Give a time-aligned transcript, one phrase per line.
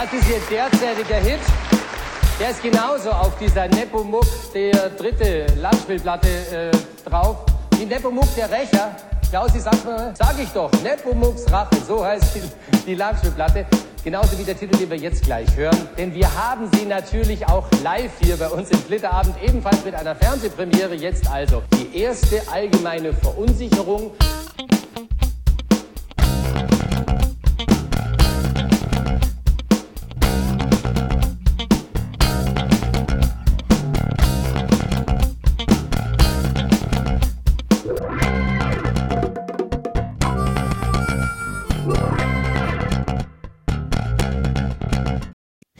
[0.00, 1.40] Das ist Ihr derzeitiger Hit.
[2.38, 4.24] Der ist genauso auf dieser Nepomuk,
[4.54, 7.38] der dritte Langspielplatte äh, drauf.
[7.76, 8.94] Wie Nepomuk, der Rächer.
[9.28, 12.42] Klausi, sag mal, sag ich doch, Nepomuks Rache, so heißt die,
[12.86, 13.66] die Langspielplatte.
[14.04, 15.88] Genauso wie der Titel, den wir jetzt gleich hören.
[15.98, 20.14] Denn wir haben sie natürlich auch live hier bei uns im Flitterabend, ebenfalls mit einer
[20.14, 20.94] Fernsehpremiere.
[20.94, 24.12] Jetzt also die erste allgemeine Verunsicherung.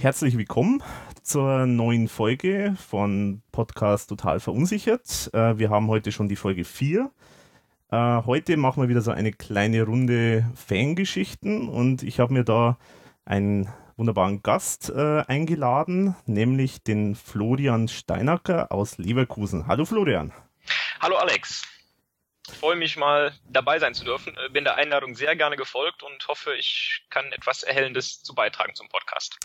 [0.09, 0.83] Herzlich willkommen
[1.23, 5.29] zur neuen Folge von Podcast Total Verunsichert.
[5.35, 7.11] Äh, wir haben heute schon die Folge 4.
[7.91, 12.79] Äh, heute machen wir wieder so eine kleine Runde Fangeschichten und ich habe mir da
[13.27, 19.67] einen wunderbaren Gast äh, eingeladen, nämlich den Florian Steinacker aus Leverkusen.
[19.67, 20.33] Hallo Florian.
[21.01, 21.65] Hallo Alex.
[22.51, 24.37] Ich freue mich mal dabei sein zu dürfen.
[24.37, 28.75] Äh, bin der Einladung sehr gerne gefolgt und hoffe, ich kann etwas Erhellendes zu beitragen
[28.75, 29.39] zum Podcast.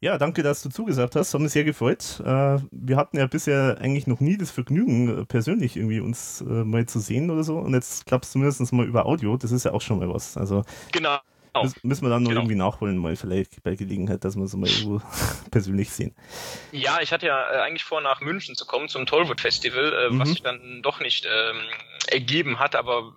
[0.00, 1.34] Ja, danke, dass du zugesagt hast.
[1.34, 2.20] Hat mich sehr gefreut.
[2.20, 6.86] Äh, wir hatten ja bisher eigentlich noch nie das Vergnügen, äh, persönlich irgendwie uns mal
[6.86, 7.58] zu sehen oder so.
[7.58, 9.36] Und jetzt klappt es zumindest mal über Audio.
[9.36, 10.36] Das ist ja auch schon mal was.
[10.36, 11.18] Also genau.
[11.52, 11.68] Genau.
[11.82, 12.42] Müssen wir dann noch genau.
[12.42, 15.02] irgendwie nachholen, mal vielleicht bei Gelegenheit, dass wir es mal irgendwo
[15.50, 16.14] persönlich sehen.
[16.72, 20.10] Ja, ich hatte ja äh, eigentlich vor, nach München zu kommen zum Tollwood Festival, äh,
[20.10, 20.20] mhm.
[20.20, 21.60] was sich dann doch nicht ähm,
[22.08, 23.14] ergeben hat, aber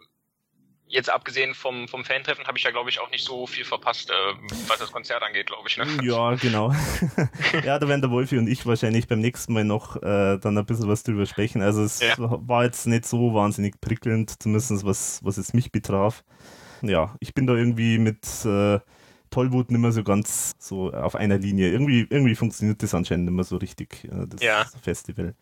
[0.88, 4.12] jetzt abgesehen vom, vom Fantreffen habe ich ja, glaube ich, auch nicht so viel verpasst,
[4.12, 4.14] äh,
[4.68, 5.78] was das Konzert angeht, glaube ich.
[5.78, 5.86] Ne?
[6.04, 6.72] Ja, genau.
[7.64, 10.66] ja, da werden der Wolfi und ich wahrscheinlich beim nächsten Mal noch äh, dann ein
[10.66, 11.62] bisschen was drüber sprechen.
[11.62, 12.16] Also es ja.
[12.18, 16.24] war jetzt nicht so wahnsinnig prickelnd, zumindest was, was es mich betraf
[16.84, 18.80] ja, ich bin da irgendwie mit äh,
[19.30, 21.72] Tollwut nicht mehr so ganz so auf einer Linie.
[21.72, 24.66] Irgendwie, irgendwie funktioniert das anscheinend nicht mehr so richtig, äh, das ja.
[24.82, 25.34] Festival.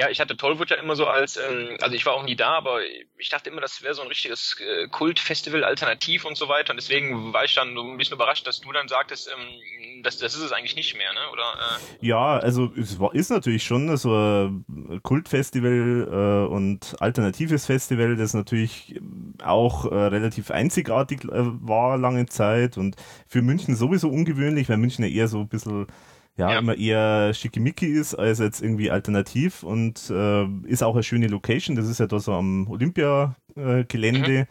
[0.00, 2.52] Ja, ich hatte Tollwood ja immer so als, ähm, also ich war auch nie da,
[2.52, 2.78] aber
[3.18, 6.70] ich dachte immer, das wäre so ein richtiges äh, Kultfestival, alternativ und so weiter.
[6.70, 10.16] Und deswegen war ich dann so ein bisschen überrascht, dass du dann sagtest, ähm, das,
[10.16, 11.20] das ist es eigentlich nicht mehr, ne?
[11.30, 11.42] Oder?
[11.42, 12.06] Äh?
[12.06, 18.32] Ja, also es war, ist natürlich schon so ein Kultfestival äh, und alternatives Festival, das
[18.32, 18.98] natürlich
[19.44, 22.96] auch äh, relativ einzigartig äh, war lange Zeit und
[23.26, 25.88] für München sowieso ungewöhnlich, weil München ja eher so ein bisschen
[26.40, 31.02] ja, ja, immer eher schickimicki ist als jetzt irgendwie alternativ und äh, ist auch eine
[31.02, 31.76] schöne Location.
[31.76, 34.46] Das ist ja da so am Olympia-Gelände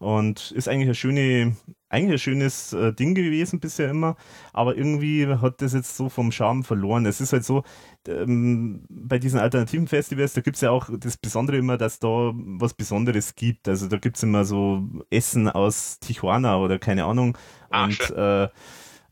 [0.00, 0.06] mhm.
[0.06, 1.56] und ist eigentlich eine schöne,
[1.88, 4.16] eigentlich ein schönes äh, Ding gewesen bisher immer,
[4.52, 7.06] aber irgendwie hat das jetzt so vom Charme verloren.
[7.06, 7.64] Es ist halt so,
[8.06, 12.32] ähm, bei diesen alternativen Festivals, da gibt es ja auch das Besondere immer, dass da
[12.34, 13.68] was Besonderes gibt.
[13.68, 17.36] Also da gibt es immer so Essen aus Tijuana oder keine Ahnung.
[17.70, 18.48] Ach, und äh,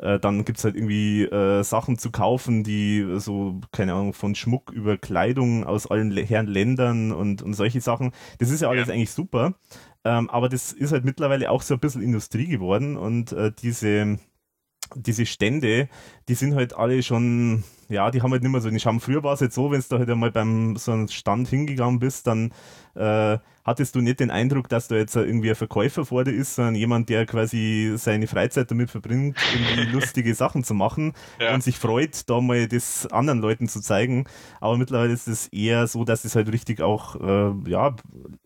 [0.00, 4.34] äh, dann gibt es halt irgendwie äh, Sachen zu kaufen, die so, keine Ahnung, von
[4.34, 8.12] Schmuck über Kleidung aus allen Herren Ländern und, und solche Sachen.
[8.38, 8.94] Das ist ja alles ja.
[8.94, 9.54] eigentlich super.
[10.04, 14.18] Ähm, aber das ist halt mittlerweile auch so ein bisschen Industrie geworden und äh, diese
[14.94, 15.88] diese Stände,
[16.28, 19.00] die sind halt alle schon, ja, die haben halt nicht mehr so den Charme.
[19.00, 22.24] Früher war es jetzt so, wenn du halt einmal beim so einem Stand hingegangen bist,
[22.26, 22.52] dann
[22.94, 26.54] äh, hattest du nicht den Eindruck, dass da jetzt irgendwie ein Verkäufer vor dir ist,
[26.54, 31.52] sondern jemand, der quasi seine Freizeit damit verbringt, irgendwie lustige Sachen zu machen ja.
[31.52, 34.24] und sich freut, da mal das anderen Leuten zu zeigen.
[34.60, 37.96] Aber mittlerweile ist es eher so, dass es halt richtig auch, äh, ja,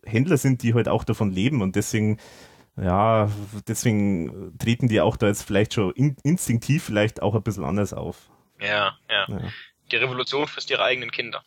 [0.03, 2.17] Händler sind, die halt auch davon leben und deswegen
[2.77, 3.29] ja,
[3.69, 7.93] deswegen treten die auch da jetzt vielleicht schon in, instinktiv vielleicht auch ein bisschen anders
[7.93, 8.29] auf.
[8.59, 9.39] Ja, ja, ja.
[9.91, 11.43] Die Revolution frisst ihre eigenen Kinder.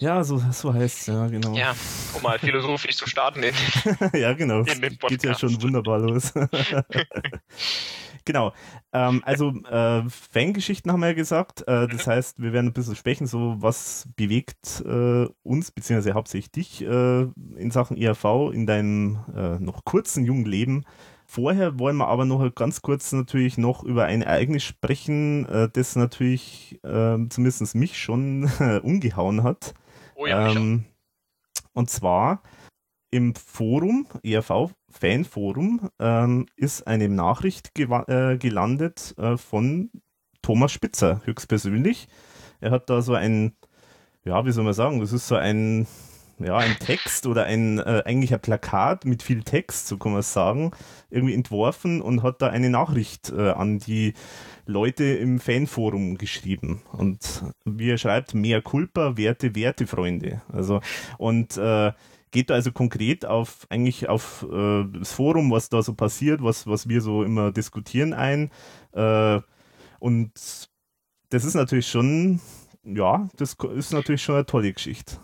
[0.00, 1.54] Ja, so, so heißt es, ja, genau.
[1.54, 1.74] Ja,
[2.14, 3.42] um mal philosophisch zu starten.
[3.42, 3.54] In,
[4.14, 4.60] ja, genau.
[4.60, 6.32] In Geht ja schon wunderbar los.
[8.24, 8.54] genau.
[8.94, 11.60] Ähm, also äh, Fangeschichten haben wir ja gesagt.
[11.68, 12.12] Äh, das mhm.
[12.12, 17.20] heißt, wir werden ein bisschen sprechen, so was bewegt äh, uns, beziehungsweise hauptsächlich dich äh,
[17.56, 20.86] in Sachen ERV in deinem äh, noch kurzen jungen Leben.
[21.30, 25.94] Vorher wollen wir aber noch ganz kurz natürlich noch über ein Ereignis sprechen, äh, das
[25.94, 28.50] natürlich zumindest mich schon
[28.82, 29.74] umgehauen hat.
[30.16, 30.86] Oh ja, ähm,
[31.72, 32.42] und zwar
[33.10, 39.90] im Forum, ERV Fanforum, ähm, ist eine Nachricht äh, gelandet äh, von
[40.42, 42.08] Thomas Spitzer höchstpersönlich.
[42.60, 43.56] Er hat da so ein,
[44.24, 45.86] ja, wie soll man sagen, das ist so ein,
[46.40, 50.20] ja, ein Text oder ein, äh, eigentlich ein Plakat mit viel Text, so kann man
[50.20, 50.72] es sagen,
[51.10, 54.14] irgendwie entworfen und hat da eine Nachricht äh, an die
[54.66, 56.82] Leute im Fanforum geschrieben.
[56.92, 60.42] Und wie er schreibt, mehr Culpa, Werte, Werte, Freunde.
[60.52, 60.80] Also,
[61.18, 61.92] und äh,
[62.30, 66.66] geht da also konkret auf eigentlich auf äh, das Forum, was da so passiert, was,
[66.66, 68.50] was wir so immer diskutieren ein.
[68.92, 69.40] Äh,
[70.00, 70.32] Und
[71.28, 72.40] das ist natürlich schon,
[72.82, 75.18] ja, das ist natürlich schon eine tolle Geschichte.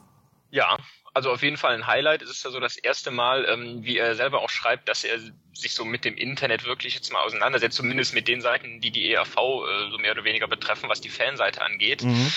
[0.51, 0.77] Ja,
[1.17, 2.21] also auf jeden Fall ein Highlight.
[2.21, 5.19] Es ist ja so das erste Mal, ähm, wie er selber auch schreibt, dass er
[5.55, 9.11] sich so mit dem Internet wirklich jetzt mal auseinandersetzt, zumindest mit den Seiten, die die
[9.11, 12.03] ERV äh, so mehr oder weniger betreffen, was die Fanseite angeht.
[12.03, 12.31] Mhm.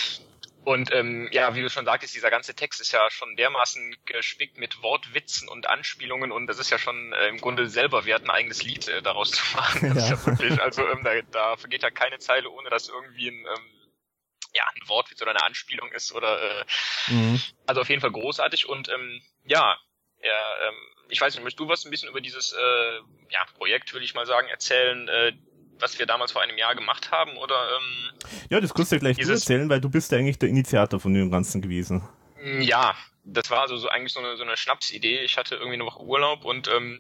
[0.64, 4.58] Und ähm, ja, wie du schon sagtest, dieser ganze Text ist ja schon dermaßen gespickt
[4.58, 8.30] mit Wortwitzen und Anspielungen und das ist ja schon äh, im Grunde selber wert, ein
[8.30, 9.94] eigenes Lied äh, daraus zu machen.
[9.98, 10.10] Ja.
[10.12, 13.79] Ja wirklich, also ähm, da, da vergeht ja keine Zeile, ohne dass irgendwie ein ähm,
[14.60, 16.66] ja, ein Wortwitz oder eine Anspielung ist oder äh,
[17.08, 17.42] mhm.
[17.66, 19.78] also auf jeden Fall großartig und ähm, ja,
[20.22, 20.76] ja ähm,
[21.08, 22.96] ich weiß nicht, möchtest du was ein bisschen über dieses äh,
[23.30, 25.34] ja, Projekt, würde ich mal sagen, erzählen, äh,
[25.80, 28.12] was wir damals vor einem Jahr gemacht haben oder ähm,
[28.50, 31.14] Ja, das kannst du gleich dieses, erzählen, weil du bist ja eigentlich der Initiator von
[31.14, 32.08] dem Ganzen gewesen.
[32.42, 35.20] Mm, ja, das war also so eigentlich so eine, so eine Schnapsidee.
[35.20, 37.00] Ich hatte irgendwie eine Woche Urlaub und ähm,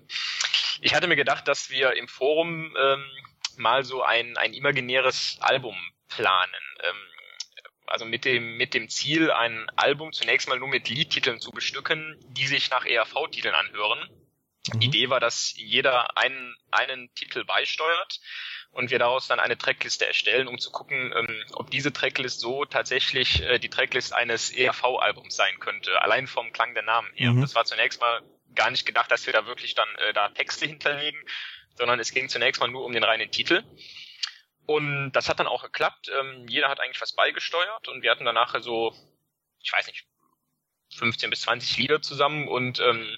[0.79, 3.03] ich hatte mir gedacht, dass wir im Forum ähm,
[3.57, 5.75] mal so ein, ein imaginäres Album
[6.07, 6.53] planen.
[6.83, 6.95] Ähm,
[7.91, 12.15] also mit dem, mit dem Ziel, ein Album zunächst mal nur mit Liedtiteln zu bestücken,
[12.29, 13.99] die sich nach ERV-Titeln anhören.
[14.73, 14.79] Mhm.
[14.79, 18.19] Die Idee war, dass jeder einen, einen Titel beisteuert
[18.71, 22.65] und wir daraus dann eine Trackliste erstellen, um zu gucken, ähm, ob diese Tracklist so
[22.65, 27.31] tatsächlich äh, die Tracklist eines ERV-Albums sein könnte, allein vom Klang der Namen her.
[27.31, 27.41] Mhm.
[27.41, 28.21] Das war zunächst mal
[28.55, 31.19] gar nicht gedacht, dass wir da wirklich dann äh, da Texte hinterlegen,
[31.75, 33.63] sondern es ging zunächst mal nur um den reinen Titel.
[34.69, 36.11] Und das hat dann auch geklappt.
[36.15, 38.93] Ähm, jeder hat eigentlich was beigesteuert und wir hatten danach so,
[39.63, 40.05] ich weiß nicht,
[40.93, 43.17] 15 bis 20 Lieder zusammen und ähm,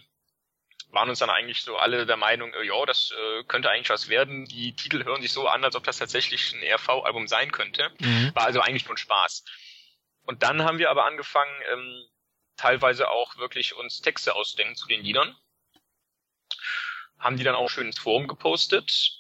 [0.92, 4.08] waren uns dann eigentlich so alle der Meinung, äh, ja, das äh, könnte eigentlich was
[4.08, 4.46] werden.
[4.46, 7.92] Die Titel hören sich so an, als ob das tatsächlich ein ERV-Album sein könnte.
[8.00, 8.32] Mhm.
[8.34, 9.44] War also eigentlich nur ein Spaß.
[10.22, 12.08] Und dann haben wir aber angefangen, ähm,
[12.56, 15.36] teilweise auch wirklich uns Texte ausdenken zu den Liedern.
[17.20, 19.18] Haben die dann auch schön ins Forum gepostet.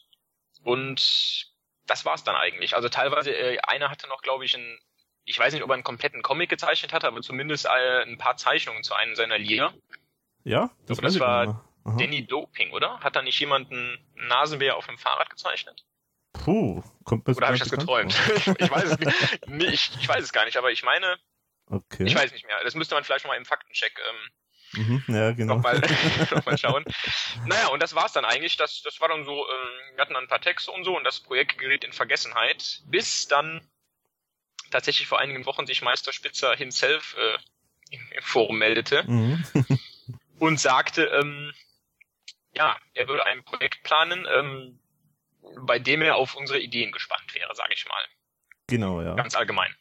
[0.64, 1.51] Und
[1.92, 2.74] das war's dann eigentlich.
[2.74, 4.80] Also teilweise, äh, einer hatte noch, glaube ich, ein,
[5.26, 8.38] ich weiß nicht, ob er einen kompletten Comic gezeichnet hatte, aber zumindest äh, ein paar
[8.38, 9.74] Zeichnungen zu einem seiner Lieder.
[10.46, 13.02] Ja, das, das war Danny Doping, oder?
[13.02, 15.86] Hat da nicht jemand einen Nasenbär auf dem Fahrrad gezeichnet?
[16.32, 18.14] Puh, kommt Oder habe ich das geträumt?
[18.58, 19.74] ich weiß es nicht.
[19.74, 21.18] Ich, ich weiß es gar nicht, aber ich meine,
[21.70, 22.06] okay.
[22.06, 22.64] ich weiß nicht mehr.
[22.64, 24.30] Das müsste man vielleicht noch mal im Faktencheck ähm,
[24.74, 25.56] Mhm, ja, genau.
[25.56, 25.82] Nochmal,
[26.32, 26.86] nochmal schauen.
[27.46, 28.58] Naja, und das war's dann eigentlich.
[28.58, 31.04] Das, das war dann so, ähm, wir hatten dann ein paar Texte und so und
[31.04, 33.68] das Projekt geriet in Vergessenheit, bis dann
[34.70, 37.38] tatsächlich vor einigen Wochen sich Meister Spitzer himself äh,
[37.96, 39.44] im, im Forum meldete mhm.
[40.40, 41.54] und sagte, ähm,
[42.54, 44.80] ja, er würde ein Projekt planen, ähm,
[45.62, 48.04] bei dem er auf unsere Ideen gespannt wäre, sage ich mal.
[48.68, 49.16] Genau, ja.
[49.16, 49.76] Ganz allgemein.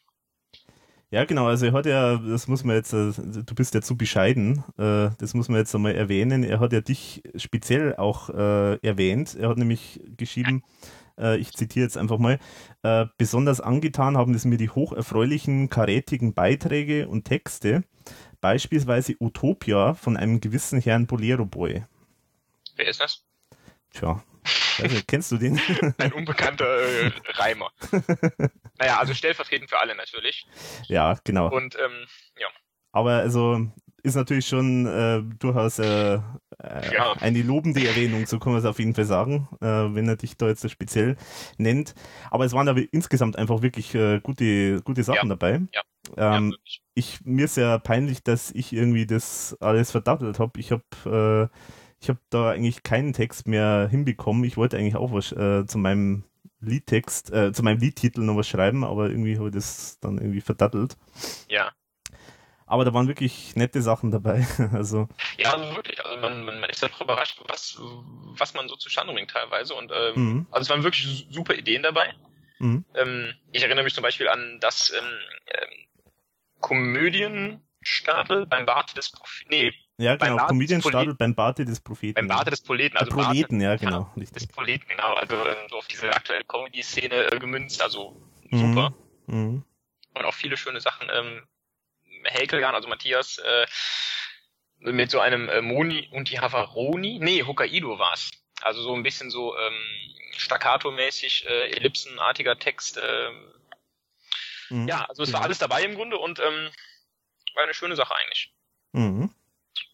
[1.11, 1.47] Ja, genau.
[1.47, 5.09] Also er hat ja, das muss man jetzt, äh, du bist ja zu bescheiden, äh,
[5.17, 6.43] das muss man jetzt einmal erwähnen.
[6.45, 9.35] Er hat ja dich speziell auch äh, erwähnt.
[9.35, 10.63] Er hat nämlich geschrieben,
[11.37, 12.39] ich zitiere jetzt einfach mal,
[13.17, 17.83] besonders angetan haben es mir die hocherfreulichen, karätigen Beiträge und Texte,
[18.39, 21.83] beispielsweise Utopia von einem gewissen Herrn Bolero Boy.
[22.75, 23.23] Wer ist das?
[23.91, 24.23] Tja,
[24.81, 25.59] also, kennst du den?
[25.97, 27.71] Ein unbekannter äh, Reimer.
[28.79, 30.45] naja, also stellvertretend für alle natürlich.
[30.87, 31.49] Ja, genau.
[31.49, 32.05] Und ähm,
[32.39, 32.47] ja.
[32.91, 33.71] Aber also
[34.03, 37.13] ist natürlich schon äh, durchaus äh, äh, ja.
[37.19, 40.37] eine lobende Erwähnung, so kann man es auf jeden Fall sagen, äh, wenn er dich
[40.37, 41.17] da jetzt speziell
[41.57, 41.93] nennt.
[42.29, 45.35] Aber es waren aber insgesamt einfach wirklich äh, gute, gute Sachen ja.
[45.35, 45.61] dabei.
[45.73, 46.37] Ja.
[46.37, 46.55] Ähm,
[46.93, 50.59] ich, mir ist ja peinlich, dass ich irgendwie das alles verdattelt habe.
[50.59, 51.57] Ich habe äh,
[52.01, 54.43] ich habe da eigentlich keinen Text mehr hinbekommen.
[54.43, 56.23] Ich wollte eigentlich auch was äh, zu meinem
[56.59, 60.41] Liedtext, äh, zu meinem Liedtitel noch was schreiben, aber irgendwie habe ich das dann irgendwie
[60.41, 60.97] verdattelt.
[61.47, 61.71] Ja.
[62.65, 64.47] Aber da waren wirklich nette Sachen dabei.
[64.73, 66.03] also ja, also wirklich.
[66.03, 69.75] Also man, man, ist doch überrascht, was, was man so zustande bringt teilweise.
[69.75, 70.47] Und ähm, mhm.
[70.49, 72.13] also es waren wirklich super Ideen dabei.
[72.57, 72.83] Mhm.
[72.95, 75.05] Ähm, ich erinnere mich zum Beispiel an das ähm,
[75.47, 75.69] ähm,
[76.61, 79.49] Komödienstapel beim Bart des Propheten.
[79.49, 80.47] Nee, ja, genau.
[80.47, 82.15] Comedian startet beim Barte des Propheten.
[82.15, 84.11] Beim Barte des Proleten, also Proleten, Barte, ja, genau.
[84.15, 85.13] Ja, des Proleten, genau.
[85.13, 88.93] Also äh, so auf diese aktuelle Comedy-Szene äh, gemünzt, also super.
[89.27, 89.35] Mhm.
[89.35, 89.65] Mhm.
[90.13, 91.07] Und auch viele schöne Sachen.
[91.13, 91.43] Ähm,
[92.23, 93.65] Häkeljan, also Matthias, äh,
[94.79, 98.31] mit so einem äh, Moni und die Havaroni, nee, Hokkaido war's.
[98.61, 99.73] Also so ein bisschen so ähm,
[100.37, 102.97] staccato-mäßig, äh, ellipsenartiger Text.
[102.97, 103.29] Äh,
[104.69, 104.87] mhm.
[104.87, 106.69] Ja, also es war alles dabei im Grunde und ähm,
[107.53, 108.53] war eine schöne Sache eigentlich.
[108.93, 109.33] Mhm.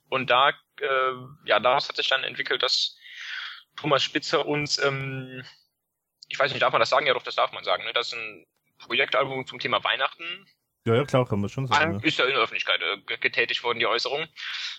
[0.09, 1.13] Und da, äh,
[1.45, 2.97] ja, daraus hat sich dann entwickelt, dass
[3.75, 5.43] Thomas Spitzer uns, ähm,
[6.27, 7.07] ich weiß nicht, darf man das sagen?
[7.07, 7.83] Ja, doch, das darf man sagen.
[7.83, 7.93] Ne?
[7.93, 8.45] Das ist ein
[8.79, 10.47] Projektalbum zum Thema Weihnachten.
[10.85, 11.99] Ja, ja, klar, kann man schon sagen.
[12.01, 14.25] Ist ja in der Öffentlichkeit äh, getätigt worden, die Äußerung.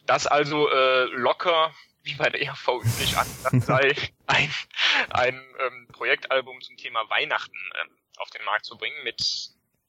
[0.06, 3.26] Das also äh, locker, wie bei der ERV üblich an,
[3.60, 3.94] sei
[4.26, 4.50] ein,
[5.10, 7.58] ein ähm, Projektalbum zum Thema Weihnachten.
[7.82, 9.20] Ähm, auf den Markt zu bringen mit,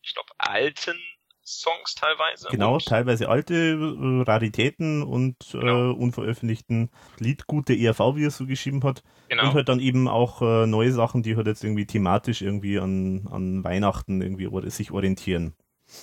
[0.02, 1.00] ich glaube, alten
[1.50, 2.48] Songs teilweise.
[2.52, 5.92] Genau, teilweise alte äh, Raritäten und äh, genau.
[5.92, 9.04] äh, unveröffentlichten Liedgut der ERV, wie er so geschrieben hat.
[9.30, 9.44] Genau.
[9.44, 13.28] Und halt dann eben auch äh, neue Sachen, die halt jetzt irgendwie thematisch irgendwie an,
[13.32, 15.56] an Weihnachten irgendwie sich orientieren.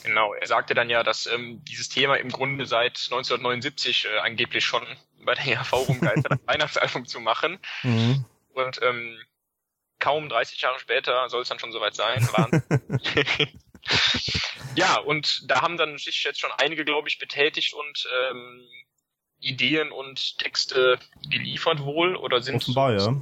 [0.02, 4.64] Genau, er sagte dann ja, dass ähm, dieses Thema im Grunde seit 1979 äh, angeblich
[4.64, 4.82] schon
[5.24, 7.58] bei der ERV rumgeistert, ein Weihnachtsalbum zu machen.
[7.84, 8.24] Mhm.
[8.52, 9.16] Und ähm,
[10.00, 12.28] kaum 30 Jahre später soll es dann schon soweit sein.
[14.76, 18.68] ja, und da haben dann sich jetzt schon einige, glaube ich, betätigt und ähm,
[19.38, 20.98] Ideen und Texte
[21.30, 23.14] geliefert wohl oder sind offenbar ja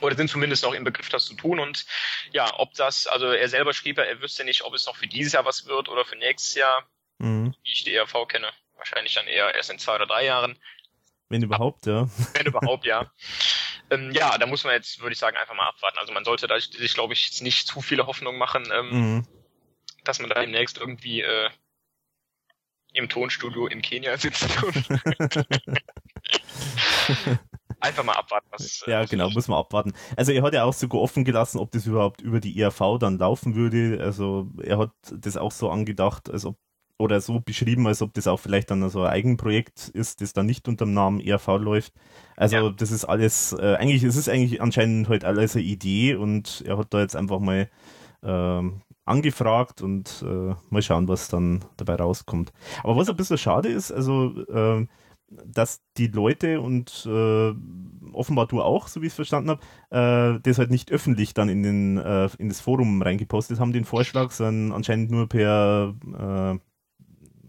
[0.00, 1.60] oder sind zumindest noch im Begriff, das zu tun.
[1.60, 1.86] Und
[2.32, 5.06] ja, ob das, also er selber schrieb ja, er wüsste nicht, ob es noch für
[5.06, 6.84] dieses Jahr was wird oder für nächstes Jahr,
[7.18, 7.54] mhm.
[7.64, 8.48] wie ich die ERV kenne.
[8.76, 10.58] Wahrscheinlich dann eher erst in zwei oder drei Jahren.
[11.28, 12.08] Wenn überhaupt, ja.
[12.34, 13.10] Wenn überhaupt, ja.
[13.90, 15.98] ähm, ja, da muss man jetzt, würde ich sagen, einfach mal abwarten.
[15.98, 19.26] Also man sollte da sich, glaube ich, jetzt nicht zu viele Hoffnungen machen, ähm, mhm.
[20.08, 21.50] Dass man da demnächst irgendwie äh,
[22.92, 24.46] im Tonstudio in Kenia sitzt
[27.80, 28.84] einfach mal abwarten, was.
[28.86, 29.92] Ja, was genau, muss man abwarten.
[30.16, 33.18] Also er hat ja auch sogar offen gelassen, ob das überhaupt über die ERV dann
[33.18, 34.02] laufen würde.
[34.02, 36.56] Also er hat das auch so angedacht, als ob
[36.98, 40.46] oder so beschrieben, als ob das auch vielleicht dann so ein Eigenprojekt ist, das dann
[40.46, 41.92] nicht unter dem Namen ERV läuft.
[42.36, 42.70] Also ja.
[42.70, 46.78] das ist alles, äh, eigentlich, es ist eigentlich anscheinend halt alles eine Idee und er
[46.78, 47.68] hat da jetzt einfach mal
[48.22, 52.52] ähm, angefragt und äh, mal schauen, was dann dabei rauskommt.
[52.82, 54.86] Aber was ein bisschen schade ist, also äh,
[55.28, 57.54] dass die Leute und äh,
[58.12, 61.48] offenbar du auch, so wie ich es verstanden habe, äh, das halt nicht öffentlich dann
[61.48, 66.58] in, den, äh, in das Forum reingepostet haben, den Vorschlag, sondern anscheinend nur per, äh,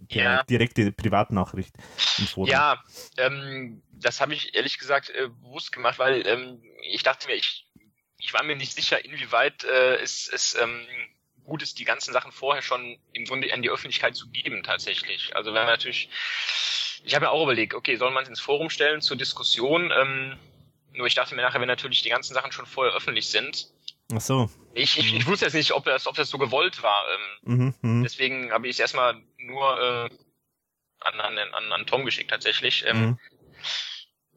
[0.07, 0.43] per ja.
[0.43, 1.75] direkte Privatnachricht
[2.17, 2.49] im Forum.
[2.49, 2.83] Ja,
[3.17, 7.67] ähm, das habe ich ehrlich gesagt äh, bewusst gemacht, weil ähm, ich dachte mir, ich,
[8.17, 10.81] ich war mir nicht sicher, inwieweit äh, es, es ähm,
[11.47, 15.35] gut ist, die ganzen Sachen vorher schon im Grunde an die Öffentlichkeit zu geben tatsächlich.
[15.35, 16.09] Also wenn man natürlich
[17.03, 19.91] ich habe mir auch überlegt, okay, soll man es ins Forum stellen zur Diskussion?
[19.91, 20.37] Ähm,
[20.93, 23.71] nur ich dachte mir nachher, wenn natürlich die ganzen Sachen schon vorher öffentlich sind.
[24.13, 24.49] Ach so.
[24.73, 27.03] Ich, ich, ich wusste jetzt nicht, ob das, ob das so gewollt war.
[27.43, 28.03] Ähm, mhm, mh.
[28.03, 30.09] Deswegen habe ich es erstmal nur äh,
[30.99, 32.85] an, an, an, an Tom geschickt tatsächlich.
[32.85, 33.19] Ähm, mhm.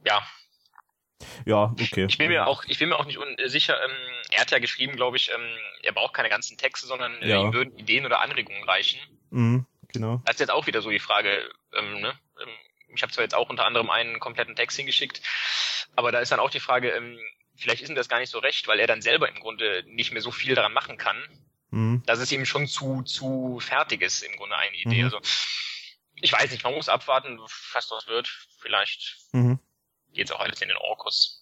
[0.04, 0.22] Ja.
[1.44, 2.06] Ja, okay.
[2.08, 3.76] Ich bin mir auch, ich bin mir auch nicht sicher.
[3.82, 3.90] Ähm,
[4.30, 7.42] er hat ja geschrieben, glaube ich, ähm, er braucht keine ganzen Texte, sondern äh, ja.
[7.42, 9.00] ihm würden Ideen oder Anregungen reichen.
[9.30, 10.22] Mhm, genau.
[10.24, 12.14] Das ist jetzt auch wieder so die Frage, ähm, ne?
[12.40, 12.48] Ähm,
[12.94, 15.22] ich habe zwar jetzt auch unter anderem einen kompletten Text hingeschickt,
[15.94, 17.18] aber da ist dann auch die Frage, ähm,
[17.54, 20.12] vielleicht ist ihm das gar nicht so recht, weil er dann selber im Grunde nicht
[20.12, 21.16] mehr so viel daran machen kann,
[21.70, 22.02] mhm.
[22.06, 24.98] dass es ihm schon zu, zu fertig ist, im Grunde eine Idee.
[24.98, 25.04] Mhm.
[25.04, 25.20] Also
[26.16, 28.28] ich weiß nicht, man muss abwarten, was das wird.
[28.58, 29.58] Vielleicht mhm.
[30.12, 31.40] Geht auch alles in den Orkus.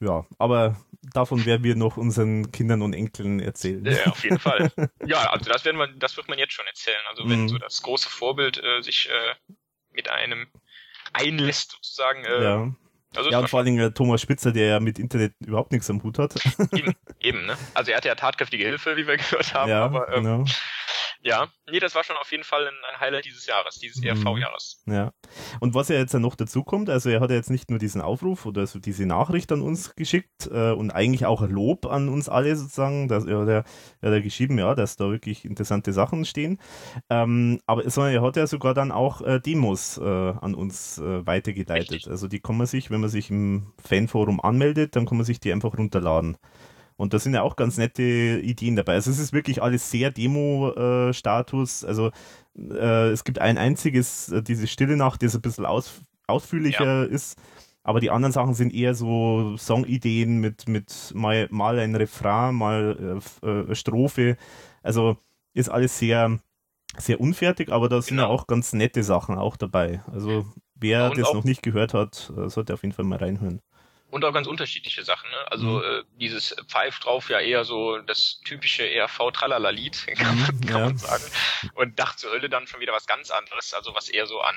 [0.00, 0.76] Ja, aber
[1.12, 3.84] davon werden wir noch unseren Kindern und Enkeln erzählen.
[3.84, 4.70] Ja, auf jeden Fall.
[5.06, 7.00] Ja, also das werden wir, das wird man jetzt schon erzählen.
[7.08, 7.48] Also wenn mhm.
[7.48, 9.54] so das große Vorbild äh, sich äh,
[9.92, 10.48] mit einem
[11.12, 12.24] einlässt sozusagen.
[12.24, 12.74] Äh, ja.
[13.16, 15.88] Also ja, und vor allen Dingen äh, Thomas Spitzer, der ja mit Internet überhaupt nichts
[15.88, 16.34] am Hut hat.
[16.72, 17.56] Eben, eben ne?
[17.74, 20.44] Also er hatte ja tatkräftige Hilfe, wie wir gehört haben, ja, aber ähm, genau.
[21.24, 24.08] Ja, nee, das war schon auf jeden Fall ein Highlight dieses Jahres, dieses mhm.
[24.08, 24.82] ERV-Jahres.
[24.84, 25.12] Ja.
[25.58, 28.02] Und was ja jetzt noch dazu kommt, also er hat ja jetzt nicht nur diesen
[28.02, 32.28] Aufruf oder so diese Nachricht an uns geschickt äh, und eigentlich auch Lob an uns
[32.28, 33.64] alle sozusagen, dass er, er,
[34.02, 36.60] er hat ja geschrieben, ja, dass da wirklich interessante Sachen stehen.
[37.08, 41.26] Ähm, aber sondern er hat ja sogar dann auch äh, Demos äh, an uns äh,
[41.26, 41.90] weitergeleitet.
[41.90, 42.10] Richtig.
[42.10, 45.40] Also die kann man sich, wenn man sich im Fanforum anmeldet, dann kann man sich
[45.40, 46.36] die einfach runterladen.
[46.96, 48.94] Und da sind ja auch ganz nette Ideen dabei.
[48.94, 51.84] Also es ist wirklich alles sehr Demo-Status.
[51.84, 52.10] also
[52.56, 57.04] äh, es gibt ein einziges, äh, diese Stille Nacht, das ein bisschen aus, ausführlicher ja.
[57.04, 57.36] ist.
[57.82, 63.20] Aber die anderen Sachen sind eher so Songideen mit, mit mal, mal ein Refrain, mal
[63.42, 64.36] äh, äh Strophe.
[64.82, 65.18] Also
[65.52, 66.38] ist alles sehr,
[66.96, 68.22] sehr unfertig, aber da sind genau.
[68.22, 70.02] ja auch ganz nette Sachen auch dabei.
[70.10, 70.46] Also
[70.76, 73.60] wer das noch nicht gehört hat, äh, sollte auf jeden Fall mal reinhören
[74.14, 75.28] und auch ganz unterschiedliche Sachen.
[75.28, 75.50] Ne?
[75.50, 75.82] Also mhm.
[75.82, 80.60] äh, dieses Pfeif drauf ja eher so das typische ERV Tralala Lied, kann, man, mhm,
[80.66, 80.86] kann ja.
[80.86, 81.24] man sagen.
[81.74, 84.54] Und Dach zur Hölle dann schon wieder was ganz anderes, also was eher so an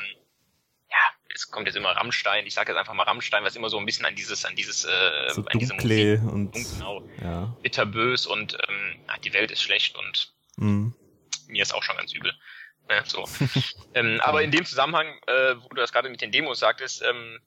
[0.89, 3.77] ja, es kommt jetzt immer Rammstein, ich sage jetzt einfach mal Rammstein, was immer so
[3.77, 7.53] ein bisschen an dieses, an dieses, äh, so an diese Musik, und genau, ja.
[7.61, 8.95] bitterbös und ähm,
[9.25, 10.93] die Welt ist schlecht und mhm.
[11.47, 12.31] mir ist auch schon ganz übel.
[12.87, 13.27] Ne, so.
[13.95, 17.41] ähm, aber in dem Zusammenhang, äh, wo du das gerade mit den Demos sagtest, ähm,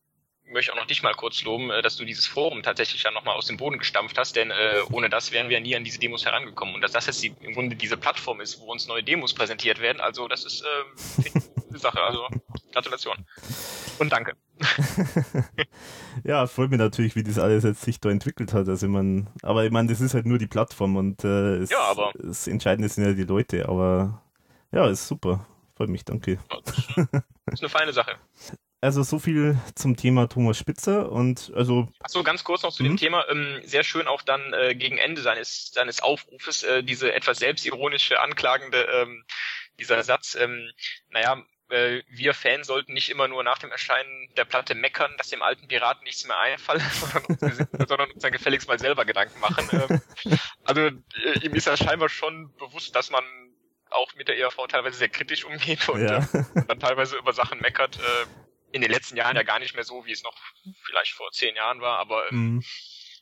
[0.51, 3.37] möchte auch noch dich mal kurz loben, äh, dass du dieses Forum tatsächlich ja nochmal
[3.37, 6.25] aus dem Boden gestampft hast, denn äh, ohne das wären wir nie an diese Demos
[6.25, 6.75] herangekommen.
[6.75, 9.81] Und dass das jetzt die, im Grunde diese Plattform ist, wo uns neue Demos präsentiert
[9.81, 11.31] werden, also das ist äh,
[11.71, 12.03] eine Sache.
[12.03, 12.27] Also
[12.73, 13.17] Gratulation.
[13.99, 14.33] Und danke.
[16.25, 18.69] ja, freut mich natürlich, wie das alles jetzt sich da entwickelt hat.
[18.69, 21.81] Also man, aber ich meine, das ist halt nur die Plattform und äh, es, ja,
[21.81, 24.23] aber das Entscheidende sind ja die Leute, aber
[24.73, 25.47] ja, ist super.
[25.77, 26.39] Freut mich, danke.
[26.49, 28.17] Das ist eine feine Sache.
[28.83, 31.89] Also so viel zum Thema Thomas Spitzer und also.
[32.01, 32.97] Achso, ganz kurz noch zu dem Mhm.
[32.97, 33.29] Thema.
[33.29, 38.21] Ähm, sehr schön auch dann äh, gegen Ende seines seines Aufrufes äh, diese etwas selbstironische,
[38.21, 39.25] anklagende ähm,
[39.79, 40.35] dieser Satz.
[40.35, 40.71] Ähm,
[41.11, 45.29] naja, äh, wir Fans sollten nicht immer nur nach dem Erscheinen der Platte meckern, dass
[45.29, 47.41] dem alten Piraten nichts mehr einfalle, sondern uns,
[47.89, 49.69] sondern uns dann gefälligst mal selber Gedanken machen.
[49.73, 50.01] Ähm,
[50.65, 53.25] also äh, ihm ist ja scheinbar schon bewusst, dass man
[53.91, 56.19] auch mit der ERV teilweise sehr kritisch umgeht und Ja.
[56.33, 57.99] äh, dann teilweise über Sachen meckert.
[57.99, 58.27] Äh,
[58.73, 60.37] in den letzten Jahren ja gar nicht mehr so, wie es noch
[60.83, 62.65] vielleicht vor zehn Jahren war, aber ähm, Mhm.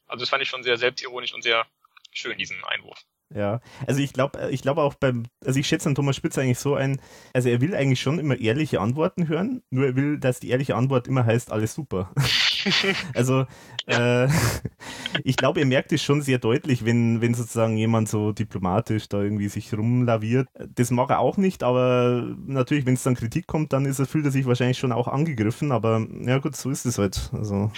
[0.07, 1.67] also das fand ich schon sehr selbstironisch und sehr
[2.13, 2.99] schön, diesen Einwurf.
[3.35, 6.59] Ja, also ich glaube, ich glaube auch beim, also ich schätze an Thomas Spitzer eigentlich
[6.59, 6.99] so ein,
[7.35, 10.75] also er will eigentlich schon immer ehrliche Antworten hören, nur er will, dass die ehrliche
[10.77, 12.15] Antwort immer heißt, alles super.
[13.15, 13.47] also
[13.87, 14.29] äh,
[15.25, 19.23] ich glaube, er merkt es schon sehr deutlich, wenn, wenn sozusagen jemand so diplomatisch da
[19.23, 20.49] irgendwie sich rumlaviert.
[20.75, 24.07] Das mag er auch nicht, aber natürlich, wenn es dann Kritik kommt, dann ist er,
[24.07, 27.31] fühlt er sich wahrscheinlich schon auch angegriffen, aber ja gut, so ist es halt.
[27.33, 27.73] Also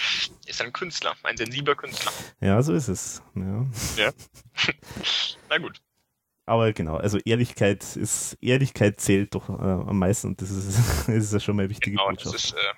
[0.45, 2.11] Ist ein Künstler, ein sensibler Künstler.
[2.41, 3.21] ja, so ist es.
[3.35, 3.65] Ja.
[5.49, 5.81] Na gut.
[6.45, 11.07] Aber genau, also Ehrlichkeit ist, Ehrlichkeit zählt doch äh, am meisten und das ist, das
[11.07, 12.45] ist ja schon mal eine wichtige Genau, das Botschaft.
[12.45, 12.73] ist äh,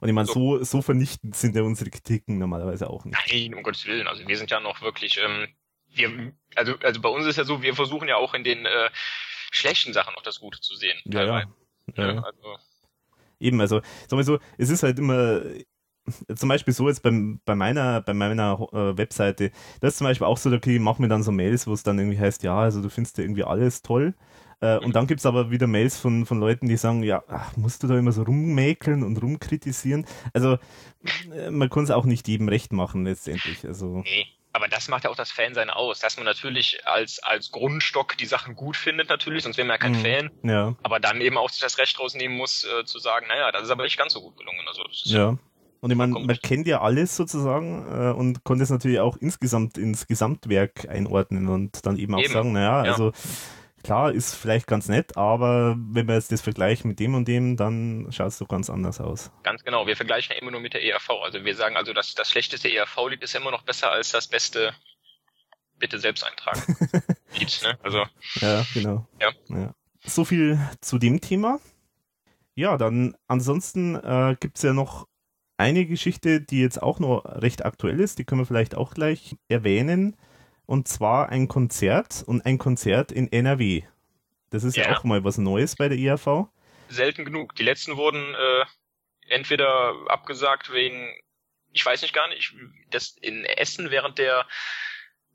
[0.00, 3.18] und ich meine, so, so vernichtend sind ja unsere Kritiken normalerweise auch nicht.
[3.30, 4.06] nein, um Gottes Willen.
[4.06, 5.48] Also wir sind ja noch wirklich, ähm,
[5.88, 8.90] wir, also also bei uns ist ja so, wir versuchen ja auch in den äh,
[9.50, 10.98] schlechten Sachen noch das Gute zu sehen.
[11.04, 11.44] Ja, ja.
[11.96, 12.22] ja.
[12.22, 12.58] Also
[13.40, 15.42] Eben, also, sagen wir so, es ist halt immer,
[16.34, 19.50] zum Beispiel so jetzt beim, bei meiner, bei meiner äh, Webseite,
[19.80, 21.82] das ist zum Beispiel auch so, okay, ich mach mir dann so Mails, wo es
[21.82, 24.14] dann irgendwie heißt, ja, also du findest ja irgendwie alles toll.
[24.60, 27.82] Äh, und dann gibt's aber wieder Mails von, von Leuten, die sagen, ja, ach, musst
[27.82, 30.04] du da immer so rummäkeln und rumkritisieren?
[30.32, 30.58] Also,
[31.32, 33.64] äh, man kann es auch nicht jedem recht machen, letztendlich.
[33.66, 34.26] Also, nee.
[34.54, 38.26] Aber das macht ja auch das Fansein aus, dass man natürlich als als Grundstock die
[38.26, 39.96] Sachen gut findet natürlich, sonst wäre man ja kein Mhm.
[40.02, 40.30] Fan.
[40.42, 43.64] ja, Aber dann eben auch sich das Recht rausnehmen muss, äh, zu sagen, naja, das
[43.64, 44.66] ist aber nicht ganz so gut gelungen.
[44.66, 45.36] Also ja.
[45.80, 49.78] Und ich meine, man kennt ja alles sozusagen äh, und konnte es natürlich auch insgesamt
[49.78, 52.90] ins Gesamtwerk einordnen und dann eben auch Eben, sagen, naja, ja.
[52.90, 53.12] also
[53.82, 57.56] klar, ist vielleicht ganz nett, aber wenn wir jetzt das vergleichen mit dem und dem,
[57.56, 59.30] dann schaut es doch ganz anders aus.
[59.42, 59.86] Ganz genau.
[59.86, 61.10] Wir vergleichen ja immer nur mit der ERV.
[61.22, 64.74] Also wir sagen also, dass das schlechteste ERV-Lied ist immer noch besser als das beste
[65.78, 66.76] bitte selbst eintragen
[67.38, 67.60] Lied.
[67.62, 67.78] Ne?
[67.82, 68.04] Also
[68.40, 69.06] Ja, genau.
[69.20, 69.74] Ja.
[70.04, 71.60] So viel zu dem Thema.
[72.54, 75.06] Ja, dann ansonsten äh, gibt es ja noch
[75.56, 79.36] eine Geschichte, die jetzt auch noch recht aktuell ist, die können wir vielleicht auch gleich
[79.48, 80.16] erwähnen.
[80.68, 83.84] Und zwar ein Konzert und ein Konzert in NRW.
[84.50, 84.98] Das ist ja, Ja.
[84.98, 86.48] auch mal was Neues bei der IAV.
[86.90, 87.54] selten genug.
[87.54, 88.64] Die letzten wurden äh,
[89.28, 91.14] entweder abgesagt wegen,
[91.72, 92.54] ich weiß nicht gar nicht,
[92.90, 94.46] das in Essen während der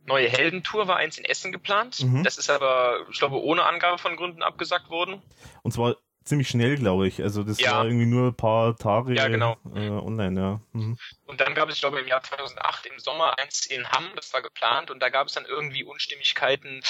[0.06, 2.04] neue Heldentour war eins in Essen geplant.
[2.04, 2.24] Mhm.
[2.24, 5.22] Das ist aber, ich glaube, ohne Angabe von Gründen abgesagt worden.
[5.64, 7.22] Und zwar ziemlich schnell, glaube ich.
[7.22, 7.72] Also das Ja.
[7.78, 9.58] war irgendwie nur ein paar Tage Ja, genau.
[9.76, 10.62] äh, online, ja.
[10.74, 10.98] Mhm.
[11.26, 14.34] Und dann gab es, ich glaube, im Jahr 2008 im Sommer eins in Hamm, das
[14.34, 16.82] war geplant, und da gab es dann irgendwie Unstimmigkeiten.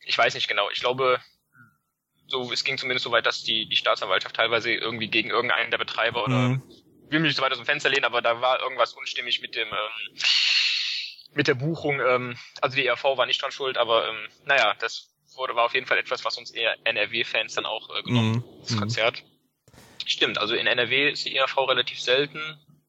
[0.00, 0.68] Ich weiß nicht genau.
[0.70, 1.20] Ich glaube,
[2.26, 5.78] so, es ging zumindest so weit, dass die, die Staatsanwaltschaft teilweise irgendwie gegen irgendeinen der
[5.78, 6.62] Betreiber oder Mhm.
[7.10, 9.54] will mich nicht so weit aus dem Fenster lehnen, aber da war irgendwas unstimmig mit
[9.54, 10.18] dem ähm,
[11.34, 12.00] mit der Buchung.
[12.00, 15.74] Ähm, also die ERV war nicht dran schuld, aber ähm, naja, das wurde war auf
[15.74, 18.44] jeden Fall etwas, was uns eher NRW-Fans dann auch äh, genommen, Mhm.
[18.62, 18.76] das.
[18.78, 19.22] Konzert.
[20.06, 22.40] Stimmt, also in NRW ist die ERV relativ selten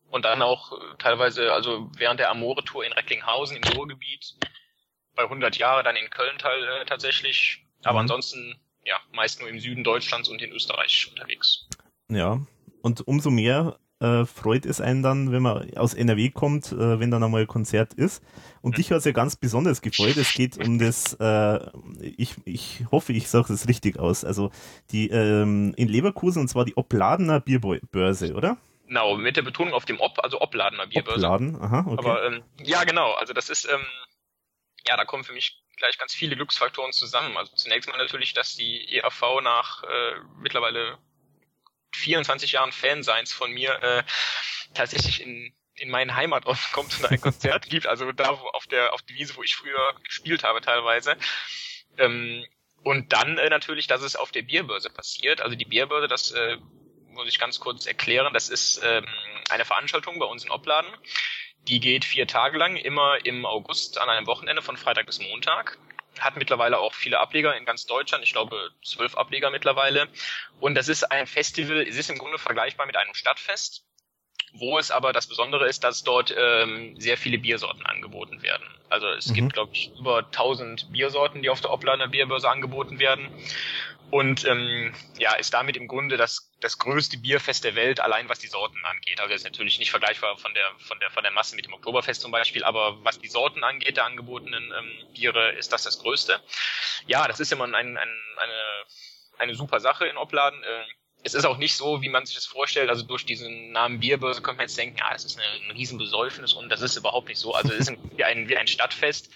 [0.09, 4.35] und dann auch äh, teilweise, also während der Amore-Tour in Recklinghausen im Ruhrgebiet,
[5.15, 8.01] bei 100 Jahre dann in Köln teil, äh, tatsächlich, aber Mhm.
[8.01, 11.69] ansonsten ja meist nur im Süden Deutschlands und in Österreich unterwegs.
[12.09, 12.45] Ja,
[12.81, 17.11] und umso mehr äh, freut es einen dann, wenn man aus NRW kommt, äh, wenn
[17.11, 18.23] dann einmal ein Konzert ist.
[18.61, 20.17] Und dich hat es ja ganz besonders gefreut.
[20.17, 21.59] Es geht um das, äh,
[22.01, 24.51] ich, ich hoffe, ich sage es richtig aus, also
[24.91, 28.57] die ähm, in Leverkusen und zwar die Opladener Bierbörse, oder?
[28.87, 31.25] Genau, mit der Betonung auf dem Ob, also Opladener Bierbörse.
[31.25, 31.97] Opladen, aha, okay.
[31.97, 33.13] Aber ähm, ja, genau.
[33.13, 33.85] Also das ist, ähm,
[34.87, 37.35] ja, da kommen für mich gleich ganz viele Glücksfaktoren zusammen.
[37.37, 40.97] Also zunächst mal natürlich, dass die EAV nach äh, mittlerweile
[41.95, 44.03] 24 Jahren Fanseins von mir äh,
[44.73, 48.93] tatsächlich in in meinen Heimatort kommt und ein Konzert gibt, also da wo auf der
[48.93, 51.17] auf die Wiese, wo ich früher gespielt habe teilweise.
[51.97, 52.45] Ähm,
[52.83, 55.41] und dann äh, natürlich, dass es auf der Bierbörse passiert.
[55.41, 56.57] Also die Bierbörse, das äh,
[57.07, 59.07] muss ich ganz kurz erklären, das ist ähm,
[59.49, 60.91] eine Veranstaltung bei uns in Opladen.
[61.67, 65.79] Die geht vier Tage lang, immer im August an einem Wochenende von Freitag bis Montag.
[66.19, 70.07] Hat mittlerweile auch viele Ableger in ganz Deutschland, ich glaube zwölf Ableger mittlerweile.
[70.59, 73.85] Und das ist ein Festival, es ist im Grunde vergleichbar mit einem Stadtfest,
[74.53, 78.65] wo es aber das Besondere ist, dass dort ähm, sehr viele Biersorten angeboten werden.
[78.89, 79.33] Also es mhm.
[79.33, 83.29] gibt, glaube ich, über 1000 Biersorten, die auf der Oplader Bierbörse angeboten werden.
[84.15, 88.39] Und ähm, ja, ist damit im Grunde das, das größte Bierfest der Welt, allein was
[88.39, 89.19] die Sorten angeht.
[89.19, 92.21] Also ist natürlich nicht vergleichbar von der, von der, von der Masse mit dem Oktoberfest
[92.21, 96.39] zum Beispiel, aber was die Sorten angeht, der angebotenen ähm, Biere, ist das das größte.
[97.07, 98.07] Ja, das ist immer ein, ein, eine,
[99.37, 100.63] eine super Sache in Opladen.
[100.63, 100.83] Äh,
[101.23, 102.89] es ist auch nicht so, wie man sich das vorstellt.
[102.89, 106.53] Also durch diesen Namen Bierbörse könnte man jetzt denken, ja, das ist eine, ein Riesenbesäufnis
[106.53, 107.53] und das ist überhaupt nicht so.
[107.53, 109.29] Also es ist wie ein, wie ein Stadtfest.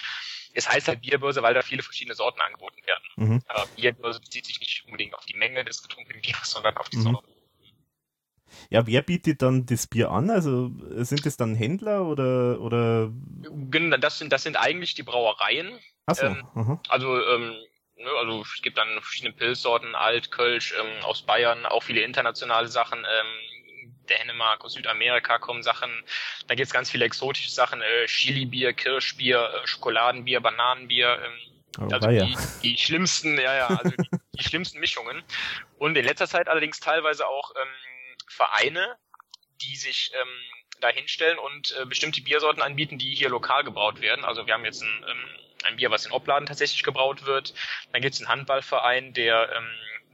[0.53, 3.03] Es heißt halt Bierbörse, weil da viele verschiedene Sorten angeboten werden.
[3.15, 3.41] Mhm.
[3.47, 6.97] Aber Bierbörse bezieht sich nicht unbedingt auf die Menge des getrunkenen Bieres, sondern auf die
[6.97, 7.01] mhm.
[7.01, 7.27] Sorte.
[8.69, 10.29] Ja, wer bietet dann das Bier an?
[10.29, 10.71] Also
[11.03, 13.11] sind es dann Händler oder oder?
[13.99, 15.79] Das sind das sind eigentlich die Brauereien.
[16.05, 16.25] Ach so.
[16.25, 17.55] Ähm, also ähm,
[17.97, 22.67] ne, also es gibt dann verschiedene Pilzsorten, Alt, Kölsch ähm, aus Bayern, auch viele internationale
[22.67, 22.99] Sachen.
[22.99, 23.58] Ähm,
[24.09, 25.91] Dänemark, aus Südamerika kommen Sachen.
[26.47, 31.21] Da gibt's ganz viele exotische Sachen, äh, Chili-Bier, Kirschbier, äh, Schokoladenbier, Bananenbier.
[31.23, 35.23] Ähm, oh, also die, die schlimmsten, ja, ja, also die, die schlimmsten Mischungen.
[35.77, 38.97] Und in letzter Zeit allerdings teilweise auch ähm, Vereine,
[39.61, 40.27] die sich ähm,
[40.81, 44.23] da hinstellen und äh, bestimmte Biersorten anbieten, die hier lokal gebraut werden.
[44.25, 45.25] Also wir haben jetzt ein ähm,
[45.63, 47.53] ein Bier, was in Opladen tatsächlich gebraut wird.
[47.91, 49.69] Dann gibt es einen Handballverein, der ähm,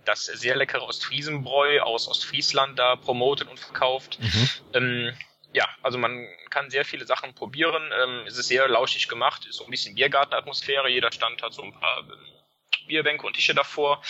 [0.05, 4.19] das sehr leckere Ostfriesenbräu aus Ostfriesland da promotet und verkauft.
[4.19, 4.49] Mhm.
[4.73, 5.17] Ähm,
[5.53, 7.91] ja, also man kann sehr viele Sachen probieren.
[8.01, 10.89] Ähm, es ist sehr lauschig gemacht, ist so ein bisschen Biergartenatmosphäre.
[10.89, 14.01] Jeder Stand hat so ein paar ähm, Bierbänke und Tische davor.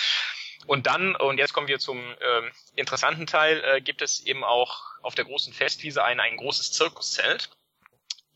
[0.66, 4.82] Und dann, und jetzt kommen wir zum ähm, interessanten Teil, äh, gibt es eben auch
[5.04, 7.50] auf der großen Festwiese ein, ein großes Zirkuszelt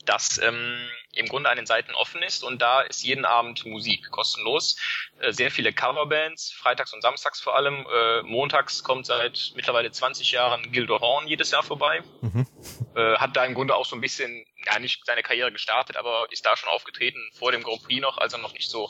[0.05, 0.77] das ähm,
[1.13, 4.77] im Grunde an den Seiten offen ist und da ist jeden Abend Musik kostenlos.
[5.19, 7.85] Äh, sehr viele Coverbands, freitags und samstags vor allem.
[7.91, 12.01] Äh, montags kommt seit mittlerweile 20 Jahren Gildo Horn jedes Jahr vorbei.
[12.21, 12.47] Mhm.
[12.95, 16.27] Äh, hat da im Grunde auch so ein bisschen, ja nicht seine Karriere gestartet, aber
[16.31, 18.89] ist da schon aufgetreten vor dem Grand Prix noch, als er noch nicht so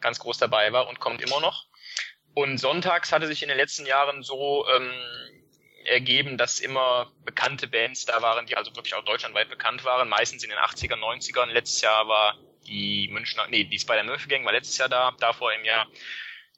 [0.00, 1.66] ganz groß dabei war und kommt immer noch.
[2.34, 4.92] Und sonntags hatte sich in den letzten Jahren so ähm,
[5.86, 10.42] ergeben, dass immer bekannte Bands da waren, die also wirklich auch deutschlandweit bekannt waren, meistens
[10.42, 11.46] in den 80er, 90ern.
[11.46, 15.64] Letztes Jahr war die Münchner, nee, die Spider-Murphy Gang war letztes Jahr da, davor im
[15.64, 15.86] Jahr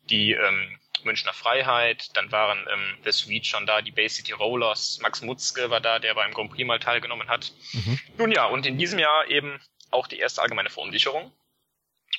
[0.04, 4.98] die ähm, Münchner Freiheit, dann waren ähm, The Sweet schon da, die Bay City Rollers,
[5.00, 7.52] Max Mutzke war da, der beim Grand Prix mal teilgenommen hat.
[7.72, 7.98] Mhm.
[8.16, 9.60] Nun ja, und in diesem Jahr eben
[9.90, 11.32] auch die erste allgemeine Verunsicherung.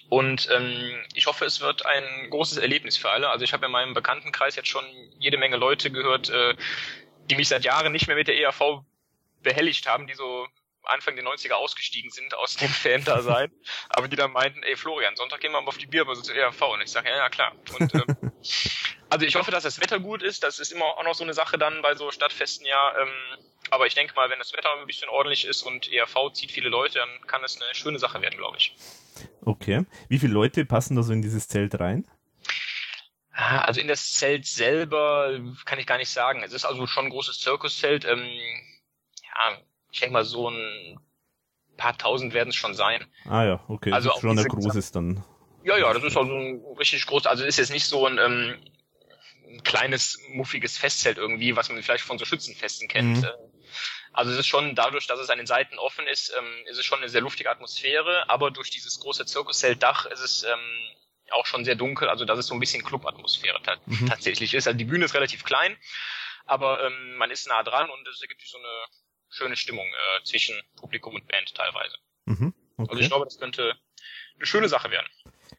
[0.09, 3.29] Und ähm, ich hoffe, es wird ein großes Erlebnis für alle.
[3.29, 4.85] Also ich habe in meinem Bekanntenkreis jetzt schon
[5.19, 6.55] jede Menge Leute gehört, äh,
[7.29, 8.81] die mich seit Jahren nicht mehr mit der ERV
[9.43, 10.47] behelligt haben, die so
[10.83, 13.51] Anfang der 90er ausgestiegen sind aus dem Fan-Dasein,
[13.89, 16.61] aber die dann meinten, ey Florian, Sonntag gehen wir mal auf die Bierbörse zur ERV.
[16.61, 17.53] Und ich sage, ja, ja, klar.
[17.79, 18.31] Und, ähm,
[19.09, 20.43] also ich hoffe, dass das Wetter gut ist.
[20.43, 22.99] Das ist immer auch noch so eine Sache dann bei so Stadtfesten, ja.
[22.99, 23.13] Ähm,
[23.69, 26.69] aber ich denke mal, wenn das Wetter ein bisschen ordentlich ist und ERV zieht viele
[26.69, 28.73] Leute, dann kann es eine schöne Sache werden, glaube ich.
[29.41, 29.85] Okay.
[30.07, 32.07] Wie viele Leute passen da so in dieses Zelt rein?
[33.31, 36.43] Ah, also in das Zelt selber kann ich gar nicht sagen.
[36.43, 38.05] Es ist also schon ein großes Zirkuszelt.
[38.05, 38.27] Ähm,
[39.23, 39.57] ja,
[39.91, 40.99] ich denke mal so ein
[41.77, 43.05] paar tausend werden es schon sein.
[43.25, 43.91] Ah ja, okay.
[43.91, 45.23] Also das ist schon ein großes dann.
[45.63, 47.25] Ja, ja, das ist also ein richtig groß.
[47.25, 48.55] Also ist jetzt nicht so ein, ähm,
[49.47, 53.21] ein kleines muffiges Festzelt irgendwie, was man vielleicht von so Schützenfesten kennt.
[53.21, 53.27] Mhm.
[54.13, 56.85] Also es ist schon dadurch, dass es an den Seiten offen ist, ähm, ist es
[56.85, 60.59] schon eine sehr luftige Atmosphäre, aber durch dieses große Zirkuszeltdach ist es ähm,
[61.31, 64.07] auch schon sehr dunkel, also dass es so ein bisschen Clubatmosphäre mhm.
[64.07, 64.67] tatsächlich ist.
[64.67, 65.77] Also die Bühne ist relativ klein,
[66.45, 68.85] aber ähm, man ist nah dran und es ergibt so eine
[69.29, 71.97] schöne Stimmung äh, zwischen Publikum und Band teilweise.
[72.25, 72.53] Mhm.
[72.77, 72.89] Okay.
[72.89, 73.75] Also ich glaube, das könnte
[74.37, 75.07] eine schöne Sache werden.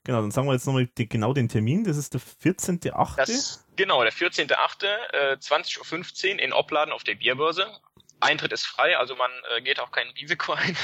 [0.05, 1.85] Genau, dann sagen wir jetzt nochmal die, genau den Termin.
[1.85, 3.17] Das ist der 14.8.
[3.17, 4.87] Das, genau, der 14.8.
[5.13, 7.67] Äh, 20.15 Uhr in Opladen auf der Bierbörse.
[8.21, 10.77] Eintritt ist frei, also man äh, geht auch kein Risiko ein.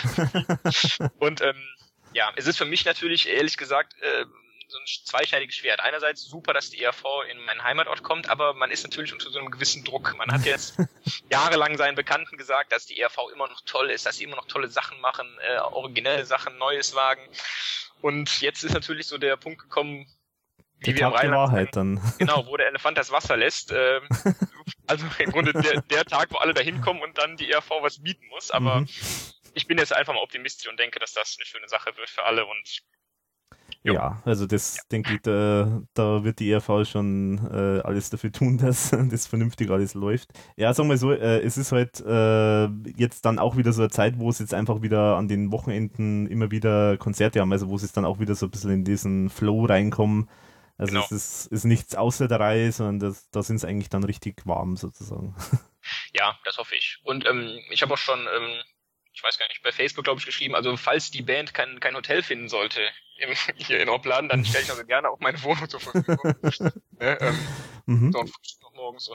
[1.18, 1.68] und ähm,
[2.12, 4.24] ja, es ist für mich natürlich, ehrlich gesagt, äh,
[4.68, 5.80] so ein zweischneidiges Schwert.
[5.80, 9.38] Einerseits super, dass die ERV in meinen Heimatort kommt, aber man ist natürlich unter so
[9.38, 10.16] einem gewissen Druck.
[10.16, 10.76] Man hat jetzt
[11.30, 14.46] jahrelang seinen Bekannten gesagt, dass die ERV immer noch toll ist, dass sie immer noch
[14.46, 17.22] tolle Sachen machen, äh, originelle Sachen, Neues wagen.
[18.02, 20.06] Und jetzt ist natürlich so der Punkt gekommen,
[20.80, 22.00] wie die wir Tag Rheinland Wahrheit dann.
[22.18, 23.72] Genau, wo der Elefant das Wasser lässt.
[23.72, 24.02] Ähm,
[24.86, 28.02] also im Grunde der, der Tag, wo alle da hinkommen und dann die ERV was
[28.02, 28.50] bieten muss.
[28.50, 28.88] Aber mhm.
[29.54, 32.24] ich bin jetzt einfach mal optimistisch und denke, dass das eine schöne Sache wird für
[32.24, 32.82] alle und
[33.86, 33.94] Jo.
[33.94, 34.82] Ja, also das ja.
[34.90, 39.70] denke ich, da, da wird die ERV schon äh, alles dafür tun, dass das vernünftig
[39.70, 40.30] alles läuft.
[40.56, 43.90] Ja, sagen wir so, äh, es ist halt äh, jetzt dann auch wieder so eine
[43.90, 47.76] Zeit, wo es jetzt einfach wieder an den Wochenenden immer wieder Konzerte haben, also wo
[47.76, 50.28] es dann auch wieder so ein bisschen in diesen Flow reinkommen.
[50.78, 51.04] Also genau.
[51.04, 54.46] es ist, ist nichts außer der Reihe, sondern das, da sind es eigentlich dann richtig
[54.46, 55.34] warm sozusagen.
[56.12, 56.98] Ja, das hoffe ich.
[57.04, 58.60] Und ähm, ich habe auch schon ähm,
[59.16, 61.94] ich weiß gar nicht, bei Facebook, glaube ich, geschrieben, also falls die Band kein, kein
[61.94, 62.80] Hotel finden sollte
[63.16, 66.34] im, hier in Opladen, dann stelle ich also gerne auch meine Wohnung zur Verfügung.
[67.00, 67.38] ne, ähm,
[67.86, 68.12] mhm.
[68.12, 68.24] so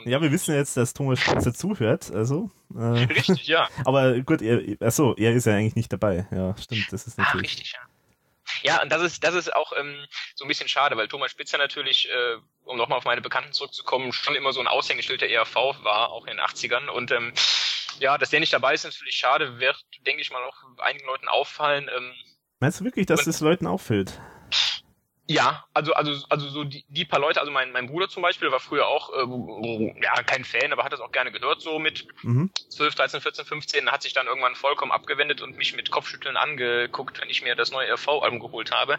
[0.04, 2.50] ja, wir wissen jetzt, dass Thomas Spitzer zuhört, also.
[2.74, 3.68] Äh, richtig, ja.
[3.84, 6.26] Aber gut, er, achso, er ist ja eigentlich nicht dabei.
[6.32, 7.52] Ja, stimmt, das ist natürlich.
[7.52, 7.78] Ach, richtig, ja.
[8.62, 11.58] Ja, und das ist, das ist auch ähm, so ein bisschen schade, weil Thomas Spitzer
[11.58, 15.54] natürlich, äh, um nochmal auf meine Bekannten zurückzukommen, schon immer so ein Aushängeschild der ERV
[15.82, 16.88] war, auch in den 80ern.
[16.88, 17.32] Und ähm,
[17.98, 21.06] ja, dass der nicht dabei ist, ist natürlich schade, wird, denke ich mal, auch einigen
[21.06, 21.90] Leuten auffallen.
[21.94, 22.12] Ähm,
[22.60, 24.20] Meinst du wirklich, dass es Leuten auffällt?
[25.32, 28.52] Ja, also also also so die, die paar Leute, also mein mein Bruder zum Beispiel
[28.52, 32.06] war früher auch äh, ja kein Fan, aber hat das auch gerne gehört so mit
[32.22, 32.50] mhm.
[32.68, 37.18] 12, 13, 14, 15, hat sich dann irgendwann vollkommen abgewendet und mich mit Kopfschütteln angeguckt,
[37.22, 38.98] wenn ich mir das neue RV-Album geholt habe.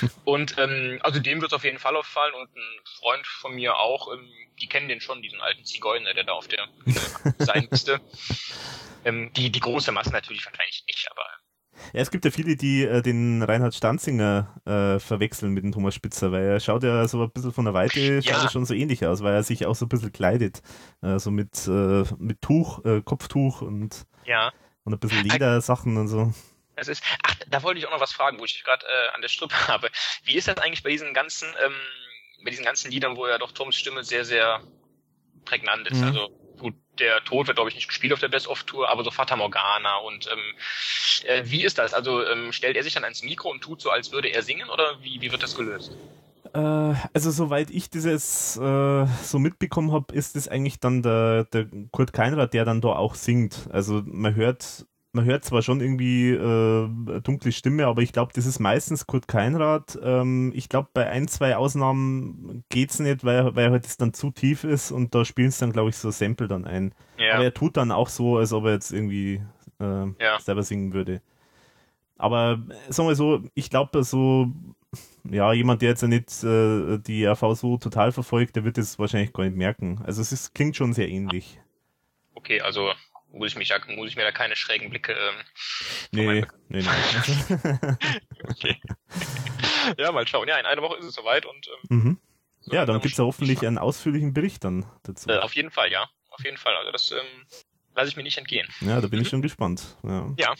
[0.24, 3.76] und ähm, also dem wird es auf jeden Fall auffallen und ein Freund von mir
[3.76, 4.28] auch, ähm,
[4.60, 6.66] die kennen den schon, diesen alten Zigeuner, der da auf der
[7.38, 8.00] sein müsste.
[9.04, 11.24] Ähm, die die große Masse natürlich wahrscheinlich nicht, aber
[11.92, 15.94] ja, es gibt ja viele, die äh, den Reinhard Stanzinger äh, verwechseln mit dem Thomas
[15.94, 18.50] Spitzer, weil er schaut ja so ein bisschen von der Weite ja.
[18.50, 20.62] schon so ähnlich aus, weil er sich auch so ein bisschen kleidet.
[21.02, 24.52] Äh, so mit, äh, mit Tuch, äh, Kopftuch und, ja.
[24.84, 26.32] und ein bisschen Ledersachen und so.
[26.76, 29.20] Das ist, ach, da wollte ich auch noch was fragen, wo ich gerade äh, an
[29.20, 29.90] der Strippe habe.
[30.24, 31.74] Wie ist das eigentlich bei diesen ganzen, ähm,
[32.44, 34.62] bei diesen ganzen Liedern, wo ja doch Toms Stimme sehr, sehr
[35.44, 36.00] prägnant ist?
[36.00, 36.04] Mhm.
[36.04, 36.47] Also
[37.00, 40.28] der Tod wird, glaube ich, nicht gespielt auf der Best-of-Tour, aber so Fata Morgana und
[40.30, 40.54] ähm,
[41.28, 41.94] äh, wie ist das?
[41.94, 44.68] Also ähm, stellt er sich dann ans Mikro und tut so, als würde er singen
[44.70, 45.92] oder wie, wie wird das gelöst?
[46.54, 51.66] Äh, also soweit ich dieses äh, so mitbekommen habe, ist es eigentlich dann der, der
[51.90, 53.68] Kurt Keinrad, der dann da auch singt.
[53.70, 58.46] Also man hört man hört zwar schon irgendwie äh, dunkle Stimme, aber ich glaube, das
[58.46, 59.98] ist meistens Kurt Keinrad.
[60.02, 64.30] Ähm, ich glaube, bei ein, zwei Ausnahmen geht's nicht, weil, weil halt es dann zu
[64.30, 66.94] tief ist und da spielen es dann, glaube ich, so Sample dann ein.
[67.16, 67.34] Ja.
[67.34, 69.40] Aber er tut dann auch so, als ob er jetzt irgendwie
[69.80, 70.38] äh, ja.
[70.40, 71.22] selber singen würde.
[72.18, 74.48] Aber sagen wir so, ich glaube, so,
[75.30, 78.98] ja, jemand, der jetzt ja nicht äh, die RV so total verfolgt, der wird es
[78.98, 80.00] wahrscheinlich gar nicht merken.
[80.04, 81.60] Also es ist, klingt schon sehr ähnlich.
[82.34, 82.90] Okay, also
[83.30, 85.34] muss ich mich muss ich mir da keine schrägen Blicke ähm,
[86.12, 86.84] nee, nee, nee.
[88.48, 88.80] okay.
[89.96, 90.48] Ja, mal schauen.
[90.48, 92.20] Ja, in einer Woche ist es soweit und ähm, mhm.
[92.60, 95.28] so ja, dann gibt's ja hoffentlich einen ausführlichen Bericht dann dazu.
[95.30, 96.08] Äh, auf jeden Fall, ja.
[96.30, 96.76] Auf jeden Fall.
[96.76, 97.46] Also das ähm,
[97.94, 98.68] lasse ich mir nicht entgehen.
[98.80, 99.22] Ja, da bin mhm.
[99.22, 99.96] ich schon gespannt.
[100.02, 100.34] Ja.
[100.38, 100.54] ja.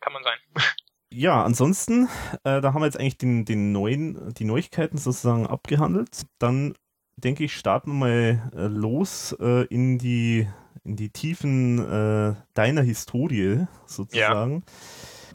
[0.00, 0.38] Kann man sein.
[1.10, 2.06] Ja, ansonsten,
[2.44, 6.26] äh, da haben wir jetzt eigentlich den, den neuen, die Neuigkeiten sozusagen abgehandelt.
[6.38, 6.74] Dann
[7.16, 10.46] denke ich, starten wir mal äh, los äh, in die
[10.88, 14.64] in die Tiefen äh, deiner Historie sozusagen.
[14.66, 14.72] Ja.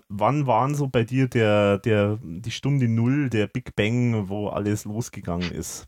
[0.09, 4.85] Wann waren so bei dir der, der, die Stunde Null, der Big Bang, wo alles
[4.85, 5.87] losgegangen ist?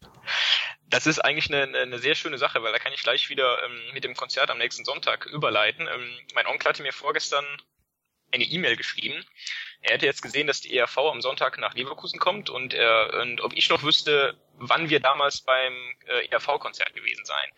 [0.88, 3.94] Das ist eigentlich eine, eine sehr schöne Sache, weil da kann ich gleich wieder ähm,
[3.94, 5.88] mit dem Konzert am nächsten Sonntag überleiten.
[5.88, 7.46] Ähm, mein Onkel hatte mir vorgestern
[8.32, 9.26] eine E-Mail geschrieben.
[9.82, 13.42] Er hätte jetzt gesehen, dass die ERV am Sonntag nach Leverkusen kommt und, er, und
[13.42, 15.74] ob ich noch wüsste, wann wir damals beim
[16.08, 17.52] äh, ERV-Konzert gewesen seien.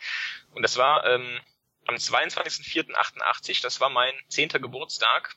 [0.54, 1.40] Und das war ähm,
[1.88, 5.36] am 22.04.88, das war mein zehnter Geburtstag.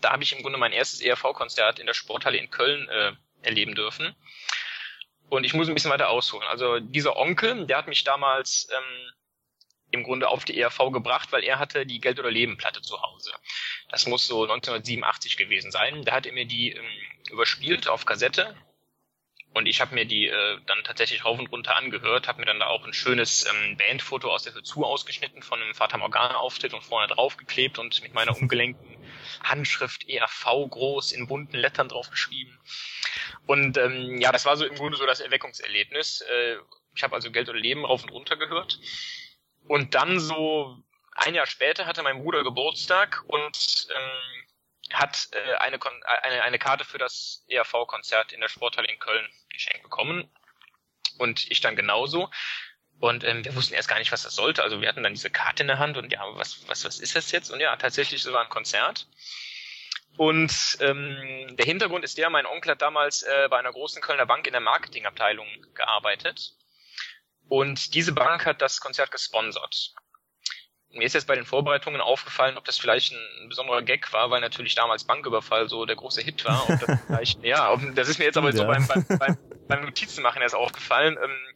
[0.00, 3.12] Da habe ich im Grunde mein erstes ERV-Konzert in der Sporthalle in Köln äh,
[3.42, 4.14] erleben dürfen.
[5.28, 6.46] Und ich muss ein bisschen weiter ausholen.
[6.48, 9.12] Also dieser Onkel, der hat mich damals ähm,
[9.90, 13.00] im Grunde auf die ERV gebracht, weil er hatte die Geld oder Leben Platte zu
[13.00, 13.32] Hause.
[13.90, 16.02] Das muss so 1987 gewesen sein.
[16.04, 16.84] Da hat er mir die ähm,
[17.30, 18.56] überspielt auf Kassette
[19.54, 22.60] und ich habe mir die äh, dann tatsächlich rauf und runter angehört, habe mir dann
[22.60, 26.84] da auch ein schönes ähm, Bandfoto aus der Hör ausgeschnitten von einem Fata Morgana-Auftritt und
[26.84, 28.96] vorne draufgeklebt und mit meiner ungelenkten
[29.42, 32.58] Handschrift ERV groß in bunten Lettern draufgeschrieben.
[33.46, 36.20] Und ähm, ja, das war so im Grunde so das Erweckungserlebnis.
[36.20, 36.56] Äh,
[36.94, 38.78] ich habe also Geld oder Leben rauf und runter gehört.
[39.66, 40.82] Und dann so
[41.12, 44.47] ein Jahr später hatte mein Bruder Geburtstag und ähm,
[44.92, 49.82] hat äh, eine, eine, eine Karte für das ERV-Konzert in der Sporthalle in Köln geschenkt
[49.82, 50.30] bekommen.
[51.18, 52.30] Und ich dann genauso.
[53.00, 54.62] Und ähm, wir wussten erst gar nicht, was das sollte.
[54.62, 57.14] Also wir hatten dann diese Karte in der Hand und ja, was, was, was ist
[57.14, 57.50] das jetzt?
[57.50, 59.06] Und ja, tatsächlich, es war ein Konzert.
[60.16, 64.26] Und ähm, der Hintergrund ist der, mein Onkel hat damals äh, bei einer großen Kölner
[64.26, 66.54] Bank in der Marketingabteilung gearbeitet.
[67.48, 69.94] Und diese Bank hat das Konzert gesponsert.
[70.90, 74.40] Mir ist jetzt bei den Vorbereitungen aufgefallen, ob das vielleicht ein, besonderer Gag war, weil
[74.40, 76.66] natürlich damals Banküberfall so der große Hit war.
[76.68, 78.56] Das vielleicht, ja, das ist mir jetzt aber ja.
[78.56, 81.54] so beim, beim, beim, beim Notizenmachen erst aufgefallen, ähm,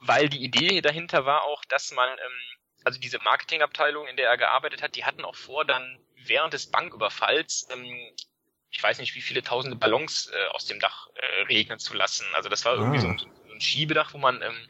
[0.00, 4.36] weil die Idee dahinter war auch, dass man, ähm, also diese Marketingabteilung, in der er
[4.36, 8.12] gearbeitet hat, die hatten auch vor, dann während des Banküberfalls ähm,
[8.70, 12.26] ich weiß nicht, wie viele tausende Ballons äh, aus dem Dach äh, regnen zu lassen.
[12.34, 13.00] Also das war irgendwie ah.
[13.00, 14.68] so, ein, so ein Schiebedach, wo man ähm,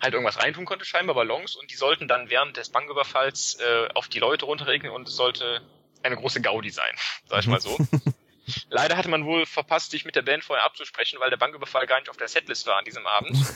[0.00, 4.08] halt irgendwas reintun konnte, scheinbar Ballons, und die sollten dann während des Banküberfalls äh, auf
[4.08, 5.62] die Leute runterregnen und es sollte
[6.02, 6.94] eine große Gaudi sein,
[7.26, 7.76] sag ich mal so.
[8.68, 12.00] Leider hatte man wohl verpasst, sich mit der Band vorher abzusprechen, weil der Banküberfall gar
[12.00, 13.36] nicht auf der Setlist war an diesem Abend.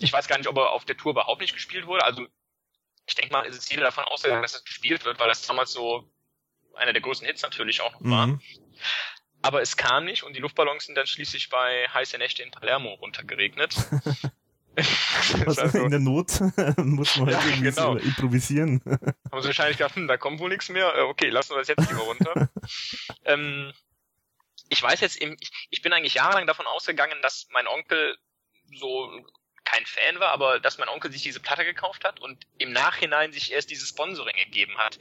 [0.00, 2.04] Ich weiß gar nicht, ob er auf der Tour überhaupt nicht gespielt wurde.
[2.04, 2.26] Also
[3.06, 5.72] ich denke mal, ist es jeder davon ausgegangen, dass es gespielt wird, weil das damals
[5.72, 6.08] so
[6.74, 8.26] einer der größten Hits natürlich auch noch war.
[8.28, 8.40] Mhm.
[9.42, 12.94] Aber es kam nicht und die Luftballons sind dann schließlich bei heiße Nächte in Palermo
[12.94, 13.76] runtergeregnet.
[15.46, 16.40] also, in der Not
[16.78, 17.96] muss man halt ja, irgendwie genau.
[17.96, 18.82] improvisieren.
[19.30, 20.94] Haben sie wahrscheinlich gedacht, hm, da kommt wohl nichts mehr.
[20.94, 22.48] Äh, okay, lassen wir das jetzt lieber runter.
[23.24, 23.72] ähm,
[24.68, 28.16] ich weiß jetzt, ich, ich bin eigentlich jahrelang davon ausgegangen, dass mein Onkel
[28.74, 29.10] so
[29.64, 33.32] kein Fan war, aber dass mein Onkel sich diese Platte gekauft hat und im Nachhinein
[33.32, 34.98] sich erst dieses Sponsoring gegeben hat.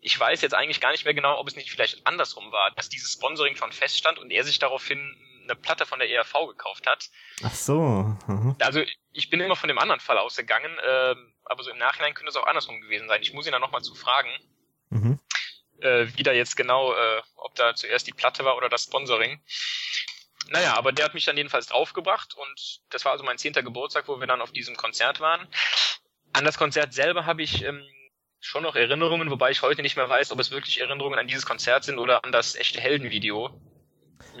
[0.00, 2.88] Ich weiß jetzt eigentlich gar nicht mehr genau, ob es nicht vielleicht andersrum war, dass
[2.88, 7.10] dieses Sponsoring schon feststand und er sich daraufhin eine Platte von der ERV gekauft hat.
[7.42, 8.16] Ach so.
[8.26, 8.56] Mhm.
[8.60, 12.30] Also ich bin immer von dem anderen Fall ausgegangen, äh, aber so im Nachhinein könnte
[12.30, 13.22] es auch andersrum gewesen sein.
[13.22, 14.30] Ich muss ihn dann nochmal zu fragen,
[14.90, 15.18] mhm.
[15.80, 19.42] äh, wie da jetzt genau, äh, ob da zuerst die Platte war oder das Sponsoring.
[20.48, 24.08] Naja, aber der hat mich dann jedenfalls draufgebracht und das war also mein zehnter Geburtstag,
[24.08, 25.48] wo wir dann auf diesem Konzert waren.
[26.32, 27.82] An das Konzert selber habe ich ähm,
[28.40, 31.46] schon noch Erinnerungen, wobei ich heute nicht mehr weiß, ob es wirklich Erinnerungen an dieses
[31.46, 33.58] Konzert sind oder an das echte Heldenvideo.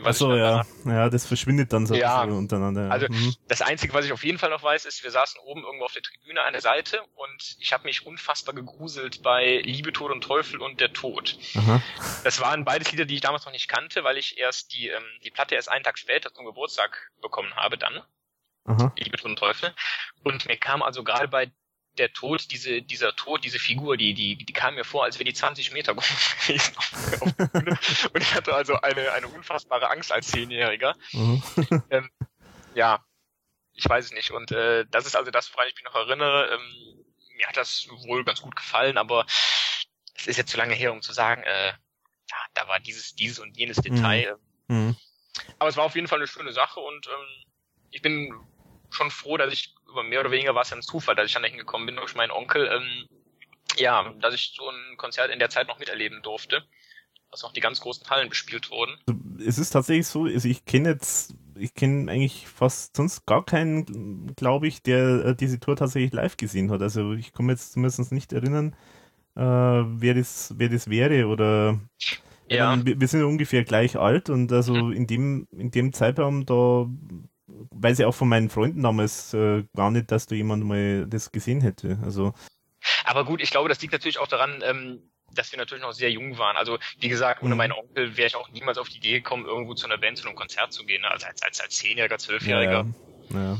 [0.02, 0.64] Achso, ja.
[0.84, 2.22] Ja, das verschwindet dann so ja.
[2.22, 2.90] untereinander.
[2.90, 3.34] Also mhm.
[3.48, 5.92] das Einzige, was ich auf jeden Fall noch weiß, ist, wir saßen oben irgendwo auf
[5.92, 10.22] der Tribüne an der Seite und ich habe mich unfassbar gegruselt bei Liebe, Tod und
[10.22, 11.38] Teufel und der Tod.
[11.56, 11.82] Aha.
[12.24, 15.02] Das waren beides Lieder, die ich damals noch nicht kannte, weil ich erst die, ähm,
[15.24, 18.02] die Platte erst einen Tag später zum Geburtstag bekommen habe dann.
[18.64, 18.92] Aha.
[18.98, 19.74] Liebe, Tod und Teufel.
[20.22, 21.52] Und mir kam also gerade bei
[21.98, 25.24] der Tod, diese, dieser Tod, diese Figur, die, die, die kam mir vor, als wäre
[25.24, 26.76] die 20 Meter groß gewesen.
[28.12, 30.96] und ich hatte also eine, eine unfassbare Angst als Zehnjähriger.
[31.12, 31.42] Mhm.
[31.90, 32.10] ähm,
[32.74, 33.04] ja,
[33.72, 34.30] ich weiß es nicht.
[34.30, 36.48] Und äh, das ist also das, woran ich mich noch erinnere.
[36.52, 37.04] Ähm,
[37.36, 39.26] mir hat das wohl ganz gut gefallen, aber
[40.14, 43.38] es ist jetzt zu lange her, um zu sagen, äh, ja, da war dieses, dieses
[43.38, 44.36] und jenes Detail.
[44.68, 44.76] Mhm.
[44.76, 44.96] mhm.
[45.58, 47.44] Aber es war auf jeden Fall eine schöne Sache und ähm,
[47.90, 48.32] ich bin
[48.90, 51.42] schon froh, dass ich mehr oder weniger war es ja ein Zufall, dass ich dann
[51.42, 53.08] dahin gekommen bin durch meinen Onkel, ähm,
[53.76, 56.64] ja, dass ich so ein Konzert in der Zeit noch miterleben durfte,
[57.30, 58.96] dass noch die ganz großen Hallen bespielt wurden.
[59.06, 63.44] Also, es ist tatsächlich so, also ich kenne jetzt, ich kenne eigentlich fast sonst gar
[63.44, 66.82] keinen, glaube ich, der äh, diese Tour tatsächlich live gesehen hat.
[66.82, 68.76] Also ich komme jetzt zumindest nicht erinnern,
[69.36, 71.80] äh, wer das, wer das wäre oder
[72.48, 72.84] ja.
[72.84, 74.92] wir, wir sind ja ungefähr gleich alt und also mhm.
[74.92, 76.86] in dem, in dem Zeitraum da
[77.70, 81.32] weiß ich auch von meinen Freunden damals äh, gar nicht, dass da jemand mal das
[81.32, 81.98] gesehen hätte.
[82.02, 82.34] Also.
[83.04, 86.10] Aber gut, ich glaube, das liegt natürlich auch daran, ähm, dass wir natürlich noch sehr
[86.10, 86.56] jung waren.
[86.56, 87.58] Also wie gesagt, ohne mhm.
[87.58, 90.26] meinen Onkel wäre ich auch niemals auf die Idee gekommen, irgendwo zu einer Band, zu
[90.26, 91.02] einem Konzert zu gehen.
[91.02, 91.10] Ne?
[91.10, 92.86] Also als, als, als Zehnjähriger, Zwölfjähriger.
[93.30, 93.58] Ja, ja.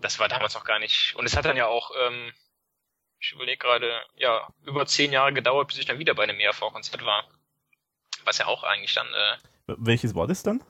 [0.00, 1.14] Das war damals noch gar nicht.
[1.16, 2.32] Und es hat dann ja auch, ähm,
[3.18, 7.04] ich überlege gerade, ja, über zehn Jahre gedauert, bis ich dann wieder bei einem ERV-Konzert
[7.04, 7.24] war.
[8.24, 9.36] Was ja auch eigentlich dann äh,
[9.66, 10.62] welches war das dann?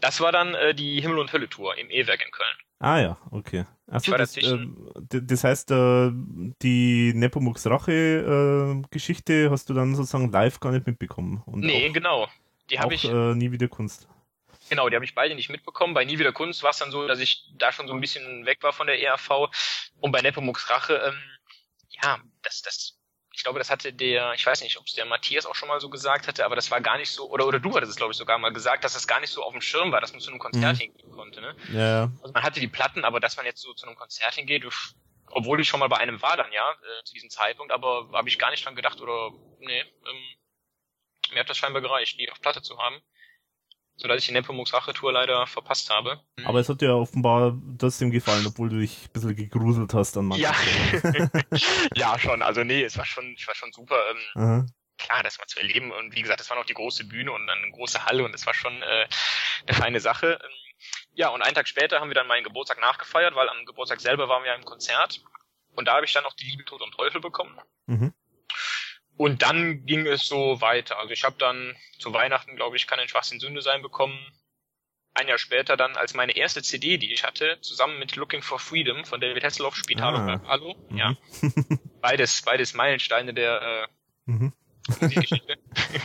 [0.00, 2.56] Das war dann äh, die Himmel- und Hölle-Tour im E-Werk in Köln.
[2.78, 3.64] Ah ja, okay.
[3.90, 4.58] Achso, das, äh,
[4.94, 6.10] das heißt, äh,
[6.62, 11.42] die Nepomuk's Rache-Geschichte äh, hast du dann sozusagen live gar nicht mitbekommen.
[11.46, 12.28] Und nee, auch, genau.
[12.70, 13.04] Die habe ich.
[13.04, 14.08] Äh, nie wieder Kunst.
[14.70, 15.92] Genau, die habe ich beide nicht mitbekommen.
[15.92, 18.46] Bei Nie wieder Kunst war es dann so, dass ich da schon so ein bisschen
[18.46, 19.50] weg war von der ERV.
[20.00, 21.20] Und bei Nepomuk's Rache, ähm,
[22.02, 22.96] ja, das, das
[23.36, 25.80] ich glaube, das hatte der, ich weiß nicht, ob es der Matthias auch schon mal
[25.80, 28.12] so gesagt hatte, aber das war gar nicht so, oder, oder du hattest es, glaube
[28.12, 30.20] ich, sogar mal gesagt, dass das gar nicht so auf dem Schirm war, dass man
[30.20, 30.80] zu einem Konzert mhm.
[30.80, 31.56] hingehen konnte, ne?
[31.72, 32.10] Ja.
[32.22, 34.64] Also man hatte die Platten, aber dass man jetzt so zu einem Konzert hingeht,
[35.26, 38.28] obwohl ich schon mal bei einem war dann, ja, äh, zu diesem Zeitpunkt, aber habe
[38.28, 42.40] ich gar nicht dran gedacht oder, nee, ähm, mir hat das scheinbar gereicht, die auf
[42.40, 43.02] Platte zu haben
[43.96, 46.20] sodass ich die Nepomuk's Rache-Tour leider verpasst habe.
[46.44, 50.26] Aber es hat dir offenbar trotzdem gefallen, obwohl du dich ein bisschen gegruselt hast an
[50.26, 50.54] manchen Ja.
[51.94, 52.42] ja, schon.
[52.42, 53.96] Also nee, es war schon, es war schon super.
[54.36, 54.66] Ähm,
[54.98, 55.92] klar, das mal zu erleben.
[55.92, 58.34] Und wie gesagt, das war noch die große Bühne und dann eine große Halle und
[58.34, 59.06] es war schon äh,
[59.66, 60.38] eine feine Sache.
[60.42, 60.50] Ähm,
[61.12, 64.28] ja, und einen Tag später haben wir dann meinen Geburtstag nachgefeiert, weil am Geburtstag selber
[64.28, 65.22] waren wir ja im Konzert.
[65.76, 67.58] Und da habe ich dann noch die Liebe, Tod und Teufel bekommen.
[67.86, 68.12] Mhm.
[69.16, 70.98] Und dann ging es so weiter.
[70.98, 74.18] Also ich habe dann zu Weihnachten, glaube ich, kann ein Schwachsinn Sünde sein bekommen.
[75.16, 78.58] ein Jahr später dann als meine erste CD, die ich hatte, zusammen mit Looking for
[78.58, 80.40] Freedom von David Hasselhoff, Spital Ah.
[80.48, 80.74] Hallo.
[80.90, 80.96] Mhm.
[80.96, 81.14] Ja.
[82.00, 83.86] Beides, beides Meilensteine der äh,
[84.26, 84.52] Mhm.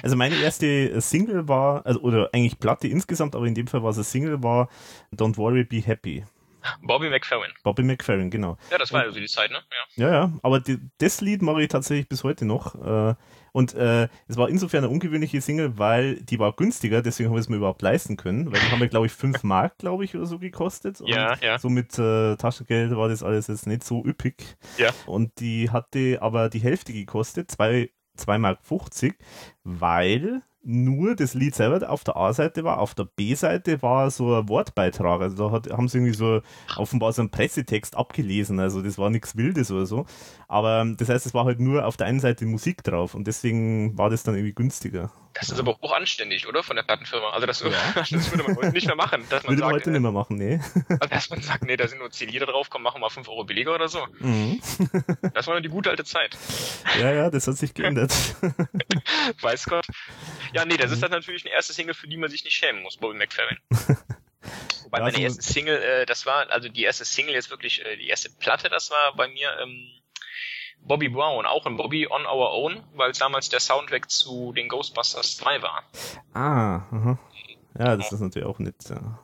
[0.04, 3.90] Also meine erste Single war, also, oder eigentlich Platte insgesamt, aber in dem Fall war
[3.90, 4.70] es eine Single, war
[5.14, 6.24] Don't Worry, Be Happy.
[6.82, 7.52] Bobby McFerrin.
[7.64, 8.58] Bobby McFerrin, genau.
[8.72, 9.60] Ja, das war also die Zeit, ne?
[9.96, 10.08] Ja.
[10.08, 12.76] Ja, ja, aber die, das Lied mache ich tatsächlich bis heute noch.
[12.76, 13.16] Äh,
[13.52, 17.42] und äh, es war insofern eine ungewöhnliche Single, weil die war günstiger, deswegen haben wir
[17.42, 20.16] es mir überhaupt leisten können, weil die haben wir, glaube ich, 5 Mark, glaube ich,
[20.16, 21.02] oder so gekostet.
[21.06, 21.60] Ja, und ja.
[21.60, 24.58] So mit äh, Taschengeld war das alles jetzt nicht so üppig.
[24.78, 24.92] Ja.
[25.06, 27.90] Und die hatte aber die Hälfte gekostet, 2
[28.20, 29.18] 2 Mark 50,
[29.64, 34.50] weil nur das Lied selber auf der A-Seite war, auf der B-Seite war so ein
[34.50, 35.22] Wortbeitrag.
[35.22, 36.42] Also da hat, haben sie irgendwie so
[36.76, 38.60] offenbar so einen Pressetext abgelesen.
[38.60, 40.06] Also das war nichts Wildes oder so.
[40.48, 43.26] Aber ähm, das heißt, es war halt nur auf der einen Seite Musik drauf und
[43.26, 45.12] deswegen war das dann irgendwie günstiger.
[45.34, 46.64] Das ist aber auch anständig, oder?
[46.64, 47.30] Von der Plattenfirma.
[47.30, 47.60] Also das,
[47.96, 49.24] das würde man heute nicht mehr machen.
[49.30, 50.60] Dass man Würde man sagt, heute nicht mehr machen, nee.
[50.90, 53.30] äh, dass man sagt, nee, da sind nur 10 Lieder drauf, komm, machen wir 5
[53.30, 54.00] Euro billiger oder so.
[54.20, 54.60] Mhm.
[55.34, 56.38] Das war noch die gute alte Zeit.
[57.00, 58.12] Ja, ja, das hat sich geändert.
[59.42, 59.86] Weiß Gott.
[60.54, 60.78] Ja, nee, Mhm.
[60.80, 63.18] das ist dann natürlich eine erste Single, für die man sich nicht schämen muss, Bobby
[63.18, 63.58] McFerrin.
[64.84, 67.86] Wobei Ja, meine also- erste Single, äh, das war, also die erste Single jetzt wirklich,
[67.86, 69.88] äh, die erste Platte, das war bei mir ähm,
[70.82, 74.70] Bobby Brown, auch ein Bobby on Our Own, weil es damals der Soundtrack zu den
[74.70, 75.84] Ghostbusters 2 war.
[76.34, 77.20] ah, aha.
[77.78, 78.90] Ja, das ist natürlich auch nicht.
[78.90, 79.20] Ja.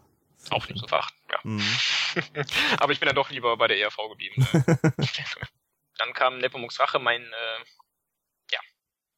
[0.52, 1.40] Auch nicht so verachten, ja.
[1.44, 1.78] Mhm.
[2.80, 4.46] Aber ich bin dann doch lieber bei der ERV geblieben.
[5.98, 7.34] dann kam Nepomuks Rache, mein, äh, ja,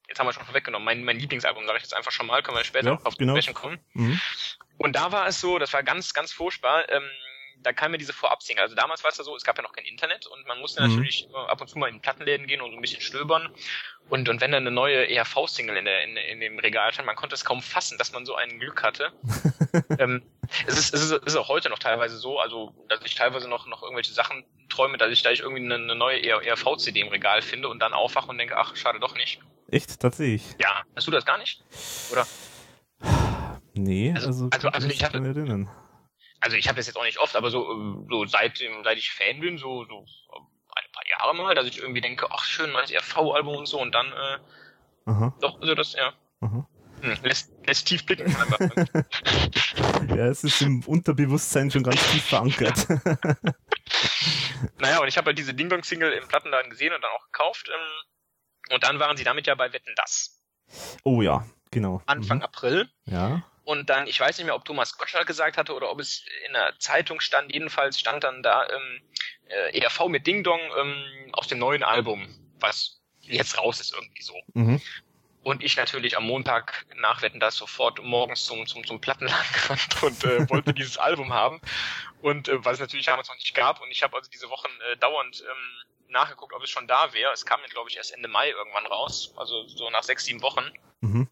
[0.07, 2.57] jetzt haben wir schon vorweggenommen, mein, mein Lieblingsalbum, sage ich jetzt einfach schon mal, können
[2.57, 3.39] wir später Ja, noch auf genau.
[3.53, 3.79] kommen.
[3.93, 4.19] Mhm.
[4.77, 7.09] Und da war es so, das war ganz, ganz furchtbar, ähm,
[7.63, 8.63] da kam mir diese Vorab-Single.
[8.63, 10.81] Also damals war es ja so, es gab ja noch kein Internet und man musste
[10.83, 10.89] Mhm.
[10.95, 13.49] natürlich äh, ab und zu mal in Plattenläden gehen und so ein bisschen stöbern.
[14.09, 17.15] Und, und wenn dann eine neue ERV-Single in, der, in, in dem Regal stand, man
[17.17, 19.11] konnte es kaum fassen, dass man so ein Glück hatte.
[19.99, 20.23] ähm,
[20.65, 23.67] es, ist, es, ist, ist auch heute noch teilweise so, also dass ich teilweise noch,
[23.67, 27.41] noch irgendwelche Sachen träume, dass ich da ich irgendwie eine, eine neue ERV-CD im Regal
[27.41, 29.39] finde und dann aufwache und denke, ach, schade doch nicht.
[29.69, 30.43] Echt, tatsächlich.
[30.59, 31.61] Ja, hast du das gar nicht?
[32.11, 32.25] Oder?
[33.73, 35.69] Nee, Also- also, also- also ich hatte- erinnern.
[36.39, 38.97] Also ich habe das jetzt auch nicht oft, aber so, äh, so seit, dem- seit
[38.97, 42.71] ich Fan bin, so, so ein paar Jahre mal, dass ich irgendwie denke, ach schön,
[42.71, 44.37] neues RV-Album und so und dann, äh,
[45.05, 46.67] Aha, doch, also das, ja, aha.
[47.01, 48.25] hm, lässt, lässt tief blicken.
[48.35, 48.59] einfach.
[50.09, 52.87] Ja, es ist im Unterbewusstsein schon ganz tief verankert.
[54.79, 57.23] naja, und ich habe halt diese Ding Dong Single im Plattenladen gesehen und dann auch
[57.31, 57.69] gekauft.
[57.73, 60.41] Ähm, und dann waren sie damit ja bei Wetten das.
[61.03, 62.01] oh ja, genau.
[62.05, 62.43] Anfang Mhm.
[62.43, 62.89] April.
[63.05, 63.43] Ja.
[63.67, 66.53] Und dann, ich weiß nicht mehr, ob Thomas Gottschalk gesagt hatte oder ob es in
[66.53, 67.51] der Zeitung stand.
[67.51, 69.01] Jedenfalls stand dann da ähm,
[69.49, 71.03] äh, ERV mit Ding Dong ähm,
[71.33, 74.35] aus dem neuen Album, was jetzt raus ist irgendwie so.
[74.53, 74.81] Mhm.
[75.43, 80.01] Und ich natürlich am Montag nach Wetten das sofort morgens zum, zum, zum Plattenladen gerannt
[80.01, 81.59] und äh, wollte dieses Album haben.
[82.21, 83.81] Und äh, weil es natürlich damals noch nicht gab.
[83.81, 87.33] Und ich habe also diese Wochen äh, dauernd ähm, nachgeguckt, ob es schon da wäre.
[87.33, 89.33] Es kam mir, glaube ich, erst Ende Mai irgendwann raus.
[89.35, 90.71] Also so nach sechs, sieben Wochen.
[91.01, 91.27] Mhm.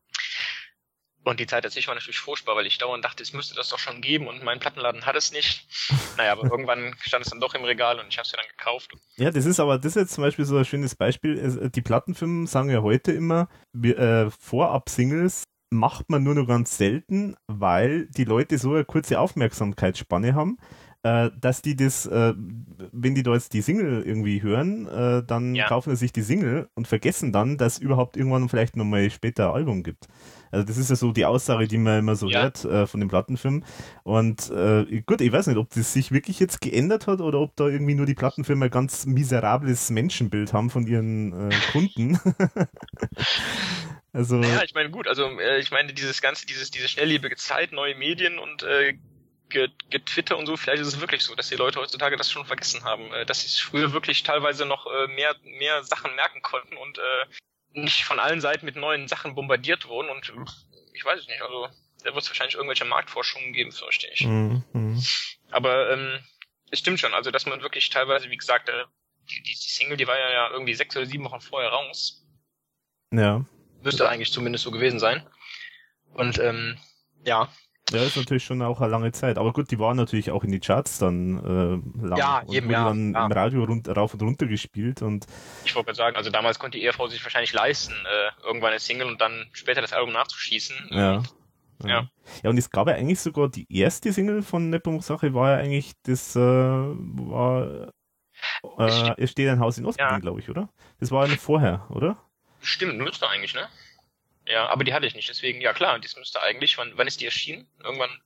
[1.26, 3.80] Und die Zeit dazwischen war natürlich furchtbar, weil ich dauernd dachte, es müsste das doch
[3.80, 5.68] schon geben und mein Plattenladen hat es nicht.
[6.18, 8.48] Naja, aber irgendwann stand es dann doch im Regal und ich habe es ja dann
[8.58, 8.94] gekauft.
[9.18, 11.38] Ja, das ist aber, das ist jetzt zum Beispiel so ein schönes Beispiel.
[11.38, 13.50] Es, die Plattenfirmen sagen ja heute immer,
[13.84, 20.36] äh, Vorab-Singles macht man nur noch ganz selten, weil die Leute so eine kurze Aufmerksamkeitsspanne
[20.36, 20.58] haben,
[21.04, 25.54] äh, dass die das, äh, wenn die da jetzt die Single irgendwie hören, äh, dann
[25.54, 25.68] Ja.
[25.68, 29.50] kaufen sie sich die Single und vergessen dann, dass es überhaupt irgendwann vielleicht nochmal später
[29.50, 30.08] ein Album gibt.
[30.56, 32.44] Also das ist ja so die Aussage, die man immer so Ja.
[32.44, 33.66] hört äh, von den Plattenfirmen.
[34.04, 37.56] Und äh, gut, ich weiß nicht, ob das sich wirklich jetzt geändert hat oder ob
[37.58, 42.20] da irgendwie nur die Plattenfirmen ein ganz miserables Menschenbild haben von ihren äh, Kunden.
[44.14, 47.72] also Naja, ich meine, gut, also äh, ich meine, dieses ganze, dieses, diese schnelllebige Zeit,
[47.72, 48.98] neue Medien und äh,
[49.50, 52.46] Ge- Getwitter und so, vielleicht ist es wirklich so, dass die Leute heutzutage das schon
[52.46, 56.98] vergessen haben, äh, dass sie früher wirklich teilweise noch mehr, mehr Sachen merken konnten und
[57.76, 60.52] nicht von allen Seiten mit neuen Sachen bombardiert wurden und äh,
[60.94, 61.68] ich weiß es nicht, also
[62.04, 64.26] da wird es wahrscheinlich irgendwelche Marktforschungen geben, fürchte ich.
[64.26, 65.04] mm, mm.
[65.52, 66.20] Aber ähm,
[66.72, 68.86] es stimmt schon, also dass man wirklich teilweise, wie gesagt, äh,
[69.30, 72.26] die, die, Single, die war ja, ja irgendwie sechs oder sieben Wochen vorher raus.
[73.12, 73.46] ja.
[73.82, 75.30] Müsste eigentlich zumindest so gewesen sein.
[76.14, 76.80] Und ähm,
[77.24, 77.54] ja,
[77.92, 79.38] Ja, ist natürlich schon auch eine lange Zeit.
[79.38, 81.38] Aber gut, die waren natürlich auch in die Charts dann
[82.02, 82.18] äh, lang.
[82.18, 83.26] Ja, und eben, wurde ja, dann ja.
[83.26, 85.28] im Radio rund, rauf und runter gespielt und
[85.66, 88.80] ich wollte gerade sagen, also damals konnte die ERV sich wahrscheinlich leisten, äh, irgendwann eine
[88.80, 90.76] Single und dann später das Album nachzuschießen.
[90.92, 91.24] ja.
[91.84, 92.08] Ja.
[92.42, 95.58] Ja, und es gab ja eigentlich sogar die erste Single von Nepomuk Sache war ja
[95.58, 97.92] eigentlich das äh, war
[98.80, 100.20] Es äh, es steht ein Haus in Ostberlin, Ja.
[100.20, 100.70] glaube ich, oder?
[101.00, 102.18] Das war ja noch vorher, oder?
[102.62, 103.68] Stimmt, müsste eigentlich, ne?
[104.48, 107.20] Ja, aber die hatte ich nicht, deswegen, ja klar, das müsste eigentlich, wann, wann ist
[107.20, 107.68] die erschienen?
[107.84, 108.22] Irgendwann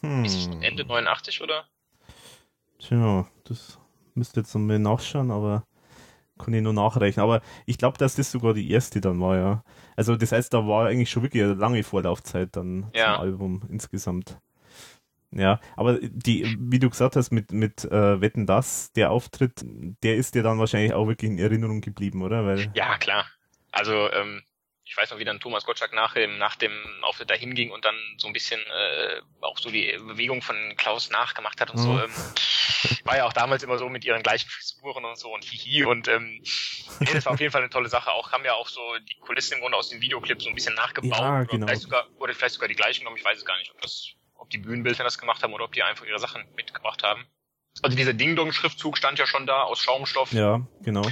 [0.00, 0.24] Hm.
[0.24, 1.64] Ist Ende 89 oder?
[2.78, 3.78] Tja, das
[4.14, 5.66] müsste jetzt nochmal nachschauen, aber
[6.38, 7.24] kann ich nur nachrechnen.
[7.24, 9.64] Aber ich glaube, dass das sogar die erste dann war, ja.
[9.96, 13.14] Also das heißt, da war eigentlich schon wirklich eine lange Vorlaufzeit dann ja.
[13.14, 14.38] zum Album insgesamt.
[15.30, 19.62] Ja, aber die, wie du gesagt hast, mit, mit äh, Wetten das, der Auftritt,
[20.02, 22.46] der ist dir dann wahrscheinlich auch wirklich in Erinnerung geblieben, oder?
[22.46, 23.26] Weil ja, klar.
[23.70, 24.42] Also ähm,
[24.88, 26.72] ich weiß noch, wie dann Thomas Gottschalk nach dem, nach dem
[27.02, 31.10] Auftritt da hinging und dann so ein bisschen äh, auch so die Bewegung von Klaus
[31.10, 31.82] nachgemacht hat und mhm.
[31.82, 32.00] so.
[32.00, 32.10] Ähm,
[33.04, 36.08] war ja auch damals immer so mit ihren gleichen Frisuren und so und hihi und
[36.08, 36.42] ähm,
[37.00, 38.12] nee, das war auf jeden Fall eine tolle Sache.
[38.12, 40.74] Auch haben ja auch so die Kulissen im Grunde aus dem Videoclip so ein bisschen
[40.74, 41.18] nachgebaut.
[41.18, 41.64] Ja, genau.
[41.64, 43.80] oder, vielleicht sogar, oder vielleicht sogar die gleichen genommen, ich weiß es gar nicht, ob
[43.82, 47.26] das, ob die Bühnenbilder das gemacht haben oder ob die einfach ihre Sachen mitgebracht haben.
[47.82, 50.32] Also dieser Ding-Dong-Schriftzug stand ja schon da aus Schaumstoff.
[50.32, 51.02] Ja, genau.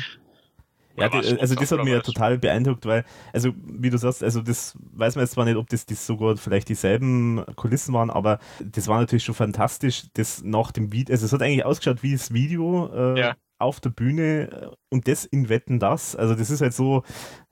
[0.96, 4.40] Ja, die, also das hat mich ja total beeindruckt, weil, also wie du sagst, also
[4.40, 8.38] das weiß man jetzt zwar nicht, ob das, das sogar vielleicht dieselben Kulissen waren, aber
[8.60, 12.12] das war natürlich schon fantastisch, das nach dem Video, also es hat eigentlich ausgeschaut wie
[12.12, 13.36] das Video äh, ja.
[13.58, 17.02] auf der Bühne äh, und das in Wetten das, also das ist halt so,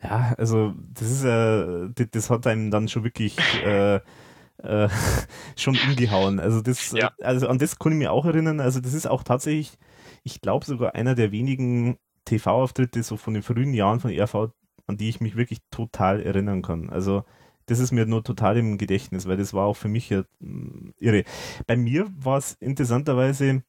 [0.03, 4.01] ja, also das ist äh, das, das hat einem dann schon wirklich äh,
[4.62, 4.88] äh,
[5.57, 6.40] schon umgehauen.
[6.40, 7.12] Also das, ja.
[7.20, 8.61] also an das kann ich mir auch erinnern.
[8.61, 9.72] Also das ist auch tatsächlich,
[10.22, 14.50] ich glaube sogar einer der wenigen TV-Auftritte so von den frühen Jahren von ERV,
[14.86, 16.90] an die ich mich wirklich total erinnern kann.
[16.90, 17.24] Also
[17.66, 20.94] das ist mir nur total im Gedächtnis, weil das war auch für mich ja mm,
[20.98, 21.24] irre.
[21.66, 23.62] Bei mir war es interessanterweise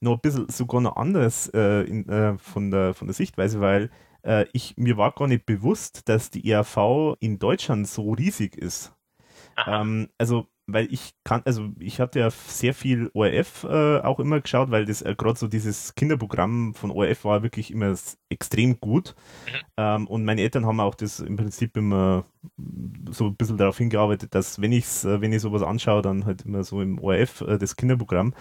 [0.00, 3.90] noch ein bisschen sogar noch anders äh, in, äh, von, der, von der Sichtweise, weil
[4.22, 8.94] äh, ich, mir war gar nicht bewusst, dass die ERV in Deutschland so riesig ist.
[9.66, 14.40] Ähm, also weil ich kann, also ich hatte ja sehr viel ORF äh, auch immer
[14.40, 17.94] geschaut, weil das äh, gerade so dieses Kinderprogramm von ORF war wirklich immer
[18.28, 19.14] extrem gut.
[19.46, 19.66] Mhm.
[19.76, 22.24] Ähm, und meine Eltern haben auch das im Prinzip immer
[23.10, 26.42] so ein bisschen darauf hingearbeitet, dass wenn ich's, äh, wenn ich sowas anschaue, dann halt
[26.42, 28.34] immer so im ORF äh, das Kinderprogramm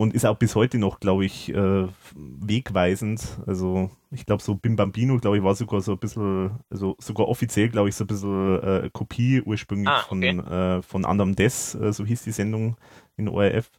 [0.00, 3.38] und ist auch bis heute noch, glaube ich, äh, wegweisend.
[3.46, 7.28] Also ich glaube, so Bim Bambino, glaube ich, war sogar so ein bisschen, also sogar
[7.28, 10.36] offiziell, glaube ich, so ein bisschen äh, Kopie ursprünglich ah, okay.
[10.36, 12.78] von, äh, von Andam Des, äh, so hieß die Sendung
[13.18, 13.70] in ORF.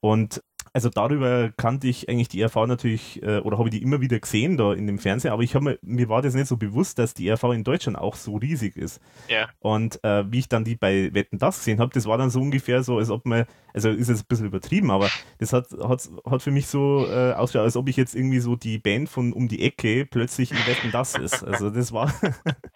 [0.00, 0.42] Und
[0.74, 4.18] also darüber kannte ich eigentlich die ERV natürlich, äh, oder habe ich die immer wieder
[4.18, 6.98] gesehen da in dem Fernseher, aber ich habe mir, mir war das nicht so bewusst,
[6.98, 9.00] dass die ERV in Deutschland auch so riesig ist.
[9.28, 9.48] Ja.
[9.60, 12.40] Und äh, wie ich dann die bei Wetten das gesehen habe, das war dann so
[12.40, 13.44] ungefähr so, als ob man,
[13.74, 17.32] also ist jetzt ein bisschen übertrieben, aber das hat, hat, hat für mich so äh,
[17.32, 20.58] ausgeschaut, als ob ich jetzt irgendwie so die Band von um die Ecke plötzlich in
[20.66, 21.44] Wetten das ist.
[21.44, 22.12] Also das war,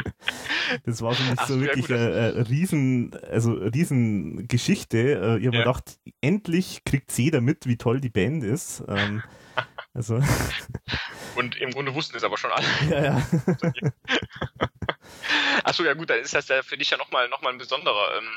[0.85, 4.99] das war für mich Ach, so wirklich eine, eine riesen, also riesen Geschichte.
[4.99, 5.51] Äh, ich habe ja.
[5.51, 8.83] mir gedacht, endlich kriegt jeder mit, wie toll die Band ist.
[8.89, 9.23] Ähm,
[9.95, 10.21] also.
[11.37, 12.67] Und im Grunde wussten es aber schon alle.
[12.89, 13.23] Ja, ja.
[15.65, 18.19] Achso, ja gut, dann ist das ja für dich ja nochmal noch mal ein besonderer,
[18.19, 18.29] ähm,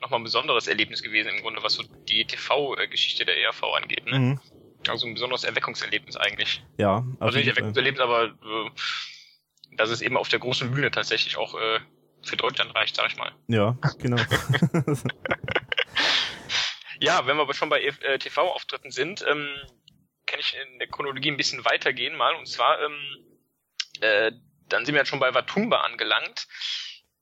[0.00, 4.06] noch mal ein besonderes Erlebnis gewesen, im Grunde, was so die TV-Geschichte der ERV angeht.
[4.06, 4.18] Ne?
[4.18, 4.40] Mhm.
[4.88, 6.64] Also ein besonderes Erweckungserlebnis eigentlich.
[6.78, 7.04] Ja.
[7.20, 8.70] Also nicht Erweckungserlebnis, aber äh,
[9.76, 11.80] dass es eben auf der großen Bühne tatsächlich auch äh,
[12.22, 13.32] für Deutschland reicht, sag ich mal.
[13.48, 14.16] Ja, genau.
[17.00, 19.48] Ja, wenn wir aber schon bei äh, TV-Auftritten sind, ähm,
[20.26, 22.34] kann ich in der Chronologie ein bisschen weitergehen mal.
[22.34, 23.00] Und zwar, ähm,
[24.00, 24.32] äh,
[24.68, 26.46] dann sind wir jetzt schon bei Watumba angelangt.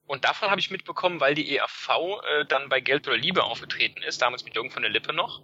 [0.04, 1.88] Und davon habe ich mitbekommen, weil die EAV
[2.24, 5.42] äh, dann bei Geld oder Liebe aufgetreten ist, damals mit Jürgen von der Lippe noch.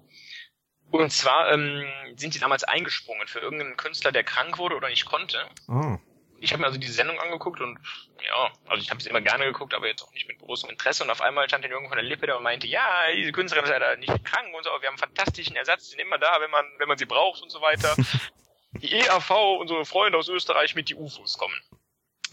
[0.91, 5.07] Und zwar ähm, sind die damals eingesprungen für irgendeinen Künstler, der krank wurde oder nicht
[5.07, 5.49] konnte.
[5.69, 5.99] Oh
[6.45, 7.79] ich habe mir also die Sendung angeguckt und
[8.25, 11.03] ja, also ich habe es immer gerne geguckt, aber jetzt auch nicht mit großem Interesse.
[11.03, 12.87] Und auf einmal stand dann irgendwo von der Lippe da und meinte, ja,
[13.17, 15.91] diese Künstlerin ist leider nicht krank und so, aber wir haben einen fantastischen Ersatz, die
[15.91, 17.97] sind immer da, wenn man, wenn man sie braucht und so weiter.
[18.73, 21.59] die EAV, unsere Freunde aus Österreich mit die UFOs kommen.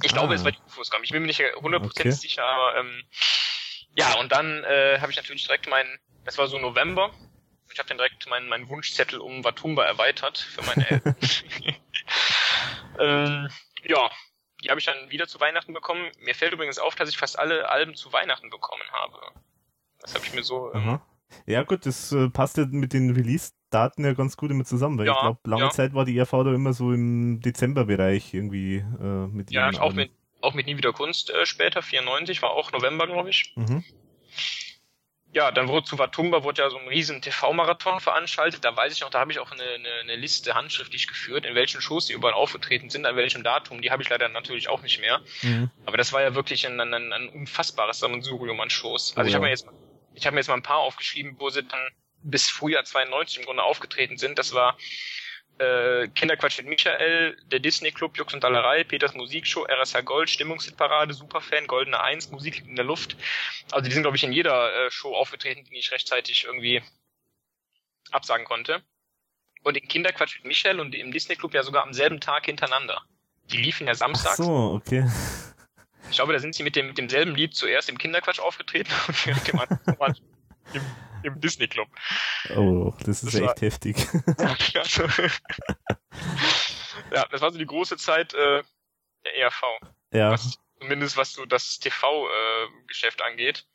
[0.04, 0.18] Ich ah.
[0.18, 1.04] glaube, es war die UFOs kommen.
[1.04, 2.22] Ich bin mir nicht hundertprozentig okay.
[2.22, 3.04] sicher, aber ähm,
[3.96, 7.12] ja, und dann äh, habe ich natürlich direkt meinen, das war so November,
[7.72, 11.16] ich habe dann direkt meinen, meinen Wunschzettel um Watumba erweitert für meine Eltern.
[13.00, 13.50] ähm,
[13.86, 14.10] ja,
[14.64, 16.10] die habe ich dann wieder zu Weihnachten bekommen.
[16.20, 19.20] Mir fällt übrigens auf, dass ich fast alle Alben zu Weihnachten bekommen habe.
[20.00, 20.74] Das habe ich mir so.
[20.74, 21.00] Ähm,
[21.46, 25.08] ja, gut, das äh, passt ja mit den Release-Daten ja ganz gut immer zusammen, weil
[25.08, 25.70] ja, ich glaube, lange ja.
[25.70, 29.96] Zeit war die ERV da immer so im Dezember-Bereich irgendwie äh, mit Ja, auch Alben.
[29.96, 30.12] mit,
[30.42, 33.54] auch mit Nie wieder Kunst äh, später, 94, war auch November, glaube ich.
[33.56, 33.84] Mhm
[35.34, 38.66] ja, dann wurde zu Watumba wurde ja so ein riesen TV-Marathon veranstaltet.
[38.66, 41.56] Da weiß ich noch, da habe ich auch eine, eine, eine Liste handschriftlich geführt, in
[41.56, 43.82] welchen Shows die überall aufgetreten sind, an welchem Datum.
[43.82, 45.22] Die habe ich leider natürlich auch nicht mehr.
[45.42, 45.72] Mhm.
[45.86, 49.16] Aber das war ja wirklich ein, ein, ein unfassbares Sammelsurium an Shows.
[49.16, 49.68] Also oh, ich habe mir jetzt,
[50.16, 51.80] ich habe mir jetzt mal ein paar aufgeschrieben, wo sie dann
[52.24, 54.38] bis Frühjahr 92 im Grunde aufgetreten sind.
[54.38, 54.78] Das war
[55.60, 61.14] äh, Kinderquatsch mit Michael, der Disney Club, Jux und Dallerei, Peters Musikshow, RSH Gold, Stimmungshitparade,
[61.14, 63.16] Superfan, Goldene Eins, Musik liegt in der Luft.
[63.72, 66.82] Also die sind, glaube ich, in jeder äh, Show aufgetreten, die ich rechtzeitig irgendwie
[68.12, 68.82] absagen konnte.
[69.64, 73.04] Und in Kinderquatsch mit Michael und im Disney Club ja sogar am selben Tag hintereinander.
[73.46, 74.40] Die liefen ja samstags.
[74.40, 75.06] Ach so, okay.
[76.10, 79.50] Ich glaube, da sind sie mit, dem, mit demselben Lied zuerst im Kinderquatsch aufgetreten und
[80.74, 80.82] im,
[81.24, 81.88] im Disney Club.
[82.56, 84.08] Oh, das ist das echt war, heftig.
[84.38, 85.04] Also,
[87.14, 88.64] ja, das war so die große Zeit äh,
[89.26, 89.64] der ERV.
[90.12, 90.32] Ja.
[90.32, 93.66] Was, zumindest was so das TV-Geschäft äh, angeht.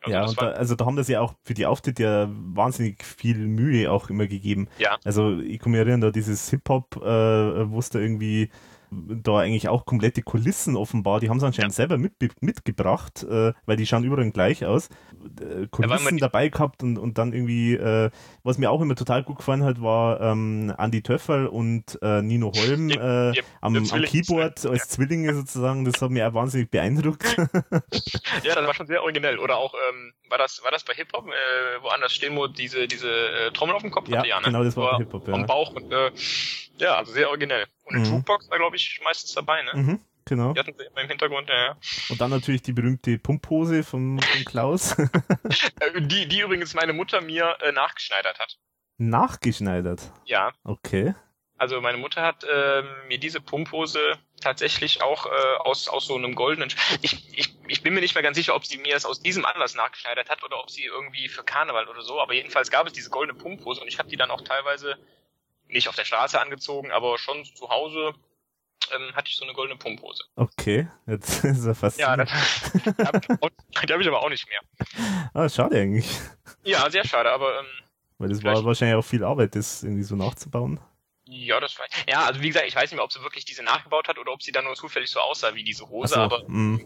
[0.00, 3.02] Also ja, und da, also da haben das ja auch für die Auftritte ja wahnsinnig
[3.04, 4.68] viel Mühe auch immer gegeben.
[4.78, 4.96] Ja.
[5.04, 8.50] Also ich komme mir erinnern, da dieses Hip-Hop, äh, wo es da irgendwie
[8.90, 11.76] da eigentlich auch komplette Kulissen offenbar, die haben sie anscheinend ja.
[11.76, 14.88] selber mit, mitgebracht, äh, weil die schauen überall gleich aus.
[15.40, 18.10] Äh, Kulissen ja, dabei gehabt und, und dann irgendwie, äh,
[18.42, 22.52] was mir auch immer total gut gefallen hat, war ähm, Andy Töffel und äh, Nino
[22.54, 27.36] Holm äh, ja, am, am, Keyboard als Zwillinge sozusagen, das hat mich auch wahnsinnig beeindruckt.
[28.42, 29.38] ja, das war schon sehr originell.
[29.38, 33.50] Oder auch, ähm, war das, war das bei Hip-Hop, äh, wo Anders Stilmo diese, diese
[33.52, 34.26] Trommel auf dem Kopf hatte?
[34.26, 34.46] Ja, ne?
[34.46, 35.34] genau, das war bei Hip-Hop, ja.
[35.34, 35.92] Am Bauch und
[36.80, 37.66] ja, also sehr originell.
[37.88, 38.14] Und eine mhm.
[38.16, 39.70] Jukebox war, glaube ich, meistens dabei, ne?
[39.74, 40.52] Mhm, genau.
[40.52, 41.76] Die hatten sie immer im Hintergrund, ja, ja.
[42.10, 44.96] Und dann natürlich die berühmte Pumppose vom, vom Klaus.
[45.80, 48.58] Äh, die, die übrigens meine Mutter mir äh, nachgeschneidert hat.
[48.98, 50.12] Nachgeschneidert?
[50.24, 50.52] Ja.
[50.64, 51.14] Okay.
[51.56, 56.34] Also meine Mutter hat äh, mir diese Pumphose tatsächlich auch äh, aus, aus so einem
[56.34, 56.72] goldenen.
[57.02, 59.44] Ich, ich, ich bin mir nicht mehr ganz sicher, ob sie mir das aus diesem
[59.44, 62.20] Anlass nachgeschneidert hat oder ob sie irgendwie für Karneval oder so.
[62.20, 64.96] Aber jedenfalls gab es diese goldene Pumphose und ich habe die dann auch teilweise
[65.68, 68.14] nicht auf der Straße angezogen, aber schon zu Hause
[68.94, 70.24] ähm, hatte ich so eine goldene Pumphose.
[70.36, 71.98] Okay, jetzt ist er fast.
[71.98, 72.28] Ja, das,
[72.72, 74.60] die habe ich, hab ich aber auch nicht mehr.
[75.34, 76.08] Ah, schade eigentlich.
[76.64, 77.60] Ja, sehr schade, aber.
[77.60, 77.66] Ähm,
[78.18, 80.80] Weil das war wahrscheinlich auch viel Arbeit, das irgendwie so nachzubauen.
[81.26, 81.86] Ja, das war.
[82.08, 84.32] Ja, also wie gesagt, ich weiß nicht mehr, ob sie wirklich diese nachgebaut hat oder
[84.32, 86.80] ob sie dann nur zufällig so aussah wie diese Hose, so, aber mh.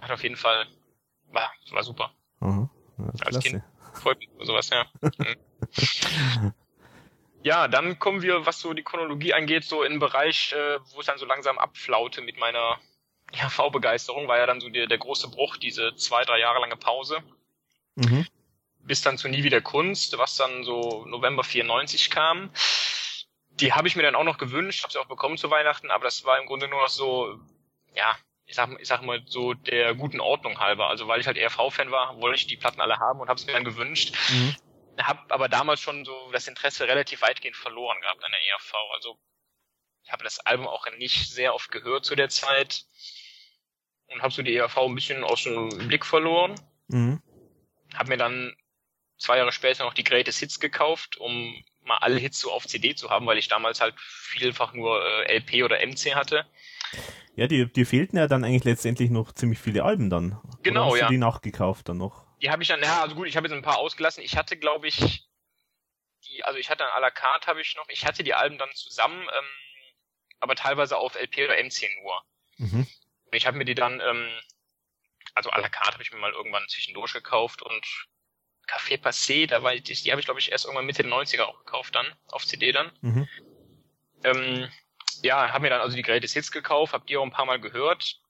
[0.00, 0.66] hat auf jeden Fall.
[1.30, 2.12] War, war super.
[2.40, 3.38] Aha, ja, Als.
[3.40, 3.62] Kind
[3.94, 4.86] freut mich sowas, ja.
[7.42, 11.00] Ja, dann kommen wir, was so die Chronologie angeht, so in den Bereich, äh, wo
[11.00, 12.78] es dann so langsam abflaute mit meiner
[13.32, 16.76] ja, V-Begeisterung, war ja dann so der, der große Bruch, diese zwei, drei Jahre lange
[16.76, 17.18] Pause.
[17.96, 18.26] Mhm.
[18.80, 22.50] Bis dann zu Nie wieder Kunst, was dann so November 94 kam.
[23.50, 26.04] Die habe ich mir dann auch noch gewünscht, habe sie auch bekommen zu Weihnachten, aber
[26.04, 27.38] das war im Grunde nur noch so,
[27.94, 28.16] ja,
[28.46, 30.88] ich sag, ich sag mal so der guten Ordnung halber.
[30.88, 33.38] Also weil ich halt eher V-Fan war, wollte ich die Platten alle haben und habe
[33.38, 34.14] es mir dann gewünscht.
[34.30, 34.56] Mhm
[35.00, 38.74] habe aber damals schon so das Interesse relativ weitgehend verloren gehabt an der ERV.
[38.94, 39.18] Also
[40.04, 42.84] ich habe das Album auch nicht sehr oft gehört zu der Zeit
[44.08, 46.54] und habe so die ERV ein bisschen aus dem Blick verloren.
[46.88, 47.22] Mhm.
[47.94, 48.54] Habe mir dann
[49.16, 52.94] zwei Jahre später noch die Greatest Hits gekauft, um mal alle Hits so auf CD
[52.94, 56.46] zu haben, weil ich damals halt vielfach nur äh, LP oder MC hatte.
[57.34, 60.38] Ja, die, die fehlten ja dann eigentlich letztendlich noch ziemlich viele Alben dann.
[60.62, 61.06] Genau, oder hast ja.
[61.06, 62.26] Du die nachgekauft dann noch?
[62.42, 64.22] Die habe ich dann, ja, also gut, ich habe jetzt ein paar ausgelassen.
[64.22, 65.28] Ich hatte, glaube ich,
[66.24, 68.58] die, also ich hatte dann à la carte habe ich noch, ich hatte die Alben
[68.58, 69.44] dann zusammen, ähm,
[70.40, 72.22] aber teilweise auf LP oder MC nur.
[72.58, 72.86] Mhm.
[73.26, 74.28] Und ich habe mir die dann, ähm,
[75.34, 77.86] also à la carte habe ich mir mal irgendwann zwischendurch gekauft und
[78.66, 81.42] Café Passé, da war die, die habe ich glaube ich erst irgendwann Mitte der 90er
[81.42, 82.90] auch gekauft dann, auf CD dann.
[83.02, 83.28] Mhm.
[84.24, 84.68] Ähm,
[85.22, 87.60] ja, habe mir dann also die Greatest Hits gekauft, habe die auch ein paar Mal
[87.60, 88.21] gehört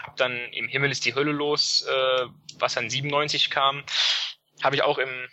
[0.00, 2.26] hab dann im Himmel ist die Hölle los, äh,
[2.58, 3.84] was dann 97 kam,
[4.62, 5.28] habe ich auch im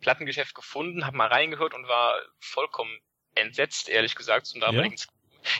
[0.00, 2.96] Plattengeschäft gefunden, habe mal reingehört und war vollkommen
[3.34, 5.06] entsetzt, ehrlich gesagt, zum damaligen ja?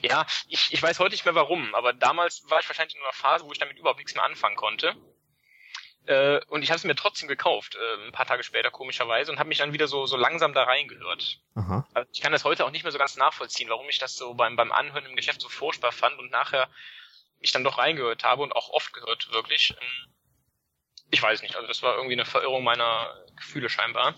[0.03, 3.13] Ja, ich, ich weiß heute nicht mehr warum, aber damals war ich wahrscheinlich in einer
[3.13, 4.95] Phase, wo ich damit überhaupt nichts mehr anfangen konnte.
[6.07, 9.39] Äh, und ich habe es mir trotzdem gekauft, äh, ein paar Tage später komischerweise, und
[9.39, 11.41] habe mich dann wieder so, so langsam da reingehört.
[11.57, 11.87] Aha.
[11.95, 14.35] Also ich kann das heute auch nicht mehr so ganz nachvollziehen, warum ich das so
[14.35, 16.69] beim, beim Anhören im Geschäft so furchtbar fand und nachher
[17.47, 19.75] ich dann doch reingehört habe und auch oft gehört, wirklich.
[19.81, 20.13] Ähm,
[21.11, 24.15] ich weiß nicht, also das war irgendwie eine Verirrung meiner Gefühle scheinbar.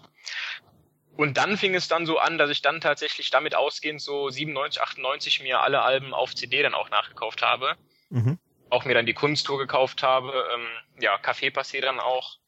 [1.17, 4.81] Und dann fing es dann so an, dass ich dann tatsächlich damit ausgehend so 97,
[4.81, 7.75] 98 mir alle Alben auf CD dann auch nachgekauft habe.
[8.09, 8.39] Mhm.
[8.71, 10.67] Auch mir dann die Kunsttour gekauft habe, ähm,
[11.01, 12.39] ja, Café Passé dann auch.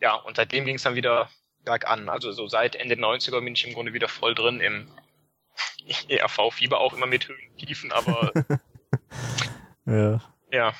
[0.00, 1.30] Ja, und seitdem ging es dann wieder
[1.64, 2.08] bergan.
[2.08, 4.90] Also so seit Ende 90er bin ich im Grunde wieder voll drin im
[6.08, 8.32] ERV-Fieber, auch immer mit Höhen, Tiefen, aber
[9.88, 10.20] Ja.
[10.52, 10.72] Ja.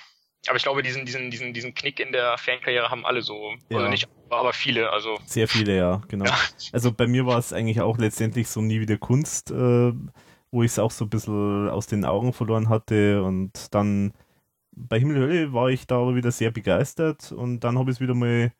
[0.46, 3.52] Aber ich glaube, diesen, diesen, diesen, diesen Knick in der Fankarriere haben alle so.
[3.68, 3.78] Ja.
[3.78, 5.18] Also nicht, aber viele, also.
[5.26, 6.26] Sehr viele, ja, genau.
[6.26, 6.38] Ja.
[6.72, 9.92] Also bei mir war es eigentlich auch letztendlich so nie wieder Kunst, äh,
[10.50, 14.12] wo ich es auch so ein bisschen aus den Augen verloren hatte und dann
[14.72, 18.00] bei Himmel Hölle war ich da aber wieder sehr begeistert und dann habe ich es
[18.00, 18.52] wieder mal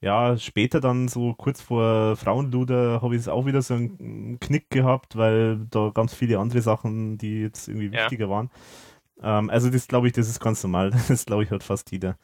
[0.00, 4.70] ja, später dann so kurz vor Frauenluder habe ich es auch wieder so einen Knick
[4.70, 8.04] gehabt, weil da ganz viele andere Sachen, die jetzt irgendwie Ja.
[8.04, 8.48] wichtiger waren.
[9.22, 10.90] Ähm, also das glaube ich, das ist ganz normal.
[11.08, 12.18] Das glaube ich hat fast jeder.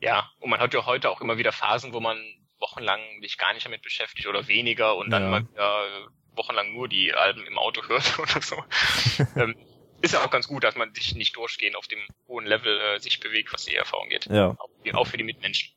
[0.00, 2.18] Ja, und man hat ja heute auch immer wieder Phasen, wo man
[2.58, 5.28] wochenlang sich gar nicht damit beschäftigt oder weniger und dann Ja.
[5.30, 8.56] mal wieder äh, wochenlang nur die Alben im Auto hört oder so.
[9.36, 9.54] ähm,
[10.02, 12.98] ist ja auch ganz gut, dass man sich nicht durchgehend auf dem hohen Level äh,
[13.00, 14.26] sich bewegt, was die ERV angeht.
[14.30, 14.56] Ja.
[14.58, 15.74] Auch, auch für die Mitmenschen.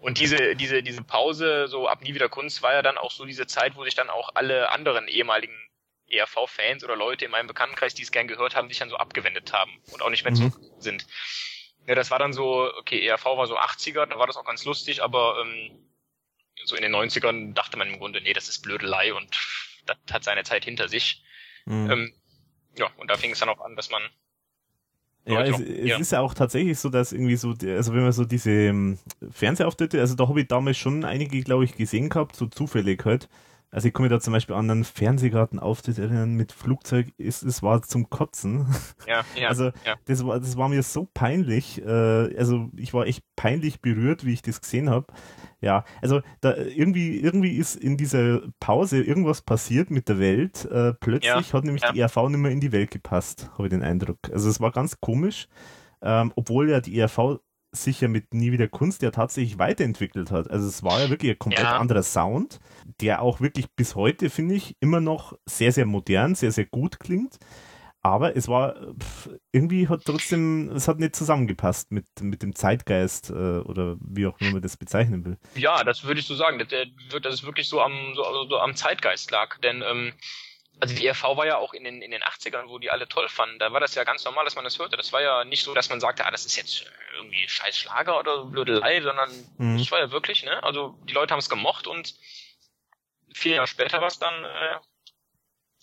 [0.00, 3.24] und diese, diese, diese Pause, so ab nie wieder Kunst, war ja dann auch so
[3.24, 5.54] diese Zeit, wo sich dann auch alle anderen ehemaligen
[6.14, 9.52] ERV-Fans oder Leute in meinem Bekanntenkreis, die es gern gehört haben, sich dann so abgewendet
[9.52, 10.52] haben und auch nicht mehr Mhm.
[10.78, 11.06] sind.
[11.86, 14.64] Ja, das war dann so, okay, ERV war so 80er, da war das auch ganz
[14.64, 15.78] lustig, aber ähm,
[16.64, 19.28] so in den 90ern dachte man im Grunde, nee, das ist Blödelei und
[19.86, 21.22] das hat seine Zeit hinter sich.
[21.66, 21.90] Mhm.
[21.90, 22.14] Ähm,
[22.76, 24.02] ja, und da fing es dann auch an, dass man
[25.26, 28.24] Ja, es, es ist ja auch tatsächlich so, dass irgendwie so, also wenn man so
[28.24, 28.98] diese ähm,
[29.30, 33.28] Fernsehauftritte, also da habe ich damals schon einige, glaube ich, gesehen gehabt, so zufällig halt.
[33.74, 37.82] Also ich komme da zum Beispiel an einen Fernsehgartenauftritt erinnern mit Flugzeug, es, es war
[37.82, 38.68] zum Kotzen.
[39.08, 39.96] ja, ja, also ja.
[40.04, 41.84] das war, das war mir so peinlich.
[41.84, 45.08] Äh, also ich war echt peinlich berührt, wie ich das gesehen habe.
[45.60, 50.66] Ja, also da irgendwie, irgendwie ist in dieser Pause irgendwas passiert mit der Welt.
[50.66, 51.90] Äh, plötzlich hat nämlich ja.
[51.90, 54.18] die ERV nicht mehr in die Welt gepasst, habe ich den Eindruck.
[54.32, 55.48] Also es war ganz komisch,
[56.00, 57.40] ähm, obwohl ja die ERV
[57.74, 60.50] sich ja mit Nie wieder Kunst ja tatsächlich weiterentwickelt hat.
[60.50, 61.76] Also es war ja wirklich ein komplett Ja.
[61.78, 62.60] anderer Sound,
[63.00, 67.00] der auch wirklich bis heute, finde ich, immer noch sehr, sehr modern, sehr, sehr gut
[67.00, 67.38] klingt.
[68.00, 73.30] Aber es war pf, irgendwie hat trotzdem, es hat nicht zusammengepasst mit, mit dem Zeitgeist
[73.30, 75.38] äh, oder wie auch immer man das bezeichnen will.
[75.54, 76.58] Ja, das würde ich so sagen.
[76.58, 79.56] Das, wird- das ist wirklich so am, so, also so am Zeitgeist lag.
[79.62, 80.12] Denn ähm,
[80.80, 83.28] also die ERV war ja auch in den, in den 80ern, wo die alle toll
[83.28, 83.58] fanden.
[83.58, 84.96] Da war das ja ganz normal, dass man das hörte.
[84.96, 86.84] Das war ja nicht so, dass man sagte, ah, das ist jetzt
[87.16, 89.78] irgendwie scheiß Schlager oder Blödelei, sondern Mhm.
[89.78, 90.62] das war ja wirklich, ne?
[90.62, 92.14] Also die Leute haben es gemocht und
[93.32, 94.78] vier Jahre später war es dann äh,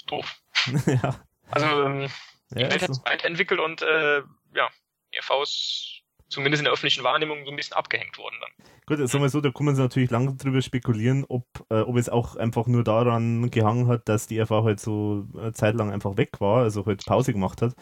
[0.07, 0.41] doof.
[0.85, 1.19] ja,
[1.49, 2.11] Also ähm,
[2.51, 2.93] die ja Welt hat so.
[2.93, 4.21] sich weiterentwickelt und äh,
[4.53, 4.69] ja,
[5.11, 6.00] ERV ist
[6.31, 8.67] zumindest in der öffentlichen Wahrnehmung so ein bisschen abgehängt worden dann.
[8.87, 12.09] Gut, sagen wir so, da kann man natürlich lange drüber spekulieren, ob, äh, ob es
[12.09, 16.17] auch einfach nur daran gehangen hat, dass die ERV halt so eine Zeit lang einfach
[16.17, 17.73] weg war, also halt Pause gemacht hat.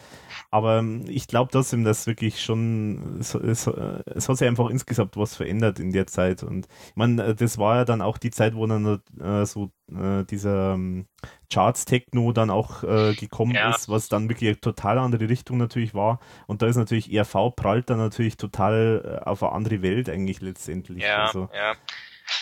[0.52, 4.70] Aber ähm, ich glaube trotzdem, dass wirklich schon, es, es, äh, es hat sich einfach
[4.70, 6.44] insgesamt was verändert in der Zeit.
[6.44, 9.72] Und ich meine, äh, das war ja dann auch die Zeit, wo dann äh, so
[9.92, 11.08] äh, dieser ähm,
[11.52, 13.70] Charts-Techno dann auch äh, gekommen Ja.
[13.70, 16.20] ist, was dann wirklich eine total andere Richtung natürlich war.
[16.48, 20.42] Und da ist natürlich ERV prallt dann natürlich total äh, auf eine andere Welt eigentlich
[20.42, 21.04] letztendlich.
[21.04, 21.76] Ja, Also, ja.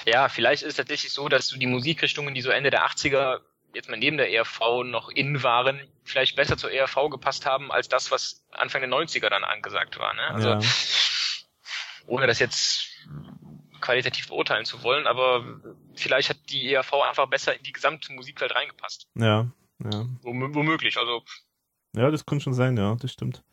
[0.05, 3.39] Ja, vielleicht ist es tatsächlich so, dass du die Musikrichtungen, die so Ende der 80er
[3.73, 7.87] jetzt mal neben der ERV noch in waren, vielleicht besser zur ERV gepasst haben, als
[7.87, 10.13] das, was Anfang der 90er dann angesagt war.
[10.13, 10.21] Ne?
[10.27, 10.59] Also, Ja.
[12.07, 12.89] ohne das jetzt
[13.81, 15.61] qualitativ beurteilen zu wollen, aber
[15.95, 19.07] vielleicht hat die ERV einfach besser in die gesamte Musikwelt reingepasst.
[19.15, 19.47] ja,
[19.83, 20.05] ja.
[20.23, 21.23] Womö- Womöglich, also
[21.95, 23.43] Ja, das kann schon sein, ja, das stimmt.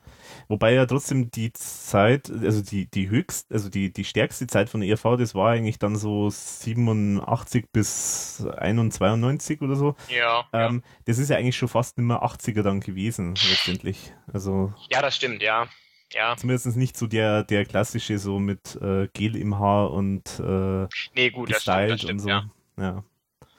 [0.49, 4.81] Wobei ja trotzdem die Zeit, also die, die höchst, also die, die stärkste Zeit von
[4.81, 9.97] der ERV, das war eigentlich dann so 87 bis 91 oder so.
[10.09, 14.13] ja, Ähm, das ist ja eigentlich schon fast nicht mehr 80er dann gewesen, letztendlich.
[14.33, 15.69] Also ja, das stimmt, ja.
[16.15, 20.87] Ja, zumindest nicht so der, der klassische, so mit äh, Gel im Haar und äh,
[21.15, 22.29] nee, gut, das stimmt, das stimmt, so.
[22.29, 22.49] ja.
[22.77, 23.05] ja.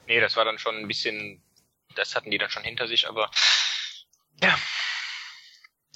[0.06, 1.42] Nee, das war dann schon ein bisschen,
[1.94, 3.30] das hatten die dann schon hinter sich, aber
[4.42, 4.56] ja.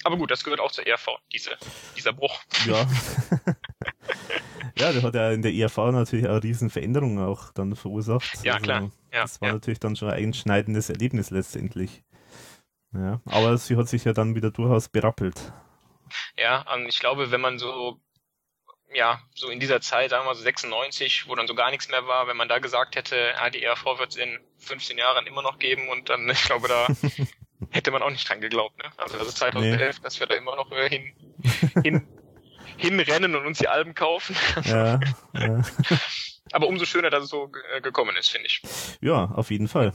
[0.05, 1.57] Aber gut, das gehört auch zur ERV, diese,
[1.97, 2.41] dieser Bruch.
[2.67, 2.87] Ja.
[4.79, 8.45] ja, der hat ja in der ERV natürlich auch riesen Veränderungen auch dann verursacht.
[8.45, 8.91] Ja, klar.
[9.13, 9.55] Ja, das war ja.
[9.55, 12.03] natürlich dann schon ein einschneidendes Erlebnis letztendlich.
[12.93, 15.53] Ja, aber sie hat sich ja dann wieder durchaus berappelt.
[16.37, 18.01] Ja, und ich glaube, wenn man so,
[18.93, 22.07] ja, so in dieser Zeit, sagen wir so 96, wo dann so gar nichts mehr
[22.07, 25.89] war, wenn man da gesagt hätte, ERV wird es in 15 Jahren immer noch geben
[25.89, 26.87] und dann, ich glaube, da
[27.71, 28.91] hätte man auch nicht dran geglaubt, ne?
[28.97, 31.13] Also ist 2011, dass wir da immer noch äh, hin,
[31.83, 32.07] hin,
[32.77, 34.37] hinrennen und uns die Alben kaufen.
[34.65, 35.01] Ja,
[35.35, 35.63] ja.
[36.53, 38.63] Aber umso schöner, dass es so äh, gekommen ist, finde ich.
[39.01, 39.93] ja, auf jeden Fall.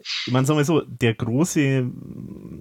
[0.00, 1.90] Ich meine, sagen wir so, der große,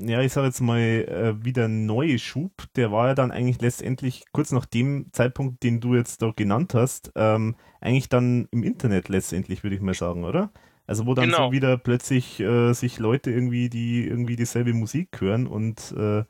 [0.01, 4.25] ja, ich sage jetzt mal, äh, wieder neue Schub, der war ja dann eigentlich letztendlich
[4.31, 9.09] kurz nach dem Zeitpunkt, den du jetzt da genannt hast, ähm, eigentlich dann im Internet
[9.09, 10.51] letztendlich, würde ich mal sagen, oder?
[10.87, 11.47] Also wo dann Genau.
[11.47, 16.23] so wieder plötzlich äh, sich Leute irgendwie, die irgendwie dieselbe Musik hören und äh,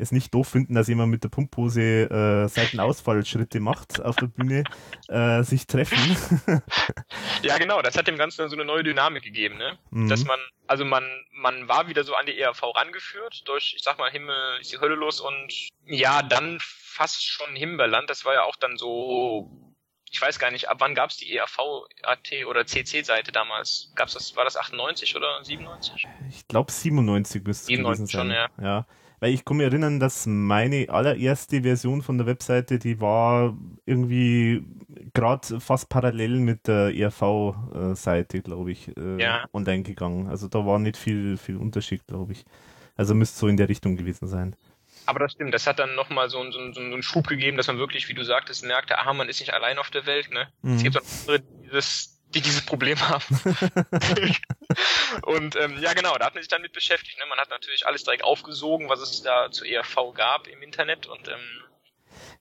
[0.00, 4.64] es nicht doof finden, dass jemand mit der Pumppose äh, Seitenausfallschritte macht auf der Bühne,
[5.08, 6.16] äh, sich treffen.
[7.42, 9.78] Ja, genau, das hat dem Ganzen dann so eine neue Dynamik gegeben, ne?
[9.90, 10.08] Mhm.
[10.08, 13.98] Dass man, also man, man war wieder so an die ERV rangeführt durch, ich sag
[13.98, 18.42] mal, Himmel ist die Hölle los und ja, dann fast schon Himbeerland, das war ja
[18.42, 19.70] auch dann so
[20.10, 23.92] ich weiß gar nicht, ab wann gab es die ERV-AT oder CC-Seite damals?
[23.94, 26.06] Gab's das, war das 98 oder 97?
[26.28, 28.48] Ich glaube 97 müsste 97 schon, ja.
[28.60, 28.86] ja.
[29.20, 34.64] Weil ich kann mich erinnern, dass meine allererste Version von der Webseite, die war irgendwie
[35.12, 39.44] gerade fast parallel mit der ERV-Seite, glaube ich, äh, ja.
[39.52, 40.28] online gegangen.
[40.28, 42.44] Also da war nicht viel, viel Unterschied, glaube ich.
[42.96, 44.56] Also müsste so in der Richtung gewesen sein.
[45.06, 47.78] Aber das stimmt, das hat dann nochmal so, so, so einen Schub gegeben, dass man
[47.78, 50.48] wirklich, wie du sagtest, merkte, aha, man ist nicht allein auf der Welt, ne?
[50.62, 50.76] Mhm.
[50.76, 53.24] Es gibt auch andere, die dieses, die dieses Problem haben.
[55.22, 57.18] und ähm, ja, genau, da hat man sich dann mit beschäftigt.
[57.18, 57.24] Ne?
[57.28, 61.28] Man hat natürlich alles direkt aufgesogen, was es da zu ERV gab im Internet und
[61.28, 61.64] ähm,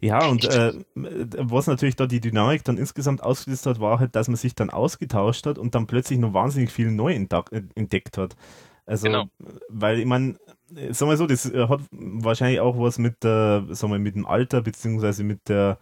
[0.01, 4.29] ja, und äh, was natürlich da die Dynamik dann insgesamt ausgelöst hat, war halt, dass
[4.29, 8.35] man sich dann ausgetauscht hat und dann plötzlich noch wahnsinnig viel neu entdeckt hat.
[8.85, 9.25] Also, genau.
[9.67, 10.37] weil ich meine,
[10.91, 14.61] sag mal so, das hat wahrscheinlich auch was mit der, sag mal, mit dem Alter
[14.61, 15.77] beziehungsweise mit der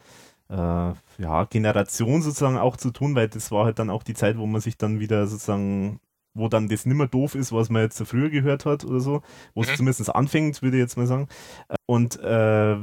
[0.49, 4.37] äh, ja, Generation sozusagen auch zu tun, weil das war halt dann auch die Zeit,
[4.37, 5.99] wo man sich dann wieder sozusagen,
[6.33, 9.21] wo dann das nimmer doof ist, was man jetzt früher gehört hat oder so,
[9.55, 9.75] wo es mhm.
[9.75, 11.27] zumindest anfängt, würde ich jetzt mal sagen.
[11.85, 12.77] Und äh,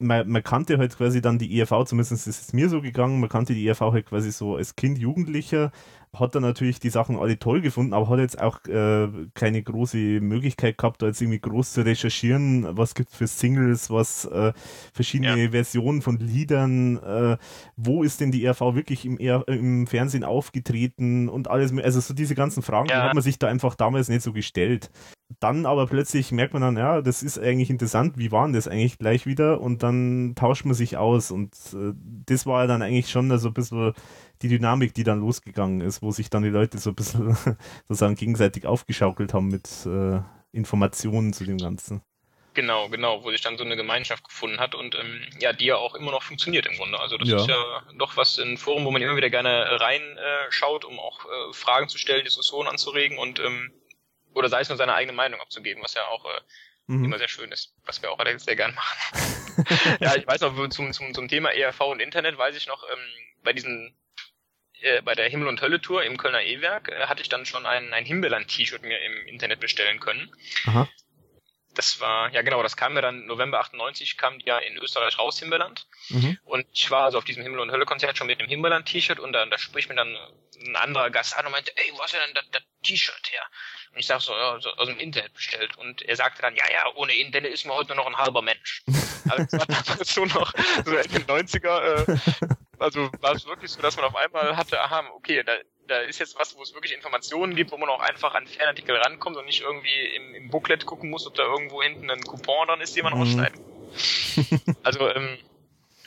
[0.00, 3.28] man, man kannte halt quasi dann die ERV, zumindest ist es mir so gegangen, man
[3.28, 5.70] kannte die ERV halt quasi so als Kind, Jugendlicher,
[6.12, 10.20] hat dann natürlich die Sachen alle toll gefunden, aber hat jetzt auch äh, keine große
[10.20, 14.52] Möglichkeit gehabt, da jetzt irgendwie groß zu recherchieren, was gibt es für Singles, was äh,
[14.92, 15.50] verschiedene ja.
[15.50, 17.36] Versionen von Liedern, äh,
[17.76, 22.14] wo ist denn die ERV wirklich im, e im Fernsehen aufgetreten und alles, also so
[22.14, 22.96] diese ganzen Fragen, ja.
[22.96, 24.90] die hat man sich da einfach damals nicht so gestellt.
[25.38, 28.98] Dann aber plötzlich merkt man dann, ja, das ist eigentlich interessant, wie waren das eigentlich
[28.98, 31.92] gleich wieder und dann tauscht man sich aus und äh,
[32.26, 33.94] das war dann eigentlich schon so ein bisschen
[34.42, 37.36] die Dynamik, die dann losgegangen ist, wo sich dann die Leute so ein bisschen
[37.88, 40.20] sozusagen gegenseitig aufgeschaukelt haben mit äh,
[40.52, 42.02] Informationen zu dem Ganzen.
[42.54, 45.76] Genau, genau, wo sich dann so eine Gemeinschaft gefunden hat und ähm, ja, die ja
[45.76, 46.98] auch immer noch funktioniert im Grunde.
[46.98, 47.36] Also das ja.
[47.36, 51.24] ist ja doch was in Forum, wo man immer wieder gerne reinschaut, äh, um auch
[51.24, 53.72] äh, Fragen zu stellen, Diskussionen anzuregen und ähm,
[54.34, 56.40] oder sei es nur seine eigene Meinung abzugeben, was ja auch äh,
[56.86, 57.04] mhm.
[57.04, 59.66] immer sehr schön ist, was wir auch allerdings sehr gern machen.
[60.00, 62.98] ja, ich weiß noch, zum, zum, zum Thema ERV und Internet weiß ich noch, ähm,
[63.42, 63.94] bei diesen
[64.82, 67.92] äh, bei der Himmel- und Hölle-Tour im Kölner E-Werk äh, hatte ich dann schon ein,
[67.92, 70.30] ein Himbeerland-T-Shirt mir im Internet bestellen können.
[70.66, 70.88] Aha.
[71.80, 75.38] Das war, ja genau, das kam mir dann November 98, kam ja in Österreich raus,
[75.38, 75.86] Himbeerland.
[76.10, 76.36] Mhm.
[76.44, 79.48] Und ich war also auf diesem Himmel- und Hölle-Konzert schon mit dem Himbeerland-T-Shirt und dann,
[79.48, 80.14] da spricht mir dann
[80.62, 83.42] ein anderer Gast an und meinte, ey, wo hast du denn das, das T-Shirt her?
[83.94, 85.78] Und ich sag so, ja, so, aus dem Internet bestellt.
[85.78, 88.42] Und er sagte dann, ja, ja, ohne Internet ist man heute nur noch ein halber
[88.42, 88.82] Mensch.
[89.30, 90.52] Also das war damals schon noch
[90.84, 92.18] so Ende 90er, äh,
[92.80, 95.52] also war es wirklich so, dass man auf einmal hatte, aha, okay, da,
[95.86, 98.96] da ist jetzt was, wo es wirklich Informationen gibt, wo man auch einfach an Fernartikel
[98.96, 102.68] rankommt und nicht irgendwie im, im Booklet gucken muss, ob da irgendwo hinten ein Coupon
[102.68, 103.22] dran ist, den man mhm.
[103.22, 103.60] ausschneiden
[104.82, 105.38] Also ähm,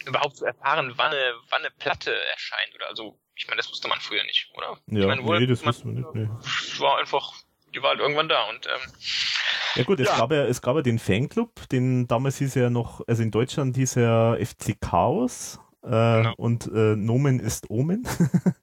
[0.06, 3.88] überhaupt zu erfahren, wann eine, wann eine Platte erscheint oder also ich meine, das wusste
[3.88, 4.78] man früher nicht, oder?
[4.88, 6.14] Ja, ich meine, nee, das wusste man nicht.
[6.14, 6.30] Nee.
[6.80, 7.34] war einfach,
[7.74, 8.92] die war halt irgendwann da und ähm,
[9.76, 10.18] ja gut, es ja.
[10.18, 13.76] gab ja, es gab ja den Fanclub, den damals hieß ja noch, also in Deutschland
[13.76, 16.34] hieß er FC Chaos, äh, genau.
[16.38, 18.08] Und äh, Nomen ist Omen.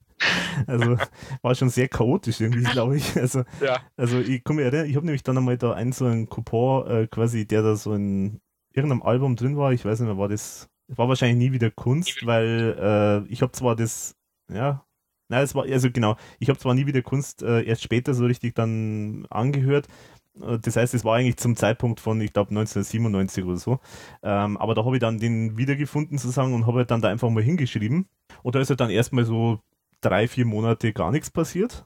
[0.67, 0.97] also
[1.41, 3.15] war schon sehr chaotisch irgendwie, glaube ich.
[3.17, 3.79] Also, ja.
[3.97, 7.07] also ich komme erinnern, ich habe nämlich dann einmal da einen so einen Coupon äh,
[7.07, 8.41] quasi, der da so in
[8.73, 9.73] irgendeinem Album drin war.
[9.73, 13.51] Ich weiß nicht mehr, war das, war wahrscheinlich nie wieder Kunst, weil äh, ich habe
[13.51, 14.15] zwar das,
[14.51, 14.85] ja,
[15.31, 18.25] Nein, es war, also genau, ich habe zwar nie wieder Kunst äh, erst später so
[18.25, 19.87] richtig dann angehört,
[20.33, 23.79] das heißt, es war eigentlich zum Zeitpunkt von, ich glaube, 1997 oder so.
[24.23, 27.29] Ähm, aber da habe ich dann den wiedergefunden sozusagen und habe halt dann da einfach
[27.29, 28.07] mal hingeschrieben.
[28.43, 29.59] Und da ist halt dann erstmal so
[29.99, 31.85] drei, vier Monate gar nichts passiert.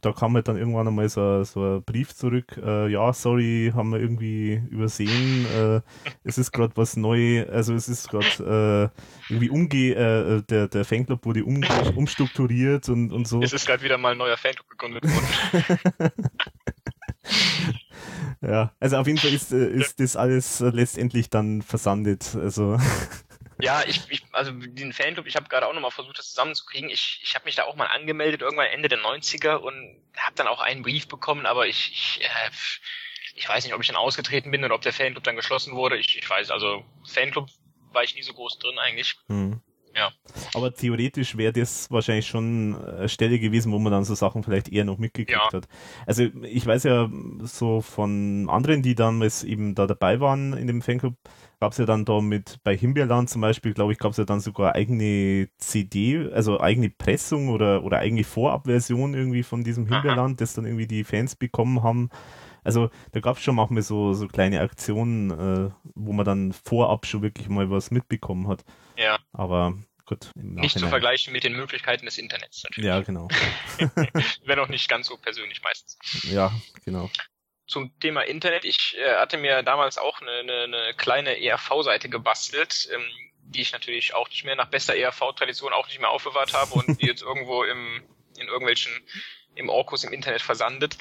[0.00, 2.60] Da kam halt dann irgendwann einmal so, so ein Brief zurück.
[2.64, 5.46] Äh, ja, sorry, haben wir irgendwie übersehen.
[5.46, 5.80] Äh,
[6.22, 10.84] es ist gerade was neu, also es ist gerade äh, irgendwie umge, äh, der, der
[10.84, 11.64] Fanclub wurde um,
[11.96, 13.42] umstrukturiert und, und so.
[13.42, 16.12] Es ist gerade wieder mal ein neuer Fanclub gegründet worden.
[18.40, 22.34] ja, also auf jeden Fall ist, äh, ist das alles äh, letztendlich dann versandet.
[22.34, 22.78] Also.
[23.60, 26.90] Ja, ich, ich also den Fanclub, ich habe gerade auch nochmal versucht, das zusammenzukriegen.
[26.90, 30.46] Ich, ich habe mich da auch mal angemeldet, irgendwann Ende der 90er und habe dann
[30.46, 32.50] auch einen Brief bekommen, aber ich, ich, äh,
[33.34, 35.96] ich weiß nicht, ob ich dann ausgetreten bin oder ob der Fanclub dann geschlossen wurde.
[35.98, 37.48] Ich, ich weiß, also Fanclub
[37.92, 39.16] war ich nie so groß drin eigentlich.
[39.26, 39.60] Hm.
[39.98, 40.12] Ja.
[40.54, 44.68] Aber theoretisch wäre das wahrscheinlich schon eine Stelle gewesen, wo man dann so Sachen vielleicht
[44.68, 45.52] eher noch mitgekriegt ja.
[45.52, 45.66] hat.
[46.06, 47.10] Also ich weiß ja
[47.42, 51.14] so von anderen, die damals eben da dabei waren in dem Fanclub,
[51.60, 54.24] gab es ja dann da mit bei Himbeerland zum Beispiel, glaube ich, gab es ja
[54.24, 60.40] dann sogar eigene CD, also eigene Pressung oder, oder eigene Vorabversion irgendwie von diesem Himbeerland,
[60.40, 62.10] das dann irgendwie die Fans bekommen haben.
[62.64, 67.06] Also da gab es schon manchmal so, so kleine Aktionen, äh, wo man dann vorab
[67.06, 68.64] schon wirklich mal was mitbekommen hat.
[68.96, 69.18] Ja.
[69.32, 69.74] Aber
[70.08, 70.30] gut.
[70.34, 72.88] Nicht zu vergleichen mit den Möglichkeiten des Internets natürlich.
[72.88, 73.28] Ja, genau.
[74.44, 75.98] Wenn auch nicht ganz so persönlich meistens.
[76.24, 76.52] Ja,
[76.84, 77.10] genau.
[77.66, 78.64] Zum Thema Internet.
[78.64, 83.04] Ich äh, hatte mir damals auch eine, eine, eine kleine ERV-Seite gebastelt, ähm,
[83.42, 87.00] die ich natürlich auch nicht mehr nach bester ERV-Tradition auch nicht mehr aufbewahrt habe und
[87.00, 88.02] die jetzt irgendwo im,
[88.38, 88.92] in irgendwelchen
[89.54, 90.96] im Orkus im Internet versandet.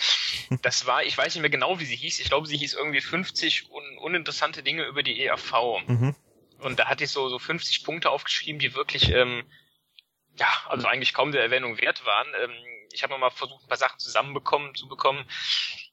[0.64, 2.20] Das war, ich weiß nicht mehr genau, wie sie hieß.
[2.20, 5.54] Ich glaube, sie hieß irgendwie 50 un uninteressante Dinge über die ERV.
[5.86, 6.16] Mhm.
[6.60, 9.44] Und da hatte ich so, so 50 Punkte aufgeschrieben, die wirklich, ähm,
[10.38, 12.28] ja, also eigentlich kaum der Erwähnung wert waren.
[12.42, 12.52] Ähm,
[12.92, 15.26] ich habe mal versucht, ein paar Sachen zusammenbekommen zu bekommen.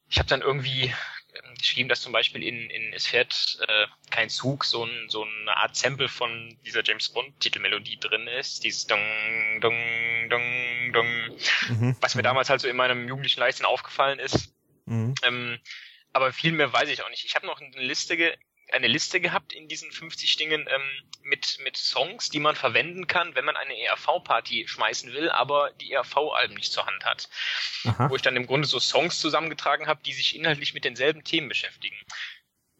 [0.09, 0.85] Ich habe dann irgendwie
[1.35, 5.25] ähm, geschrieben, dass zum Beispiel in, in Es fährt äh, kein Zug so, ein, so
[5.25, 8.65] eine Art Sample von dieser James Bond Titelmelodie drin ist.
[8.65, 9.01] Dieses Dong,
[9.61, 9.77] Dong,
[10.31, 11.39] Dong, Dong,
[11.69, 11.97] mhm.
[12.01, 14.55] was mir damals halt so in meinem jugendlichen Leichtsinn aufgefallen ist.
[14.87, 15.15] Mhm.
[15.25, 15.59] Ähm,
[16.12, 17.25] aber viel mehr weiß ich auch nicht.
[17.25, 18.37] Ich habe noch eine Liste ge
[18.75, 20.91] eine Liste gehabt in diesen 50 Dingen ähm,
[21.22, 25.93] mit, mit Songs, die man verwenden kann, wenn man eine ERV-Party schmeißen will, aber die
[25.93, 27.29] ERV-Alben nicht zur Hand hat.
[27.85, 28.11] Aha.
[28.11, 31.49] Wo ich dann im Grunde so Songs zusammengetragen habe, die sich inhaltlich mit denselben Themen
[31.49, 31.97] beschäftigen.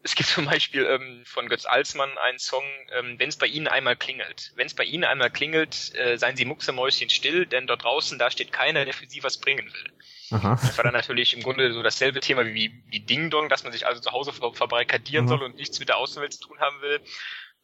[0.03, 3.67] Es gibt zum Beispiel ähm, von Götz Alsmann einen Song, ähm, Wenn es bei Ihnen
[3.67, 4.51] einmal klingelt.
[4.55, 8.29] Wenn es bei Ihnen einmal klingelt, äh, seien Sie mucksemäuschen still, denn dort draußen, da
[8.29, 9.91] steht keiner, der für Sie was bringen will.
[10.31, 10.57] Aha.
[10.61, 13.71] Das war dann natürlich im Grunde so dasselbe Thema wie, wie Ding Dong, dass man
[13.71, 15.29] sich also zu Hause verbarrikadieren mhm.
[15.29, 17.01] soll und nichts mit der Außenwelt zu tun haben will.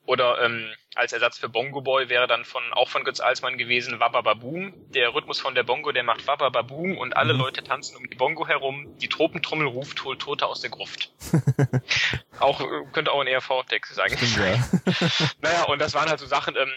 [0.05, 3.99] Oder ähm, als Ersatz für Bongo Boy wäre dann von auch von Götz Alsmann gewesen
[3.99, 4.73] Wabababoom.
[4.91, 7.39] Der Rhythmus von der Bongo, der macht Wabababoom und alle mhm.
[7.39, 8.97] Leute tanzen um die Bongo herum.
[8.97, 11.13] Die Tropentrommel ruft, holt Tote aus der Gruft.
[12.39, 14.17] auch äh, könnte auch ein ERV-Text sagen.
[14.17, 15.27] Stimmt, ja.
[15.41, 16.71] naja, und das waren halt so Sachen, ähm,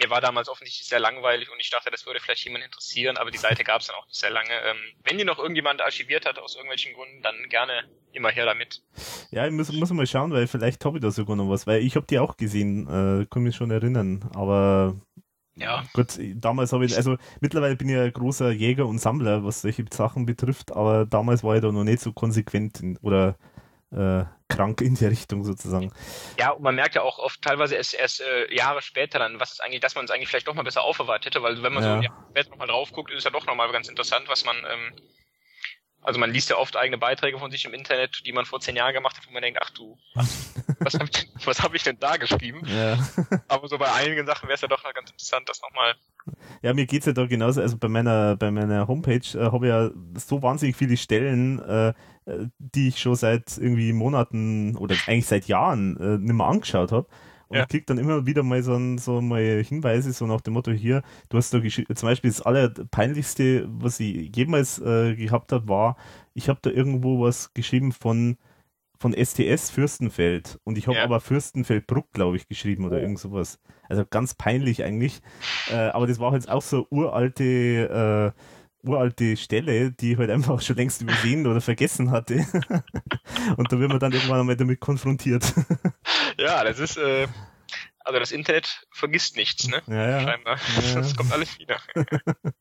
[0.00, 3.30] mir war damals offensichtlich sehr langweilig und ich dachte, das würde vielleicht jemand interessieren, aber
[3.30, 4.50] die Seite gab es dann auch nicht sehr lange.
[4.50, 8.82] Ähm, wenn die noch irgendjemand archiviert hat aus irgendwelchen Gründen, dann gerne immer her damit.
[9.30, 11.82] Ja, ich muss, muss mal schauen, weil vielleicht habe ich da sogar noch was, weil
[11.82, 14.96] ich habe die auch gesehen, äh, kann mich schon erinnern, aber
[15.56, 15.84] ja.
[15.92, 19.84] Gut, damals habe ich, also mittlerweile bin ich ein großer Jäger und Sammler, was solche
[19.92, 23.36] Sachen betrifft, aber damals war ich da noch nicht so konsequent in, oder
[23.92, 25.92] äh, krank in der Richtung sozusagen.
[26.38, 29.52] Ja, und man merkt ja auch oft teilweise erst, erst äh, Jahre später dann, was
[29.52, 31.82] es eigentlich, dass man es eigentlich vielleicht doch mal besser aufbewahrt hätte, weil wenn man
[31.82, 32.02] ja.
[32.02, 34.56] so ein später nochmal drauf guckt, ist es ja doch nochmal ganz interessant, was man,
[34.56, 34.92] ähm,
[36.02, 38.76] also man liest ja oft eigene Beiträge von sich im Internet, die man vor zehn
[38.76, 41.82] Jahren gemacht hat, wo man denkt, ach du, was, was habe ich, was hab ich
[41.82, 42.62] denn da geschrieben?
[42.66, 42.98] Ja.
[43.48, 45.94] Aber so bei einigen Sachen wäre es ja doch mal ganz interessant, das nochmal
[46.62, 47.60] ja, mir geht's ja da genauso.
[47.60, 51.94] Also bei meiner, bei meiner Homepage äh, habe ich ja so wahnsinnig viele Stellen, äh,
[52.58, 57.06] die ich schon seit irgendwie Monaten oder eigentlich seit Jahren äh, nicht mehr angeschaut habe.
[57.48, 57.66] Und ja.
[57.66, 61.36] krieg dann immer wieder mal so, so mal Hinweise, so nach dem Motto hier, du
[61.36, 65.96] hast da zum Beispiel das allerpeinlichste, was ich jemals äh, gehabt habe, war,
[66.32, 68.36] ich habe da irgendwo was geschrieben von
[69.00, 71.04] von STS Fürstenfeld und ich habe ja.
[71.04, 73.00] aber Fürstenfeldbruck, glaube ich, geschrieben oder oh.
[73.00, 73.58] irgend sowas.
[73.88, 75.22] Also ganz peinlich eigentlich.
[75.70, 78.40] Äh, aber das war halt auch so uralte, äh,
[78.82, 82.34] uralte Stelle, die ich halt einfach schon längst übersehen oder vergessen hatte.
[83.56, 85.52] und da wird man dann irgendwann einmal damit konfrontiert.
[86.38, 87.26] ja, das ist, äh,
[88.00, 89.82] also das Internet vergisst nichts, ne?
[89.86, 90.20] Ja, ja.
[90.22, 90.56] Scheinbar.
[90.82, 90.94] Ja.
[90.94, 91.78] Das kommt alles wieder.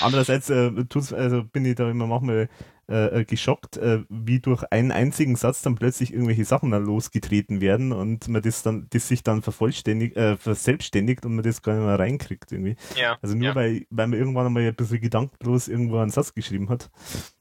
[0.00, 0.72] Andererseits äh,
[1.14, 2.48] also bin ich da immer manchmal
[2.88, 7.60] äh, äh, geschockt, äh, wie durch einen einzigen Satz dann plötzlich irgendwelche Sachen dann losgetreten
[7.60, 11.74] werden und man das dann, das sich dann vervollständigt, äh, verselbstständigt und man das gar
[11.74, 12.76] nicht mehr reinkriegt irgendwie.
[12.94, 13.54] Ja, also nur ja.
[13.56, 16.90] weil, weil man irgendwann einmal ein bisschen gedankenlos irgendwo einen Satz geschrieben hat.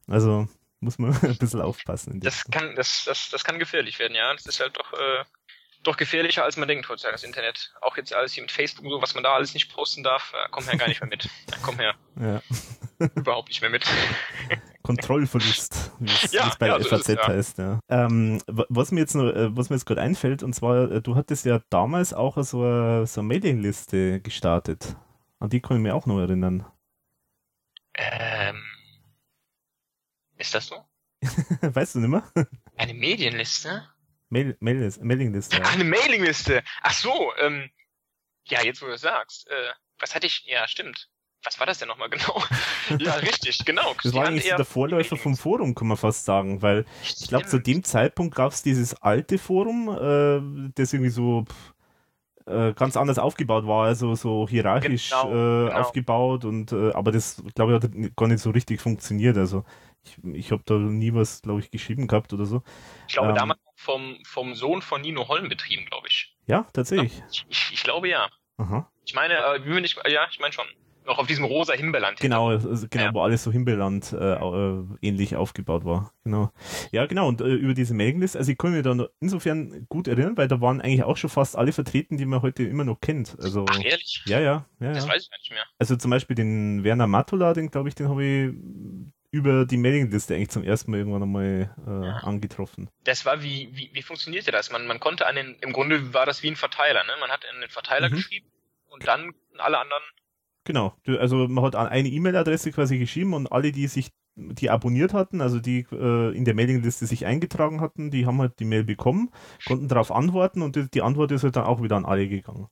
[0.08, 0.48] Also
[0.80, 2.20] muss man ein bisschen aufpassen.
[2.22, 4.34] Das kann, das, das, das kann gefährlich werden, ja.
[4.34, 5.26] Das ist halt doch äh,
[5.88, 7.74] doch gefährlicher, als man denkt heutzutage, das Internet.
[7.82, 10.34] Auch jetzt alles hier mit Facebook und so, was man da alles nicht posten darf,
[10.34, 11.26] äh, komm her gar nicht mehr mit.
[11.26, 11.96] Ja, komm her.
[12.20, 12.42] Ja.
[13.16, 13.86] Überhaupt nicht mehr mit.
[14.84, 17.28] Kontrollverlust, wie es ja, bei ja, der FAZ es, ja.
[17.28, 17.80] heißt, ja.
[17.90, 21.16] Ähm, was mir jetzt noch, äh, was mir jetzt gerade einfällt, und zwar, äh, du
[21.16, 24.96] hattest ja damals auch so eine, so eine Mailingliste gestartet.
[25.40, 26.66] An die kann ich mir auch noch erinnern.
[27.96, 28.64] Ähm,
[30.38, 30.76] ist das so?
[31.62, 32.24] weißt du nicht mehr?
[32.78, 33.88] Eine Medienliste?
[34.30, 35.60] Mail, Mail, Mailingliste.
[35.64, 36.64] Ach, eine Mailingliste.
[36.82, 37.70] Ach so, ähm,
[38.48, 39.48] ja, jetzt wo du das sagst.
[39.50, 40.44] Äh, was hatte ich?
[40.46, 41.10] Ja, stimmt.
[41.44, 42.44] Was war das denn nochmal genau?
[43.00, 43.96] ja, richtig, genau.
[44.02, 47.22] Das war eigentlich der Vorläufer vom Forum, kann man fast sagen, weil Stimmt.
[47.22, 51.46] ich glaube, zu dem Zeitpunkt gab es dieses alte Forum, äh, das irgendwie so
[52.46, 55.80] äh, ganz anders aufgebaut war, also so hierarchisch genau, äh, genau.
[55.80, 59.38] aufgebaut und äh, aber das, glaube ich, hat gar nicht so richtig funktioniert.
[59.38, 59.66] Also
[60.04, 62.62] ich, ich habe da nie was, glaube ich, geschrieben gehabt oder so.
[63.08, 66.36] Ich glaube, ähm, damals vom, vom Sohn von Nino Holm betrieben, glaube ich.
[66.48, 67.22] Ja, tatsächlich.
[67.32, 68.30] Ich, ich, ich, glaube ja.
[68.58, 68.90] Aha.
[69.06, 70.66] Ich meine, äh, nicht, ja, ich meine schon.
[71.06, 72.20] Noch auf diesem rosa Himbeerland.
[72.20, 73.14] Genau, also genau, ja.
[73.14, 76.12] wo alles so Himbeerland äh, äh, ähnlich aufgebaut war.
[76.24, 76.52] Genau.
[76.92, 80.38] Ja, genau, und äh, über diese Mailinglist, also ich kann mich da insofern gut erinnern,
[80.38, 83.36] weil da waren eigentlich auch schon fast alle vertreten, die man heute immer noch kennt.
[83.40, 84.24] Also, Ach, ehrlich?
[84.26, 84.94] Ja, ja, ja.
[84.94, 85.12] Das ja.
[85.12, 85.64] weiß ich nicht mehr.
[85.80, 88.54] Also zum Beispiel den Werner Matula, den glaube ich, den habe ich
[89.32, 92.18] über die Mailingliste eigentlich zum ersten Mal irgendwann einmal äh, ja.
[92.20, 92.90] angetroffen.
[93.04, 94.72] Das war wie, wie, wie funktionierte das?
[94.72, 97.12] Man, man konnte an den, im Grunde war das wie ein Verteiler, ne?
[97.20, 98.14] Man hat in den Verteiler mhm.
[98.14, 98.48] geschrieben
[98.88, 100.04] und dann alle anderen
[100.66, 100.94] Genau.
[101.08, 105.60] Also man hat eine E-Mail-Adresse quasi geschrieben und alle, die sich, die abonniert hatten, also
[105.60, 109.30] die äh, in der Mailingliste sich eingetragen hatten, die haben halt die Mail bekommen,
[109.64, 112.68] konnten darauf antworten und die, die Antwort ist halt dann auch wieder an alle gegangen.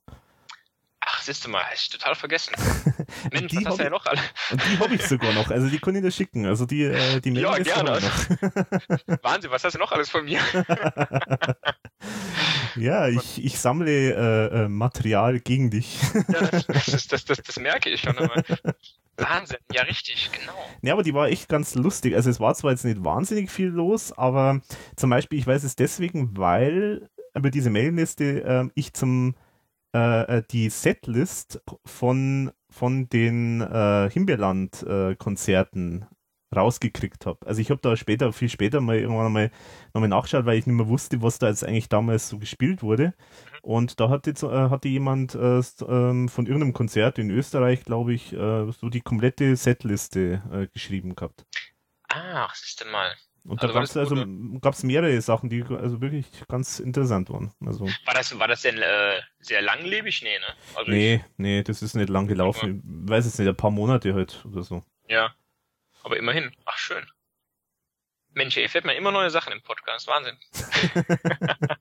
[1.24, 2.54] Siehst du mal, ich total vergessen.
[3.32, 4.20] Mensch, die was hast du ja noch alle?
[4.50, 7.30] Die habe ich sogar noch, also die kann ich dir schicken, also die, äh, die
[7.30, 7.92] Mail ja, gerne.
[7.92, 8.02] noch.
[9.22, 10.38] Wahnsinn, was hast du noch alles von mir?
[12.76, 15.98] Ja, ich, ich sammle äh, äh, Material gegen dich.
[16.28, 18.18] ja, das, das, das, das, das merke ich schon.
[18.18, 18.42] Aber.
[19.16, 20.58] Wahnsinn, ja richtig, genau.
[20.82, 22.16] Ja, aber die war echt ganz lustig.
[22.16, 24.60] Also es war zwar jetzt nicht wahnsinnig viel los, aber
[24.94, 29.36] zum Beispiel, ich weiß es deswegen, weil über diese Mailliste äh, ich zum
[29.94, 36.06] äh, äh, die Setlist von, von den äh, Himbeerland-Konzerten
[36.54, 37.46] rausgekriegt habe.
[37.46, 39.50] Also ich habe da später, viel später mal irgendwann mal
[39.92, 43.14] nochmal nachgeschaut, weil ich nicht mehr wusste, was da jetzt eigentlich damals so gespielt wurde.
[43.62, 48.32] Und da hatte, äh, hatte jemand äh, ähm, von irgendeinem Konzert in Österreich, glaube ich,
[48.32, 51.46] äh, so die komplette Setliste äh, geschrieben gehabt.
[52.08, 53.14] Ach, siehst du mal.
[53.46, 54.24] Und also da gab es also
[54.60, 57.52] gab's mehrere Sachen, die also wirklich ganz interessant waren.
[57.64, 60.22] Also war das war das denn äh, sehr langlebig?
[60.22, 60.46] Nee, ne?
[60.74, 62.82] Also nee, ich, nee, das ist nicht lang gelaufen.
[63.04, 64.82] Ich weiß es nicht, ein paar Monate halt oder so.
[65.08, 65.34] Ja.
[66.02, 66.52] Aber immerhin.
[66.64, 67.06] Ach, schön.
[68.32, 70.08] Mensch, ihr fällt mir immer neue Sachen im Podcast.
[70.08, 70.36] Wahnsinn.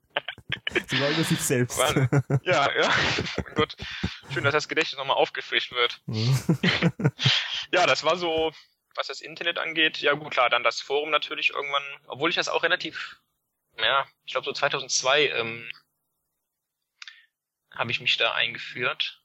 [0.88, 1.80] Sogar über sich selbst.
[1.80, 2.10] Wahnsinn.
[2.44, 2.94] Ja, ja.
[3.56, 3.76] Gut.
[4.32, 6.02] Schön, dass das Gedächtnis nochmal aufgefrischt wird.
[7.72, 8.52] ja, das war so,
[8.96, 10.00] was das Internet angeht.
[10.00, 13.18] Ja, gut, klar, dann das Forum natürlich irgendwann, obwohl ich das auch relativ,
[13.78, 15.70] ja, ich glaube so 2002 ähm,
[17.72, 19.22] habe ich mich da eingeführt.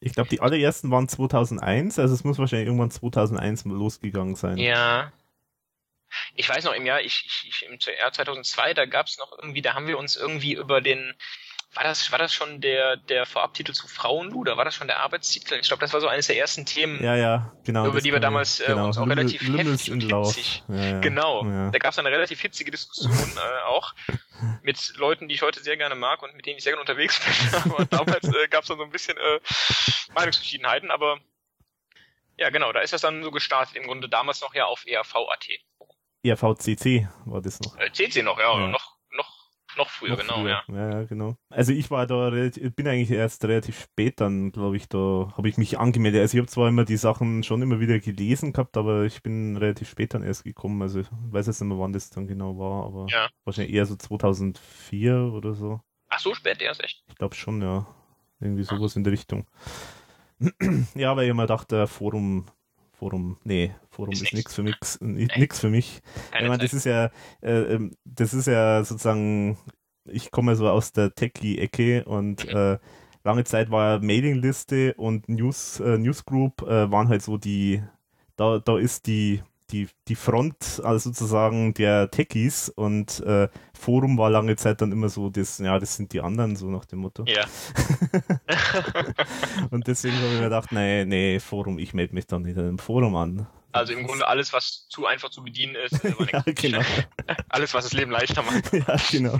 [0.00, 4.58] Ich glaube, die allerersten waren 2001, also es muss wahrscheinlich irgendwann 2001 losgegangen sein.
[4.58, 5.12] Ja.
[6.34, 9.32] Ich weiß noch im Jahr, ich, ich, ich im Jahr 2002, da gab es noch
[9.38, 11.14] irgendwie, da haben wir uns irgendwie über den
[11.74, 14.56] war das, war das schon der, der Vorabtitel zu Frauenluder?
[14.56, 15.54] War das schon der Arbeitstitel?
[15.54, 18.20] Ich glaube, das war so eines der ersten Themen, ja, ja, genau, über die wir
[18.20, 20.62] damals äh, genau, uns auch relativ Lümmel heftig und hitzig.
[20.68, 21.44] Ja, ja, genau.
[21.44, 21.70] Ja.
[21.70, 23.94] Da gab es eine relativ hitzige Diskussion äh, auch
[24.62, 27.20] mit Leuten, die ich heute sehr gerne mag und mit denen ich sehr gerne unterwegs
[27.20, 27.60] bin.
[27.72, 29.40] Aber damals äh, gab es dann so ein bisschen äh,
[30.14, 31.20] Meinungsverschiedenheiten, aber
[32.36, 35.48] ja, genau, da ist das dann so gestartet, im Grunde damals noch ja auf ERV.at.
[36.22, 37.78] ERVCC war das noch.
[37.78, 38.66] Äh, CC noch, ja, ja.
[38.68, 38.91] noch
[39.76, 40.62] noch früher, noch genau, früher.
[40.68, 40.90] ja.
[40.90, 41.36] Ja, genau.
[41.50, 45.58] Also ich war da bin eigentlich erst relativ spät dann, glaube ich, da habe ich
[45.58, 46.20] mich angemeldet.
[46.20, 49.56] Also ich habe zwar immer die Sachen schon immer wieder gelesen gehabt, aber ich bin
[49.56, 50.82] relativ spät dann erst gekommen.
[50.82, 53.28] Also ich weiß jetzt nicht mehr, wann das dann genau war, aber ja.
[53.44, 55.80] wahrscheinlich eher so 2004 oder so.
[56.08, 57.04] Ach, so spät erst, echt?
[57.08, 57.86] Ich glaube schon, ja.
[58.40, 58.96] Irgendwie sowas Ach.
[58.96, 59.46] in der Richtung.
[60.94, 62.46] ja, weil ich immer dachte, Forum
[63.02, 66.02] Forum, nee, Forum ist, ist nichts für mich, nix für mich.
[66.40, 69.58] ich meine, das ist ja, äh, ähm, das ist ja sozusagen,
[70.04, 72.78] ich komme so aus der Techie-Ecke und äh,
[73.24, 77.82] lange Zeit war Mailingliste und News, äh, Newsgroup äh, waren halt so die,
[78.36, 79.42] da, da ist die,
[79.72, 83.48] die, die Front also sozusagen der Techies und äh,
[83.78, 86.84] Forum war lange Zeit dann immer so, das, ja, das sind die anderen, so nach
[86.84, 87.24] dem Motto.
[87.26, 87.44] Ja.
[89.70, 92.78] und deswegen habe ich mir gedacht, nee, nee, Forum, ich melde mich dann nicht im
[92.78, 93.46] Forum an.
[93.72, 95.98] Also im Grunde alles, was zu einfach zu bedienen ist.
[96.32, 96.82] ja, genau.
[97.48, 98.70] alles, was das Leben leichter macht.
[98.72, 99.38] ja, genau.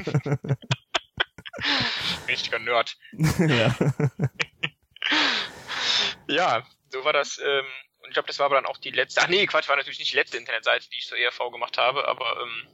[2.27, 2.97] Richtiger Nerd.
[3.13, 3.75] ja.
[6.29, 7.39] ja, so war das.
[7.45, 7.65] Ähm,
[8.03, 9.21] und ich glaube, das war aber dann auch die letzte.
[9.23, 12.09] Ach nee, Quatsch, war natürlich nicht die letzte Internetseite, die ich zur ERV gemacht habe,
[12.09, 12.69] aber ähm,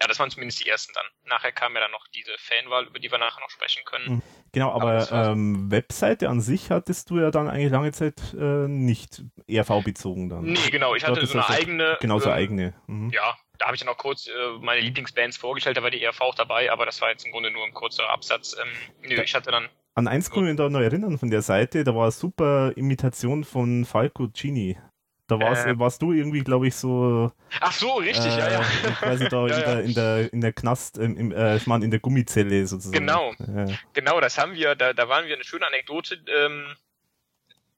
[0.00, 1.06] ja, das waren zumindest die ersten dann.
[1.24, 4.16] Nachher kam ja dann noch diese Fanwahl, über die wir nachher noch sprechen können.
[4.16, 4.22] Mhm.
[4.52, 8.68] Genau, aber, aber ähm, Webseite an sich hattest du ja dann eigentlich lange Zeit äh,
[8.68, 10.44] nicht ERV-bezogen dann.
[10.44, 11.96] Nee, genau, ich hatte so eine eigene.
[12.00, 12.74] Genau, so ähm, eigene.
[12.86, 13.10] Mhm.
[13.10, 16.20] Ja, da habe ich dann auch kurz äh, meine Lieblingsbands vorgestellt, da war die ERV
[16.20, 18.54] auch dabei, aber das war jetzt im Grunde nur ein kurzer Absatz.
[18.60, 18.68] Ähm,
[19.08, 21.82] nö, ich hatte dann an eins kann ich mich da noch erinnern von der Seite,
[21.82, 24.78] da war eine super Imitation von Falco Gini.
[25.26, 27.32] Da warst, äh, warst du irgendwie, glaube ich, so.
[27.60, 28.60] Ach so, richtig, äh, ja, ja.
[29.00, 31.84] Quasi da ja, in, der, in, der, in der Knast, ähm, im, äh, ich meine,
[31.84, 33.06] in der Gummizelle sozusagen.
[33.06, 33.66] Genau, ja.
[33.92, 36.20] genau, das haben wir, da, da waren wir eine schöne Anekdote.
[36.28, 36.76] Ähm,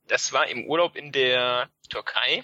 [0.08, 2.42] das war im Urlaub in der Türkei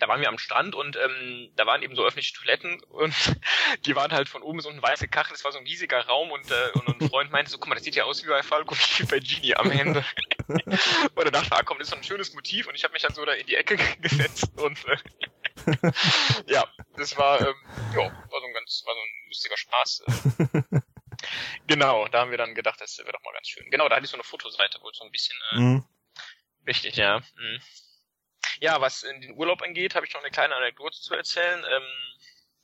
[0.00, 3.14] da waren wir am Strand und ähm, da waren eben so öffentliche Toiletten und
[3.86, 6.30] die waren halt von oben so ein weiße Kachel, das war so ein riesiger Raum
[6.30, 8.42] und, äh, und ein Freund meinte so, guck mal, das sieht ja aus wie bei
[8.42, 10.04] Falco wie bei Genie am Ende.
[10.48, 13.02] und er dachte, ah komm, das ist so ein schönes Motiv und ich habe mich
[13.02, 14.96] dann so da in die Ecke gesetzt und äh,
[16.46, 16.64] ja,
[16.96, 17.54] das war, ähm,
[17.92, 20.02] ja, war so ein ganz, war so ein lustiger Spaß.
[21.66, 23.70] genau, da haben wir dann gedacht, das wäre doch mal ganz schön.
[23.70, 25.84] Genau, da hatte ich so eine Fotoseite, wo so ein bisschen äh, mhm.
[26.66, 27.20] richtig, ja.
[27.36, 27.60] Mhm.
[28.60, 31.64] Ja, was in den Urlaub angeht, habe ich noch eine kleine Anekdote zu erzählen.
[31.68, 31.86] Ähm,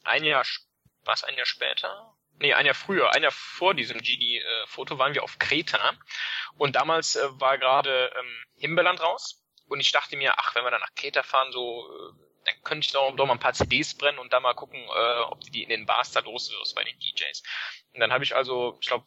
[0.04, 0.44] ein Jahr,
[1.04, 2.16] was ein Jahr später?
[2.38, 5.94] Nee, ein Jahr früher, ein Jahr vor diesem Genie-Foto waren wir auf Kreta
[6.56, 10.70] und damals äh, war gerade ähm, Himbeerland raus und ich dachte mir, ach, wenn wir
[10.70, 12.12] dann nach Kreta fahren, so, äh,
[12.46, 15.20] dann könnte ich doch, doch mal ein paar CDs brennen und da mal gucken, äh,
[15.24, 17.42] ob die in den Bars da los wirst bei den DJs.
[17.92, 19.04] Und dann habe ich also, ich glaube,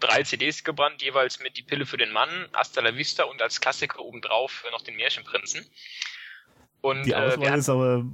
[0.00, 3.60] drei CDs gebrannt, jeweils mit Die Pille für den Mann, Hasta la Vista und als
[3.60, 5.68] Klassiker obendrauf noch den Märchenprinzen.
[6.84, 8.04] Und, die Auswahl äh, ist aber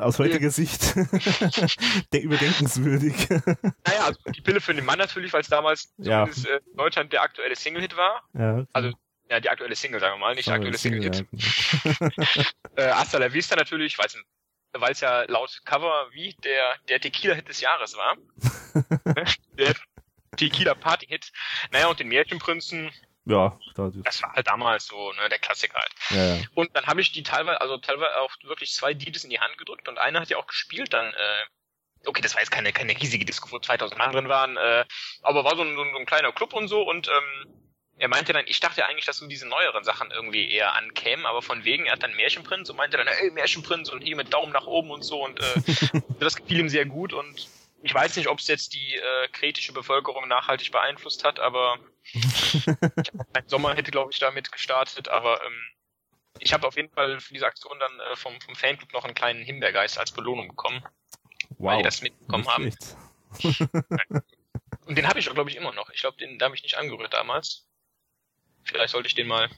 [0.00, 0.96] aus heutiger Sicht
[2.12, 3.14] der überdenkenswürdig.
[3.30, 6.24] Naja, also die Pille für den Mann natürlich, weil es damals ja.
[6.24, 8.28] äh, in Deutschland der aktuelle Single-Hit war.
[8.34, 8.66] Ja.
[8.72, 8.90] Also
[9.30, 11.24] ja, die aktuelle Single, sagen wir mal, nicht der aktuelle Single-Hit.
[11.30, 12.44] Single, ja.
[12.84, 17.60] äh, Hasta la Vista natürlich, weil es ja laut Cover wie der, der Tequila-Hit des
[17.60, 18.16] Jahres war.
[19.56, 19.72] der
[20.36, 21.30] Tequila-Party-Hit.
[21.70, 22.90] Naja, und den Märchenprinzen,
[23.26, 25.92] ja, das war halt damals so, ne, der Klassiker halt.
[26.10, 26.44] Ja, ja.
[26.54, 29.58] Und dann habe ich die teilweise, also teilweise auch wirklich zwei Dietes in die Hand
[29.58, 32.92] gedrückt und einer hat ja auch gespielt dann, äh, okay, das war jetzt keine, keine
[32.92, 34.84] riesige Disco, wo 2000 Mann drin waren, äh,
[35.22, 37.66] aber war so ein, so ein kleiner Club und so und ähm,
[37.98, 41.42] er meinte dann, ich dachte eigentlich, dass so diese neueren Sachen irgendwie eher ankämen, aber
[41.42, 44.52] von wegen, er hat dann Märchenprinz und meinte dann, ey, Märchenprinz und hier mit Daumen
[44.52, 47.48] nach oben und so und äh, das gefiel ihm sehr gut und
[47.86, 51.78] ich weiß nicht, ob es jetzt die äh, kretische Bevölkerung nachhaltig beeinflusst hat, aber
[53.32, 55.62] ein Sommer hätte, glaube ich, damit gestartet, aber ähm,
[56.40, 59.14] ich habe auf jeden Fall für diese Aktion dann äh, vom, vom Fanclub noch einen
[59.14, 60.82] kleinen Himbeergeist als Belohnung bekommen.
[61.50, 61.70] Wow.
[61.70, 62.74] Weil die das mitbekommen haben.
[64.86, 65.88] Und den habe ich auch, glaube ich, immer noch.
[65.90, 67.68] Ich glaube, den da habe ich nicht angerührt damals.
[68.64, 69.48] Vielleicht sollte ich den mal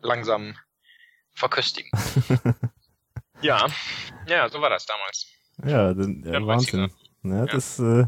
[0.00, 0.58] langsam
[1.34, 1.92] verköstigen.
[3.42, 3.68] ja,
[4.26, 5.28] ja, so war das damals.
[5.64, 6.90] Ja, dann, ja, Wahnsinn.
[7.22, 7.46] Ja, ja.
[7.46, 8.06] Das, äh,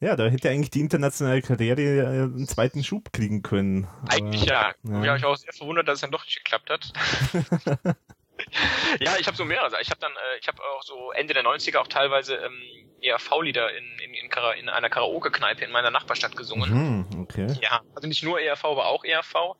[0.00, 3.86] ja, da hätte eigentlich die internationale Karriere äh, einen zweiten Schub kriegen können.
[4.08, 4.72] Eigentlich ja.
[4.82, 5.14] ja.
[5.14, 6.92] Ich habe auch sehr verwundert, dass es dann doch nicht geklappt hat.
[9.00, 9.80] ja, ich habe so mehrere.
[9.82, 12.62] Ich habe dann, äh, ich habe auch so Ende der 90er auch teilweise ähm,
[13.02, 17.06] ERV-Lieder in, in, in, in einer Karaoke-Kneipe in meiner Nachbarstadt gesungen.
[17.10, 17.54] Mhm, okay.
[17.60, 19.56] Ja, also nicht nur ERV, aber auch ERV.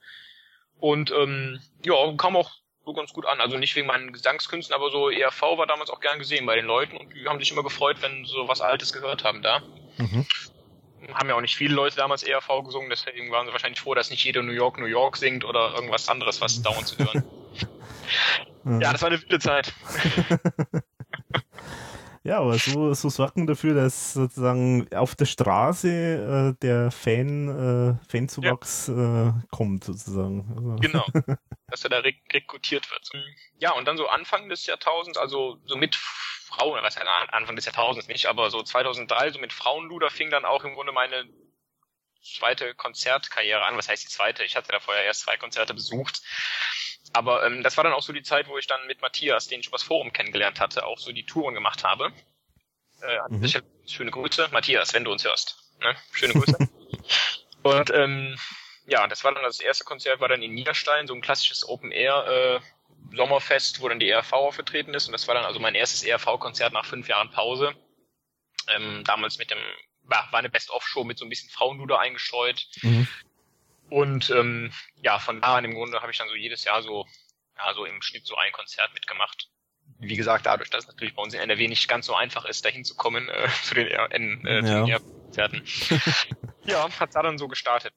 [0.78, 3.40] Und ähm, ja, kam auch so ganz gut an.
[3.40, 6.66] Also nicht wegen meinen Gesangskünsten, aber so ERV war damals auch gern gesehen bei den
[6.66, 9.62] Leuten und die haben sich immer gefreut, wenn so was Altes gehört haben da.
[9.98, 10.26] Mhm.
[11.12, 14.10] Haben ja auch nicht viele Leute damals ERV gesungen, deswegen waren sie wahrscheinlich froh, dass
[14.10, 17.24] nicht jeder New York, New York singt oder irgendwas anderes, was dauernd zu hören.
[18.80, 19.72] ja, das war eine wilde Zeit.
[22.30, 27.48] Ja, aber so, so sorgen dafür, dass sozusagen auf der Straße äh, der Fan,
[27.98, 29.30] äh, Fanzuwachs ja.
[29.30, 30.46] äh, kommt, sozusagen.
[30.56, 30.76] Also.
[30.76, 31.04] Genau,
[31.66, 33.10] dass er da rek rekrutiert wird.
[33.58, 37.64] Ja, und dann so Anfang des Jahrtausends, also so mit Frauen, was heißt Anfang des
[37.64, 41.28] Jahrtausends nicht, aber so 2003, so mit Frauenluder fing dann auch im Grunde meine
[42.22, 43.76] zweite Konzertkarriere an.
[43.76, 44.44] Was heißt die zweite?
[44.44, 46.22] Ich hatte da vorher erst zwei Konzerte besucht.
[47.12, 49.60] Aber ähm, das war dann auch so die Zeit, wo ich dann mit Matthias, den
[49.60, 52.12] ich übers Forum kennengelernt hatte, auch so die Touren gemacht habe.
[53.02, 53.48] Äh, mhm.
[53.86, 54.48] Schöne Grüße.
[54.52, 55.56] Matthias, wenn du uns hörst.
[55.80, 55.96] Ne?
[56.12, 56.56] Schöne Grüße.
[57.62, 58.38] und ähm,
[58.86, 61.90] ja, das war dann das erste Konzert, war dann in Niederstein, so ein klassisches Open
[61.90, 65.06] Air äh, Sommerfest, wo dann die ERV aufgetreten ist.
[65.06, 67.74] Und das war dann also mein erstes ERV-Konzert nach fünf Jahren Pause.
[68.68, 69.58] Ähm, damals mit dem,
[70.10, 72.66] war, war eine Best-of-Show mit so ein bisschen Frauenluder eingestreut.
[72.82, 73.08] Mhm.
[73.88, 74.72] Und ähm,
[75.02, 77.06] ja, von da an im Grunde habe ich dann so jedes Jahr so,
[77.56, 79.48] ja, so im Schnitt so ein Konzert mitgemacht.
[79.98, 82.64] Wie gesagt, dadurch, dass es natürlich bei uns in NRW nicht ganz so einfach ist,
[82.64, 85.64] dahin zu kommen äh, zu den, äh, zu den Konzerten.
[86.64, 87.94] ja, hat da dann so gestartet.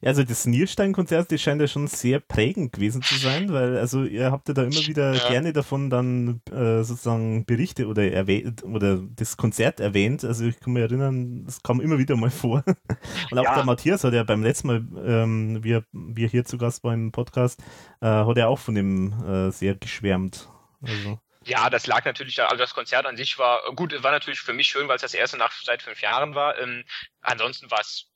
[0.00, 4.04] Ja, also das Nierstein-Konzert, das scheint ja schon sehr prägend gewesen zu sein, weil also
[4.04, 5.28] ihr habt ja da immer wieder ja.
[5.28, 10.24] gerne davon dann äh, sozusagen Berichte oder erwähnt oder das Konzert erwähnt.
[10.24, 12.64] Also ich kann mich erinnern, das kam immer wieder mal vor.
[13.30, 13.54] Und auch ja.
[13.54, 16.84] der Matthias hat ja beim letzten Mal, ähm, wie, er, wie er hier zu Gast
[16.84, 17.60] war im Podcast,
[18.00, 20.48] äh, hat er auch von dem äh, sehr geschwärmt.
[20.82, 21.18] Also.
[21.44, 24.66] Ja, das lag natürlich also das Konzert an sich war, gut, war natürlich für mich
[24.66, 26.58] schön, weil es das erste nach seit fünf Jahren war.
[26.58, 26.84] Ähm,
[27.20, 28.10] ansonsten war es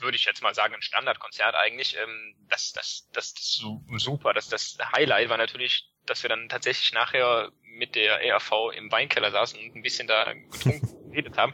[0.00, 1.96] würde ich jetzt mal sagen, ein Standardkonzert eigentlich.
[1.96, 3.62] Ähm, das, das, das, das
[3.96, 4.32] super.
[4.32, 9.30] Das, das Highlight war natürlich, dass wir dann tatsächlich nachher mit der ERV im Weinkeller
[9.30, 11.52] saßen und ein bisschen da getrunken geredet haben.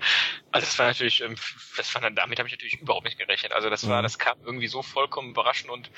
[0.52, 1.36] Also das war natürlich, ähm,
[1.76, 3.52] das war dann, damit habe ich natürlich überhaupt nicht gerechnet.
[3.52, 4.04] Also das war, mhm.
[4.04, 5.90] das kam irgendwie so vollkommen überraschend und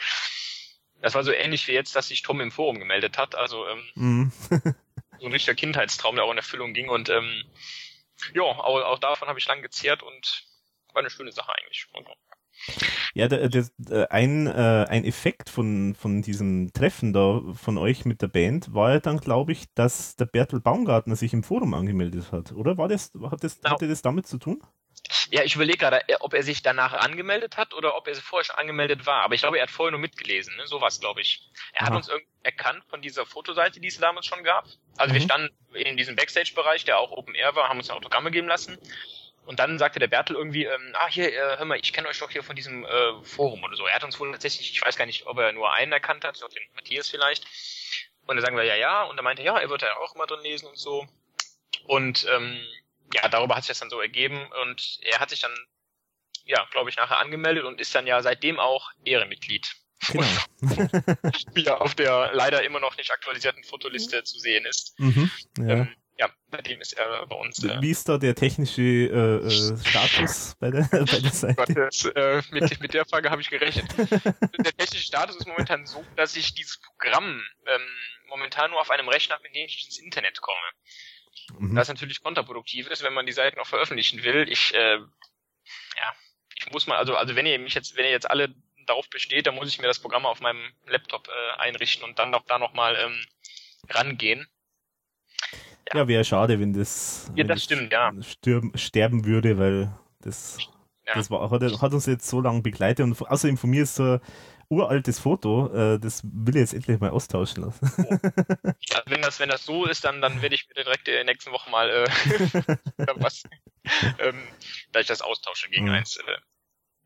[1.01, 3.35] das war so ähnlich wie jetzt, dass sich Tom im Forum gemeldet hat.
[3.35, 4.33] Also ähm, mhm.
[5.21, 7.45] so ein richtiger Kindheitstraum, der auch in Erfüllung ging und ähm,
[8.35, 10.45] ja, auch, auch davon habe ich lang gezehrt und
[10.93, 11.87] war eine schöne Sache eigentlich.
[11.93, 12.09] Und,
[13.15, 18.05] Ja, der, der, der, ein, äh, ein Effekt von, von diesem Treffen da von euch
[18.05, 21.75] mit der Band war ja dann, glaube ich, dass der Bertel Baumgartner sich im Forum
[21.75, 22.77] angemeldet hat, oder?
[22.77, 23.75] War das, hat das, genau.
[23.75, 24.63] hatte das damit zu tun?
[25.31, 28.45] Ja, ich überlege gerade, äh, ob er sich danach angemeldet hat oder ob er vorher
[28.45, 29.23] schon angemeldet war.
[29.23, 30.57] Aber ich glaube, er hat vorher nur mitgelesen.
[30.57, 30.67] Ne?
[30.67, 31.49] So was, glaube ich.
[31.73, 31.91] Er Aha.
[31.91, 34.67] hat uns irgendwie erkannt von dieser Fotoseite, die es damals schon gab.
[34.97, 35.19] Also mhm.
[35.19, 38.79] wir standen in diesem Backstage-Bereich, der auch Open Air war, haben uns Autogramme geben lassen.
[39.47, 42.19] Und dann sagte der Bertel irgendwie, ähm, ah hier, äh, hör mal, ich kenne euch
[42.19, 43.87] doch hier von diesem äh, Forum oder so.
[43.87, 46.41] Er hat uns wohl tatsächlich, ich weiß gar nicht, ob er nur einen erkannt hat,
[46.41, 47.47] den Matthias vielleicht.
[48.27, 49.05] Und dann sagen wir, ja, ja.
[49.05, 51.07] Und er meinte, ja, er wird ja auch immer drin lesen und so.
[51.85, 52.61] Und ähm,
[53.15, 55.55] ja, darüber hat sich das dann so ergeben und er hat sich dann,
[56.45, 59.77] ja, glaube ich, nachher angemeldet und ist dann ja seitdem auch Ehrenmitglied.
[60.09, 60.27] Genau.
[61.55, 64.99] ja, auf der leider immer noch nicht aktualisierten Fotoliste zu sehen ist.
[64.99, 65.75] Mhm, ja.
[65.75, 67.63] Ähm, ja, bei dem ist er bei uns.
[67.63, 71.55] Äh, Wie ist da der technische äh, äh, Status bei der, bei der Seite?
[71.55, 73.87] Gott, das, äh, mit, mit der Frage habe ich gerechnet.
[73.99, 77.83] der technische Status ist momentan so, dass ich dieses Programm ähm,
[78.29, 80.59] momentan nur auf einem Rechner, mit dem ich ins Internet komme.
[81.59, 81.75] Mhm.
[81.75, 84.51] Das natürlich kontraproduktiv ist, wenn man die Seiten auch veröffentlichen will.
[84.51, 86.15] Ich, äh, ja,
[86.57, 88.55] ich muss mal, also, also wenn ihr mich jetzt, wenn ihr jetzt alle
[88.87, 92.31] darauf besteht, dann muss ich mir das Programm auf meinem Laptop äh, einrichten und dann
[92.31, 93.27] noch da nochmal ähm,
[93.91, 94.49] rangehen.
[95.93, 98.13] Ja, ja wäre schade, wenn das, ja, das stimmt, ja.
[98.75, 99.91] Sterben würde, weil
[100.21, 100.59] das,
[101.07, 101.15] ja.
[101.15, 104.19] das war, hat, hat uns jetzt so lange begleitet und außerdem von mir ist so
[104.69, 107.93] uraltes Foto, äh, das will ich jetzt endlich mal austauschen lassen.
[107.99, 108.19] Oh.
[108.89, 111.25] Ja, wenn das, wenn das so ist, dann, dann werde ich mir direkt in der
[111.25, 112.07] nächsten Woche mal äh,
[113.17, 113.45] was,
[114.19, 114.43] ähm,
[114.93, 115.93] da ich das austausche gegen mhm.
[115.93, 116.17] eins.
[116.17, 116.37] Äh,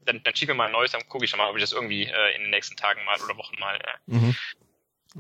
[0.07, 2.05] dann, dann schick mir mal ein neues, dann gucke ich mal, ob ich das irgendwie
[2.05, 3.77] äh, in den nächsten Tagen mal oder Wochen mal.
[3.77, 4.37] Äh, mhm.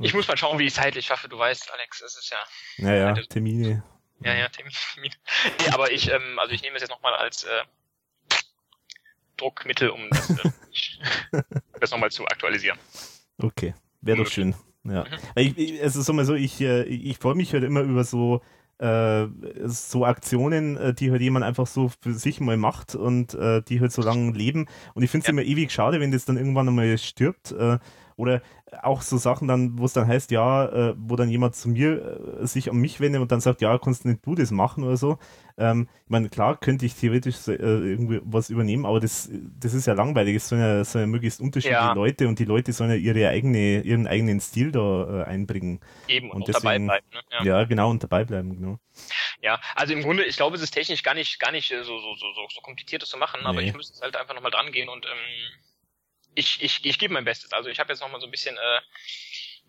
[0.01, 1.29] Ich muss mal schauen, wie ich zeitlich schaffe.
[1.29, 2.39] Du weißt, Alex, es ist ja.
[2.79, 3.83] Naja, ja, Termine.
[4.21, 4.75] Ja, ja, Termine.
[5.59, 7.62] Nee, aber ich, ähm, also ich nehme es jetzt nochmal als äh,
[9.37, 10.51] Druckmittel, um das, äh,
[11.81, 12.79] das nochmal zu aktualisieren.
[13.39, 14.55] Okay, wäre doch schön.
[14.85, 15.05] Ja.
[15.05, 15.19] Mhm.
[15.35, 18.43] Ich, ich, also sag mal so, ich, äh, ich freue mich halt immer über so
[18.81, 19.27] äh,
[19.67, 23.81] so Aktionen, äh, die halt jemand einfach so für sich mal macht und äh, die
[23.81, 24.69] halt so lange leben.
[24.95, 25.33] Und ich finde es ja.
[25.33, 27.53] immer ewig schade, wenn das dann irgendwann einmal stirbt.
[27.53, 27.79] Äh,
[28.20, 28.42] oder
[28.82, 32.40] auch so Sachen dann, wo es dann heißt, ja, äh, wo dann jemand zu mir
[32.40, 34.97] äh, sich an mich wendet und dann sagt, ja, kannst nicht du das machen oder
[34.97, 35.18] so.
[35.59, 39.28] Ähm, ich meine, klar könnte ich theoretisch äh, irgendwie was übernehmen, aber das,
[39.59, 40.36] das ist ja langweilig.
[40.36, 41.92] Es sollen ja, sollen ja möglichst unterschiedliche ja.
[41.92, 45.80] Leute und die Leute sollen ja ihre eigene, ihren eigenen Stil da äh, einbringen.
[46.06, 47.06] Eben, und, und deswegen, dabei bleiben.
[47.12, 47.20] Ne?
[47.30, 47.44] Ja.
[47.44, 47.64] ja.
[47.64, 48.78] genau, und dabei bleiben, genau.
[49.42, 51.98] Ja, also im Grunde, ich glaube, es ist technisch gar nicht, gar nicht äh, so,
[51.98, 53.48] so, so, so kompliziert, das zu machen, nee.
[53.48, 55.69] aber ich müsste halt einfach nochmal dran gehen und ähm,
[56.35, 57.52] ich, ich, ich gebe mein Bestes.
[57.52, 58.81] Also ich habe jetzt noch mal so ein bisschen, äh,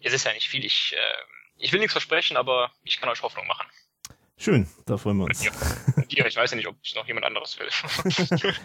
[0.02, 1.24] es ist ja nicht viel, ich, äh,
[1.58, 3.68] ich will nichts versprechen, aber ich kann euch Hoffnung machen.
[4.38, 5.44] Schön, da freuen wir uns.
[5.44, 5.52] Ja,
[6.26, 7.70] ich weiß ja nicht, ob es noch jemand anderes will.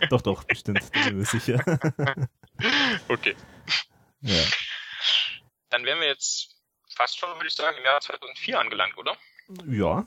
[0.11, 1.59] doch, doch, bestimmt, da ich sicher.
[3.09, 3.37] okay.
[4.23, 4.43] Ja.
[5.69, 6.57] Dann wären wir jetzt
[6.95, 9.17] fast schon, würde ich sagen, im Jahr 2004 angelangt, oder?
[9.67, 10.07] Ja,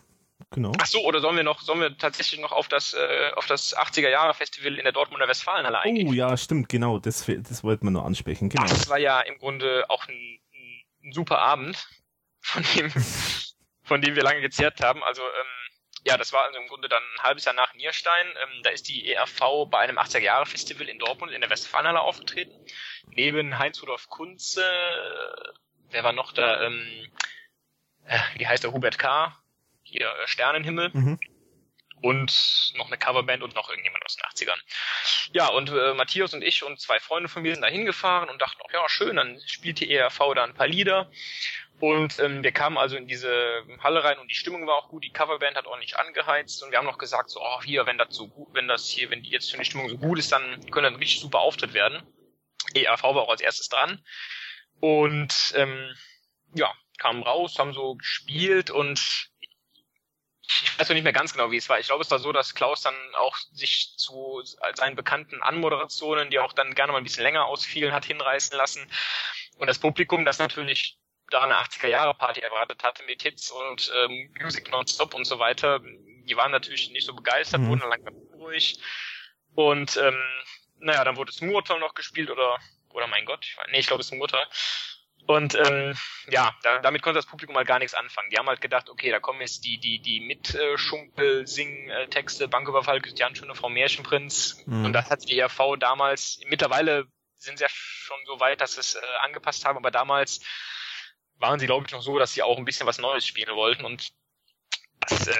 [0.52, 0.72] genau.
[0.80, 3.76] Ach so, oder sollen wir noch, sollen wir tatsächlich noch auf das, äh, auf das
[3.76, 6.10] 80er Jahre Festival in der Dortmunder Westfalenhalle eingehen?
[6.10, 8.50] Oh ja, stimmt, genau, das, das wollten wir noch ansprechen.
[8.50, 8.64] Genau.
[8.64, 10.40] Das war ja im Grunde auch ein,
[11.04, 11.88] ein super Abend,
[12.42, 12.92] von dem,
[13.84, 15.04] von dem wir lange gezehrt haben.
[15.04, 15.70] Also, ähm,
[16.06, 18.28] ja, das war also im Grunde dann ein halbes Jahr nach Nierstein.
[18.28, 22.02] Ähm, da ist die ERV bei einem 80er Jahre Festival in Dortmund in der Westfalenhalle
[22.02, 22.54] aufgetreten.
[23.08, 25.52] Neben Heinz-Rudolf Kunze, äh,
[25.90, 26.62] wer war noch da?
[26.62, 27.08] Ähm,
[28.06, 28.72] äh, wie heißt der?
[28.72, 29.39] Hubert K
[29.90, 30.92] hier äh, Sternenhimmel.
[30.94, 31.20] Mhm.
[32.02, 34.58] Und noch eine Coverband und noch irgendjemand aus den 80ern.
[35.34, 38.42] Ja, und äh, Matthias und ich und zwei Freunde von mir sind da hingefahren und
[38.42, 41.12] dachten, auch, ja, schön, dann spielt die ERV da ein paar Lieder.
[41.80, 45.04] Und ähm, wir kamen also in diese Halle rein und die Stimmung war auch gut,
[45.04, 48.14] die Coverband hat ordentlich angeheizt und wir haben noch gesagt, so, oh, hier, wenn das
[48.16, 50.70] so gut, wenn das hier, wenn die jetzt schon die Stimmung so gut ist, dann
[50.72, 52.04] können ein richtig super Auftritt werden.
[52.74, 54.04] ERV war auch als erstes dran.
[54.82, 55.96] Und ähm,
[56.54, 59.29] ja, kamen raus, haben so gespielt und
[60.50, 61.80] ich weiß noch nicht mehr ganz genau, wie es war.
[61.80, 64.42] Ich glaube, es war so, dass Klaus dann auch sich zu
[64.76, 68.90] seinen bekannten Anmoderationen, die auch dann gerne mal ein bisschen länger ausfielen, hat hinreißen lassen.
[69.58, 70.98] Und das Publikum, das natürlich
[71.30, 76.36] da eine 80er-Jahre-Party erwartet hatte mit Hits und ähm, Music Nonstop und so weiter, die
[76.36, 77.68] waren natürlich nicht so begeistert, mhm.
[77.68, 78.80] wurden dann langsam ruhig.
[79.54, 80.20] Und ähm,
[80.80, 82.58] naja, dann wurde es Murtal noch gespielt oder
[82.94, 84.46] oder mein Gott, ich, nee, ich glaube es ist Murtal.
[85.30, 85.96] Und ähm,
[86.32, 88.32] ja, da, damit konnte das Publikum halt gar nichts anfangen.
[88.32, 93.36] Die haben halt gedacht, okay, da kommen jetzt die, die, die Mitschunkel, Sing-Texte, Banküberfall, Christian
[93.36, 94.64] Schöne, Frau Märchenprinz.
[94.66, 94.86] Mhm.
[94.86, 97.06] Und das hat die ERV damals, mittlerweile
[97.38, 100.40] sind sie ja schon so weit, dass sie es äh, angepasst haben, aber damals
[101.36, 103.86] waren sie, glaube ich, noch so, dass sie auch ein bisschen was Neues spielen wollten
[103.86, 104.10] und
[105.02, 105.36] das äh,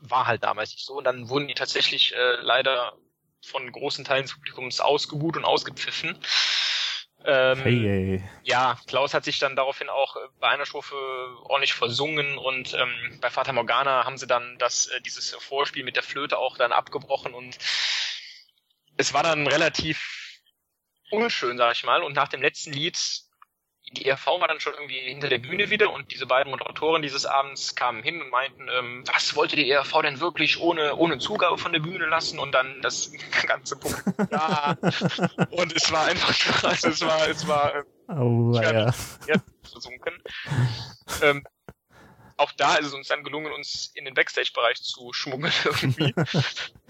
[0.00, 0.98] war halt damals nicht so.
[0.98, 2.98] Und dann wurden die tatsächlich äh, leider
[3.42, 6.18] von großen Teilen des Publikums ausgebuht und ausgepfiffen.
[7.26, 10.94] Ähm, Hey, ja, Klaus hat sich dann daraufhin auch äh, bei einer Strophe
[11.44, 15.96] ordentlich versungen und ähm, bei Fata Morgana haben sie dann das, äh, dieses Vorspiel mit
[15.96, 17.56] der Flöte auch dann abgebrochen und
[18.96, 20.40] es war dann relativ
[21.10, 22.02] unschön, sag ich mal.
[22.02, 22.98] Und nach dem letzten Lied,
[23.94, 27.26] die ERV war dann schon irgendwie hinter der Bühne wieder und diese beiden Moderatoren dieses
[27.26, 31.58] Abends kamen hin und meinten, ähm, was wollte die ERV denn wirklich ohne, ohne Zugabe
[31.58, 33.12] von der Bühne lassen und dann das
[33.46, 34.76] ganze Publikum da.
[35.50, 38.92] und es war einfach, also es war, es war äh, Oh, ja,
[39.62, 40.12] versunken.
[41.22, 41.42] ähm,
[42.36, 46.12] auch da ist es uns dann gelungen, uns in den Backstage-Bereich zu schmuggeln irgendwie.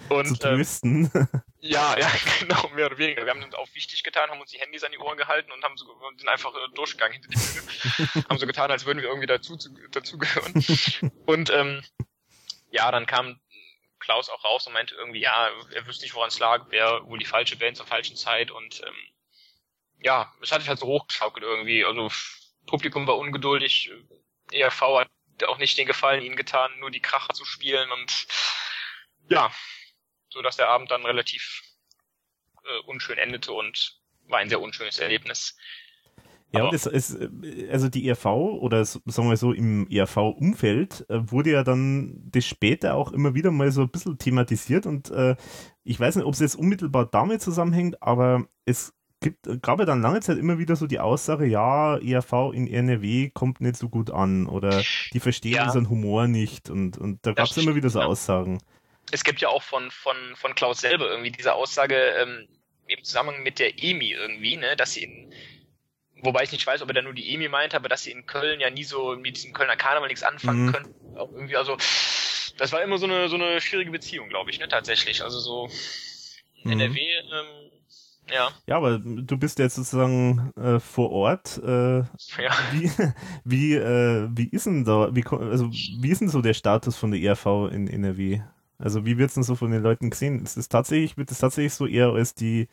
[0.08, 1.10] Zu Und ähm, trösten.
[1.60, 2.10] ja, ja,
[2.40, 3.24] genau, mehr oder weniger.
[3.24, 5.62] Wir haben uns auch wichtig getan, haben uns die Handys an die Ohren gehalten und
[5.64, 8.24] haben so, sind einfach äh, durchgegangen hinter die Bühne.
[8.28, 10.64] haben so getan, als würden wir irgendwie dazu, zu, dazugehören.
[11.26, 11.82] Und ähm,
[12.70, 13.40] ja, dann kam
[13.98, 17.18] Klaus auch raus und meinte irgendwie, ja, er wüsste nicht, woran es lag, wäre wohl
[17.18, 18.94] die falsche Band zur falschen Zeit und ähm,
[20.00, 21.84] ja, es hat sich halt so hochgeschaukelt irgendwie.
[21.84, 22.10] Also
[22.66, 23.90] Publikum war ungeduldig,
[24.52, 25.08] ERV hat
[25.46, 28.26] auch nicht den Gefallen ihnen getan, nur die Kracher zu spielen und
[29.28, 29.52] ja,
[30.28, 31.62] so dass der Abend dann relativ
[32.64, 33.98] äh, unschön endete und
[34.28, 35.56] war ein sehr unschönes Erlebnis.
[36.52, 41.06] Ja, Aber- und es, es, äh, also die ERV oder sagen wir so im ERV-Umfeld
[41.08, 45.10] äh, wurde ja dann das später auch immer wieder mal so ein bisschen thematisiert und
[45.10, 45.36] äh,
[45.82, 48.94] ich weiß nicht, ob es jetzt unmittelbar damit zusammenhängt, aber es
[49.24, 53.30] gibt, gab ja dann lange Zeit immer wieder so die Aussage, ja, ERV in NRW
[53.30, 54.82] kommt nicht so gut an oder
[55.12, 55.64] die verstehen Ja.
[55.64, 58.06] unseren Humor nicht und, und da gab es immer wieder so ja.
[58.06, 58.60] Aussagen.
[59.10, 62.48] Es gibt ja auch von, von, von Klaus selber irgendwie diese Aussage ähm,
[62.86, 65.32] im Zusammenhang mit der EMI irgendwie, ne, dass sie in,
[66.22, 68.26] wobei ich nicht weiß, ob er da nur die EMI meint, aber dass sie in
[68.26, 70.72] Köln ja nie so mit diesem Kölner Karneval nichts anfangen Mhm.
[70.72, 70.94] können.
[71.16, 71.76] Auch irgendwie, also
[72.58, 75.22] das war immer so eine so eine schwierige Beziehung, glaube ich, ne, tatsächlich.
[75.22, 75.68] Also so
[76.64, 76.72] Mhm.
[76.72, 77.70] NRW, ähm,
[78.30, 81.60] ja, Ja, aber du bist jetzt sozusagen äh, vor Ort.
[81.62, 82.52] Äh, ja.
[82.72, 82.90] Wie,
[83.44, 87.10] wie, äh, wie ist denn da, wie, also wie ist denn so der Status von
[87.10, 88.40] der ERV in NRW?
[88.78, 90.42] Also wie wird es denn so von den Leuten gesehen?
[90.42, 92.68] Ist es tatsächlich, wird es tatsächlich so eher als die,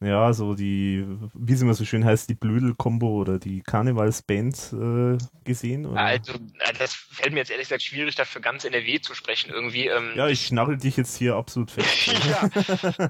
[0.00, 5.18] ja, so die, wie es immer so schön heißt, die Blödel-Kombo oder die Karnevalsband äh,
[5.44, 5.86] gesehen?
[5.86, 6.00] Oder?
[6.00, 9.86] Also, äh, das fällt mir jetzt ehrlich gesagt schwierig, dafür ganz NRW zu sprechen irgendwie.
[9.86, 12.06] Ähm, Ja, ich schnarre dich jetzt hier absolut fest.
[12.28, 12.48] ja,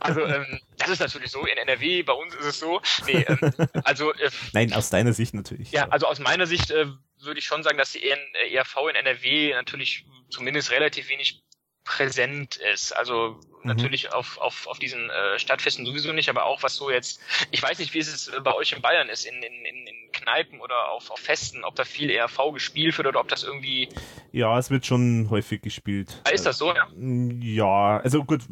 [0.00, 1.44] also ähm, das ist natürlich so.
[1.44, 2.80] In NRW, bei uns ist es so.
[3.06, 3.38] Nee, ähm,
[3.84, 5.72] also äh, Nein, aus deiner Sicht natürlich.
[5.72, 6.86] ja, also aus meiner Sicht äh,
[7.20, 8.16] würde ich schon sagen, dass die äh,
[8.52, 11.42] ERV in NRW natürlich zumindest relativ wenig
[11.82, 12.92] präsent ist.
[12.96, 13.76] Also Mhm.
[13.76, 17.20] natürlich auf, auf, auf diesen äh, Stadtfesten sowieso nicht, aber auch was so jetzt,
[17.50, 20.12] ich weiß nicht, wie es äh, bei euch in Bayern ist, in, in, in, in
[20.12, 23.88] Kneipen oder auf, auf Festen, ob da viel ERV gespielt wird oder ob das irgendwie,
[24.32, 26.22] Ja, es wird schon häufig gespielt.
[26.32, 26.72] ist das so?
[26.74, 28.42] Ja, Ja, also gut,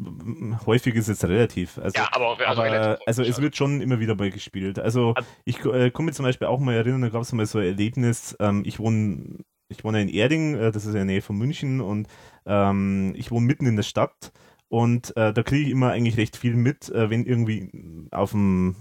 [0.65, 1.77] häufig ist jetzt relativ.
[1.77, 4.79] Also, ja aber, also aber relativ also es wird schon immer wieder mal gespielt.
[4.79, 7.59] Also Also- ich äh, mich zum Beispiel auch mal erinnern, da gab es mal so
[7.59, 11.21] ein Erlebnis, ähm, ich wohne ich wohne in Erding, äh, das ist in der Nähe
[11.21, 12.07] von München und
[12.45, 14.31] ähm, ich wohne mitten in der Stadt
[14.67, 18.75] und äh, da kriege ich immer eigentlich recht viel mit, äh, wenn irgendwie auf dem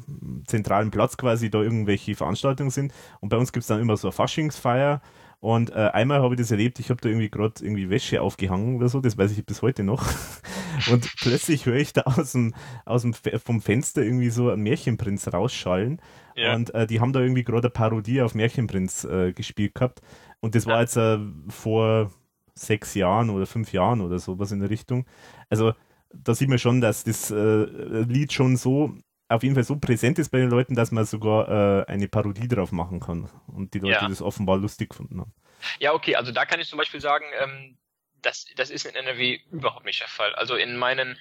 [0.46, 4.08] zentralen Platz quasi da irgendwelche Veranstaltungen sind und bei uns gibt es dann immer so
[4.08, 5.00] eine Faschingsfeier
[5.44, 8.76] und äh, einmal habe ich das erlebt, ich habe da irgendwie gerade irgendwie Wäsche aufgehangen
[8.76, 10.08] oder so, das weiß ich bis heute noch.
[10.90, 12.54] Und plötzlich höre ich da aus dem,
[12.86, 16.00] aus dem vom Fenster irgendwie so einen Märchenprinz rausschallen.
[16.34, 16.54] Ja.
[16.54, 20.00] Und äh, die haben da irgendwie gerade eine Parodie auf Märchenprinz äh, gespielt gehabt.
[20.40, 21.18] Und das war jetzt äh,
[21.50, 22.10] vor
[22.54, 25.06] sechs Jahren oder fünf Jahren oder sowas in der Richtung.
[25.50, 25.74] Also
[26.12, 27.64] da sieht man schon, dass das äh,
[28.04, 28.96] Lied schon so
[29.28, 32.46] auf jeden Fall so präsent ist bei den Leuten, dass man sogar äh, eine Parodie
[32.46, 33.28] drauf machen kann.
[33.46, 34.08] Und die Leute Ja.
[34.08, 35.32] das offenbar lustig gefunden haben.
[35.80, 37.78] Ja, okay, also da kann ich zum Beispiel sagen, ähm,
[38.22, 40.34] das, das ist in NRW überhaupt nicht der Fall.
[40.34, 41.18] Also in meinen,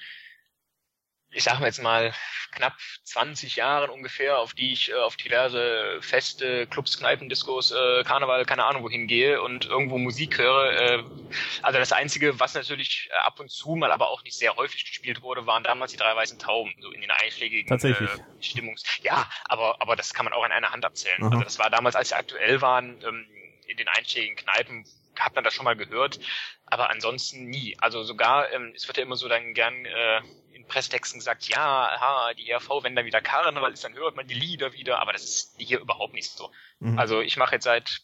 [1.33, 2.13] ich sag mal jetzt mal,
[2.51, 8.03] knapp 20 Jahren ungefähr, auf die ich äh, auf diverse Feste, Clubs, Kneipen, Diskos, äh,
[8.03, 10.71] Karneval, keine Ahnung wohin gehe und irgendwo Musik höre.
[10.71, 11.03] Äh,
[11.61, 14.85] also das Einzige, was natürlich äh, ab und zu mal, aber auch nicht sehr häufig
[14.85, 18.09] gespielt wurde, waren damals die drei weißen Tauben, so in den einschlägigen Tatsächlich.
[18.09, 18.83] Äh, Stimmungs.
[19.01, 21.21] Ja, aber, aber das kann man auch an einer Hand abzählen.
[21.21, 21.31] Aha.
[21.31, 23.25] Also das war damals, als sie aktuell waren, ähm,
[23.67, 24.85] in den einschlägigen Kneipen,
[25.19, 26.19] hat man das schon mal gehört,
[26.65, 27.77] aber ansonsten nie.
[27.79, 30.21] Also sogar, ähm, es wird ja immer so dann gern äh,
[30.63, 34.27] in Presstexten gesagt, ja, aha, die ERV, wenn dann wieder Karneval ist, dann hört man
[34.27, 36.51] die Lieder wieder, aber das ist hier überhaupt nicht so.
[36.79, 36.97] Mhm.
[36.97, 38.01] Also ich mache jetzt seit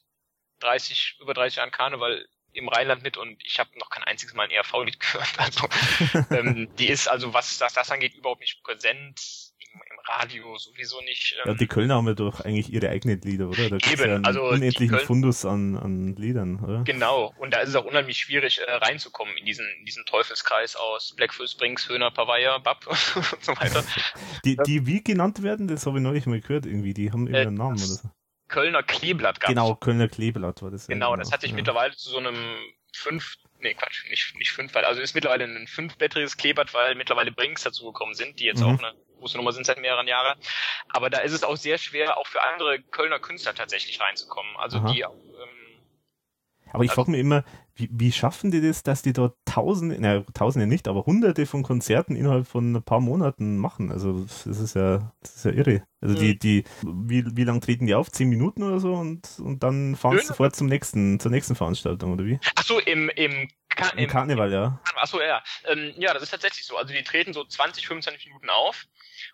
[0.59, 4.43] 30, über 30 Jahren Karneval im Rheinland mit und ich habe noch kein einziges Mal
[4.43, 5.39] ein ERV-Lied gehört.
[5.39, 5.67] Also
[6.35, 9.48] ähm, die ist also, was das, das angeht, überhaupt nicht präsent.
[10.09, 11.35] Radio sowieso nicht.
[11.43, 13.69] Ähm, ja, die Kölner haben ja doch eigentlich ihre eigenen Lieder, oder?
[13.69, 16.83] Da eben, ja einen also unendlichen Köln, Fundus an, an Liedern, oder?
[16.83, 20.75] Genau, und da ist es auch unheimlich schwierig äh, reinzukommen in diesen, in diesen Teufelskreis
[20.75, 23.83] aus Blackfoot Springs, Höhner, Pavaya, Bab und so weiter.
[24.45, 27.55] Die, die wie genannt werden, das habe ich neulich mal gehört irgendwie, die haben irgendeinen
[27.55, 28.09] äh, Namen oder so.
[28.47, 30.87] Kölner Kleeblatt gab Genau, Kölner Kleeblatt war das.
[30.87, 31.23] Genau, ja, genau.
[31.23, 31.55] das hat sich ja.
[31.55, 32.35] mittlerweile zu so einem
[32.93, 37.63] fünf, nee Quatsch, nicht, nicht fünf, also ist mittlerweile ein fünfblättriges Kleeblatt, weil mittlerweile Brinks
[37.63, 38.65] dazugekommen sind, die jetzt mhm.
[38.65, 40.39] auch eine große Nummer sind seit mehreren Jahren.
[40.89, 44.55] Aber da ist es auch sehr schwer, auch für andere Kölner Künstler tatsächlich reinzukommen.
[44.57, 44.91] Also Aha.
[44.91, 45.59] die ähm,
[46.71, 47.43] aber ich frage mich immer,
[47.75, 51.63] wie, wie schaffen die das, dass die dort tausende, naja, tausende nicht, aber hunderte von
[51.63, 53.91] Konzerten innerhalb von ein paar Monaten machen?
[53.91, 55.83] Also das ist ja, das ist ja irre.
[56.01, 56.19] Also mhm.
[56.19, 58.11] die, die, wie, wie lang treten die auf?
[58.11, 62.13] Zehn Minuten oder so und, und dann fahren sie sofort zum nächsten, zur nächsten Veranstaltung,
[62.13, 62.39] oder wie?
[62.55, 64.79] Ach so, im, im, Ka Im, Karneval, ja.
[64.95, 65.41] Ach so, ja.
[65.65, 66.75] Ähm, ja, das ist tatsächlich so.
[66.75, 68.85] Also die treten so 20, 25 Minuten auf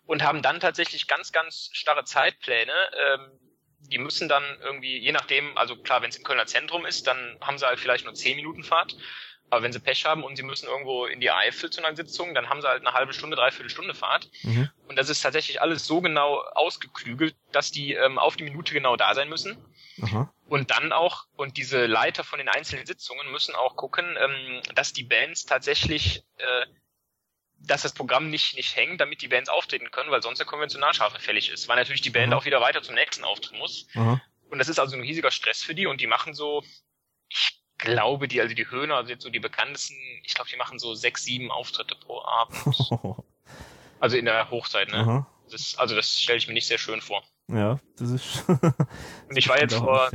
[0.06, 2.72] und haben dann tatsächlich ganz, ganz starre Zeitpläne.
[3.06, 3.40] Ähm,
[3.78, 7.38] die müssen dann irgendwie, je nachdem, also klar, wenn es im Kölner Zentrum ist, dann
[7.40, 8.96] haben sie halt vielleicht nur 10 Minuten Fahrt.
[9.48, 12.34] Aber wenn sie Pech haben und sie müssen irgendwo in die Eifel zu einer Sitzung,
[12.34, 14.28] dann haben sie halt eine halbe Stunde, dreiviertel Stunde Fahrt.
[14.42, 14.68] Mhm.
[14.88, 18.96] Und das ist tatsächlich alles so genau ausgeklügelt, dass die ähm, auf die Minute genau
[18.96, 19.56] da sein müssen.
[20.02, 20.32] Aha.
[20.48, 24.92] Und dann auch, und diese Leiter von den einzelnen Sitzungen müssen auch gucken, ähm, dass
[24.92, 26.66] die Bands tatsächlich äh,
[27.66, 31.20] dass das Programm nicht, nicht hängt, damit die Bands auftreten können, weil sonst der Konventionalstrafe
[31.20, 32.32] fällig ist, weil natürlich die Band mhm.
[32.34, 33.86] auch wieder weiter zum nächsten Auftritt muss.
[33.94, 34.20] Mhm.
[34.50, 36.62] Und das ist also ein riesiger Stress für die und die machen so,
[37.28, 40.78] ich glaube, die, also die Höhner, also jetzt so die bekanntesten, ich glaube, die machen
[40.78, 42.56] so sechs, sieben Auftritte pro Abend.
[44.00, 45.04] also in der Hochzeit, ne?
[45.04, 45.26] Mhm.
[45.50, 47.22] Das, also das stelle ich mir nicht sehr schön vor.
[47.48, 48.48] Ja, das ist.
[48.48, 50.10] und ich war jetzt vor,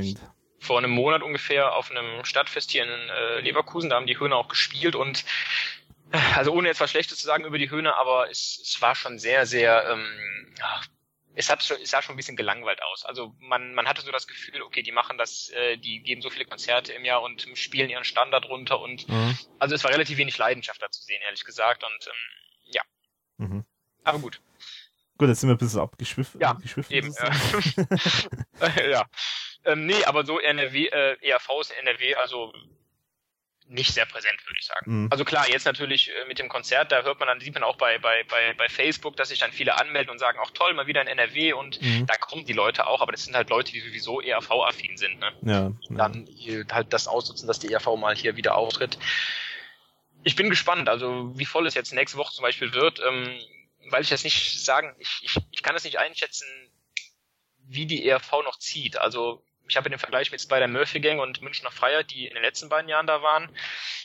[0.59, 4.35] vor einem Monat ungefähr auf einem Stadtfest hier in äh, Leverkusen, da haben die Höhner
[4.35, 5.23] auch gespielt und
[6.35, 9.19] also ohne jetzt was Schlechtes zu sagen über die Höhne, aber es, es war schon
[9.19, 10.81] sehr, sehr, ähm, ja,
[11.35, 13.05] es hat schon, es sah schon ein bisschen gelangweilt aus.
[13.05, 16.29] Also man, man hatte so das Gefühl, okay, die machen das, äh, die geben so
[16.29, 19.37] viele Konzerte im Jahr und spielen ihren Standard runter und mhm.
[19.59, 21.83] also es war relativ wenig Leidenschaft da zu sehen, ehrlich gesagt.
[21.83, 22.81] Und ähm, ja.
[23.37, 23.65] Mhm.
[24.03, 24.41] Aber gut.
[25.17, 26.41] Gut, jetzt sind wir ein bisschen abgeschwiffen.
[26.41, 27.13] Ja, abgeschwiffen eben.
[27.13, 28.81] Ja.
[28.89, 29.05] ja.
[29.63, 32.51] Ähm, nee, aber so NRW, äh, ERVs NRW, also
[33.67, 35.03] nicht sehr präsent, würde ich sagen.
[35.03, 35.07] Mhm.
[35.11, 37.77] Also klar, jetzt natürlich äh, mit dem Konzert, da hört man dann, sieht man auch
[37.77, 40.87] bei, bei, bei, bei Facebook, dass sich dann viele anmelden und sagen, auch toll, mal
[40.87, 42.05] wieder in NRW und mhm.
[42.05, 45.31] da kommen die Leute auch, aber das sind halt Leute, die sowieso ERV-affin sind, ne?
[45.41, 46.27] Ja, dann
[46.71, 48.97] halt das ausnutzen, dass die ERV mal hier wieder auftritt.
[50.23, 53.39] Ich bin gespannt, also wie voll es jetzt nächste Woche zum Beispiel wird, ähm,
[53.89, 56.47] weil ich das nicht sagen, ich, ich, ich kann das nicht einschätzen,
[57.67, 58.97] wie die ERV noch zieht.
[58.97, 62.43] Also ich habe den Vergleich mit Spider Murphy Gang und Münchner Freiheit, die in den
[62.43, 63.49] letzten beiden Jahren da waren.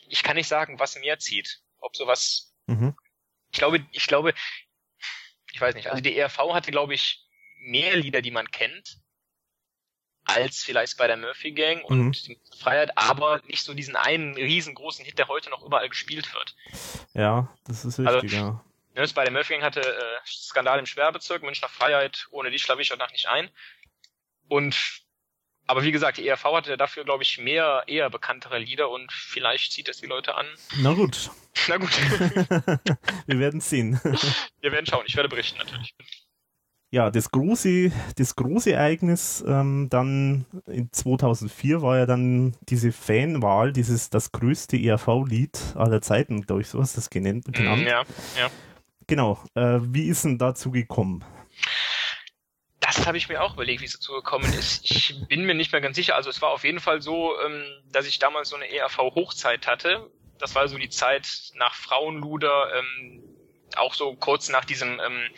[0.06, 1.60] Ich kann nicht sagen, was mehr zieht.
[1.80, 2.55] Ob sowas.
[2.66, 2.97] Mhm.
[3.51, 4.32] Ich glaube, ich glaube,
[5.52, 5.88] ich weiß nicht.
[5.88, 7.26] Also die ERV hatte, glaube ich,
[7.59, 8.98] mehr Lieder, die man kennt,
[10.22, 12.12] als vielleicht Spider Murphy Gang und mhm.
[12.12, 16.55] die Freiheit, aber nicht so diesen einen riesengroßen Hit, der heute noch überall gespielt wird.
[17.12, 18.64] Ja, das ist richtig, also, ja.
[18.94, 22.90] Ne, Spider Murphy Gang hatte äh, Skandal im Schwerbezirk, Münchner Freiheit, ohne die schlafe ich
[22.90, 23.51] heute Nacht nicht ein.
[24.48, 25.06] Und
[25.66, 29.72] aber wie gesagt, die ERV hatte dafür, glaube ich, mehr, eher bekanntere Lieder und vielleicht
[29.72, 30.47] zieht es die Leute an.
[30.80, 31.30] Na gut.
[31.68, 31.90] Na gut.
[33.26, 34.01] Wir werden sehen.
[34.60, 35.05] Wir werden schauen.
[35.06, 35.94] Ich werde berichten natürlich.
[36.93, 43.72] Ja, das große, das große Ereignis ähm, dann in 2004 war ja dann diese Fanwahl,
[43.72, 47.44] dieses das größte ERV-Lied aller Zeiten, glaube ich, so hast du das genannt.
[47.52, 47.82] genannt.
[47.82, 48.05] Ja,
[48.38, 48.51] ja.
[49.09, 49.43] Genau.
[49.55, 51.24] Äh, wie ist denn dazu gekommen?
[52.86, 54.88] Das habe ich mir auch überlegt, wie es dazu gekommen ist.
[54.88, 56.14] Ich bin mir nicht mehr ganz sicher.
[56.14, 60.08] Also es war auf jeden Fall so, ähm, dass ich damals so eine ERV-Hochzeit hatte.
[60.38, 63.24] Das war so die Zeit nach Frauenluder, ähm,
[63.74, 65.28] auch so kurz nach diesem ähm,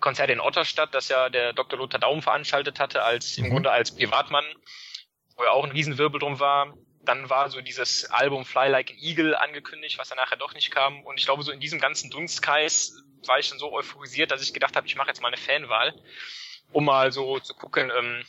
[0.00, 1.78] Konzert in Otterstadt, das ja der Dr.
[1.78, 3.50] Lothar Daum veranstaltet hatte, als im mhm.
[3.50, 4.44] Grunde als Privatmann,
[5.36, 6.74] wo ja auch ein Riesenwirbel drum war.
[7.00, 10.70] Dann war so dieses Album Fly Like an Eagle angekündigt, was dann nachher doch nicht
[10.70, 11.02] kam.
[11.04, 14.52] Und ich glaube, so in diesem ganzen Dunstkreis war ich dann so euphorisiert, dass ich
[14.52, 15.94] gedacht habe, ich mache jetzt mal eine Fanwahl
[16.72, 18.24] um mal so zu gucken, ähm,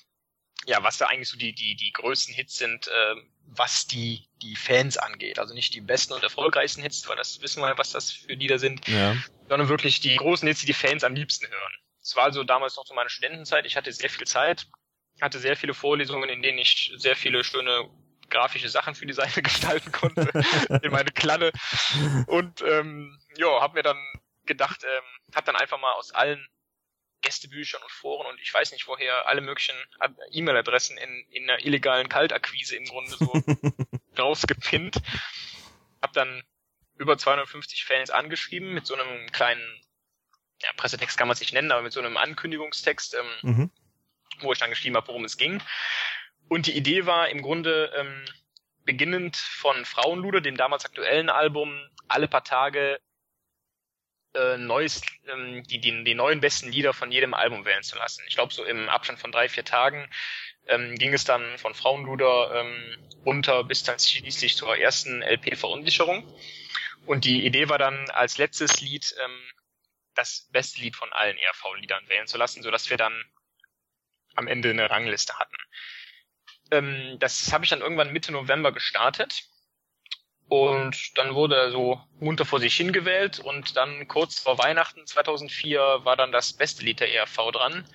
[0.65, 3.15] ja, was da eigentlich so die, die, die größten Hits sind, äh,
[3.45, 5.39] was die, die Fans angeht.
[5.39, 8.59] Also nicht die besten und erfolgreichsten Hits, weil das wissen wir, was das für Lieder
[8.59, 9.15] sind, ja.
[9.47, 11.73] sondern wirklich die großen Hits, die die Fans am liebsten hören.
[12.01, 13.65] Es war also damals noch zu meiner Studentenzeit.
[13.65, 14.67] Ich hatte sehr viel Zeit,
[15.21, 17.89] hatte sehr viele Vorlesungen, in denen ich sehr viele schöne
[18.29, 20.29] grafische Sachen für die Seite gestalten konnte
[20.83, 21.51] in meine Kladde
[22.27, 23.97] und ähm, ja, habe mir dann
[24.45, 26.45] gedacht, ähm, habe dann einfach mal aus allen
[27.21, 29.75] Gästebüchern und Foren und ich weiß nicht woher alle möglichen
[30.31, 33.31] E-Mail-Adressen in, in einer illegalen Kaltakquise im Grunde so
[34.17, 35.01] rausgepinnt.
[36.01, 36.43] Hab dann
[36.97, 39.81] über 250 Fans angeschrieben mit so einem kleinen
[40.61, 43.71] ja, Pressetext kann man es nicht nennen, aber mit so einem Ankündigungstext, ähm, mhm.
[44.39, 45.61] wo ich dann geschrieben habe, worum es ging.
[46.47, 48.25] Und die Idee war im Grunde, ähm,
[48.87, 52.99] beginnend von Frauenluder, dem damals aktuellen Album, alle paar Tage
[54.37, 58.23] äh, neues, ähm, die, die, die neuen besten Lieder von jedem Album wählen zu lassen.
[58.27, 60.09] Ich glaube, so im Abstand von drei, vier Tagen
[60.67, 66.23] ähm, ging es dann von Frauenluder ähm, runter bis dann schließlich zur ersten LP-Verunsicherung.
[67.05, 69.51] Und die Idee war dann als letztes Lied ähm,
[70.13, 73.23] das beste Lied von allen ERV-Liedern wählen zu lassen, sodass wir dann
[74.35, 75.57] am Ende eine Rangliste hatten.
[76.71, 79.45] Ähm, das habe ich dann irgendwann Mitte November gestartet.
[80.49, 85.79] Und dann wurde er so munter vor sich hingewählt und dann kurz vor Weihnachten 2004
[86.03, 87.85] war dann das beste Lied der ERV dran.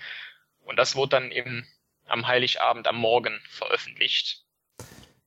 [0.64, 1.66] Und das wurde dann eben
[2.06, 4.44] am Heiligabend am Morgen veröffentlicht.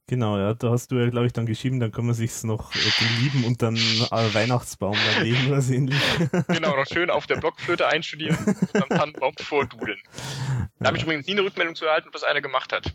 [0.07, 2.75] Genau, ja, da hast du ja, glaube ich, dann geschrieben, dann kann man sich's noch
[2.75, 5.99] äh, lieben und dann äh, Weihnachtsbaum dann legen oder ähnlich.
[6.47, 8.37] genau, noch schön auf der Blockflöte einstudieren
[8.73, 9.99] und am Tannenbaum vordudeln.
[10.79, 12.93] Da habe ich übrigens nie eine Rückmeldung zu erhalten, ob das einer gemacht hat.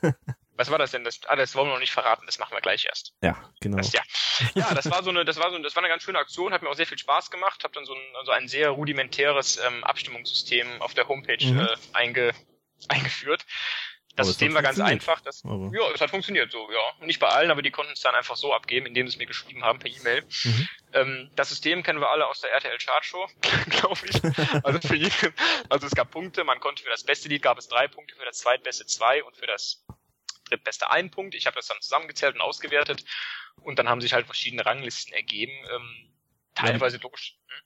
[0.60, 1.04] Was war das denn?
[1.04, 3.14] Das, ah, das wollen wir noch nicht verraten, das machen wir gleich erst.
[3.22, 3.78] Ja, genau.
[3.78, 4.02] Das, ja.
[4.54, 6.60] ja, das war so eine, das war so, das war eine ganz schöne Aktion, hat
[6.60, 9.82] mir auch sehr viel Spaß gemacht, habe dann so ein, also ein sehr rudimentäres ähm,
[9.84, 11.60] Abstimmungssystem auf der Homepage mhm.
[11.60, 12.34] äh, einge,
[12.88, 13.46] eingeführt.
[14.16, 15.22] Das aber System war ganz einfach.
[15.22, 17.06] Das, ja, es hat funktioniert so, ja.
[17.06, 19.24] Nicht bei allen, aber die konnten es dann einfach so abgeben, indem sie es mir
[19.24, 20.24] geschrieben haben per E-Mail.
[20.44, 20.68] Mhm.
[20.92, 23.26] Ähm, das System kennen wir alle aus der RTL Chart Show,
[23.70, 24.20] glaube ich.
[24.62, 25.34] Also für jeden,
[25.70, 28.26] also es gab Punkte, man konnte für das beste Lied gab es drei Punkte, für
[28.26, 29.86] das zweitbeste zwei und für das
[30.50, 31.34] drittbeste einen Punkt.
[31.34, 33.04] Ich habe das dann zusammengezählt und ausgewertet
[33.62, 36.10] und dann haben sich halt verschiedene Ranglisten ergeben, ähm,
[36.54, 37.02] teilweise ja.
[37.02, 37.38] durch.
[37.46, 37.62] Hm?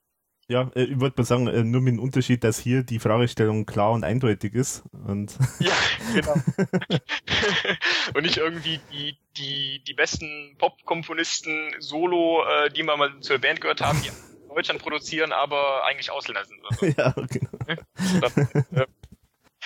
[0.47, 3.65] Ja, äh, ich wollte mal sagen, äh, nur mit dem Unterschied, dass hier die Fragestellung
[3.65, 4.85] klar und eindeutig ist.
[4.93, 5.73] Und ja,
[6.13, 6.35] genau.
[8.15, 13.61] und nicht irgendwie die, die, die besten Pop-Komponisten solo, äh, die wir mal zur Band
[13.61, 16.61] gehört haben, die in Deutschland produzieren, aber eigentlich Ausländer sind.
[16.79, 16.87] So.
[16.97, 18.21] Ja, genau.
[18.21, 18.87] Das, äh,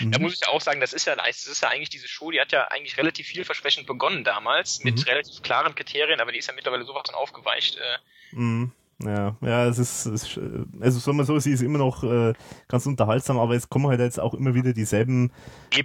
[0.00, 0.12] Mhm.
[0.12, 2.40] Da muss ich auch sagen, das ist ja, das ist ja eigentlich diese Show, die
[2.40, 5.02] hat ja eigentlich relativ vielversprechend begonnen damals, mit mhm.
[5.02, 7.76] relativ klaren Kriterien, aber die ist ja mittlerweile sowas dann aufgeweicht.
[7.76, 8.72] Äh, mhm.
[9.04, 10.40] Ja, ja, es ist, es
[10.80, 12.32] also sagen wir so, sie ist immer noch äh,
[12.66, 15.30] ganz unterhaltsam, aber es kommen halt jetzt auch immer wieder dieselben,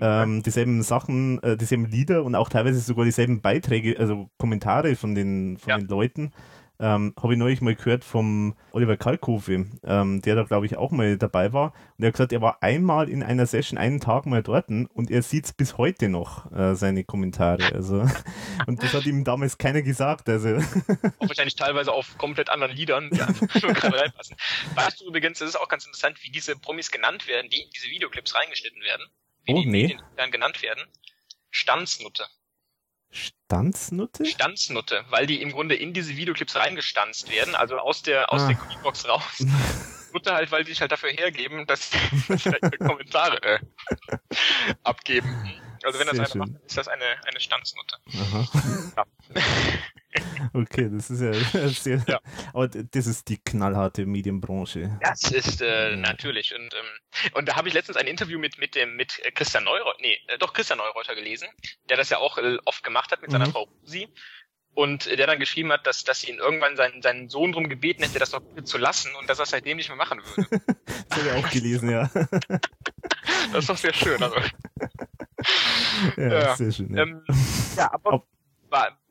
[0.01, 5.13] ähm, dieselben Sachen, äh, dieselben Lieder und auch teilweise sogar dieselben Beiträge, also Kommentare von
[5.13, 5.77] den, von ja.
[5.77, 6.33] den Leuten
[6.79, 10.91] ähm, habe ich neulich mal gehört vom Oliver Kalkofe, ähm, der da glaube ich auch
[10.91, 11.73] mal dabei war.
[11.97, 15.11] Und er hat gesagt, er war einmal in einer Session einen Tag mal dort und
[15.11, 17.73] er sieht bis heute noch, äh, seine Kommentare.
[17.73, 18.05] Also,
[18.67, 20.29] und das hat ihm damals keiner gesagt.
[20.29, 20.57] Also.
[21.19, 24.35] Auch wahrscheinlich teilweise auf komplett anderen Liedern, die einfach schon gerade reinpassen.
[24.75, 27.69] Weißt du übrigens, das ist auch ganz interessant, wie diese Promis genannt werden, die in
[27.69, 29.05] diese Videoclips reingeschnitten werden.
[29.45, 29.97] Wie oh, die nee.
[30.17, 30.83] dann genannt werden.
[31.51, 32.25] Stanznutte.
[33.13, 34.25] Stanznutte?
[34.25, 38.47] Stanznutte, weil die im Grunde in diese Videoclips reingestanzt werden, also aus der aus ah.
[38.47, 39.45] der Cookiebox raus.
[40.13, 43.59] Nutte halt, weil die sich halt dafür hergeben, dass sie Kommentare äh,
[44.83, 45.51] abgeben.
[45.83, 47.97] Also wenn das Sehr einer macht, ist das eine, eine Stanznutte.
[48.13, 48.93] Aha.
[48.95, 49.05] Ja.
[50.53, 51.33] Okay, das ist ja
[51.69, 52.03] sehr.
[52.07, 52.19] Ja.
[52.53, 54.99] Aber das ist die knallharte Medienbranche.
[55.01, 56.53] Das ist äh, natürlich.
[56.53, 59.97] Und, ähm, und da habe ich letztens ein Interview mit, mit dem mit Christian Neureuter,
[60.01, 61.47] nee, äh, doch Christian Neureuter gelesen,
[61.89, 63.51] der das ja auch äh, oft gemacht hat mit seiner mhm.
[63.51, 64.07] Frau Rosi.
[64.75, 68.17] Und der dann geschrieben hat, dass, dass ihn irgendwann seinen, seinen Sohn drum gebeten hätte,
[68.17, 70.49] das doch zu lassen und dass er es seitdem nicht mehr machen würde.
[71.09, 72.09] das habe ich auch gelesen, ja.
[73.51, 74.21] das ist doch sehr schön.
[74.21, 74.35] Also.
[76.17, 76.55] Ja, ja.
[76.55, 76.95] sehr schön.
[76.95, 77.23] Ja, ähm,
[77.77, 78.27] ja aber Ob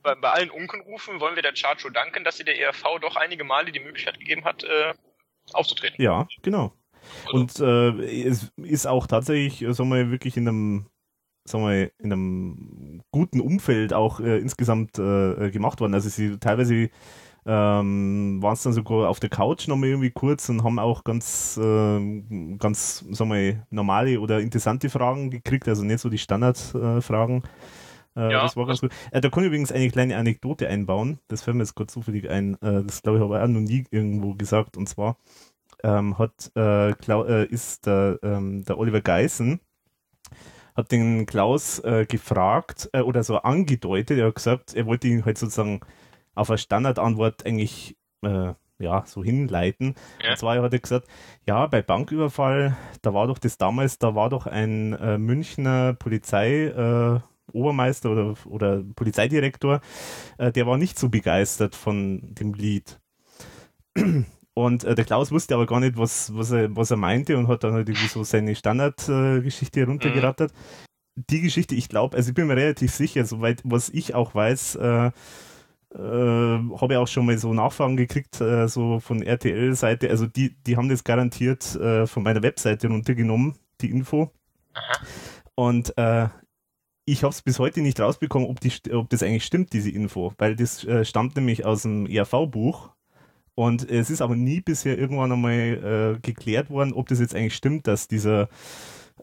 [0.03, 3.45] bei, bei allen Unkenrufen wollen wir der Charcho danken, dass sie der ERV doch einige
[3.45, 4.95] Male die Möglichkeit gegeben hat, äh,
[5.53, 6.03] aufzutreten.
[6.03, 6.73] Ja, genau.
[7.27, 7.37] Also.
[7.37, 10.87] Und äh, es ist auch tatsächlich, äh, sagen wir, wirklich in einem,
[11.45, 15.95] sagen wir, in einem guten Umfeld auch äh, insgesamt äh, gemacht worden.
[15.95, 16.91] Also sie teilweise
[17.45, 21.59] ähm, waren es dann sogar auf der Couch nochmal irgendwie kurz und haben auch ganz,
[21.61, 27.39] äh, ganz, sagen wir, normale oder interessante Fragen gekriegt, also nicht so die Standardfragen.
[27.39, 27.49] Äh,
[28.17, 28.93] äh, ja, das war ganz gut.
[29.11, 31.19] Äh, da kann ich übrigens eine kleine Anekdote einbauen.
[31.29, 32.55] Das fällt mir jetzt kurz zufällig ein.
[32.63, 34.77] Äh, das glaube ich habe ich auch noch nie irgendwo gesagt.
[34.77, 35.17] Und zwar
[35.83, 39.61] ähm, hat äh, Klau äh, ist der, ähm, der Oliver Geißen
[40.75, 44.19] hat den Klaus äh, gefragt oder so angedeutet.
[44.19, 45.81] Er hat gesagt, er wollte ihn halt sozusagen
[46.35, 47.95] auf eine Standardantwort eigentlich
[48.83, 49.95] ja, so hinleiten.
[50.23, 50.31] Ja.
[50.31, 51.09] Und zwar hat er gesagt,
[51.47, 56.67] ja, bei Banküberfall, da war doch das damals, da war doch ein äh, Münchner Polizei,
[56.67, 57.21] äh,
[57.53, 59.81] Obermeister oder, oder Polizeidirektor,
[60.39, 63.01] äh, der war nicht so begeistert von dem Lied.
[64.55, 67.49] Und äh, der Klaus wusste aber gar nicht, was, was, er, was er meinte und
[67.49, 70.53] hat dann halt irgendwie so seine Standardgeschichte äh, runtergerattert.
[70.53, 71.25] Mhm.
[71.29, 74.77] Die Geschichte, ich glaube, also ich bin mir relativ sicher, soweit was ich auch weiß,
[74.77, 75.11] äh, äh,
[75.99, 80.11] habe ich auch schon mal so Nachfragen gekriegt, äh, so von RTL-Seite.
[80.11, 84.31] Also die, die haben das garantiert äh, von meiner Webseite runtergenommen, die Info.
[84.75, 85.07] Aha.
[85.55, 86.29] Und äh,
[87.05, 90.33] ich habe es bis heute nicht rausbekommen, ob, die, ob das eigentlich stimmt, diese Info,
[90.39, 92.91] weil das äh, stammt nämlich aus dem ERV-Buch.
[93.55, 97.55] Und es ist aber nie bisher irgendwann einmal äh, geklärt worden, ob das jetzt eigentlich
[97.55, 98.49] stimmt, dass dieser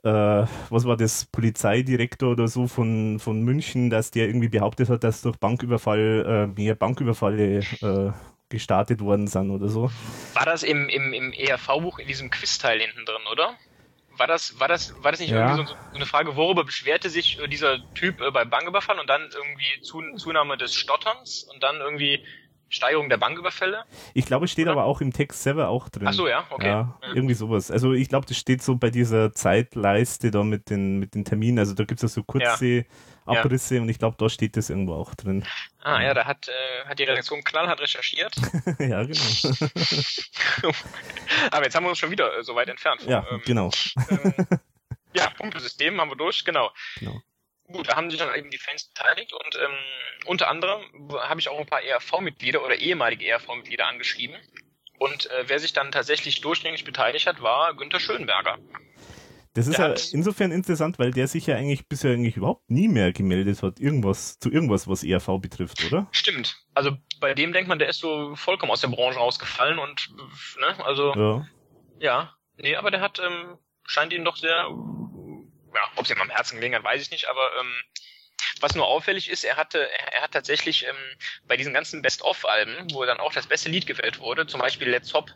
[0.04, 5.04] äh, was war das, Polizeidirektor oder so von, von München, dass der irgendwie behauptet hat,
[5.04, 8.12] dass durch Banküberfall äh, mehr Banküberfalle äh,
[8.50, 9.92] gestartet worden sind oder so.
[10.34, 13.56] War das im, im, im ERV-Buch in diesem Quizteil hinten drin, oder?
[14.20, 15.52] War das, war das, war das nicht ja.
[15.52, 19.10] irgendwie so, so, eine Frage, worüber beschwerte sich äh, dieser Typ äh, beim Banküberfall und
[19.10, 19.82] dann irgendwie
[20.18, 22.24] Zunahme des Stotterns und dann irgendwie
[22.70, 23.84] Steigerung der Banküberfälle?
[24.14, 24.74] Ich glaube, es steht Oder?
[24.74, 26.08] aber auch im Text selber auch drin.
[26.08, 26.68] Ach so, ja, okay.
[26.68, 27.16] Ja, mhm.
[27.16, 27.72] Irgendwie sowas.
[27.72, 31.60] Also ich glaube, das steht so bei dieser Zeitleiste da mit den, mit den Terminen.
[31.60, 32.84] Also da gibt es ja so kurze ja.
[33.30, 33.82] Abrisse ja.
[33.82, 35.46] und ich glaube, da steht das irgendwo auch drin.
[35.82, 38.36] Ah ja, da hat, äh, hat die Redaktion knallhart recherchiert.
[38.80, 39.14] ja, genau.
[41.52, 43.02] aber jetzt haben wir uns schon wieder äh, so weit entfernt.
[43.02, 43.72] Von, ja, ähm, genau.
[44.10, 44.34] Ähm,
[45.14, 46.72] ja, Punktesystem haben wir durch, genau.
[47.00, 47.22] genau
[47.72, 49.78] gut, da haben sich dann eben die Fans beteiligt und ähm,
[50.26, 50.84] unter anderem
[51.22, 54.36] habe ich auch ein paar ERV-Mitglieder oder ehemalige ERV-Mitglieder angeschrieben.
[54.98, 58.58] Und äh, wer sich dann tatsächlich durchgängig beteiligt hat, war Günter Schönberger.
[59.60, 63.11] Das ist ja insofern interessant, weil der sich ja eigentlich bisher eigentlich überhaupt nie mehr
[63.11, 66.07] gemeldet hat, irgendwas zu irgendwas, was ERV betrifft, oder?
[66.11, 66.56] Stimmt.
[66.73, 70.10] Also bei dem denkt man, der ist so vollkommen aus der Branche rausgefallen und
[70.60, 71.48] ne, also ja,
[71.99, 74.69] ja nee, aber der hat ähm, scheint ihn doch sehr
[75.76, 77.73] ja, ob es ihm am Herzen gelegen hat, weiß ich nicht, aber ähm,
[78.61, 80.95] was nur auffällig ist, er hatte, er hat tatsächlich ähm,
[81.48, 85.14] bei diesen ganzen Best-of-Alben, wo dann auch das beste Lied gewählt wurde, zum Beispiel Let's
[85.14, 85.31] Hop,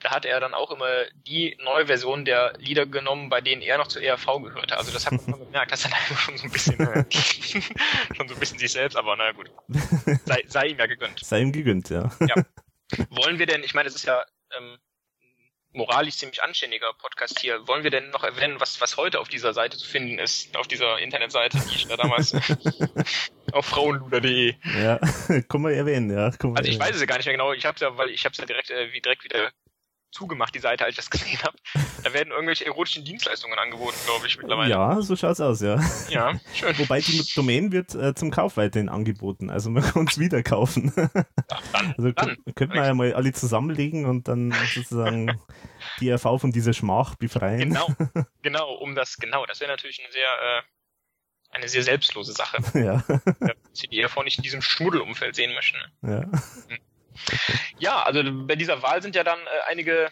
[0.00, 3.78] da hat er dann auch immer die neue Version der Lieder genommen, bei denen er
[3.78, 4.76] noch zu ERV gehörte.
[4.76, 6.76] Also das hat man gemerkt, dass er da schon so ein bisschen,
[8.16, 9.50] schon so ein bisschen sich selbst, aber naja gut.
[10.24, 11.20] Sei, sei ihm ja gegönnt.
[11.24, 12.10] Sei ihm gegönnt, ja.
[12.20, 12.34] ja.
[13.10, 14.24] Wollen wir denn, ich meine, es ist ja
[14.58, 14.78] ähm,
[15.72, 17.66] moralisch ziemlich anständiger Podcast hier.
[17.68, 20.66] Wollen wir denn noch erwähnen, was, was heute auf dieser Seite zu finden ist, auf
[20.66, 22.34] dieser Internetseite, die ich da damals
[23.52, 24.54] auf frauenluder.de.
[24.82, 24.98] Ja,
[25.48, 26.30] kann man erwähnen, ja.
[26.30, 26.80] Kann man also ich erwähnen.
[26.80, 27.52] weiß es ja gar nicht mehr genau.
[27.52, 29.52] Ich habe ja, weil ich habe es ja direkt, äh, wie direkt wieder
[30.10, 31.56] zugemacht, die Seite, als ich das gesehen habe.
[32.02, 34.70] Da werden irgendwelche erotischen Dienstleistungen angeboten, glaube ich, mittlerweile.
[34.70, 35.80] Ja, so schaut's aus, ja.
[36.08, 36.78] Ja, schön.
[36.78, 40.92] Wobei die Domain wird äh, zum Kauf weiterhin angeboten, also man kann es wieder kaufen.
[41.50, 42.36] Ach, dann, also dann.
[42.54, 45.40] könnte man ja mal alle zusammenlegen und dann sozusagen
[46.00, 47.70] die RV von dieser Schmach befreien.
[47.70, 47.88] Genau,
[48.42, 50.62] genau, um das, genau, das wäre natürlich eine sehr, äh,
[51.52, 52.58] eine sehr selbstlose Sache.
[52.78, 53.02] Ja.
[53.72, 55.78] Sie die RV nicht in diesem Schmuddelumfeld sehen möchten.
[56.02, 56.22] Ja.
[56.68, 56.78] Hm.
[57.78, 60.10] Ja, also bei dieser Wahl sind ja dann äh, einige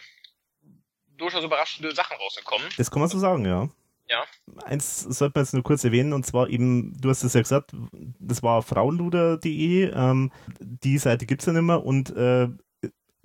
[1.17, 2.67] durchaus überraschende Sachen rausgekommen.
[2.77, 3.69] Das kann man so sagen, ja.
[4.09, 4.25] Ja.
[4.65, 7.71] Eins sollte man jetzt nur kurz erwähnen, und zwar eben, du hast es ja gesagt,
[8.19, 12.47] das war frauenluder.de, ähm, die Seite gibt es ja nicht mehr und äh,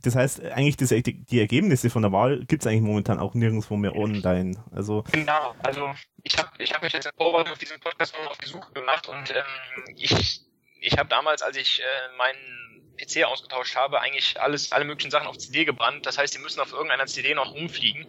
[0.02, 3.76] das heißt, eigentlich das, die Ergebnisse von der Wahl gibt es eigentlich momentan auch nirgendwo
[3.76, 4.62] mehr online.
[4.70, 8.32] Also genau, also ich habe ich hab mich jetzt in Vorbereitung auf diesen Podcast noch
[8.32, 10.42] auf die Suche gemacht und ähm, ich,
[10.80, 15.26] ich habe damals, als ich äh, meinen PC ausgetauscht habe, eigentlich alles, alle möglichen Sachen
[15.26, 16.06] auf CD gebrannt.
[16.06, 18.06] Das heißt, die müssen auf irgendeiner CD noch rumfliegen,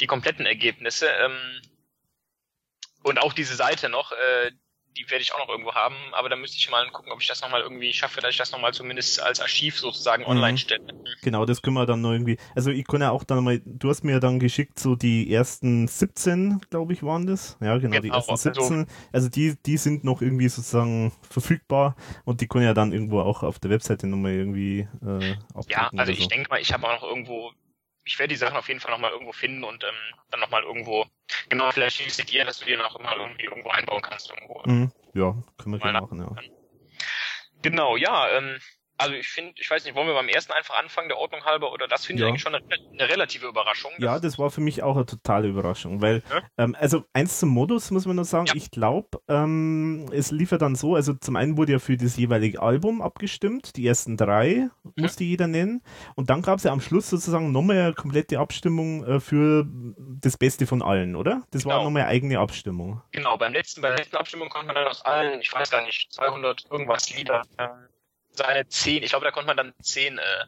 [0.00, 1.08] die kompletten Ergebnisse.
[1.08, 1.62] Ähm,
[3.02, 4.52] und auch diese Seite noch, äh,
[4.96, 7.28] die werde ich auch noch irgendwo haben, aber da müsste ich mal gucken, ob ich
[7.28, 10.58] das nochmal irgendwie schaffe, dass ich das nochmal zumindest als Archiv sozusagen online mhm.
[10.58, 10.84] stelle.
[11.22, 13.88] Genau, das können wir dann noch irgendwie, also ich kann ja auch dann mal, du
[13.88, 17.56] hast mir dann geschickt, so die ersten 17, glaube ich, waren das.
[17.60, 18.62] Ja, genau, genau die ersten 17.
[18.62, 23.20] Also, also, die, die sind noch irgendwie sozusagen verfügbar und die können ja dann irgendwo
[23.20, 25.36] auch auf der Webseite nochmal irgendwie äh,
[25.68, 26.28] Ja, also ich so.
[26.28, 27.52] denke mal, ich habe auch noch irgendwo
[28.04, 29.94] ich werde die Sachen auf jeden Fall nochmal irgendwo finden und ähm,
[30.30, 31.06] dann nochmal irgendwo,
[31.48, 34.30] genau, vielleicht es dir, dass du die noch immer irgendwie irgendwo einbauen kannst.
[34.30, 34.62] Irgendwo.
[34.64, 34.92] Mhm.
[35.14, 36.42] Ja, können wir gerne machen, ja.
[37.62, 38.58] Genau, ja, ähm,
[39.02, 41.72] also ich finde, ich weiß nicht, wollen wir beim ersten einfach anfangen, der Ordnung halber,
[41.72, 42.26] oder das finde ja.
[42.26, 43.92] ich eigentlich schon eine, eine relative Überraschung.
[43.98, 46.42] Ja, das war für mich auch eine totale Überraschung, weil, ja?
[46.58, 48.54] ähm, also eins zum Modus muss man noch sagen, ja.
[48.54, 52.16] ich glaube, ähm, es lief ja dann so, also zum einen wurde ja für das
[52.16, 55.82] jeweilige Album abgestimmt, die ersten drei musste jeder nennen,
[56.14, 60.36] und dann gab es ja am Schluss sozusagen nochmal eine komplette Abstimmung äh, für das
[60.36, 61.42] Beste von allen, oder?
[61.50, 61.76] Das genau.
[61.76, 63.02] war nochmal eine eigene Abstimmung.
[63.12, 65.82] Genau, beim letzten, bei der letzten Abstimmung konnte man dann aus allen, ich weiß gar
[65.82, 67.68] nicht, 200 irgendwas Lieder äh,
[68.32, 70.44] seine zehn, ich glaube, da konnte man dann zehn, äh,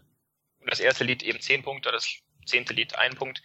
[0.67, 2.09] das erste Lied eben zehn Punkte, das
[2.47, 3.43] zehnte Lied ein Punkt.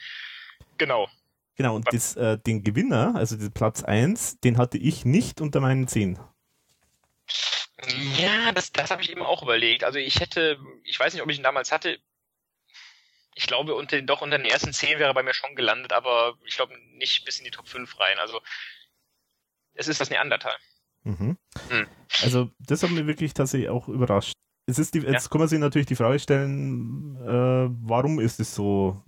[0.78, 1.10] Genau.
[1.56, 5.60] Genau, und das, äh, den Gewinner, also den Platz eins, den hatte ich nicht unter
[5.60, 6.18] meinen zehn.
[8.18, 9.84] Ja, das, das habe ich eben auch überlegt.
[9.84, 12.00] Also ich hätte, ich weiß nicht, ob ich ihn damals hatte.
[13.36, 16.38] Ich glaube, unter den, doch unter den ersten zehn wäre bei mir schon gelandet, aber
[16.46, 18.18] ich glaube nicht bis in die Top 5 rein.
[18.20, 18.42] Also
[19.74, 20.56] es ist das Neandertal.
[21.10, 21.38] Mhm.
[21.70, 21.88] Mhm.
[22.22, 24.34] Also das hat mich wirklich tatsächlich auch überrascht.
[24.68, 25.30] es ist die, jetzt ja.
[25.30, 29.04] kann man sich natürlich die Frage stellen, äh, warum ist es so,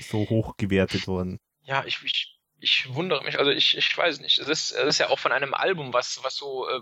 [0.00, 1.38] so hoch gewertet worden?
[1.62, 4.38] Ja, ich, ich, ich wundere mich, also ich, ich weiß nicht.
[4.38, 6.80] Es ist, es ist ja auch von einem Album, was, was so äh,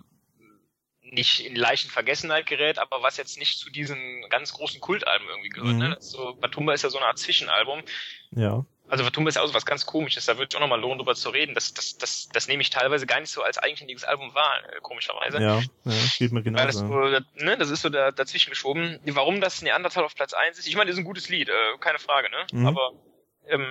[1.03, 5.51] nicht in leichten Vergessenheit gerät, aber was jetzt nicht zu diesen ganz großen Kultalben irgendwie
[5.51, 5.77] gehört.
[5.77, 5.85] Ne?
[5.85, 5.91] Mhm.
[5.91, 5.97] Ne?
[6.01, 7.83] So, Batumba ist ja so eine Art Zwischenalbum.
[8.31, 8.65] Ja.
[8.93, 11.15] Also Batumba ist auch so was ganz komisches, da würde ich auch nochmal lohnen, drüber
[11.15, 11.55] zu reden.
[11.55, 14.81] Das, das, das, das nehme ich teilweise gar nicht so als eigenständiges Album wahr, äh,
[14.83, 15.39] komischerweise.
[15.41, 16.63] Ja, ja geht mir genau.
[16.63, 18.99] Das, so, ne, das ist so da, dazwischen geschoben.
[19.07, 21.79] Warum das Neandertal auf Platz eins ist, ich meine, das ist ein gutes Lied, äh,
[21.81, 22.47] keine Frage, ne?
[22.53, 22.67] Mhm.
[22.67, 22.93] Aber
[23.49, 23.67] ähm,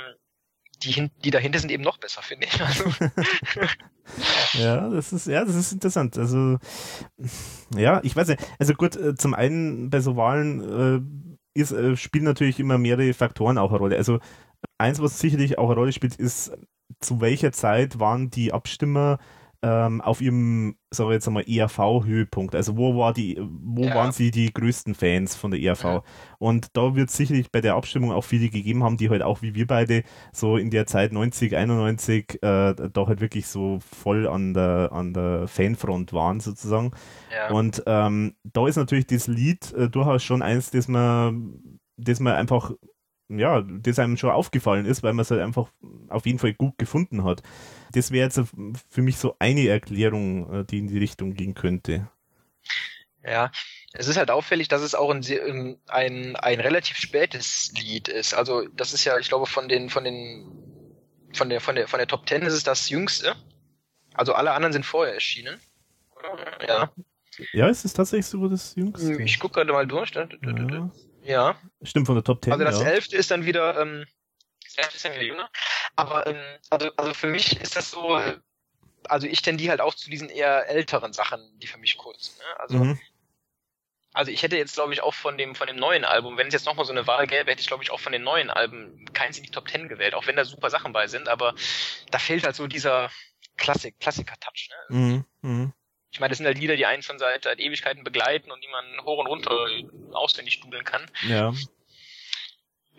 [0.84, 2.60] die, die dahinter sind eben noch besser, finde ich.
[2.60, 4.57] Also.
[4.57, 6.18] ja, das ist, ja, das ist interessant.
[6.18, 6.57] Also,
[7.76, 8.41] ja, ich weiß nicht.
[8.57, 11.06] Also gut, äh, zum einen bei so Wahlen
[11.53, 13.98] äh, ist, äh, spielen natürlich immer mehrere Faktoren auch eine Rolle.
[13.98, 14.19] Also,
[14.82, 16.52] eins, was sicherlich auch eine Rolle spielt, ist,
[16.99, 19.18] zu welcher Zeit waren die Abstimmer
[19.64, 22.56] ähm, auf ihrem, sagen wir jetzt einmal, ERV-Höhepunkt.
[22.56, 23.94] Also wo war die, wo ja.
[23.94, 25.84] waren sie die größten Fans von der ERV?
[25.84, 26.03] Ja.
[26.40, 29.53] Und da wird sicherlich bei der Abstimmung auch viele gegeben haben, die halt auch wie
[29.53, 30.03] wir beide
[30.34, 35.14] so in der Zeit 90, 91 äh, da halt wirklich so voll an der, an
[35.14, 36.91] der Fanfront waren sozusagen.
[37.32, 37.52] Ja.
[37.52, 42.34] Und ähm, da ist natürlich das Lied äh, durchaus schon eins, das man, das man
[42.34, 42.72] einfach
[43.38, 45.70] ja, das einem schon aufgefallen ist, weil man es halt einfach
[46.10, 47.41] auf jeden Fall gut gefunden hat.
[47.94, 48.41] Das wäre jetzt
[48.90, 52.10] für mich so eine Erklärung, äh, die in die Richtung gehen könnte.
[53.24, 53.52] Ja,
[53.94, 58.34] es ist halt auffällig, dass es auch ein, ein, ein relativ spätes Lied ist.
[58.34, 60.45] Also das ist ja, ich glaube, von den, von den,
[61.34, 63.36] von der, von der, von der Top Ten ist es das jüngste.
[64.14, 65.60] Also alle anderen sind vorher erschienen.
[66.68, 66.91] Ja.
[67.53, 69.22] Ja, ist es tatsächlich so das jüngste?
[69.22, 70.12] Ich gucke gerade mal durch.
[70.12, 70.28] Ja.
[71.23, 71.60] Ja.
[71.81, 72.53] Stimmt, von der Top 10.
[72.53, 72.88] Also das ja.
[72.88, 74.06] elfte ist dann wieder, ähm,
[74.64, 75.49] das elfte ist dann wieder jünger.
[75.95, 78.19] Aber ähm, also, also für mich ist das so,
[79.07, 82.38] also ich tendiere halt auch zu diesen eher älteren Sachen, die für mich kurz.
[82.38, 82.60] Ne?
[82.60, 82.99] Also, mhm.
[84.14, 86.53] also ich hätte jetzt, glaube ich, auch von dem, von dem neuen Album, wenn es
[86.53, 89.06] jetzt nochmal so eine Wahl gäbe, hätte ich, glaube ich, auch von den neuen Alben
[89.14, 91.53] keins in die Top 10 gewählt, auch wenn da super Sachen bei sind, aber
[92.10, 93.11] da fehlt halt so dieser
[93.57, 94.69] Klassik, Klassiker-Touch.
[94.89, 94.98] Ne?
[94.98, 95.26] Mhm.
[95.41, 95.73] Mhm
[96.12, 98.68] ich meine, das sind halt Lieder, die einen schon seit, seit Ewigkeiten begleiten und die
[98.68, 99.52] man hoch und runter
[100.12, 101.10] auswendig studeln kann.
[101.28, 101.54] Ja.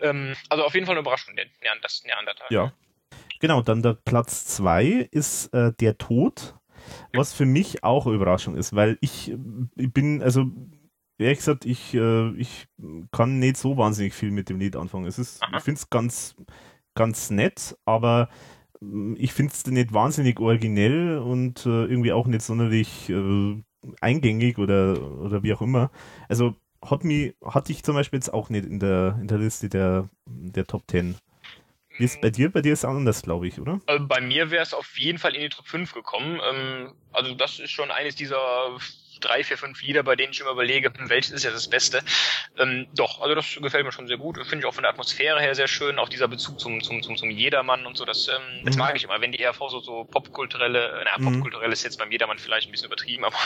[0.01, 1.45] Ähm, also auf jeden Fall eine Überraschung, der,
[1.81, 2.47] das Neandertal.
[2.49, 2.73] Ja.
[3.39, 6.55] Genau, dann der Platz zwei ist äh, Der Tod,
[7.13, 9.33] was für mich auch eine Überraschung ist, weil ich,
[9.75, 10.45] ich bin, also
[11.19, 12.67] ehrlich gesagt, ich, äh, ich
[13.11, 15.05] kann nicht so wahnsinnig viel mit dem Lied anfangen.
[15.05, 15.57] Es ist, Aha.
[15.57, 16.35] ich finde es ganz,
[16.95, 18.29] ganz nett, aber
[19.17, 23.61] ich finde es nicht wahnsinnig originell und äh, irgendwie auch nicht sonderlich äh,
[24.01, 25.91] eingängig oder, oder wie auch immer.
[26.29, 29.69] Also hat mich, hatte ich zum Beispiel jetzt auch nicht in der, in der Liste
[29.69, 31.15] der, der Top 10.
[31.97, 32.51] Wie ist bei dir?
[32.51, 33.79] Bei dir ist es anders, glaube ich, oder?
[33.85, 36.39] Also bei mir wäre es auf jeden Fall in die Top 5 gekommen.
[36.51, 38.41] Ähm, also das ist schon eines dieser
[39.23, 42.01] drei, vier, fünf Lieder, bei denen ich immer überlege, hm, welches ist ja das Beste.
[42.57, 44.37] Ähm, doch, also das gefällt mir schon sehr gut.
[44.37, 45.99] Finde ich auch von der Atmosphäre her sehr schön.
[45.99, 48.79] Auch dieser Bezug zum, zum, zum, zum Jedermann und so, das, ähm, das mhm.
[48.79, 49.19] mag ich immer.
[49.21, 51.33] Wenn die ERV so, so popkulturelle, naja, mhm.
[51.33, 53.37] popkulturell ist jetzt beim Jedermann vielleicht ein bisschen übertrieben, aber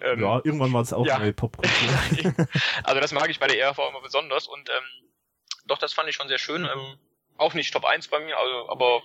[0.00, 1.16] ähm, Ja, irgendwann war es auch ja.
[1.16, 2.34] eine Popkultur.
[2.84, 5.08] also das mag ich bei der ERV immer besonders und ähm,
[5.66, 6.64] doch, das fand ich schon sehr schön.
[6.64, 6.98] Ähm,
[7.38, 9.02] auch nicht Top 1 bei mir, also, aber.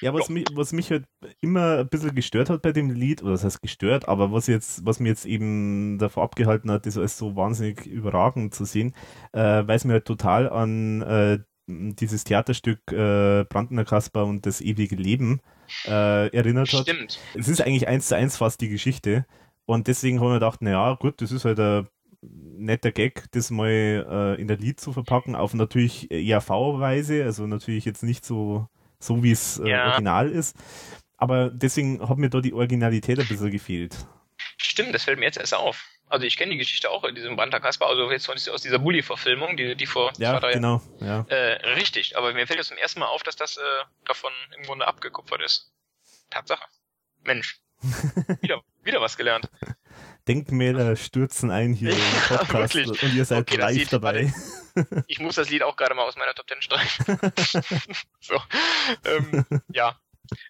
[0.00, 1.04] Ja, was, mich, was mich halt
[1.40, 4.84] immer ein bisschen gestört hat bei dem Lied, oder das heißt gestört, aber was jetzt,
[4.84, 8.94] was mir jetzt eben davor abgehalten hat, das als so wahnsinnig überragend zu sehen,
[9.32, 14.60] äh, weil es mir halt total an äh, dieses Theaterstück äh, Brandner Kasper und das
[14.60, 15.40] ewige Leben
[15.86, 16.82] äh, erinnert hat.
[16.82, 17.18] Stimmt.
[17.34, 19.26] Es ist eigentlich eins zu eins fast die Geschichte.
[19.64, 21.88] Und deswegen haben wir gedacht, naja, gut, das ist halt ein
[22.22, 27.84] netter Gag, das mal äh, in der Lied zu verpacken, auf natürlich ERV-Weise, also natürlich
[27.84, 28.68] jetzt nicht so,
[28.98, 29.90] so wie es äh, ja.
[29.90, 30.56] original ist.
[31.16, 34.06] Aber deswegen hat mir da die Originalität ein bisschen gefehlt.
[34.58, 35.86] Stimmt, das fällt mir jetzt erst auf.
[36.08, 39.56] Also ich kenne die Geschichte auch in diesem Brandter Kasper, also jetzt aus dieser Bully-Verfilmung,
[39.56, 41.26] die, die vor ja, genau, ja.
[41.28, 43.60] Äh, richtig, aber mir fällt jetzt zum ersten Mal auf, dass das äh,
[44.04, 45.72] davon im Grunde abgekupfert ist.
[46.30, 46.64] Tatsache.
[47.24, 47.58] Mensch.
[48.40, 49.50] wieder, wieder was gelernt.
[50.28, 51.98] Denkmäler stürzen ein hier im
[52.28, 54.32] Podcast ja, und ihr seid okay, live dabei.
[54.74, 57.04] Warte, ich muss das Lied auch gerade mal aus meiner Top Ten streichen.
[58.20, 58.40] so,
[59.04, 59.98] ähm, ja.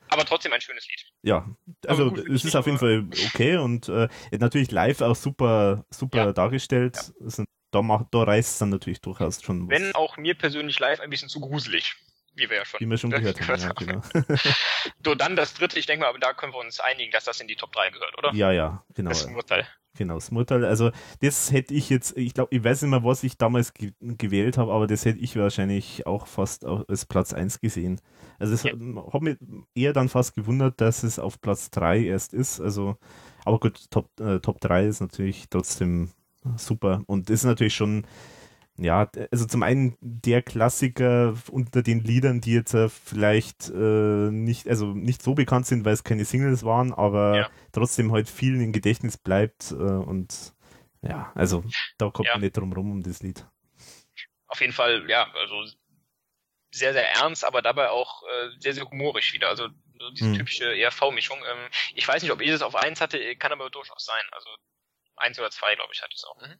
[0.08, 1.04] Aber trotzdem ein schönes Lied.
[1.22, 1.54] Ja,
[1.86, 6.26] also gut, es ist auf jeden Fall okay und äh, natürlich live auch super, super
[6.26, 6.32] ja.
[6.32, 7.12] dargestellt.
[7.20, 7.44] Ja.
[7.72, 9.78] Da, macht, da reißt es dann natürlich durchaus schon was.
[9.78, 11.94] Wenn auch mir persönlich live ein bisschen zu gruselig
[12.36, 13.60] wie wir ja schon, wie wir schon gehört, haben.
[13.60, 14.02] Ja, genau.
[15.04, 17.40] so, dann das dritte, ich denke mal, aber da können wir uns einigen, dass das
[17.40, 18.32] in die Top 3 gehört, oder?
[18.34, 19.10] Ja, ja, genau.
[19.10, 19.66] Das Urteil.
[19.96, 20.64] Genau, das Urteil.
[20.64, 20.90] Also
[21.20, 24.58] das hätte ich jetzt, ich glaube, ich weiß nicht mehr, was ich damals ge gewählt
[24.58, 28.00] habe, aber das hätte ich wahrscheinlich auch fast als Platz 1 gesehen.
[28.38, 28.72] Also es ja.
[28.72, 29.38] hat, hat mich
[29.74, 32.60] eher dann fast gewundert, dass es auf Platz 3 erst ist.
[32.60, 32.96] Also,
[33.44, 36.10] aber gut, Top, äh, Top 3 ist natürlich trotzdem
[36.56, 37.02] super.
[37.06, 38.06] Und das ist natürlich schon,
[38.78, 44.68] ja, also zum einen der Klassiker unter den Liedern, die jetzt äh, vielleicht äh, nicht,
[44.68, 47.50] also nicht so bekannt sind, weil es keine Singles waren, aber ja.
[47.72, 50.54] trotzdem halt vielen im Gedächtnis bleibt äh, und
[51.02, 51.64] ja, also
[51.98, 52.34] da kommt ja.
[52.34, 53.46] man nicht drum rum um das Lied.
[54.48, 55.64] Auf jeden Fall, ja, also
[56.70, 59.48] sehr, sehr ernst, aber dabei auch äh, sehr, sehr humorisch wieder.
[59.48, 60.34] Also so diese hm.
[60.36, 61.38] typische ERV-Mischung.
[61.38, 64.24] Ähm, ich weiß nicht, ob ich es auf eins hatte, kann aber durchaus sein.
[64.32, 64.48] Also
[65.16, 66.40] eins oder zwei, glaube ich, hatte ich es auch.
[66.40, 66.58] Mhm.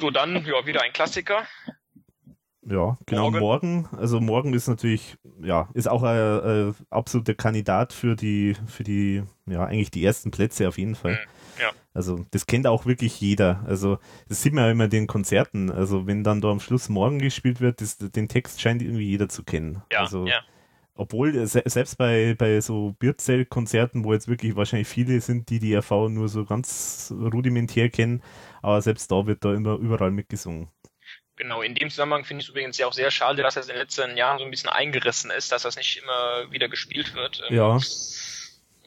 [0.00, 1.46] So, dann, ja, wieder ein Klassiker.
[2.66, 3.82] Ja, genau, morgen.
[3.82, 3.88] morgen.
[3.98, 9.22] Also morgen ist natürlich, ja, ist auch ein, ein absoluter Kandidat für die, für die,
[9.46, 11.12] ja, eigentlich die ersten Plätze auf jeden Fall.
[11.12, 11.70] Mhm, ja.
[11.92, 13.62] Also das kennt auch wirklich jeder.
[13.66, 13.98] Also
[14.28, 15.70] das sieht man ja immer in den Konzerten.
[15.70, 19.28] Also wenn dann da am Schluss morgen gespielt wird, das, den Text scheint irgendwie jeder
[19.28, 19.82] zu kennen.
[19.92, 20.40] Ja, also, ja
[20.96, 26.08] obwohl selbst bei, bei so Bierzelt-Konzerten, wo jetzt wirklich wahrscheinlich viele sind, die die RV
[26.08, 28.22] nur so ganz rudimentär kennen,
[28.62, 30.68] aber selbst da wird da immer überall mitgesungen.
[31.36, 33.74] Genau, in dem Zusammenhang finde ich es übrigens ja auch sehr schade, dass das in
[33.74, 37.42] den letzten Jahren so ein bisschen eingerissen ist, dass das nicht immer wieder gespielt wird.
[37.48, 37.78] Ähm, ja.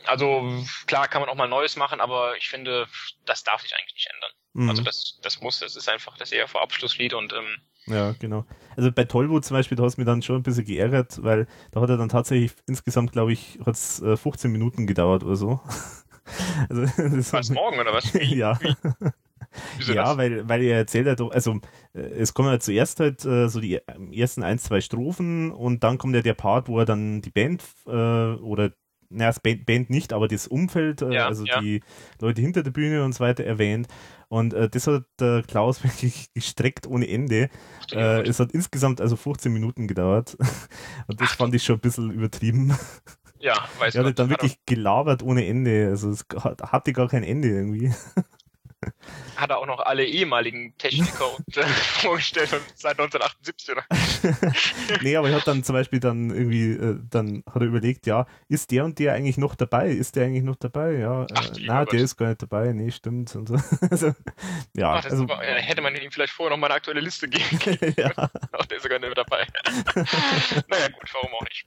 [0.06, 2.88] Also klar kann man auch mal Neues machen, aber ich finde,
[3.26, 4.32] das darf sich eigentlich nicht ändern.
[4.54, 4.70] Mhm.
[4.70, 7.58] Also das, das muss, das ist einfach das eher vor Abschlusslied und ähm,
[7.88, 8.46] ja, genau.
[8.76, 11.48] Also bei Tollwood zum Beispiel, da hast du mich dann schon ein bisschen geärgert, weil
[11.72, 15.36] da hat er dann tatsächlich insgesamt, glaube ich, hat es äh, 15 Minuten gedauert oder
[15.36, 15.60] so.
[16.70, 18.12] also, das was morgen oder was?
[18.22, 18.60] ja.
[19.88, 21.60] ja, weil, weil er erzählt hat, also
[21.94, 23.80] äh, es kommen ja zuerst halt äh, so die
[24.12, 27.64] ersten ein, zwei Strophen und dann kommt ja der Part, wo er dann die Band
[27.88, 28.72] äh, oder
[29.10, 31.60] naja, das Band, Band nicht, aber das Umfeld, äh, ja, also ja.
[31.62, 31.82] die
[32.20, 33.88] Leute hinter der Bühne und so weiter erwähnt.
[34.30, 37.50] Und äh, das hat der Klaus wirklich gestreckt ohne Ende.
[37.92, 40.38] Äh, es hat insgesamt also 15 Minuten gedauert.
[41.08, 41.38] Und das Ach.
[41.38, 42.78] fand ich schon ein bisschen übertrieben.
[43.40, 45.88] Ja, weiß Er hat dann wirklich gelabert ohne Ende.
[45.90, 47.94] Also es hatte gar kein Ende irgendwie
[49.36, 53.84] hat er auch noch alle ehemaligen Techniker und, äh, vorgestellt seit 1978, oder?
[55.02, 58.28] nee, aber ich habe dann zum Beispiel dann irgendwie, äh, dann hat er überlegt, ja,
[58.48, 59.90] ist der und der eigentlich noch dabei?
[59.90, 60.94] Ist der eigentlich noch dabei?
[60.94, 62.72] Ja, äh, Ach, na, der ist gar nicht dabei.
[62.74, 63.36] Nee, stimmt.
[63.36, 63.56] Und so.
[63.92, 64.14] also,
[64.76, 65.40] ja, Ach, also, super.
[65.40, 67.96] hätte man ihm vielleicht vorher noch mal eine aktuelle Liste geben können.
[67.98, 68.12] ja.
[68.16, 69.48] Ach, der ist sogar nicht mehr dabei.
[70.68, 71.66] naja, gut, warum auch nicht.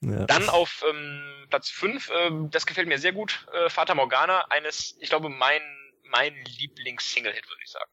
[0.00, 0.26] Ja.
[0.26, 4.96] Dann auf ähm, Platz 5, äh, das gefällt mir sehr gut, äh, Fata Morgana, eines,
[5.00, 5.62] ich glaube, mein
[6.14, 7.90] mein Lieblings-Single-Hit, würde ich sagen.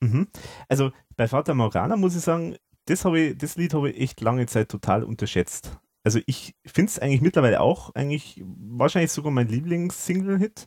[0.00, 0.28] Mhm.
[0.68, 4.46] Also bei Fata Morgana muss ich sagen, das, ich, das Lied habe ich echt lange
[4.46, 5.72] Zeit total unterschätzt.
[6.04, 10.66] Also ich finde es eigentlich mittlerweile auch eigentlich wahrscheinlich sogar mein Lieblings-Single-Hit.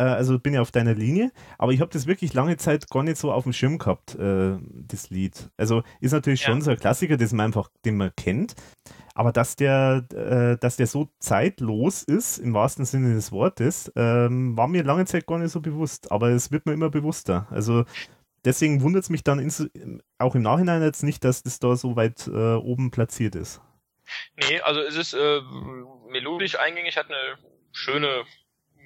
[0.00, 3.02] Äh, also bin ja auf deiner Linie, aber ich habe das wirklich lange Zeit gar
[3.02, 4.56] nicht so auf dem Schirm gehabt, äh,
[4.88, 5.50] das Lied.
[5.58, 6.46] Also ist natürlich ja.
[6.46, 8.54] schon so ein Klassiker, das man einfach, den man kennt.
[9.14, 14.56] Aber dass der, äh, dass der so zeitlos ist, im wahrsten Sinne des Wortes, ähm,
[14.56, 16.10] war mir lange Zeit gar nicht so bewusst.
[16.10, 17.46] Aber es wird mir immer bewusster.
[17.50, 17.84] Also
[18.46, 19.50] deswegen wundert es mich dann
[20.18, 23.60] auch im Nachhinein jetzt nicht, dass das da so weit äh, oben platziert ist.
[24.36, 25.40] Nee, also es ist äh,
[26.08, 27.36] melodisch eingängig, hat eine
[27.72, 28.24] schöne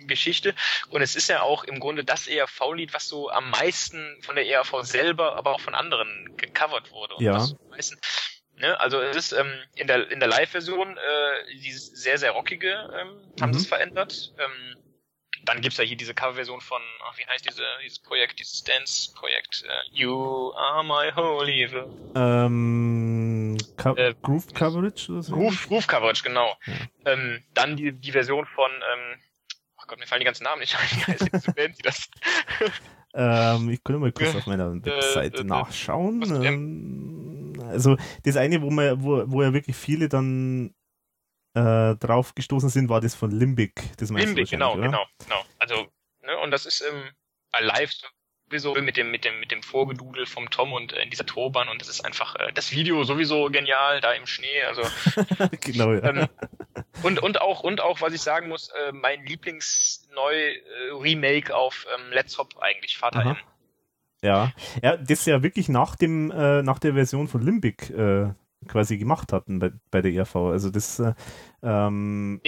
[0.06, 0.54] Geschichte.
[0.90, 4.46] Und es ist ja auch im Grunde das ERV-Lied, was so am meisten von der
[4.46, 7.14] ERV selber, aber auch von anderen gecovert wurde.
[7.14, 7.34] Und ja.
[7.34, 7.98] was meisten
[8.56, 8.78] Ne?
[8.78, 13.20] Also es ist ähm, in der in der Live-Version äh, dieses sehr sehr rockige ähm,
[13.40, 13.54] haben mhm.
[13.54, 14.32] sie es verändert.
[14.38, 14.76] Ähm,
[15.44, 19.64] dann gibt's ja hier diese Coverversion von, ach, wie heißt diese, dieses Projekt, dieses Dance-Projekt?
[19.66, 21.86] Uh, you are my holy evil.
[22.14, 25.12] Ähm, Co äh, Groove Coverage?
[25.12, 25.34] Oder so?
[25.34, 26.56] Groove, Groove Coverage, genau.
[26.64, 27.12] Ja.
[27.12, 29.20] Ähm, dann die, die Version von, ähm,
[29.84, 30.88] oh Gott, mir fallen die ganzen Namen nicht ein.
[30.90, 32.08] Wie heißt diese Band, die das?
[33.14, 36.22] ähm, ich könnte mal kurz auf meiner äh, Webseite äh, nachschauen.
[36.44, 40.74] Ähm, also das eine, wo man, wo, wo ja wirklich viele dann
[41.54, 43.96] äh, drauf gestoßen sind, war das von Limbic.
[43.98, 44.82] Das Limbic, genau, oder?
[44.82, 45.44] genau, genau.
[45.58, 45.86] Also,
[46.22, 47.10] ne, und das ist ähm,
[47.60, 47.92] live
[48.54, 51.68] sowieso mit dem, mit dem, mit dem Vorgedudel vom Tom und äh, in dieser Turban
[51.68, 54.82] und das ist einfach äh, das Video sowieso genial, da im Schnee, also
[55.60, 56.04] genau, ja.
[56.04, 56.28] Ähm,
[57.02, 62.36] und, und auch, und auch, was ich sagen muss, äh, mein Lieblings-Neu-Remake auf ähm, Let's
[62.38, 63.30] Hop eigentlich, Vater Aha.
[63.30, 63.36] M.
[64.22, 64.52] Ja.
[64.82, 68.32] ja, das ja wirklich nach dem, äh, nach der Version von Limbic äh,
[68.66, 70.36] quasi gemacht hatten bei, bei der ERV.
[70.36, 71.12] Also das äh,
[71.62, 72.40] ähm,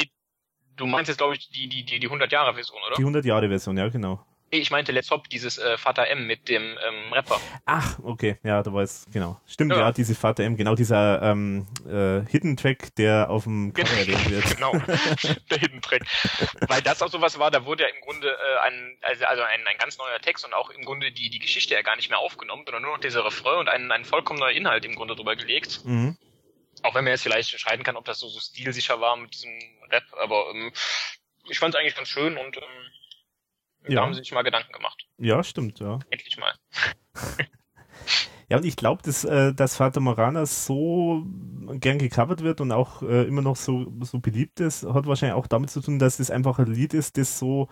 [0.77, 2.97] Du meinst jetzt, glaube ich, die, die, die, die 100-Jahre-Version, oder?
[2.97, 4.25] Die 100-Jahre-Version, ja, genau.
[4.51, 7.41] Ich meinte Let's Hop, dieses äh, Vater M mit dem ähm, Rapper.
[7.65, 9.41] Ach, okay, ja, da war es, genau.
[9.47, 13.73] Stimmt, ja, ja diese Vater M, genau dieser ähm, äh, Hidden Track, der auf dem
[13.73, 14.55] Cover erwähnt wird.
[14.55, 14.73] genau,
[15.51, 16.03] der Hidden Track.
[16.69, 19.67] Weil das auch sowas war, da wurde ja im Grunde äh, ein, also, also ein,
[19.67, 22.21] ein ganz neuer Text und auch im Grunde die, die Geschichte ja gar nicht mehr
[22.21, 25.35] aufgenommen, sondern nur noch dieser Refrain und ein, ein vollkommen neuer Inhalt im Grunde drüber
[25.35, 25.81] gelegt.
[25.85, 26.17] Mhm.
[26.83, 29.59] Auch wenn man jetzt vielleicht entscheiden kann, ob das so, so stilsicher war mit diesem
[29.91, 30.73] Rap, aber ähm,
[31.49, 32.63] ich fand es eigentlich ganz schön und ähm,
[33.89, 33.97] Ja.
[33.97, 35.07] Da haben sie sich mal Gedanken gemacht.
[35.19, 35.99] Ja, stimmt, ja.
[36.11, 36.55] Endlich mal.
[38.49, 41.25] Ja, und ich glaube, dass, äh, dass Fata Morgana so
[41.81, 45.49] gern gecovert wird und auch äh, immer noch so, so beliebt ist, hat wahrscheinlich auch
[45.49, 47.69] damit zu tun, dass es einfach ein Lied ist, das so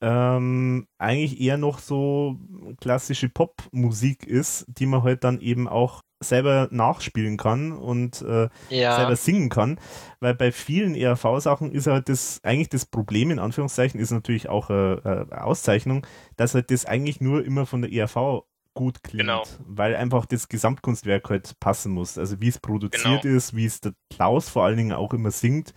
[0.00, 2.36] ähm, eigentlich eher noch so
[2.80, 8.96] klassische Popmusik ist, die man halt dann eben auch selber nachspielen kann und äh, ja.
[8.96, 9.78] selber singen kann,
[10.20, 14.70] weil bei vielen ERV-Sachen ist halt das eigentlich das Problem in Anführungszeichen ist natürlich auch
[14.70, 18.44] eine, äh, äh, Auszeichnung, dass halt das eigentlich nur immer von der ERV
[18.74, 19.42] gut klingt, genau.
[19.66, 22.16] weil einfach das Gesamtkunstwerk halt passen muss.
[22.16, 23.36] Also wie es produziert genau.
[23.36, 25.74] ist, wie es der Klaus vor allen Dingen auch immer singt.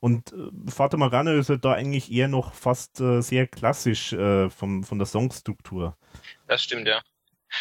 [0.00, 4.48] Und äh, Fata Morgana ist halt da eigentlich eher noch fast äh, sehr klassisch äh,
[4.48, 5.96] vom, von der Songstruktur.
[6.46, 7.02] Das stimmt, ja.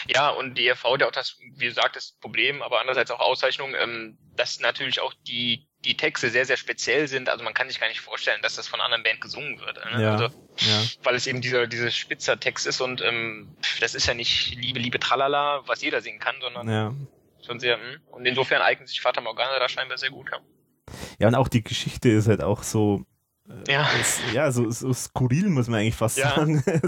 [0.08, 3.74] Ja, und die ERV, der auch das, wie gesagt, das Problem, aber andererseits auch Auszeichnung,
[3.76, 7.30] ähm, dass natürlich auch die, die Texte sehr, sehr speziell sind.
[7.30, 9.78] Also man kann sich gar nicht vorstellen, dass das von einer anderen Band gesungen wird.
[9.78, 10.02] Ne?
[10.02, 10.26] Ja, also,
[10.58, 10.84] ja.
[11.04, 14.80] Weil es eben dieser, dieser spitzer Text ist und ähm, das ist ja nicht Liebe,
[14.80, 16.94] Liebe, Tralala, was jeder singen kann, sondern ja.
[17.46, 17.84] schon sehr, mh.
[17.84, 18.02] Hm.
[18.12, 20.30] und insofern eignet sich Fata Morgana da scheinbar sehr gut.
[20.32, 20.40] Ja.
[21.20, 23.06] ja, und auch die Geschichte ist halt auch so,
[23.68, 23.90] ja.
[24.00, 26.36] Ist, ja, so, so skurril muss man eigentlich fast ja.
[26.36, 26.64] sagen.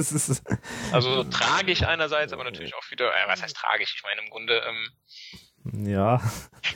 [0.91, 3.93] also so tragisch einerseits, aber natürlich auch wieder, äh, was heißt tragisch?
[3.95, 4.91] Ich meine im Grunde, ähm,
[5.63, 6.21] ja.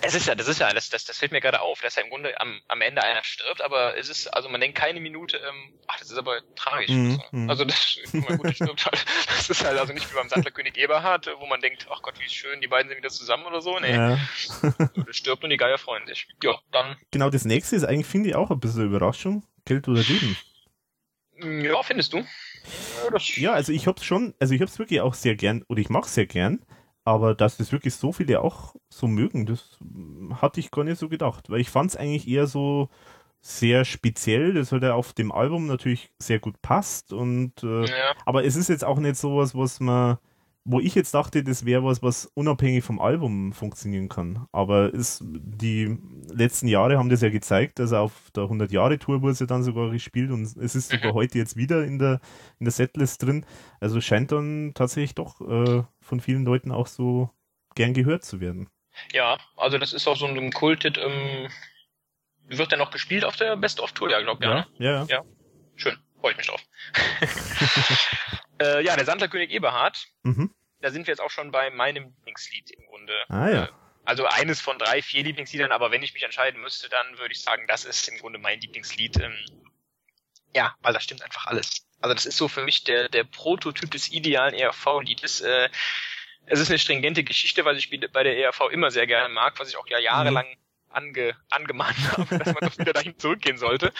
[0.01, 2.03] Es ist ja, das ist ja, das, das, das fällt mir gerade auf, dass ja
[2.03, 5.37] im Grunde am, am Ende einer stirbt, aber es ist, also man denkt keine Minute,
[5.37, 6.91] ähm, ach, das ist aber tragisch.
[6.91, 7.21] Mhm.
[7.31, 7.49] mhm.
[7.49, 9.05] Also das, mal gut, stirbt halt.
[9.27, 12.29] Das ist halt also nicht wie beim Sandlerkönig Eberhard, wo man denkt, ach Gott, wie
[12.29, 13.79] schön, die beiden sind wieder zusammen oder so.
[13.79, 13.93] Nee.
[13.93, 14.19] Ja.
[15.05, 16.27] das stirbt und die Geier freuen sich.
[16.43, 16.97] Ja, dann.
[17.11, 19.43] Genau, das nächste ist eigentlich, finde ich, auch ein bisschen Überraschung.
[19.65, 20.37] Geld oder Leben.
[21.63, 22.23] Ja, findest du?
[23.35, 26.15] Ja, also ich hab's schon, also ich hab's wirklich auch sehr gern, oder ich mach's
[26.15, 26.65] sehr gern,
[27.03, 29.77] aber dass das wirklich so viele auch so mögen, das
[30.41, 32.89] hatte ich gar nicht so gedacht, weil ich fand's eigentlich eher so
[33.41, 38.15] sehr speziell, das ja auf dem Album natürlich sehr gut passt und äh, ja.
[38.25, 40.17] aber es ist jetzt auch nicht sowas, was man
[40.67, 44.47] wo ich jetzt dachte, das wäre was, was unabhängig vom Album funktionieren kann.
[44.51, 45.97] Aber es, die
[46.33, 49.91] letzten Jahre haben das ja gezeigt, also auf der 100-Jahre-Tour wurde es ja dann sogar
[49.91, 51.15] gespielt und es ist sogar mhm.
[51.15, 52.19] heute jetzt wieder in der,
[52.59, 53.45] in der Setlist drin.
[53.79, 57.29] Also scheint dann tatsächlich doch äh, von vielen Leuten auch so
[57.75, 58.67] gern gehört zu werden.
[59.13, 61.47] Ja, also das ist auch so ein Kultit, ähm,
[62.47, 64.09] wird der noch gespielt auf der Best-of-Tour?
[64.09, 65.05] Ja, glaube ja, ja, ja.
[65.09, 65.21] Ja,
[65.75, 66.63] schön, freue ich mich drauf.
[68.59, 70.07] Äh, ja, der Sandlerkönig Eberhard.
[70.23, 70.53] Mhm.
[70.81, 73.13] Da sind wir jetzt auch schon bei meinem Lieblingslied im Grunde.
[73.29, 73.63] Ah ja.
[73.65, 73.69] Äh,
[74.05, 77.41] also eines von drei, vier Lieblingsliedern, aber wenn ich mich entscheiden müsste, dann würde ich
[77.41, 79.19] sagen, das ist im Grunde mein Lieblingslied.
[79.19, 79.35] Ähm,
[80.53, 81.87] ja, weil da stimmt einfach alles.
[82.01, 85.41] Also das ist so für mich der, der Prototyp des idealen ERV-Liedes.
[85.41, 85.69] Äh,
[86.45, 89.69] es ist eine stringente Geschichte, was ich bei der ERV immer sehr gerne mag, was
[89.69, 90.65] ich auch ja jahrelang mhm
[90.95, 93.93] ange, angemahnt habe, dass man doch wieder dahin zurückgehen sollte.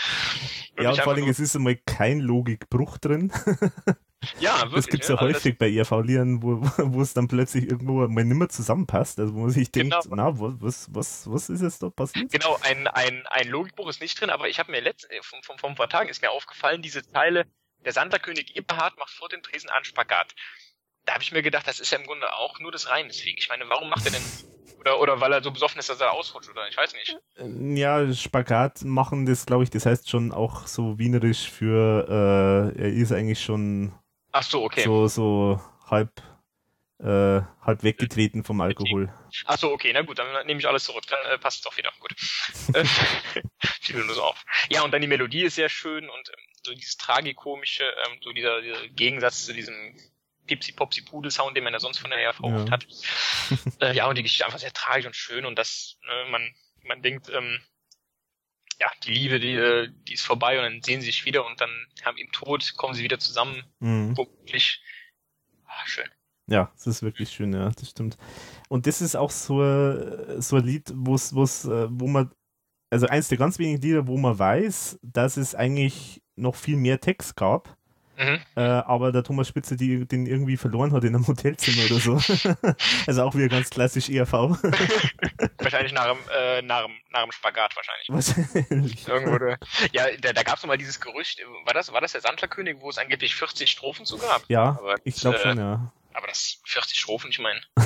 [0.78, 3.32] Und ja, und vor allem, es ist einmal kein Logikbruch drin.
[4.40, 4.76] Ja, wirklich.
[4.76, 8.38] Das gibt's ja, also häufig bei ERV-Liedern, wo, wo es dann plötzlich irgendwo mal nicht
[8.38, 9.20] mehr zusammenpasst.
[9.20, 10.16] Also wo man sich denkt, genau.
[10.16, 12.32] na, was, was, was ist jetzt da passiert?
[12.32, 15.42] Genau, ein, ein, ein Logikbruch ist nicht drin, aber ich habe mir letzt, äh, vom,
[15.44, 17.46] vom, vom paar Tagen ist mir aufgefallen, diese Zeile,
[17.84, 20.34] der Sandlerkönig Eberhard macht vor dem Tresen einen Spagat.
[21.06, 23.38] Da habe ich mir gedacht, das ist ja im Grunde auch nur das Reim deswegen.
[23.38, 24.24] Ich meine, warum macht er denn
[24.86, 27.18] oder, oder weil er so besoffen ist, dass er ausrutscht, oder ich weiß nicht.
[27.38, 32.82] Äh, ja, Spagat machen, das glaube ich, das heißt schon auch so wienerisch für, äh,
[32.82, 33.94] er ist eigentlich schon
[34.36, 34.84] Ach so, okay.
[34.84, 36.22] So, so halb,
[37.00, 39.08] äh, halb weggetreten vom Alkohol.
[39.46, 41.78] Ach so, okay, na gut, dann nehme ich alles zurück, dann äh, passt es auch
[41.78, 41.90] wieder.
[42.02, 42.14] Gut.
[43.80, 44.44] Fiel nur so auf.
[44.70, 48.34] Ja, und dann die Melodie ist sehr schön und ähm, so dieses tragikomische, ähm, so
[48.34, 49.96] dieser, dieser Gegensatz zu diesem
[50.48, 52.56] Pipsi Popsi Pudel Sound, den man ja sonst von der ERV ja.
[52.58, 52.86] oft hat.
[53.80, 56.54] äh, ja, und die Geschichte einfach sehr tragisch und schön und das, äh, man,
[56.84, 57.62] man denkt, ähm,
[58.80, 61.60] ja, die Liebe, die, äh, die ist vorbei und dann sehen sie sich wieder und
[61.60, 61.70] dann
[62.04, 63.64] haben im Tod kommen sie wieder zusammen.
[63.80, 64.18] Mhm.
[64.18, 64.82] Wirklich
[65.66, 66.10] ah, schön.
[66.48, 68.18] Ja, das ist wirklich schön, ja, das stimmt.
[68.70, 69.58] Und das ist auch so,
[70.40, 72.32] so ein Lied, wo's, wo's, äh, wo man,
[72.92, 77.00] also eins der ganz wenigen Lieder, wo man weiß, dass es eigentlich noch viel mehr
[77.00, 77.75] Text gab
[78.18, 78.42] Mhm.
[78.56, 82.14] Äh, aber der Thomas Spitze die, den irgendwie verloren hat in einem Hotelzimmer oder so.
[83.08, 84.32] also auch wieder ganz klassisch ERV.
[85.58, 88.10] wahrscheinlich nach dem, äh, nach, dem, nach dem Spagat wahrscheinlich.
[88.10, 89.08] Wahrscheinlich.
[89.08, 89.56] Irgendwo,
[89.92, 92.90] ja, da, da gab es mal dieses Gerücht, war das, war das der Sandlerkönig, wo
[92.90, 94.44] es angeblich 40 Strophen zu gab?
[94.48, 95.92] Ja, aber ich glaube äh, schon, ja.
[96.14, 97.62] Aber das 40 Strophen, ich meine.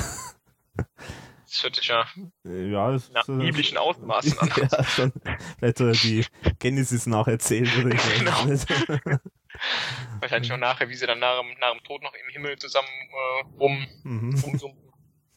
[1.52, 2.06] Das hört sich ja,
[2.44, 4.52] ja das nach biblischen Ausmaßen an.
[4.56, 5.12] ja, schon.
[5.58, 6.24] Vielleicht die
[6.60, 8.48] Genesis nacherzählen oder ich genau.
[8.48, 9.20] weiß nicht.
[10.20, 13.44] Wahrscheinlich noch nachher, wie sie dann nach, nach dem Tod noch im Himmel zusammen äh,
[13.58, 14.38] rum, mhm.
[14.40, 14.90] rumsumpen.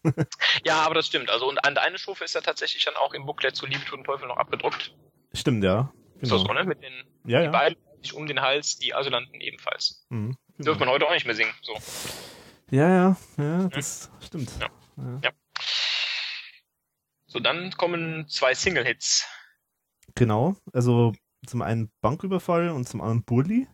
[0.66, 1.30] ja, aber das stimmt.
[1.30, 4.00] Also und an eine Strophe ist ja tatsächlich dann auch im Booklet zu Liebe, Tod
[4.00, 4.94] und Teufel noch abgedruckt.
[5.34, 5.94] Stimmt, ja.
[6.20, 6.38] Genau.
[6.38, 6.64] So, ne?
[6.66, 6.94] Mit den
[7.26, 7.52] ja, die ja.
[7.52, 10.06] beiden sich um den Hals, die Asylanten ebenfalls.
[10.10, 10.38] Mhm.
[10.58, 11.54] Dürfte man heute auch nicht mehr singen.
[11.62, 11.74] So.
[12.70, 14.22] Ja, ja, ja, das hm?
[14.22, 14.52] stimmt.
[14.60, 14.70] Ja.
[14.98, 15.20] Ja.
[15.24, 15.32] ja.
[17.28, 19.28] So, dann kommen zwei Single-Hits.
[20.16, 21.14] Genau, also
[21.48, 23.68] zum einen Banküberfall und zum anderen Bully.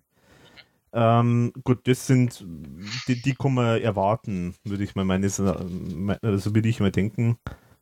[0.92, 2.46] Ähm, gut, das sind,
[3.08, 7.38] die, die kann man erwarten, würde ich mal meinen, so also würde ich mal denken,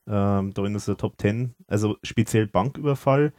[0.07, 1.55] ähm, da in der Top 10.
[1.67, 3.33] Also speziell Banküberfall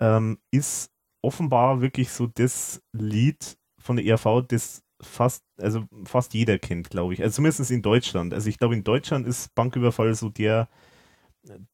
[0.00, 0.90] ähm, ist
[1.22, 7.14] offenbar wirklich so das Lied von der ERV, das fast, also fast jeder kennt, glaube
[7.14, 7.22] ich.
[7.22, 8.34] Also zumindest in Deutschland.
[8.34, 10.68] Also ich glaube, in Deutschland ist Banküberfall so der,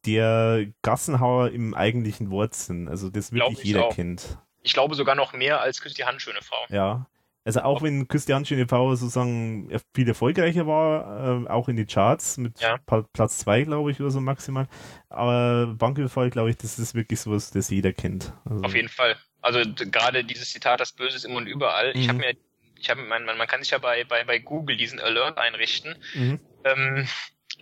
[0.04, 2.88] der Gassenhauer im eigentlichen Wortsinn.
[2.88, 3.94] Also das wirklich jeder auch.
[3.94, 4.38] kennt.
[4.62, 6.66] Ich glaube sogar noch mehr als Küss die Hand, schöne Frau.
[6.70, 7.06] Ja.
[7.46, 12.38] Also auch wenn Christian Schöne Frau sozusagen viel erfolgreicher war, äh, auch in die Charts
[12.38, 12.76] mit ja.
[13.12, 14.66] Platz 2, glaube ich, oder so maximal.
[15.08, 18.32] Aber Banküberfall, glaube ich, das ist wirklich sowas, das jeder kennt.
[18.44, 19.16] Also Auf jeden Fall.
[19.42, 21.94] Also gerade dieses Zitat, das Böse ist immer und überall.
[21.94, 22.00] Mhm.
[22.00, 22.36] Ich habe mir,
[22.80, 25.94] ich habe, man, man, man kann sich ja bei, bei, bei Google diesen Alert einrichten.
[26.14, 26.40] Mhm.
[26.64, 27.06] Ähm,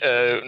[0.01, 0.41] äh,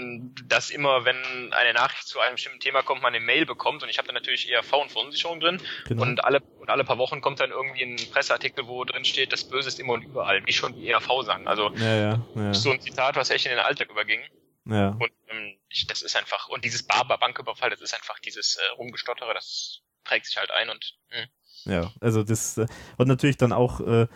[0.49, 3.89] dass immer, wenn eine Nachricht zu einem bestimmten Thema kommt, man eine Mail bekommt und
[3.89, 6.03] ich habe da natürlich eher V und Verunsicherung drin genau.
[6.03, 9.45] und alle und alle paar Wochen kommt dann irgendwie ein Presseartikel, wo drin steht, das
[9.45, 11.47] Böse ist immer und überall, wie schon die ERV sagen.
[11.47, 12.55] Also ja, ja, ja.
[12.55, 14.21] so ein Zitat, was echt in den Alltag überging.
[14.65, 14.89] Ja.
[14.89, 19.33] Und ähm, ich, das ist einfach, und dieses Barber-Banküberfall, das ist einfach dieses äh, Rumgestottere,
[19.33, 21.19] das prägt sich halt ein und mh.
[21.19, 21.29] Hm.
[21.67, 22.67] Ja, also das äh,
[22.99, 24.07] hat natürlich dann auch äh,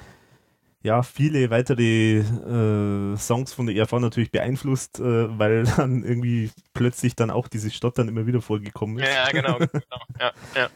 [0.82, 7.15] ja, viele weitere äh, Songs von der ERV natürlich beeinflusst, äh, weil dann irgendwie plötzlich
[7.15, 9.12] dann auch dieses Stottern immer wieder vorgekommen ist.
[9.12, 10.02] Ja, genau, genau.
[10.19, 10.70] Ja, ja.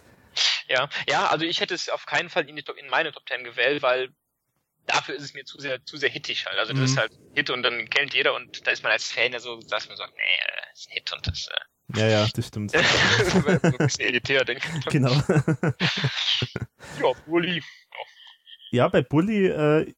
[0.66, 3.44] Ja, ja, also ich hätte es auf keinen Fall in, die, in meine Top Ten
[3.44, 4.08] gewählt, weil
[4.86, 6.58] dafür ist es mir zu sehr, zu sehr hittig halt.
[6.58, 6.86] Also das mhm.
[6.86, 9.60] ist halt Hit und dann kennt jeder und da ist man als Fan ja so,
[9.60, 10.22] dass man sagt, nee,
[10.70, 11.48] das ist ein Hit und das.
[11.48, 12.70] Äh, ja, ja, das stimmt.
[12.72, 12.78] so
[13.46, 14.84] ein bisschen elitär, denke ich.
[14.86, 15.12] Genau.
[17.00, 17.62] ja, Bulli ja,
[18.88, 19.92] bei Bully, äh,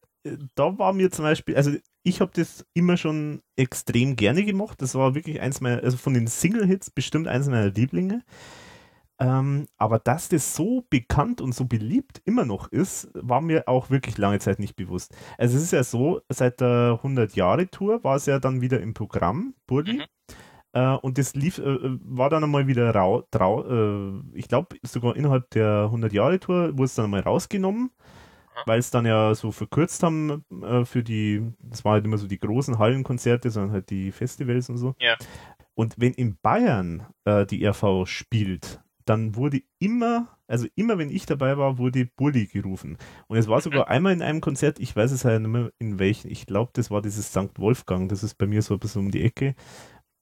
[0.54, 1.72] da war mir zum Beispiel, also
[2.02, 4.80] ich habe das immer schon extrem gerne gemacht.
[4.80, 8.22] Das war wirklich eins meiner, also von den Single-Hits bestimmt eins meiner Lieblinge.
[9.18, 13.88] Ähm, aber dass das so bekannt und so beliebt immer noch ist, war mir auch
[13.88, 15.16] wirklich lange Zeit nicht bewusst.
[15.38, 19.54] Also es ist ja so, seit der 100-Jahre-Tour war es ja dann wieder im Programm,
[19.66, 19.94] Bully.
[19.94, 20.02] Mhm.
[20.74, 25.16] Äh, und das lief, äh, war dann einmal wieder rau, trau, äh, ich glaube sogar
[25.16, 27.90] innerhalb der 100-Jahre-Tour wurde es dann einmal rausgenommen
[28.64, 32.26] weil es dann ja so verkürzt haben äh, für die, das waren halt immer so
[32.26, 34.94] die großen Hallenkonzerte, sondern halt die Festivals und so.
[35.00, 35.16] Ja.
[35.74, 41.26] Und wenn in Bayern äh, die RV spielt, dann wurde immer, also immer wenn ich
[41.26, 42.98] dabei war, wurde Bulli gerufen.
[43.28, 43.92] Und es war sogar mhm.
[43.92, 46.90] einmal in einem Konzert, ich weiß es halt nicht mehr in welchen, ich glaube, das
[46.90, 47.58] war dieses St.
[47.58, 49.54] Wolfgang, das ist bei mir so ein bisschen um die Ecke.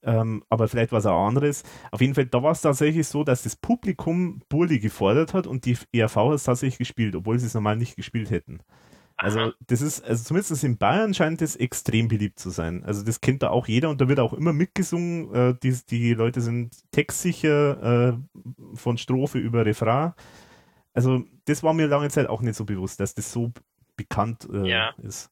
[0.05, 1.63] Ähm, aber vielleicht war es auch anderes.
[1.91, 5.65] Auf jeden Fall, da war es tatsächlich so, dass das Publikum Burli gefordert hat und
[5.65, 8.59] die ERV hat es tatsächlich gespielt, obwohl sie es normal nicht gespielt hätten.
[9.17, 12.83] Also das ist, also zumindest in Bayern scheint es extrem beliebt zu sein.
[12.83, 15.33] Also das kennt da auch jeder und da wird auch immer mitgesungen.
[15.33, 18.17] Äh, die, die Leute sind textsicher äh,
[18.73, 20.13] von Strophe über Refrain.
[20.93, 23.53] Also das war mir lange Zeit auch nicht so bewusst, dass das so
[23.95, 24.89] bekannt äh, ja.
[25.01, 25.31] ist.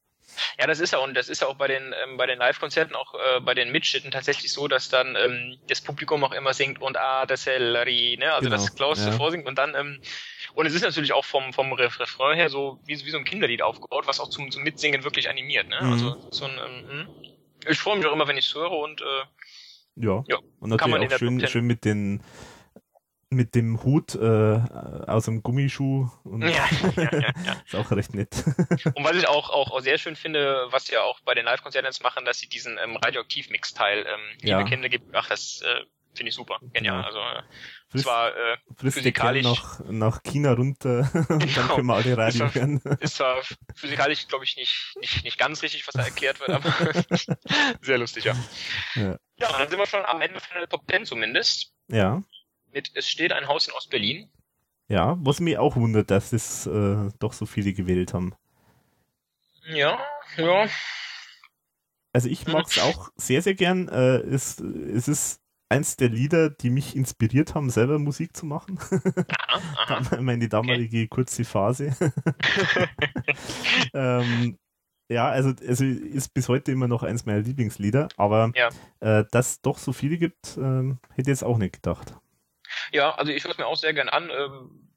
[0.59, 2.95] Ja, das ist ja und das ist ja auch bei den ähm, bei den Live-Konzerten
[2.95, 6.81] auch äh, bei den Mitschnitten tatsächlich so, dass dann ähm, das Publikum auch immer singt
[6.81, 8.33] und ah der Sellerie, ne?
[8.33, 9.11] Also genau, das Klaus ja.
[9.11, 10.01] zuvor singt und dann ähm,
[10.53, 13.61] und es ist natürlich auch vom vom Refrain her so wie, wie so ein Kinderlied
[13.61, 15.79] aufgebaut, was auch zum, zum Mitsingen wirklich animiert, ne?
[15.79, 16.11] Also mhm.
[16.11, 17.07] Also so ein ähm, hm.
[17.67, 19.05] ich freue mich auch immer, wenn ich es höre und äh,
[19.95, 20.23] ja.
[20.27, 20.39] ja.
[20.59, 22.23] Und natürlich auch schön, schön mit den
[23.35, 24.59] mit dem Hut äh,
[25.07, 26.09] aus einem Gummischuh.
[26.23, 27.61] Und ja, ja, ja, ja.
[27.65, 28.43] ist auch recht nett.
[28.95, 31.45] Und was ich auch, auch, auch sehr schön finde, was sie ja auch bei den
[31.45, 34.57] Live-Konzerten jetzt machen, dass sie diesen ähm, Radioaktiv-Mix-Teil, ähm, ja.
[34.57, 35.85] liebe Kinder gibt, ach, das äh,
[36.15, 37.01] finde ich super, genial.
[37.01, 37.05] Ja.
[37.05, 37.43] Also äh,
[37.89, 41.53] Frisst, zwar äh, physikalisch nach, nach China runter und genau.
[41.55, 42.81] dann können wir alle Radio ist hören.
[42.99, 43.41] Ist zwar
[43.75, 46.73] physikalisch, glaube ich, nicht, nicht, nicht ganz richtig, was da erklärt wird, aber
[47.81, 48.35] sehr lustig, ja.
[48.95, 49.17] ja.
[49.37, 51.73] Ja, dann sind wir schon am Ende von der Top 10 zumindest.
[51.87, 52.21] Ja
[52.73, 54.29] mit Es steht ein Haus in Ostberlin.
[54.89, 58.35] Ja, was mich auch wundert, dass das äh, doch so viele gewählt haben.
[59.65, 59.99] Ja,
[60.37, 60.67] ja.
[62.11, 63.87] Also ich mag es auch sehr, sehr gern.
[63.87, 68.77] Äh, es, es ist eins der Lieder, die mich inspiriert haben, selber Musik zu machen.
[68.77, 70.21] Aha, aha.
[70.21, 71.07] Meine damalige okay.
[71.07, 71.95] kurze Phase.
[73.93, 74.59] ähm,
[75.09, 78.69] ja, also, also ist bis heute immer noch eins meiner Lieblingslieder, aber ja.
[78.99, 82.15] äh, dass es doch so viele gibt, äh, hätte ich jetzt auch nicht gedacht.
[82.91, 84.29] Ja, also ich höre es mir auch sehr gern an.
[84.29, 84.89] Ähm,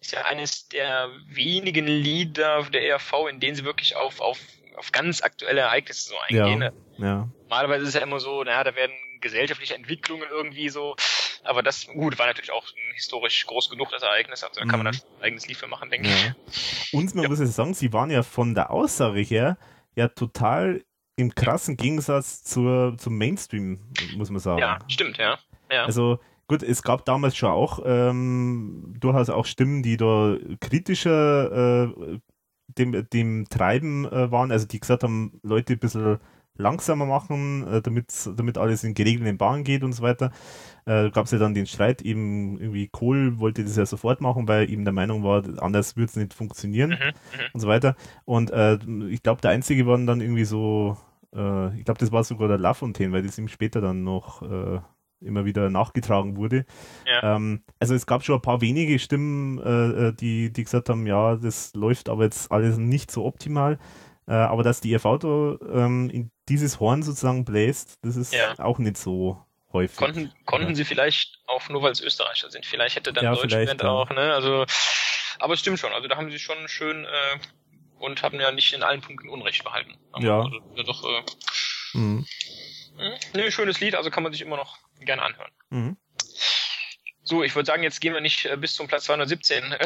[0.00, 4.38] ist ja eines der wenigen Lieder der ERV, in denen sie wirklich auf, auf,
[4.76, 6.62] auf ganz aktuelle Ereignisse so eingehen.
[6.62, 7.28] Ja, ja.
[7.42, 10.96] Normalerweise ist es ja immer so, naja, da werden gesellschaftliche Entwicklungen irgendwie so
[11.46, 14.42] Aber das, gut, war natürlich auch historisch groß genug, das Ereignis.
[14.42, 14.92] Also da kann man Mhm.
[14.92, 16.14] da schon ein eigenes Lied für machen, denke Ja.
[16.48, 16.92] ich.
[16.94, 17.28] Und man Ja.
[17.28, 19.58] muss ja sagen, sie waren ja von der Aussage her
[19.94, 20.84] ja total
[21.16, 23.78] im krassen Gegensatz zur, zum Mainstream,
[24.14, 24.60] muss man sagen.
[24.60, 25.38] Ja, stimmt, ja.
[25.70, 25.84] Ja.
[25.84, 26.18] Also
[26.48, 32.18] gut, es gab damals schon auch ähm, durchaus auch Stimmen, die da kritischer äh,
[32.78, 36.18] dem, dem Treiben äh, waren, also die gesagt haben, Leute ein bisschen
[36.56, 40.30] langsamer machen, äh, damit, damit alles in geregelten Bahnen geht und so weiter.
[40.86, 44.46] Äh, gab es ja dann den Streit, eben irgendwie Kohl wollte das ja sofort machen,
[44.46, 47.46] weil eben der Meinung war, anders wird es nicht funktionieren Mhm, mhm.
[47.54, 47.96] und so weiter.
[48.24, 50.96] Und äh, ich glaube, der Einzige war dann irgendwie so,
[51.34, 54.80] äh, ich glaube, das war sogar der Lafontaine, weil das ihm später dann noch äh,
[55.24, 56.64] immer wieder nachgetragen wurde.
[57.06, 57.36] Ja.
[57.36, 61.06] Ähm, also es gab schon ein paar wenige Stimmen, äh, äh, die, die gesagt haben,
[61.06, 63.78] ja, das läuft aber jetzt alles nicht so optimal.
[64.26, 68.58] Äh, aber dass die EV da ähm, in dieses Horn sozusagen bläst, das ist Ja.
[68.58, 69.96] auch nicht so häufig.
[69.98, 70.74] Konnten, konnten Ja.
[70.74, 72.64] sie vielleicht auch nur, weil es Österreicher sind.
[72.64, 74.32] Vielleicht hätte dann Ja, Deutschland auch, ne?
[74.32, 74.64] Also,
[75.40, 75.92] aber es stimmt schon.
[75.92, 77.38] Also da haben sie schon schön äh,
[77.98, 79.94] und haben ja nicht in allen Punkten Unrecht behalten.
[80.12, 80.38] Aber, Ja.
[80.40, 81.22] Also, doch, äh,
[81.98, 82.24] Mhm.
[82.96, 85.50] hm, ne, schönes Lied, also kann man sich immer noch gerne anhören.
[85.70, 85.96] Mhm.
[87.26, 89.78] So, ich würde sagen, jetzt gehen wir nicht äh, bis zum Platz 217 äh,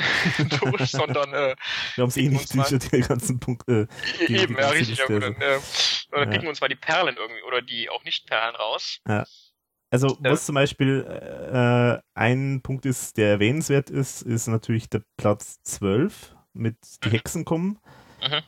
[0.61, 1.55] durch, sondern äh,
[1.95, 3.87] Wir haben es eh nicht, mal- die, ganzen Punkte.
[4.27, 5.23] Die eben, ja, richtig, ja gut.
[5.23, 5.33] also.
[5.39, 5.61] Dann, äh,
[6.11, 6.31] oder Ja.
[6.31, 8.99] picken uns mal die Perlen irgendwie oder die auch nicht Perlen raus.
[9.91, 10.33] Also, Ja.
[10.33, 16.35] was zum Beispiel äh, ein Punkt ist, der erwähnenswert ist, ist natürlich der Platz 12
[16.55, 17.13] mit Die Mhm.
[17.13, 17.79] Hexen kommen.
[18.21, 18.43] Mhm.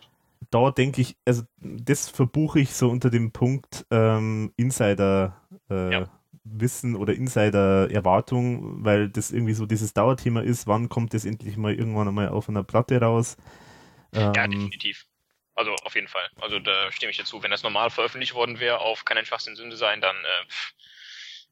[0.50, 5.40] Da denke ich, also das verbuche ich so unter dem Punkt ähm, Insider
[5.70, 6.19] äh, Ja.
[6.52, 11.56] Wissen oder Insider Erwartung, weil das irgendwie so dieses Dauerthema ist, wann kommt das endlich
[11.56, 13.36] mal irgendwann einmal auf einer Platte raus.
[14.12, 15.06] Ja, Ähm, definitiv.
[15.54, 16.28] Also auf jeden Fall.
[16.40, 17.42] Also da stimme ich dir zu.
[17.42, 20.46] Wenn das normal veröffentlicht worden wäre, auf Kein Schwachsinn Sünde sein, dann äh,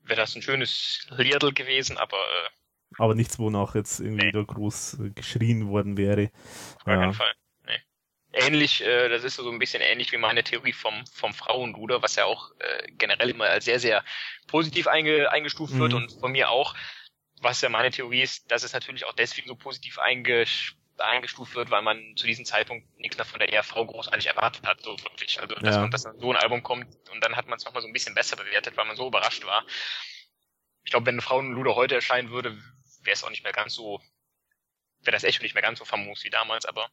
[0.08, 2.50] wäre das ein schönes Liedl gewesen, aber äh,
[2.98, 4.32] aber nichts, wonach jetzt irgendwie Nee.
[4.32, 6.30] da groß geschrien worden wäre.
[6.84, 6.96] auf Ja.
[6.96, 7.32] keinen Fall.
[8.32, 12.16] Ähnlich, äh, das ist so ein bisschen ähnlich wie meine Theorie vom, vom Frauenluder, was
[12.16, 14.04] ja auch äh, generell immer als sehr, sehr
[14.46, 15.96] positiv einge, eingestuft wird Mhm.
[15.98, 16.74] und von mir auch.
[17.40, 21.70] Was ja meine Theorie ist, dass es natürlich auch deswegen so positiv eingesch eingestuft wird,
[21.70, 25.40] weil man zu diesem Zeitpunkt nichts mehr von der ERV großartig erwartet hat, so wirklich.
[25.40, 25.82] Also, dass Ja.
[25.82, 28.16] man, dass so ein Album kommt und dann hat man es nochmal so ein bisschen
[28.16, 29.64] besser bewertet, weil man so überrascht war.
[30.84, 32.58] Ich glaube, wenn Frauenluder heute erscheinen würde,
[33.02, 34.02] wäre es auch nicht mehr ganz so,
[35.02, 36.90] wäre das Echo nicht mehr ganz so famos wie damals, aber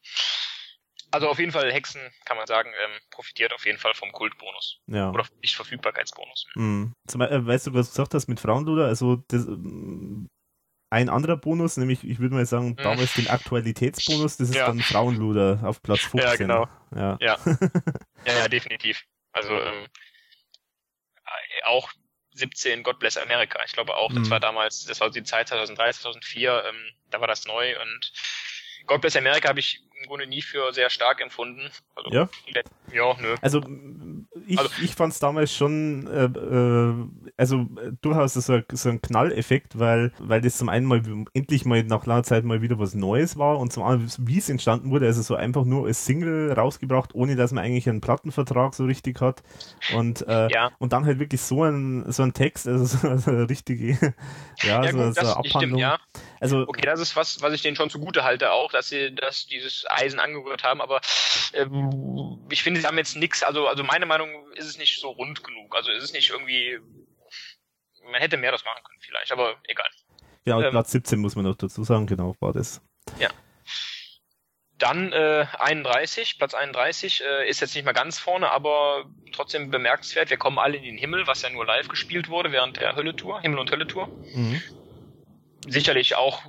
[1.11, 4.79] also auf jeden Fall Hexen, kann man sagen, ähm, profitiert auf jeden Fall vom Kultbonus.
[4.87, 5.09] Ja.
[5.11, 6.47] Oder vom Nicht-Verfügbarkeitsbonus.
[6.55, 6.93] Mhm.
[7.07, 8.85] Zum, äh, weißt du, was du gesagt hast mit Frauenluder?
[8.85, 10.27] Also das, ähm,
[10.91, 12.75] ein anderer Bonus, nämlich ich würde mal sagen, Mhm.
[12.77, 14.67] damals den Aktualitätsbonus, das ist Ja.
[14.67, 16.21] dann Frauenluder auf Platz 15.
[16.21, 16.67] Ja, genau.
[16.95, 17.17] Ja.
[17.19, 17.37] Ja.
[18.25, 19.03] Ja, ja, definitiv.
[19.33, 19.85] Also ähm,
[21.25, 21.91] äh, auch
[22.33, 23.59] 17 God Bless America.
[23.65, 24.31] Ich glaube auch, das Mhm.
[24.31, 28.11] war damals, das war die Zeit 2003, 2004, ähm, da war das neu und
[28.85, 31.69] God Bless America habe ich im Grunde nie für sehr stark empfunden.
[31.95, 32.29] Also, Ja?
[32.91, 33.35] Ja, nö.
[33.41, 33.61] Also
[34.47, 36.93] ich, Also- ich fand es damals schon äh, äh,
[37.37, 41.01] also äh, durchaus so, ein- so ein Knalleffekt, weil, weil das zum einen mal
[41.33, 44.49] endlich mal nach langer Zeit mal wieder was Neues war und zum anderen, wie es
[44.49, 48.73] entstanden wurde, also so einfach nur als Single rausgebracht, ohne dass man eigentlich einen Plattenvertrag
[48.73, 49.43] so richtig hat.
[49.93, 50.71] Und, äh, Ja.
[50.79, 53.97] und dann halt wirklich so ein, so ein Text, also so, so eine richtige
[54.63, 55.79] ja, Ja, so, gut, so eine stimmt, Abhandlung.
[55.79, 55.99] ja.
[56.39, 59.47] Also Okay, das ist was, was ich denen schon zugute halte auch, dass sie dass
[59.47, 61.01] dieses Eisen angerührt haben, aber
[61.53, 65.09] ähm, ich finde, sie haben jetzt nichts, also, also meine Meinung ist es nicht so
[65.09, 65.75] rund genug.
[65.75, 66.79] Also ist es nicht irgendwie,
[68.03, 69.89] man hätte mehr das machen können vielleicht, aber egal.
[70.43, 72.81] genau, ähm, Platz 17 muss man noch dazu sagen, genau, war das.
[74.77, 80.29] Dann äh, 31, Platz 31 äh, ist jetzt nicht mal ganz vorne, aber trotzdem bemerkenswert.
[80.29, 83.39] Wir kommen alle in den Himmel, was ja nur live gespielt wurde während der Hölle-Tour,
[83.41, 84.07] Himmel- und Hölle-Tour.
[84.07, 84.61] Mhm.
[85.65, 86.43] Sicherlich auch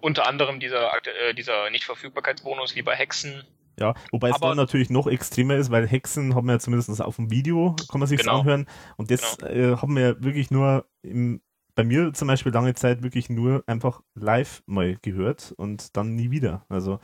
[0.00, 3.46] unter anderem dieser, äh, dieser Nicht-Verfügbarkeitsbonus wie bei Hexen.
[3.78, 7.00] Ja, wobei es Aber- da natürlich noch extremer ist, weil Hexen haben wir ja zumindest
[7.00, 8.40] auf dem Video, kann man sich Genau.
[8.40, 8.66] anhören.
[8.96, 11.40] Und das äh, haben wir wirklich nur im,
[11.74, 16.30] bei mir zum Beispiel lange Zeit wirklich nur einfach live mal gehört und dann nie
[16.32, 16.64] wieder.
[16.68, 16.98] Also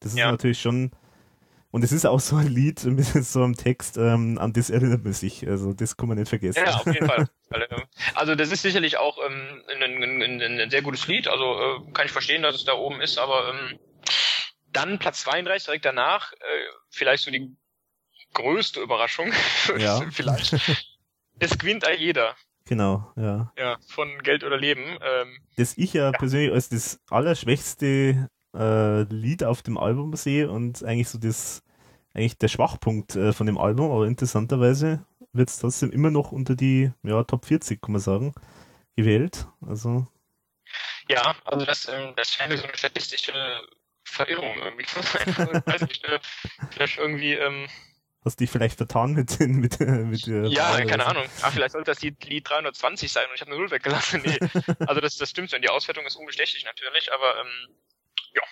[0.00, 0.30] das ist Ja.
[0.30, 0.90] natürlich schon
[1.70, 5.04] und es ist auch so ein Lied mit so einem Text, ähm, an das erinnert
[5.04, 5.46] man sich.
[5.46, 6.62] Also das kann man nicht vergessen.
[6.66, 7.28] Ja, auf jeden Fall.
[7.50, 7.66] Weil, äh,
[8.14, 11.28] Also das ist sicherlich auch ähm, ein, ein, ein, ein sehr gutes Lied.
[11.28, 13.78] Also äh, kann ich verstehen, dass es da oben ist, aber ähm,
[14.72, 16.36] dann Platz 32 direkt danach, äh,
[16.90, 17.56] vielleicht so die
[18.34, 19.32] größte Überraschung,
[19.78, 20.02] Ja.
[20.10, 20.54] vielleicht.
[21.38, 22.36] Es gewinnt all jeder.
[22.66, 23.52] Genau, ja.
[23.56, 24.98] Ja, von Geld oder Leben.
[25.00, 30.82] Ähm, Das ich ja, persönlich als das allerschwächste äh, Lied auf dem Album sehe und
[30.84, 31.62] eigentlich so das,
[32.12, 36.54] eigentlich der Schwachpunkt äh, von dem Album, aber interessanterweise wird es trotzdem immer noch unter
[36.56, 38.34] die ja, Top 40, kann man sagen,
[38.96, 39.46] gewählt.
[39.66, 40.06] Also.
[41.08, 43.32] Ja, also das, ähm, das scheint so eine statistische
[44.08, 45.28] Verirrung irgendwie zu sein.
[45.28, 46.18] Ich weiß nicht, äh,
[46.70, 47.68] vielleicht irgendwie, ähm,
[48.24, 51.06] Hast dich vielleicht vertan mit den, mit, mit der Ja, Wahl keine?
[51.06, 51.24] Ahnung.
[51.40, 54.22] Ach, vielleicht sollte das Lied, Lied 320 sein und ich habe eine Null weggelassen.
[54.24, 54.38] Nee.
[54.88, 55.56] Also das, das stimmt so.
[55.56, 57.76] Und die Auswertung ist unbestechlich natürlich, aber ähm,
[58.34, 58.42] ja.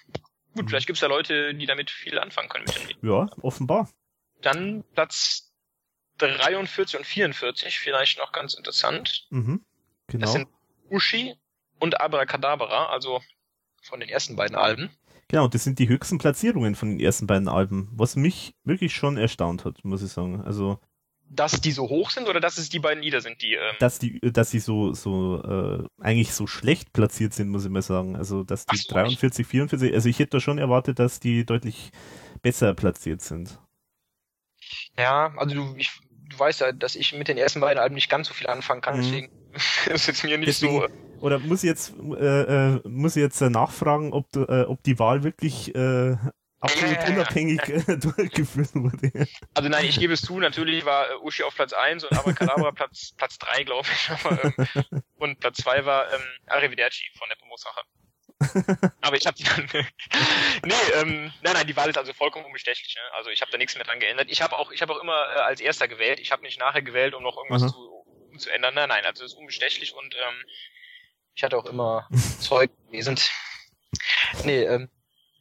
[0.55, 2.99] Gut, vielleicht gibt's da Leute, die damit viel anfangen können mit dem Lied.
[3.03, 3.91] Ja, offenbar.
[4.41, 5.53] Dann Platz
[6.19, 9.27] 43 und 44, vielleicht noch ganz interessant.
[9.31, 9.65] Mhm.
[10.07, 10.23] Genau.
[10.23, 10.49] Das sind
[10.91, 11.35] Ushi
[11.79, 13.21] und Abracadabra, also
[13.83, 14.91] von den ersten beiden Alben.
[15.29, 19.17] Genau, das sind die höchsten Platzierungen von den ersten beiden Alben, was mich wirklich schon
[19.17, 20.41] erstaunt hat, muss ich sagen.
[20.43, 20.79] Also,
[21.29, 23.99] Dass die so hoch sind oder dass es die beiden Lieder sind, die ähm, dass
[23.99, 28.15] die, dass sie so, so äh, eigentlich so schlecht platziert sind, muss ich mal sagen.
[28.15, 31.91] Also, dass die so, 43, 44, also ich hätte da schon erwartet, dass die deutlich
[32.43, 33.59] besser platziert sind.
[34.97, 35.91] Ja, also du, ich,
[36.31, 38.81] du weißt ja, dass ich mit den ersten beiden Alben nicht ganz so viel anfangen
[38.81, 39.03] kann, Mhm.
[39.03, 39.31] deswegen
[39.93, 40.87] ist jetzt mir nicht Deswegen- so.
[41.21, 44.83] Oder muss ich jetzt, äh, äh, muss ich jetzt äh, nachfragen, ob, du, äh, ob
[44.83, 46.17] die Wahl wirklich äh,
[46.61, 47.09] absolut Ja.
[47.09, 49.11] unabhängig äh, durchgeführt wurde?
[49.55, 52.73] Also nein, ich gebe es zu, natürlich war äh, Uschi auf Platz 1 und Abracadabra
[52.73, 54.11] Platz, Platz 3, glaube ich.
[54.25, 57.81] Aber, ähm, und Platz 2 war ähm, Arrivederci von der Pomosache.
[59.01, 59.67] Aber ich habe die dann.
[60.65, 62.95] nee, ähm, nein, nein, die Wahl ist also vollkommen unbestechlich.
[62.95, 63.17] Ne?
[63.17, 64.29] Also ich habe da nichts mehr dran geändert.
[64.31, 66.21] Ich habe auch, ich habe auch immer äh, als erster gewählt.
[66.21, 67.73] Ich habe nicht nachher gewählt, um noch irgendwas Aha.
[67.73, 68.75] zu, umzuändern.
[68.75, 70.45] Nein, nein, also es ist unbestechlich und ähm,
[71.37, 72.09] ich hatte auch immer
[72.41, 73.17] Zeug gelesen.
[74.45, 74.89] Nee, ähm,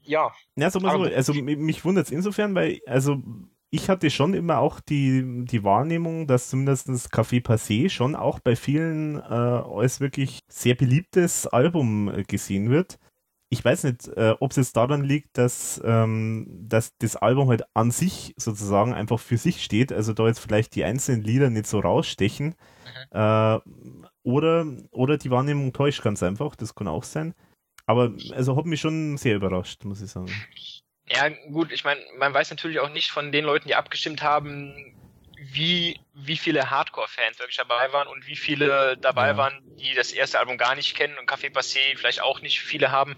[0.03, 0.31] ja.
[0.55, 3.23] Ja, so, Aber- also mi- mich wundert es insofern, weil, also
[3.71, 8.55] ich hatte schon immer auch die, die Wahrnehmung, dass zumindest Café Passé schon auch bei
[8.55, 12.99] vielen äh, als wirklich sehr beliebtes Album äh, gesehen wird.
[13.49, 17.63] Ich weiß nicht, äh, ob es jetzt daran liegt, dass, ähm, dass das Album halt
[17.73, 21.67] an sich sozusagen einfach für sich steht, also da jetzt vielleicht die einzelnen Lieder nicht
[21.67, 22.55] so rausstechen.
[23.11, 23.59] Äh,
[24.25, 27.33] oder, oder die Wahrnehmung täuscht ganz einfach, das kann auch sein.
[27.85, 30.33] Aber also hat mich schon sehr überrascht, muss ich sagen.
[31.07, 34.73] Ja, gut, ich meine, man weiß natürlich auch nicht von den Leuten, die abgestimmt haben,
[35.37, 39.37] wie, wie viele Hardcore-Fans wirklich dabei waren und wie viele dabei Ja.
[39.37, 42.91] waren, die das erste Album gar nicht kennen und Café Passé vielleicht auch nicht viele
[42.91, 43.15] haben,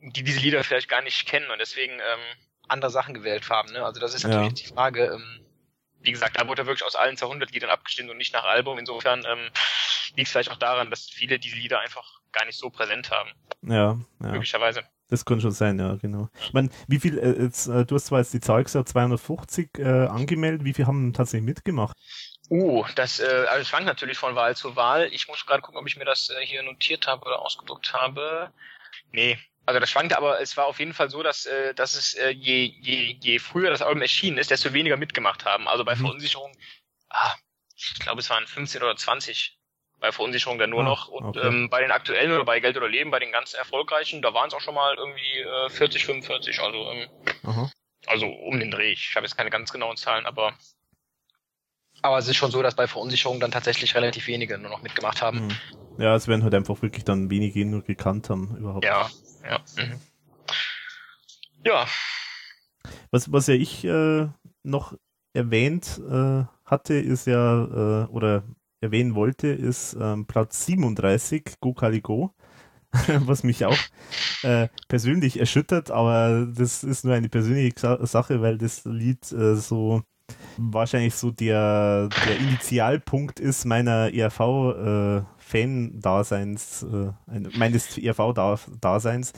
[0.00, 2.20] die diese Lieder vielleicht gar nicht kennen und deswegen ähm,
[2.66, 3.72] andere Sachen gewählt haben.
[3.72, 3.84] Ne?
[3.84, 4.54] Also das ist natürlich Ja.
[4.54, 5.04] die Frage.
[5.14, 5.43] Ähm,
[6.04, 8.78] wie gesagt, da wurde wirklich aus allen 200 Liedern abgestimmt und nicht nach Album.
[8.78, 9.50] Insofern ähm,
[10.14, 13.30] liegt es vielleicht auch daran, dass viele diese Lieder einfach gar nicht so präsent haben,
[13.62, 14.28] Ja, ja.
[14.28, 14.84] möglicherweise.
[15.08, 16.28] Das kann schon sein, ja, genau.
[16.40, 19.78] Ich meine, wie viel, äh, jetzt, äh, du hast zwar jetzt die Zahl gesagt, 250
[19.78, 21.96] äh, angemeldet, wie viel haben tatsächlich mitgemacht?
[22.50, 25.08] Uh, das äh, also schwankt natürlich von Wahl zu Wahl.
[25.12, 28.52] Ich muss gerade gucken, ob ich mir das äh, hier notiert habe oder ausgedruckt habe.
[29.12, 32.14] Nee, also das schwankte, aber es war auf jeden Fall so, dass, äh, dass es
[32.14, 35.68] äh, je, je, je früher das Album erschienen ist, desto weniger mitgemacht haben.
[35.68, 36.00] Also bei Mhm.
[36.00, 36.52] Verunsicherung,
[37.08, 37.34] ah,
[37.76, 39.58] ich glaube es waren 15 oder 20
[40.00, 41.08] bei Verunsicherung dann nur Ah, noch.
[41.08, 41.46] Und okay.
[41.46, 44.48] ähm, bei den aktuellen oder bei Geld oder Leben, bei den ganz erfolgreichen, da waren
[44.48, 46.60] es auch schon mal irgendwie äh, 40, 45.
[46.60, 47.08] Also ähm,
[47.44, 47.70] Aha.
[48.06, 48.92] also um den Dreh.
[48.92, 50.52] Ich habe jetzt keine ganz genauen Zahlen, aber.
[52.02, 55.22] Aber es ist schon so, dass bei Verunsicherung dann tatsächlich relativ wenige nur noch mitgemacht
[55.22, 55.46] haben.
[55.46, 56.02] Mhm.
[56.02, 58.84] Ja, es werden halt einfach wirklich dann wenige nur gekannt haben überhaupt.
[58.84, 59.08] Ja,
[59.44, 59.60] ja.
[59.76, 60.00] Mhm.
[61.64, 61.86] Ja,
[63.10, 64.28] Was, was ja ich äh,
[64.64, 64.94] noch
[65.34, 68.44] erwähnt äh, hatte, ist ja, äh, oder
[68.82, 72.34] erwähnen wollte, ist ähm, Platz 37, Go Kali Go,
[73.20, 73.78] was mich auch
[74.42, 79.56] äh, persönlich erschüttert, aber das ist nur eine persönliche Sa Sache, weil das Lied äh,
[79.56, 80.02] so
[80.56, 89.32] wahrscheinlich so der, der Initialpunkt ist meiner ERV-Fan-Daseins, äh, ein- meines ERV-Daseins.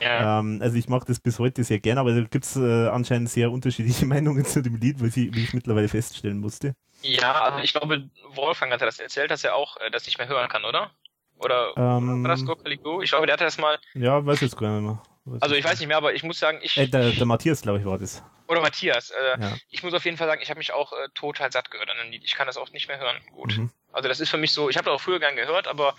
[0.00, 0.38] ja.
[0.40, 3.30] Ähm, also ich mache das bis heute sehr gern, aber da gibt es äh, anscheinend
[3.30, 6.74] sehr unterschiedliche Meinungen zu dem Lied, wie ich, wie ich mittlerweile feststellen musste.
[7.02, 10.28] Ja, also ich glaube, Wolfgang hatte das erzählt, dass er auch äh, das nicht mehr
[10.28, 10.90] hören kann, oder?
[11.38, 13.02] Oder Ähm, war das Go Caligo?
[13.02, 13.78] Ich glaube, der hatte das mal.
[13.94, 15.02] Ja, weiß jetzt gar nicht mehr.
[15.24, 16.76] Weiß Also ich weiß nicht mehr, aber ich muss sagen, ich.
[16.76, 18.22] Äh, der, der Matthias, glaube ich, war das.
[18.48, 19.56] oder Matthias, äh, Ja.
[19.70, 21.96] ich muss auf jeden Fall sagen, ich habe mich auch äh, total satt gehört an
[22.02, 22.22] dem Lied.
[22.24, 23.16] Ich kann das auch nicht mehr hören.
[23.32, 23.56] Gut.
[23.58, 23.70] Mhm.
[23.92, 25.94] Also das ist für mich so, ich habe das auch früher gern gehört, aber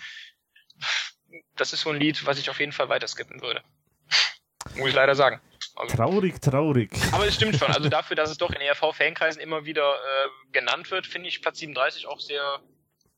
[1.56, 3.62] das ist so ein Lied, was ich auf jeden Fall weiter skippen würde.
[4.76, 5.40] Muss ich leider sagen.
[5.76, 6.90] Also, Traurig, traurig.
[7.12, 7.70] aber es stimmt schon.
[7.72, 11.58] Also dafür, dass es doch in ERV-Fankreisen immer wieder äh, genannt wird, finde ich Platz
[11.58, 12.60] 37 auch sehr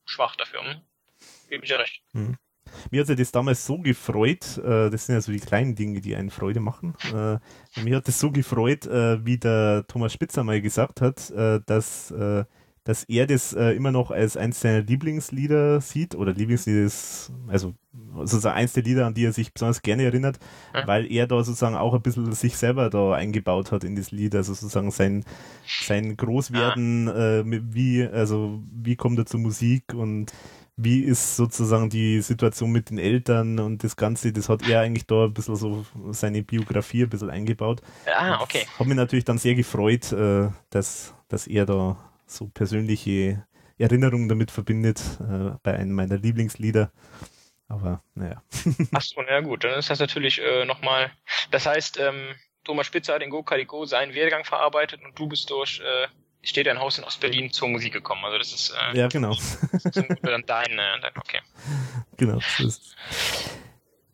[0.07, 0.63] schwach dafür.
[0.63, 0.81] Hm?
[1.49, 2.03] Gebe ich ja recht.
[2.91, 6.01] Mir hat ja das damals so gefreut, äh, das sind ja so die kleinen Dinge,
[6.01, 6.95] die einen Freude machen.
[7.13, 11.31] Äh, mir hat das so gefreut, äh, wie der Thomas Spitzer mal gesagt hat,
[11.67, 12.13] dass,
[12.87, 17.75] dass er das äh, immer noch als eins seiner Lieblingslieder sieht, oder Lieblingslieder ist, also
[18.15, 20.39] sozusagen eins der Lieder, an die er sich besonders gerne erinnert,
[20.73, 20.87] Ja.
[20.87, 24.35] weil er da sozusagen auch ein bisschen sich selber da eingebaut hat in das Lied,
[24.37, 25.25] also sozusagen sein,
[25.83, 30.33] sein Großwerden, äh, mit wie, also wie kommt er zur Musik und
[30.77, 35.07] wie ist sozusagen die Situation mit den Eltern und das Ganze, das hat er eigentlich
[35.07, 37.81] da ein bisschen so seine Biografie ein bisschen eingebaut.
[38.17, 38.67] Ah, okay.
[38.79, 41.97] Hat mich natürlich dann sehr gefreut, äh, dass, dass er da
[42.27, 43.47] so persönliche
[43.79, 46.93] Erinnerungen damit verbindet, äh, bei einem meiner Lieblingslieder.
[47.69, 48.43] Aber naja.
[48.93, 51.11] Ach so, na gut, dann ist das natürlich äh, nochmal.
[51.51, 52.35] Das heißt, ähm,
[52.65, 56.07] Thomas Spitzer hat in Go Calico seinen Werdegang verarbeitet und du bist durch äh,
[56.43, 58.25] steht ein Haus in Ostberlin zur Musik gekommen.
[58.25, 59.31] Also das ist äh, ja genau.
[59.31, 61.41] Das ist dann dein, äh, dein okay.
[62.17, 62.39] Genau.
[62.59, 62.97] Ist,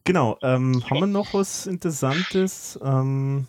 [0.04, 0.38] genau.
[0.42, 2.78] Ähm, haben wir noch was Interessantes?
[2.82, 3.46] Ähm,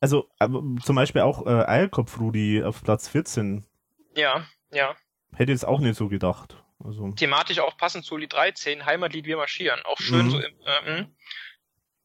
[0.00, 3.64] also aber zum Beispiel auch äh, Eierkopf Rudi auf Platz 14.
[4.18, 4.96] Ja, ja.
[5.34, 6.56] Hätte jetzt auch nicht so gedacht.
[6.84, 7.10] Also.
[7.12, 9.80] Thematisch auch passend zu Lied 13, Heimatlied Wir marschieren.
[9.84, 10.30] Auch schön mhm.
[10.30, 11.14] so im, äh, hm.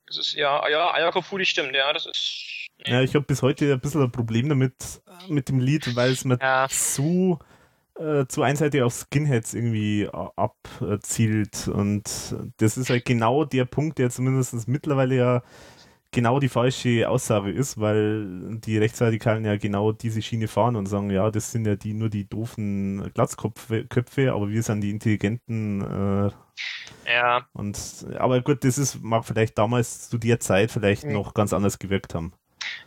[0.08, 2.54] das ist ja, ja, Eierkopf Rudi stimmt, ja, das ist
[2.86, 6.26] ja, ich habe bis heute ein bisschen ein Problem damit, mit dem Lied, weil es
[6.26, 6.68] mir ja.
[6.70, 7.40] zu,
[7.96, 11.68] äh, zu einseitig auf Skinheads irgendwie abzielt.
[11.70, 15.44] Und das ist halt genau der Punkt, der zumindest mittlerweile ja
[16.14, 21.10] genau die falsche Aussage ist, weil die Rechtsradikalen ja genau diese Schiene fahren und sagen,
[21.10, 25.82] ja, das sind ja die nur die doofen Glatzköpfe, aber wir sind die intelligenten.
[25.82, 27.46] Äh, ja.
[27.54, 31.14] Und aber gut, das ist mag vielleicht damals zu der Zeit vielleicht mhm.
[31.14, 32.34] noch ganz anders gewirkt haben.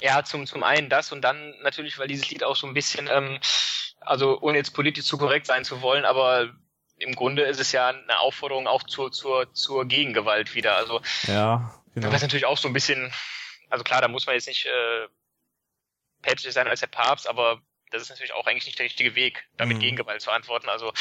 [0.01, 3.09] Ja, zum, zum einen das und dann natürlich, weil dieses Lied auch so ein bisschen,
[3.13, 3.39] ähm,
[4.01, 6.51] also ohne jetzt politisch zu korrekt sein zu wollen, aber
[6.99, 10.77] im Grunde ist es ja eine Aufforderung auch zur, zur, zur Gegengewalt wieder.
[10.77, 12.09] Also ja, genau.
[12.09, 13.13] das ist natürlich auch so ein bisschen,
[13.69, 15.09] also klar, da muss man jetzt nicht äh,
[16.23, 17.61] päpstlich sein als der Papst, aber
[17.91, 19.81] das ist natürlich auch eigentlich nicht der richtige Weg, damit mhm.
[19.81, 20.69] Gegengewalt zu antworten.
[20.69, 20.93] Also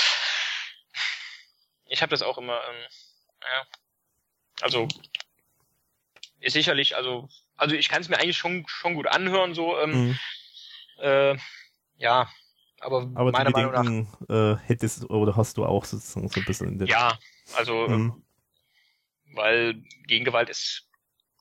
[1.85, 2.85] ich habe das auch immer, ähm,
[3.41, 3.67] ja,
[4.61, 4.87] also
[6.39, 9.79] ist sicherlich, also also ich kann es mir eigentlich schon schon gut anhören so.
[9.79, 10.19] Ähm, mhm.
[10.99, 11.37] äh,
[11.97, 12.29] ja,
[12.81, 16.67] aber, aber meiner Meinung nach äh, hättest oder hast du auch sozusagen so ein bisschen
[16.67, 17.17] in der Ja,
[17.55, 18.24] also ähm, mhm.
[19.35, 19.75] Weil
[20.07, 20.89] Gegengewalt ist,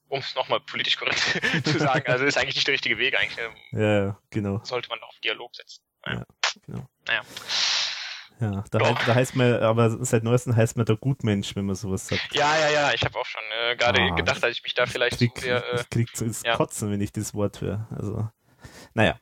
[0.09, 1.19] um es nochmal politisch korrekt
[1.65, 3.39] zu sagen, also ist eigentlich nicht der richtige Weg eigentlich.
[3.39, 4.61] Ähm, ja, genau.
[4.65, 5.83] Sollte man auf Dialog setzen.
[6.07, 6.25] Ja,
[6.67, 6.87] genau.
[7.07, 7.23] Naja.
[8.41, 11.77] Ja, da, heißt, da heißt man, aber seit neuestem heißt man der Gutmensch, wenn man
[11.77, 12.35] sowas sagt.
[12.35, 14.87] Ja, ja, ja, ich habe auch schon äh, gerade ah, gedacht, dass ich mich da
[14.87, 16.57] vielleicht krieg, so sehr, äh, ich krieg so ins ja.
[16.57, 17.87] Kotzen, wenn ich das Wort höre.
[17.97, 18.29] Also,
[18.95, 19.19] naja.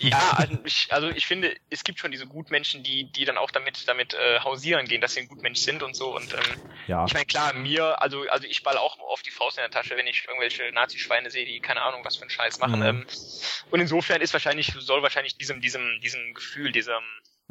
[0.00, 3.50] Ja, also ich, also ich finde, es gibt schon diese Gutmenschen, die, die dann auch
[3.50, 6.16] damit, damit äh, hausieren gehen, dass sie ein Gutmensch sind und so.
[6.16, 7.04] Und ähm, ja.
[7.04, 9.96] ich meine, klar, mir, also, also ich ball auch oft die Faust in der Tasche,
[9.98, 12.80] wenn ich irgendwelche Nazi-Schweine sehe, die keine Ahnung, was für einen Scheiß machen.
[12.80, 12.86] Mhm.
[12.86, 13.06] Ähm,
[13.70, 17.02] und insofern ist wahrscheinlich, soll wahrscheinlich diesem, diesem, diesem Gefühl, diesem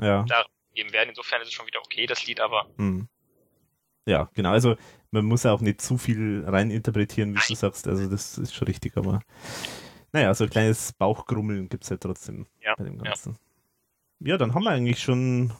[0.02, 0.26] ja.
[0.28, 1.10] da geben werden.
[1.10, 2.68] Insofern ist es schon wieder okay, das Lied, aber.
[2.78, 3.08] Hm.
[4.06, 4.52] Ja, genau.
[4.52, 4.76] Also
[5.12, 7.46] man muss ja auch nicht zu viel reininterpretieren, wie Nein.
[7.48, 7.88] du sagst.
[7.88, 9.22] Also das ist schon richtig, aber
[10.14, 13.38] naja, so ein kleines Bauchgrummeln gibt es ja trotzdem ja, bei dem Ganzen.
[14.20, 14.30] Ja.
[14.30, 15.52] ja, dann haben wir eigentlich schon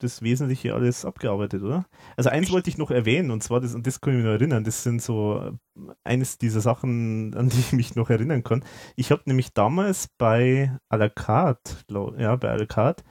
[0.00, 1.86] das Wesentliche alles abgearbeitet, oder?
[2.16, 4.32] Also eins wollte ich noch erwähnen, und zwar, das, und das kann ich mich noch
[4.32, 5.52] erinnern, das sind so
[6.02, 8.64] eines dieser Sachen, an die ich mich noch erinnern kann.
[8.96, 13.04] Ich habe nämlich damals bei à la carte, glaub, ja, bei à la carte,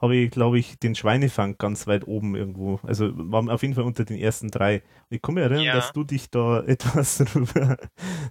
[0.00, 2.78] habe ich, glaube ich, den Schweinefang ganz weit oben irgendwo.
[2.84, 4.82] Also war auf jeden Fall unter den ersten drei.
[5.10, 5.74] Ich mich erinnern, ja.
[5.74, 7.76] dass du dich da etwas drüber,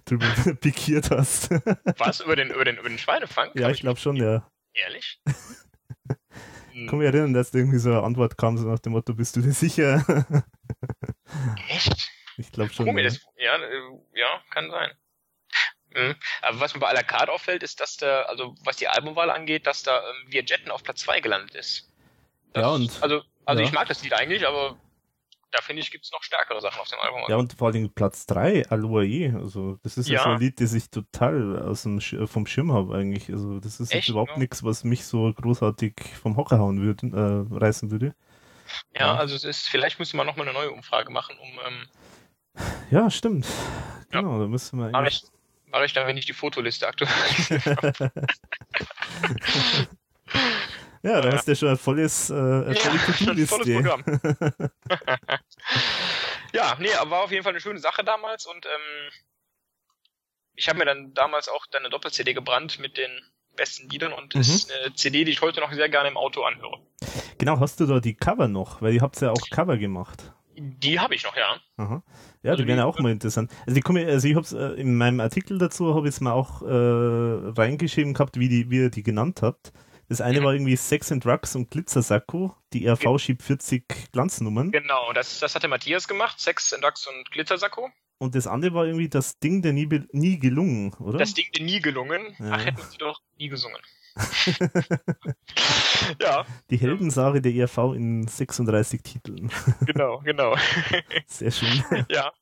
[0.04, 0.26] drüber
[0.60, 1.50] pikiert hast.
[1.98, 2.20] Was?
[2.20, 3.50] Über den, über den, über den Schweinefang?
[3.54, 4.50] Ja, ich glaube schon, ja.
[4.72, 5.20] Ehrlich?
[6.72, 9.14] Ich kann mich erinnern, dass da irgendwie so eine Antwort kam, so nach dem Motto,
[9.14, 10.04] bist du dir sicher?
[11.68, 12.10] Echt?
[12.38, 12.86] Ich glaube schon.
[12.86, 13.02] Ja.
[13.02, 14.90] Das, ja, äh, ja, kann sein.
[15.94, 16.14] Mhm.
[16.42, 19.30] Aber was mir bei à la carte auffällt, ist, dass da, also was die Albumwahl
[19.30, 21.90] angeht, dass da ähm, Wir Jetten auf Platz 2 gelandet ist.
[22.52, 23.02] Das, ja, und.
[23.02, 23.68] Also, also ja.
[23.68, 24.76] ich mag das Lied eigentlich, aber
[25.50, 27.22] da finde ich, gibt es noch stärkere Sachen auf dem Album.
[27.28, 29.34] Ja, und vor allem Platz 3, Aloe.
[29.34, 30.16] Also, das ist ja.
[30.16, 33.30] ja so ein Lied, das ich total aus dem Sch vom Schirm habe, eigentlich.
[33.30, 34.38] Also, das ist Echt, überhaupt ja.
[34.38, 38.14] nichts, was mich so großartig vom Hocker hauen würde, äh, reißen würde.
[38.94, 41.48] Ja, ja, also, es ist, vielleicht müsste man nochmal eine neue Umfrage machen, um.
[41.66, 41.88] Ähm,
[42.90, 43.46] ja, stimmt.
[44.10, 44.94] Genau, da müsste man.
[44.94, 45.22] Eigentlich
[45.70, 47.92] mache ich dann, wenn ich die Fotoliste aktualisiere.
[51.02, 54.04] ja, da hast du ja schon ein volles, äh, ein ja, volles Programm.
[56.52, 59.10] ja, nee, aber war auf jeden Fall eine schöne Sache damals und ähm,
[60.54, 63.10] ich habe mir dann damals auch deine Doppel-CD gebrannt mit den
[63.56, 64.40] besten Liedern und mhm.
[64.40, 66.80] ist eine CD, die ich heute noch sehr gerne im Auto anhöre.
[67.38, 68.82] Genau, hast du da die Cover noch?
[68.82, 70.32] Weil ihr habt ja auch Cover gemacht.
[70.58, 71.56] Die habe ich noch, ja.
[71.76, 72.02] Aha.
[72.42, 73.50] Ja, also die wären auch mal interessant.
[73.66, 76.32] Also, die, also ich habe es äh, in meinem Artikel dazu habe ich es mal
[76.32, 79.72] auch äh, reingeschrieben gehabt, wie, die, wie ihr die genannt habt.
[80.08, 80.44] Das eine mhm.
[80.44, 84.70] war irgendwie Sex and Drugs und Glitzersacko, die RV schiebt 40 Glanznummern.
[84.70, 87.90] Genau, das, das hatte Matthias gemacht, Sex and Drugs und Glitzersacko.
[88.18, 91.18] Und das andere war irgendwie das Ding der nie, nie gelungen, oder?
[91.18, 92.34] Das Ding der nie gelungen.
[92.38, 92.52] Ja.
[92.52, 93.78] Ach, hätten sie doch nie gesungen.
[96.20, 96.44] ja.
[96.70, 99.50] Die Heldensage der ERV in 36 Titeln.
[99.86, 100.56] Genau, genau.
[101.26, 101.82] Sehr schön.
[102.10, 102.32] Ja.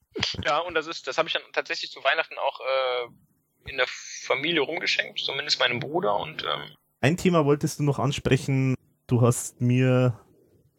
[0.44, 3.84] Ja, und das ist, das habe ich dann tatsächlich zu Weihnachten auch äh, in der
[3.88, 8.76] Familie rumgeschenkt, zumindest meinem Bruder und ähm, Ein Thema wolltest du noch ansprechen.
[9.08, 10.18] Du hast mir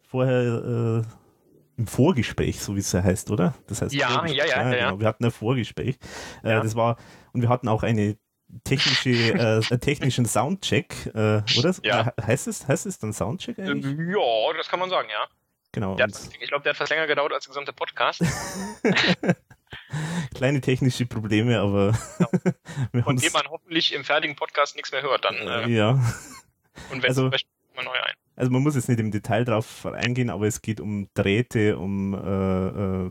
[0.08, 1.08] vorher äh,
[1.76, 3.54] im Vorgespräch, so wie es ja heißt, oder?
[3.68, 4.70] Das heißt Ja, ja, ja, ja.
[4.90, 5.00] Genau.
[5.00, 5.98] Wir hatten ein Vorgespräch.
[6.42, 6.60] Äh, Ja.
[6.60, 6.96] Das war
[7.32, 8.18] und wir hatten auch eine
[8.64, 11.74] technische, äh, einen technischen Soundcheck, äh, oder?
[11.82, 12.12] Ja.
[12.16, 13.98] Äh, heißt es, heißt es dann Soundcheck eigentlich?
[13.98, 15.26] ähm, ja, das kann man sagen, ja.
[15.72, 15.98] genau.
[15.98, 16.10] Hat,
[16.40, 18.22] ich glaube, der hat fast länger gedauert als der gesamte Podcast.
[20.34, 21.92] kleine technische Probleme, aber
[22.92, 25.36] wir Von dem man hoffentlich im fertigen Podcast nichts mehr hört dann.
[25.36, 25.90] Äh, ja.
[26.90, 27.30] und wenn also-
[27.74, 28.14] mal neu ein.
[28.36, 32.14] Also man muss jetzt nicht im Detail drauf eingehen, aber es geht um Drähte, um
[32.14, 33.10] äh, äh,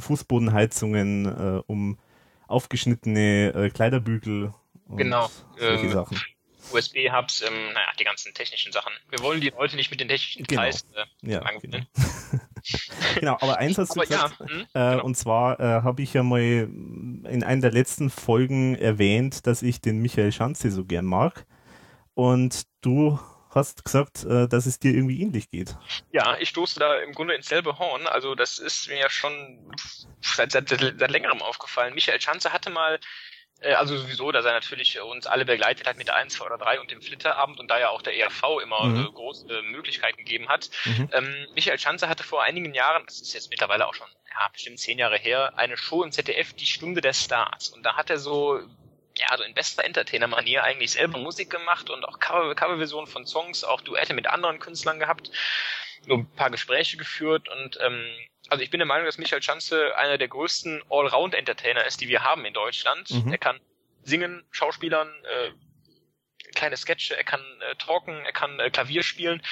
[0.00, 1.98] Fußbodenheizungen, äh, um
[2.46, 4.54] aufgeschnittene äh, Kleiderbügel
[4.96, 6.20] Genau, solche ähm, Sachen.
[6.72, 8.92] USB-Hubs, ähm, naja, die ganzen technischen Sachen.
[9.10, 10.62] Wir wollen die Leute nicht mit den technischen Genau.
[10.62, 11.78] Details äh, Ja, genau.
[13.20, 15.04] genau, aber eins hast du Aber ja, gesagt, hm, äh, genau.
[15.04, 19.80] und zwar äh, habe ich ja mal in einer der letzten Folgen erwähnt, dass ich
[19.80, 21.46] den Michael Schanze so gern mag
[22.14, 23.18] und du
[23.54, 25.76] hast gesagt, äh, dass es dir irgendwie ähnlich geht.
[26.12, 28.06] Ja, ich stoße da im Grunde ins selbe Horn.
[28.06, 29.72] Also das ist mir ja schon
[30.20, 31.94] seit, seit, seit, längerem aufgefallen.
[31.94, 32.98] Michael Schanze hatte mal,
[33.72, 36.80] also sowieso, dass er natürlich uns alle begleitet hat mit der 1, 2 oder 3
[36.80, 39.06] und dem Flitterabend und da ja auch der ERV immer Mhm.
[39.06, 40.70] äh, große äh, Möglichkeiten gegeben hat.
[40.84, 41.08] Mhm.
[41.12, 44.78] Ähm, Michael Schanze hatte vor einigen Jahren, das ist jetzt mittlerweile auch schon, ja, bestimmt
[44.78, 47.68] zehn Jahre her, eine Show im ZDF, die Stunde der Stars.
[47.70, 48.60] Und da hat er so,
[49.16, 53.62] ja, so in bester Entertainer-Manier eigentlich selber Musik gemacht und auch Cover Coverversionen von Songs,
[53.64, 55.30] auch Duette mit anderen Künstlern gehabt,
[56.06, 58.04] so ein paar Gespräche geführt und ähm,
[58.54, 62.22] also ich bin der Meinung, dass Michael Schanze einer der größten Allround-Entertainer ist, die wir
[62.22, 63.10] haben in Deutschland.
[63.10, 63.32] Mhm.
[63.32, 63.58] Er kann
[64.04, 65.50] singen, Schauspielern, äh,
[66.54, 69.42] kleine Sketche, er kann äh, talken, er kann äh, Klavier spielen.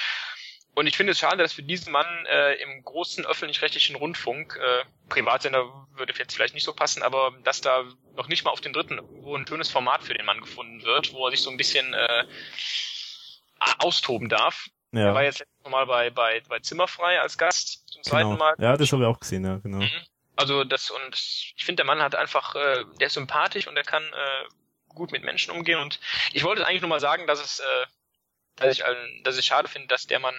[0.73, 4.85] Und ich finde es schade, dass für diesen Mann äh, im großen öffentlich-rechtlichen Rundfunk, äh,
[5.09, 7.83] Privatsender würde jetzt vielleicht nicht so passen, aber dass da
[8.15, 11.11] noch nicht mal auf den dritten wo ein schönes Format für den Mann gefunden wird,
[11.11, 12.23] wo er sich so ein bisschen äh,
[13.79, 14.67] austoben darf.
[14.93, 18.39] Er war Ja, jetzt letztes Mal bei, bei, bei Zimmerfrei als Gast zum zweiten genau.
[18.39, 18.55] Mal.
[18.59, 19.79] Ja, das habe ich auch gesehen, ja, genau.
[19.79, 19.89] Mhm.
[20.35, 21.15] Also das und
[21.55, 24.47] ich finde, der Mann hat einfach, äh, der ist sympathisch und der kann äh,
[24.89, 25.79] gut mit Menschen umgehen.
[25.79, 25.99] Und
[26.33, 27.85] ich wollte eigentlich nur mal sagen, dass es, äh,
[28.55, 30.35] dass ich, äh, dass ich schade finde, dass der Mann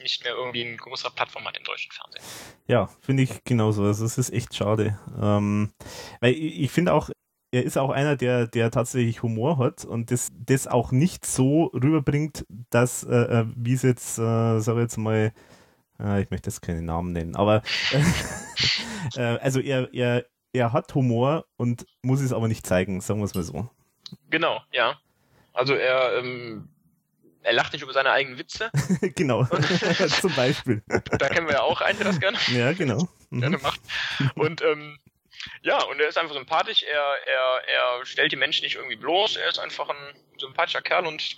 [0.00, 2.22] nicht mehr irgendwie eine größere Plattform hat im deutschen Fernsehen.
[2.66, 3.84] Ja, finde ich genauso.
[3.84, 4.98] Also es ist echt schade.
[5.20, 5.72] Ähm,
[6.20, 7.10] weil ich, ich finde auch,
[7.54, 11.66] er ist auch einer, der, der tatsächlich Humor hat und das, das auch nicht so
[11.66, 15.32] rüberbringt, dass, äh, äh, wie es jetzt, äh, sag ich jetzt mal,
[16.00, 17.62] äh, ich möchte jetzt keinen Namen nennen, aber
[19.16, 23.26] äh, also er, er, er hat Humor und muss es aber nicht zeigen, sagen wir
[23.26, 23.70] es mal so.
[24.30, 24.98] Genau, ja.
[25.52, 26.68] Also er, ähm,
[27.44, 28.72] er lacht nicht über seine eigenen Witze.
[29.14, 29.44] genau,
[30.20, 30.82] zum Beispiel.
[30.88, 33.06] Da kennen wir ja auch einen, der das gerne Ja, genau.
[33.30, 33.62] gerne Mhm.
[33.62, 33.80] macht.
[34.34, 34.98] Und ähm,
[35.62, 39.36] ja, und er ist einfach sympathisch, er, er, er stellt die Menschen nicht irgendwie bloß,
[39.36, 41.36] er ist einfach ein sympathischer Kerl und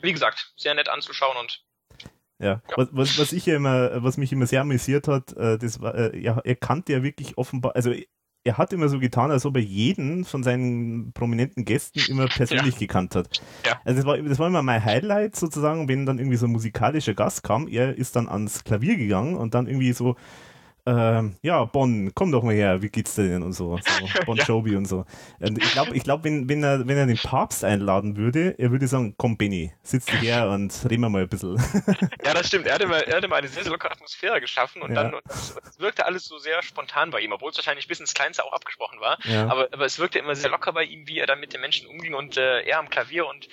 [0.00, 1.62] wie gesagt, sehr nett anzuschauen und
[2.38, 5.80] Ja, was, was, was ich ja immer, was mich immer sehr amüsiert hat, äh, das
[5.80, 7.94] war, äh, ja, er kannte ja wirklich offenbar, also
[8.44, 12.76] er hat immer so getan, als ob er jeden von seinen prominenten Gästen immer persönlich
[12.76, 13.40] gekannt hat.
[13.64, 13.80] Ja.
[13.84, 17.14] Also das war, das war immer mein Highlight sozusagen, wenn dann irgendwie so ein musikalischer
[17.14, 20.16] Gast kam, er ist dann ans Klavier gegangen und dann irgendwie so,
[20.84, 23.92] ähm, ja, Bonn, komm doch mal her, wie geht's dir denn und so, so
[24.26, 24.44] Bon Ja.
[24.44, 25.04] Jovi und so.
[25.38, 28.70] Und ich glaube, ich glaub, wenn, wenn, er, wenn er den Papst einladen würde, er
[28.72, 31.56] würde sagen, komm Benny, sitz her und reden wir mal ein bisschen.
[32.24, 32.66] Ja, das stimmt.
[32.66, 35.02] Er hatte, mal, er hatte mal eine sehr, sehr lockere Atmosphäre geschaffen und Ja.
[35.04, 38.00] dann und das, das wirkte alles so sehr spontan bei ihm, obwohl es wahrscheinlich bis
[38.00, 39.18] ins Kleinste auch abgesprochen war.
[39.24, 39.48] Ja.
[39.48, 41.88] Aber, aber es wirkte immer sehr locker bei ihm, wie er dann mit den Menschen
[41.88, 43.48] umging und äh, er am Klavier und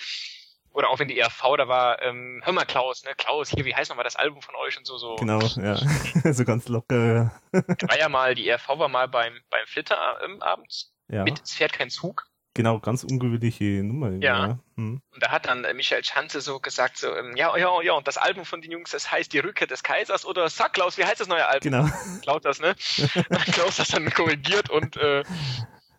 [0.71, 3.75] oder auch wenn die ERV da war, ähm, hör mal Klaus, ne, Klaus, hier, wie
[3.75, 5.15] heißt nochmal das Album von euch und so, so.
[5.15, 5.77] Genau, ja.
[6.33, 7.31] so ganz locker.
[7.51, 11.41] Er war ja mal, die ERV war mal beim, beim Flitter ähm, abends Ja, mit
[11.43, 12.27] Es fährt kein Zug.
[12.53, 14.11] genau, ganz ungewöhnliche Nummer.
[14.21, 14.59] Ja.
[14.75, 15.01] Hm.
[15.13, 18.07] Und da hat dann äh, Michael Schanze so gesagt, so, ähm, ja, ja, ja, und
[18.07, 21.05] das Album von den Jungs, das heißt Die Rückkehr des Kaisers oder Sag Klaus, wie
[21.05, 21.71] heißt das neue Album?
[21.71, 21.89] Genau.
[22.21, 22.75] Klaus das, ne?
[23.53, 25.23] Klaus das dann korrigiert und äh,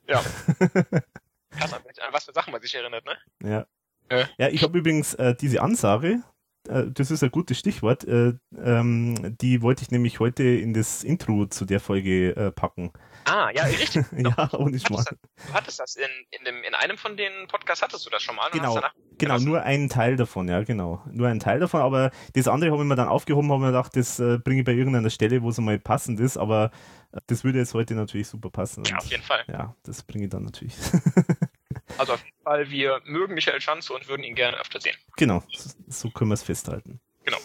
[0.07, 0.23] ja.
[1.51, 1.83] Krass, an
[2.13, 3.19] was für Sachen man sich erinnert, ne?
[3.43, 3.67] Ja.
[4.11, 4.29] Ja.
[4.39, 6.23] Ja, ich habe übrigens äh, diese Ansage,
[6.69, 11.03] äh, das ist ein gutes Stichwort, äh, ähm, die wollte ich nämlich heute in das
[11.05, 12.93] Intro zu der Folge äh, packen.
[13.25, 14.05] Ah, ja, richtig.
[14.17, 15.05] ja, ohne Schmarrn.
[15.11, 16.05] du hattest das in,
[16.39, 18.47] in, dem, in einem von den Podcasts hattest du das schon mal.
[18.47, 18.75] und Genau.
[18.75, 19.49] Genau, gelassen.
[19.49, 21.03] nur einen Teil davon, ja, genau.
[21.11, 23.95] Nur einen Teil davon, aber das andere habe ich mir dann aufgehoben, habe mir gedacht,
[23.95, 26.71] das äh, bringe ich bei irgendeiner Stelle, wo es mal passend ist, aber
[27.13, 28.83] äh, das würde jetzt heute natürlich super passen.
[28.85, 29.45] Ja, auf jeden Fall.
[29.49, 30.75] Ja, das bringe ich dann natürlich.
[31.99, 34.97] Also auf jeden Fall, wir mögen Michael Schanze und würden ihn gerne öfter sehen.
[35.17, 35.43] Genau,
[35.89, 37.01] so können wir es festhalten.
[37.25, 37.39] Genau.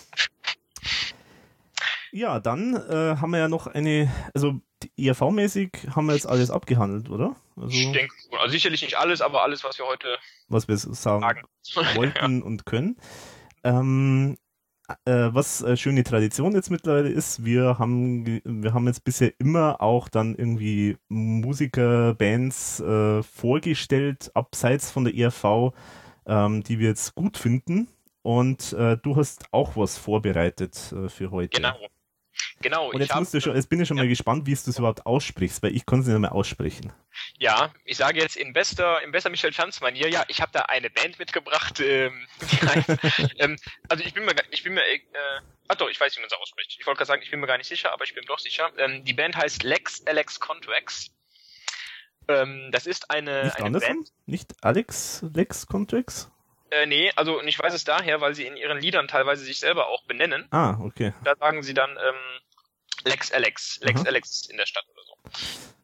[2.11, 4.61] Ja, dann äh, haben wir ja noch eine, also
[4.97, 7.35] IRV-mäßig haben wir jetzt alles abgehandelt, oder?
[7.57, 10.17] Also, ich denke, also sicherlich nicht alles, aber alles, was wir heute
[10.47, 11.41] was wir sagen, sagen.
[11.95, 12.45] wollten ja.
[12.45, 12.97] und können.
[13.63, 14.37] Ähm,
[15.05, 19.81] äh, was äh, schöne Tradition jetzt mittlerweile ist, wir haben, wir haben jetzt bisher immer
[19.81, 25.73] auch dann irgendwie Musiker, Bands äh, vorgestellt, abseits von der ERV,
[26.27, 27.87] ähm, die wir jetzt gut finden.
[28.21, 31.61] Und äh, du hast auch was vorbereitet äh, für heute.
[31.61, 31.75] Genau.
[32.61, 32.89] Genau.
[32.89, 34.03] Und jetzt, hab, du schon, jetzt bin ich schon ja.
[34.03, 36.93] mal gespannt, wie du es überhaupt aussprichst, weil ich konnte es nicht mehr aussprechen.
[37.37, 40.61] Ja, ich sage jetzt in bester, in bester Michel Schanz Manier, ja, ich habe da
[40.61, 41.79] eine Band mitgebracht.
[41.79, 42.27] Ähm,
[43.39, 43.57] ähm,
[43.89, 44.99] also ich bin mir, ich bin mir, äh,
[45.67, 46.77] ach doch, ich weiß, wie man es ausspricht.
[46.79, 48.71] Ich wollte gerade sagen, ich bin mir gar nicht sicher, aber ich bin doch sicher.
[48.77, 51.11] Ähm, die Band heißt Lex Alex Contracts.
[52.27, 54.11] Ähm, das ist eine, nicht eine Band.
[54.25, 56.31] Nicht Alex Lex Contracts?
[56.71, 59.59] Äh, nee, also und ich weiß es daher, weil sie in ihren Liedern teilweise sich
[59.59, 60.47] selber auch benennen.
[60.51, 61.13] Ah, okay.
[61.23, 62.39] Da sagen sie dann ähm,
[63.05, 64.07] Lex Alex, Lex Aha.
[64.07, 65.15] Alex in der Stadt oder so.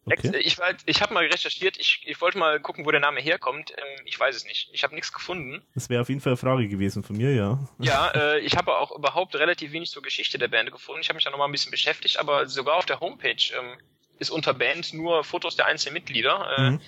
[0.06, 0.40] Lex, okay.
[0.40, 3.72] ich ich habe mal recherchiert, ich, ich wollte mal gucken, wo der Name herkommt.
[3.72, 4.69] Ähm, ich weiß es nicht.
[4.74, 5.61] Ich habe nichts gefunden.
[5.75, 7.69] Das wäre auf jeden Fall eine Frage gewesen von mir, ja.
[7.77, 11.01] Ja, äh, ich habe auch überhaupt relativ wenig zur Geschichte der Band gefunden.
[11.01, 13.77] Ich habe mich da nochmal ein bisschen beschäftigt, aber sogar auf der Homepage ähm,
[14.17, 16.82] ist unter Band nur Fotos der einzelnen Mitglieder, äh, mhm.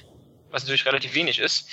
[0.50, 1.70] was natürlich relativ wenig ist.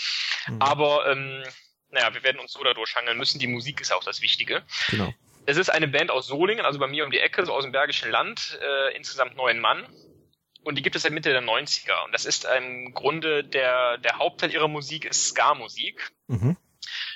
[0.47, 0.61] Mhm.
[0.61, 1.43] Aber ähm,
[1.91, 3.39] naja, wir werden uns so da durchhangeln müssen.
[3.39, 4.63] Die Musik ist auch das Wichtige.
[4.91, 5.13] Genau.
[5.47, 7.73] Es ist eine Band aus Solingen, also bei mir um die Ecke, so aus dem
[7.73, 9.87] Bergischen Land, äh, insgesamt neun Mann.
[10.63, 12.05] Und die gibt es seit Mitte der 90er.
[12.05, 16.13] Und das ist im Grunde der, der Hauptteil ihrer Musik ist Ska-Musik.
[16.27, 16.57] Mhm.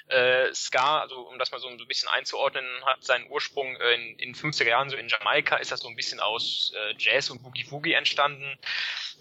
[0.08, 4.18] Äh, Ska, also um das mal so ein bisschen einzuordnen, hat seinen Ursprung äh, in,
[4.18, 7.42] in 50er Jahren so in Jamaika, ist das so ein bisschen aus äh, Jazz und
[7.42, 8.58] Boogie Woogie entstanden.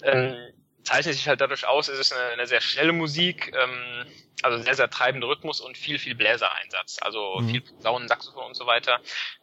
[0.03, 4.05] Ähm, zeichnet sich halt dadurch aus, es ist eine, eine sehr schnelle Musik, ähm,
[4.41, 7.49] also sehr, sehr treibender Rhythmus und viel, viel Bläsereinsatz, also mhm.
[7.49, 8.99] viel Saunen, Saxophon und so weiter.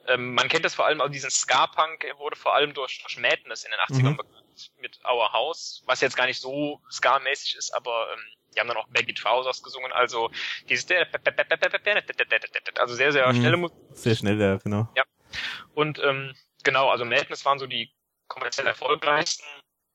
[0.06, 3.64] Ähm, man kennt das vor allem, also diesen Ska-Punk wurde vor allem durch, durch Madness
[3.64, 4.16] in den 80ern mhm.
[4.16, 8.20] bekannt, mit Our House, was jetzt gar nicht so Ska-mäßig ist, aber ähm,
[8.54, 10.30] die haben dann auch Baggy Trousers gesungen, also
[10.68, 10.86] dieses
[12.78, 13.78] also sehr, sehr schnelle Musik.
[13.92, 14.88] Sehr schnell, ja, genau.
[14.96, 15.04] Ja.
[15.72, 17.92] Und ähm, genau, also Madness waren so die
[18.26, 19.46] kommerziell erfolgreichsten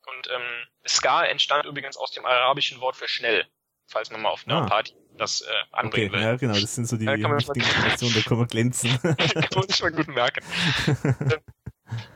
[0.08, 3.48] und ähm, Ska entstand übrigens aus dem arabischen Wort für schnell,
[3.88, 4.66] falls man mal auf einer ah.
[4.68, 6.24] Party das äh, anbringen okay, will.
[6.24, 9.00] Ja, genau, das sind so die wichtigen Informationen, da kann man glänzen.
[9.02, 10.46] kann man sich mal gut merken.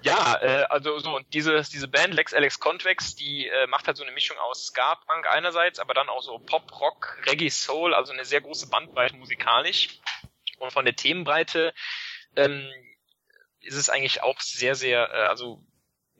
[0.02, 3.98] ja, äh, also so, und diese, diese Band Lex Alex Convex, die äh, macht halt
[3.98, 8.14] so eine Mischung aus Ska-Punk einerseits, aber dann auch so Pop, Rock, Reggae, Soul, also
[8.14, 10.00] eine sehr große Bandbreite musikalisch.
[10.58, 11.74] Und von der Themenbreite
[12.36, 12.68] ähm,
[13.62, 15.64] ist es eigentlich auch sehr, sehr, äh, also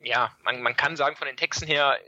[0.02, 1.98] ja, man, man kann sagen, von den Texten her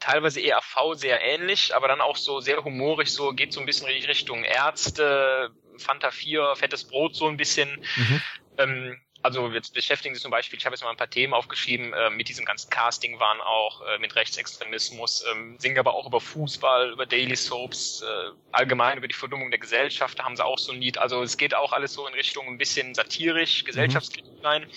[0.00, 3.66] teilweise eher V sehr ähnlich, aber dann auch so sehr humorisch, so geht so ein
[3.66, 7.86] bisschen in die Richtung Ärzte, Fanta 4, fettes Brot so ein bisschen.
[7.96, 8.22] Mhm.
[8.58, 11.92] Ähm, also jetzt beschäftigen sich zum Beispiel, ich habe jetzt mal ein paar Themen aufgeschrieben,
[11.92, 16.22] äh, mit diesem ganzen Casting waren auch, äh, mit Rechtsextremismus, ähm, singen aber auch über
[16.22, 20.58] Fußball, über Daily Soaps, äh, allgemein über die Verdummung der Gesellschaft, da haben sie auch
[20.58, 20.96] so ein Lied.
[20.96, 24.62] Also es geht auch alles so in Richtung ein bisschen satirisch, gesellschaftskritisch rein.
[24.62, 24.68] Mhm.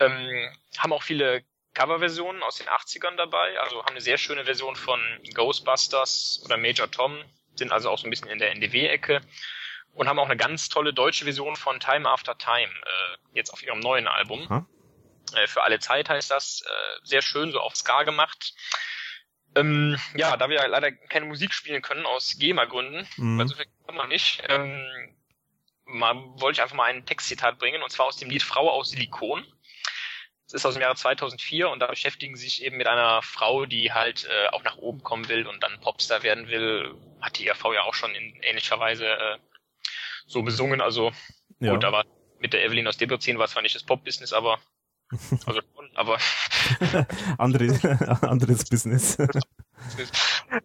[0.00, 1.42] Ähm, haben auch viele
[1.74, 5.00] Coverversionen aus den 80ern dabei, also haben eine sehr schöne Version von
[5.34, 7.22] Ghostbusters oder Major Tom,
[7.54, 9.20] sind also auch so ein bisschen in der NDW-Ecke
[9.92, 13.62] und haben auch eine ganz tolle deutsche Version von Time After Time, äh, jetzt auf
[13.62, 14.48] ihrem neuen Album.
[14.48, 14.66] Hm?
[15.34, 18.54] Äh, für alle Zeit heißt das, äh, sehr schön so auf Ska gemacht.
[19.54, 23.38] Ähm, ja, da wir leider keine Musik spielen können aus GEMA-Gründen, mhm.
[23.38, 25.16] weil so viel kann man nicht, ähm,
[25.84, 28.90] mal, wollte ich einfach mal ein Textzitat bringen, und zwar aus dem Lied Frau aus
[28.90, 29.44] Silikon.
[30.48, 33.66] Es ist aus dem Jahre 2004 und da beschäftigen sie sich eben mit einer Frau,
[33.66, 36.94] die halt äh, auch nach oben kommen will und dann Popstar werden will.
[37.20, 39.36] Hat die ERV ja auch schon in ähnlicher Weise äh,
[40.26, 40.80] so besungen.
[40.80, 41.12] Also
[41.60, 41.74] ja.
[41.74, 42.06] gut, aber
[42.38, 44.58] mit der Evelyn aus Debrecen war zwar nicht das Pop-Business, aber
[45.44, 46.18] also schon, aber
[47.38, 49.18] Andere, anderes Business.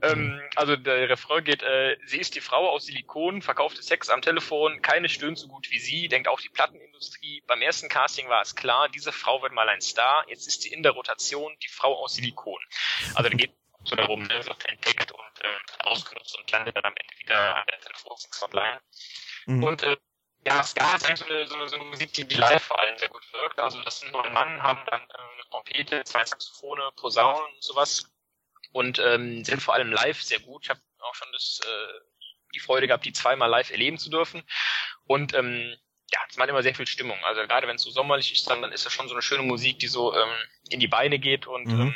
[0.01, 4.21] Ähm, also der Refrain geht, äh, sie ist die Frau aus Silikon, verkaufte Sex am
[4.21, 7.43] Telefon, keine stöhnt so gut wie sie, denkt auch die Plattenindustrie.
[7.47, 10.71] Beim ersten Casting war es klar, diese Frau wird mal ein Star, jetzt ist sie
[10.73, 12.61] in der Rotation, die Frau aus Silikon.
[13.15, 16.95] Also da geht so darum, ne, wird entdeckt und äh, ausgenutzt und landet dann am
[16.95, 18.81] Ende wieder an der Telefonsex-Hotline.
[19.45, 19.63] Mhm.
[19.63, 19.97] Und äh,
[20.45, 22.79] ja, Ska ist eigentlich so eine, so eine, so eine Musik, die, die live vor
[22.79, 23.59] allem sehr gut wirkt.
[23.59, 28.12] Also das sind neun Mann, haben dann äh, eine Trompete, zwei Saxophone, Posaunen und sowas
[28.73, 30.63] und ähm, sind vor allem live sehr gut.
[30.63, 31.99] Ich habe auch schon das, äh,
[32.53, 34.43] die Freude gehabt, die zweimal live erleben zu dürfen.
[35.05, 35.75] Und ähm,
[36.11, 37.17] ja, es macht immer sehr viel Stimmung.
[37.23, 39.43] Also gerade wenn es so sommerlich ist, dann, dann ist das schon so eine schöne
[39.43, 40.35] Musik, die so ähm,
[40.69, 41.81] in die Beine geht und mhm.
[41.81, 41.95] ähm,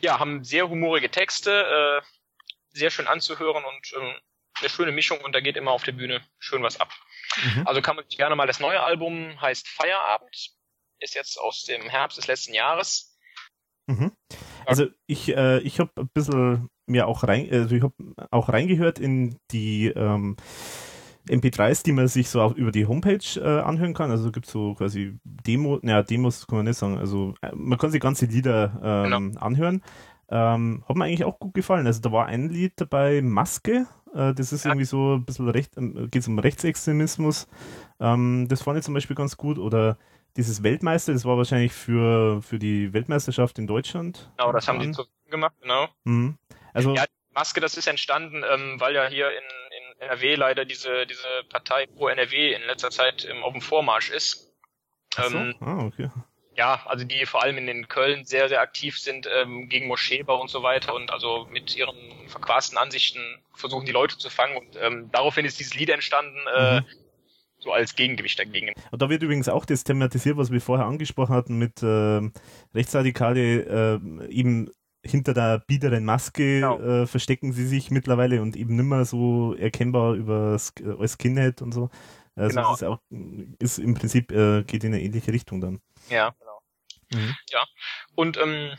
[0.00, 2.06] ja, haben sehr humorige Texte, äh,
[2.70, 4.14] sehr schön anzuhören und ähm,
[4.60, 6.92] eine schöne Mischung und da geht immer auf der Bühne schön was ab.
[7.36, 7.66] Mhm.
[7.66, 10.50] Also kann man sich gerne mal das neue Album heißt Feierabend,
[11.00, 13.18] ist jetzt aus dem Herbst des letzten Jahres.
[13.86, 14.16] Mhm.
[14.66, 17.94] Also ich, äh, ich habe ein bisschen mir auch rein, also ich habe
[18.30, 20.36] auch reingehört in die ähm,
[21.28, 24.10] MP3s, die man sich so auch über die Homepage äh, anhören kann.
[24.10, 26.98] Also gibt es so quasi Demo, naja, Demos kann man nicht sagen.
[26.98, 29.40] Also äh, man kann sich ganze Lieder ähm, genau.
[29.40, 29.82] anhören.
[30.28, 31.86] Ähm, hat mir eigentlich auch gut gefallen.
[31.86, 33.86] Also da war ein Lied dabei, Maske.
[34.14, 34.70] Äh, das ist ja.
[34.70, 37.46] irgendwie so ein bisschen recht, äh, geht es um Rechtsextremismus.
[38.00, 39.58] Ähm, das fand ich zum Beispiel ganz gut.
[39.58, 39.96] Oder
[40.36, 44.30] dieses Weltmeister, das war wahrscheinlich für, für die Weltmeisterschaft in Deutschland.
[44.36, 45.88] Genau, das haben die zu gemacht, genau.
[46.04, 46.38] Mhm.
[46.72, 47.04] Also, ja,
[47.34, 51.86] Maske, das ist entstanden, ähm, weil ja hier in, in NRW leider diese, diese Partei
[51.86, 54.52] pro NRW in letzter Zeit ähm, auf dem Vormarsch ist.
[55.14, 55.22] So?
[55.22, 56.10] Ähm, ah, okay.
[56.56, 60.40] Ja, also die vor allem in den Köln sehr, sehr aktiv sind ähm, gegen Moscheebau
[60.40, 61.96] und so weiter und also mit ihren
[62.28, 66.80] verquasten Ansichten versuchen die Leute zu fangen und ähm, daraufhin ist dieses Lied entstanden, äh,
[66.80, 66.86] mhm.
[67.64, 68.72] So als Gegengewicht dagegen.
[68.90, 72.20] Und da wird übrigens auch das thematisiert, was wir vorher angesprochen hatten mit äh,
[72.74, 74.70] Rechtsradikale äh, eben
[75.04, 76.80] hinter der biederen Maske genau.
[76.80, 80.58] äh, verstecken sie sich mittlerweile und eben nimmer so erkennbar über
[80.98, 81.90] als Skinhead und so.
[82.36, 82.74] Also genau.
[82.74, 83.00] ist auch
[83.58, 85.80] ist im Prinzip äh, geht in eine ähnliche Richtung dann.
[86.08, 86.60] Ja, genau.
[87.12, 87.36] Mhm.
[87.50, 87.64] Ja.
[88.14, 88.72] Und ähm,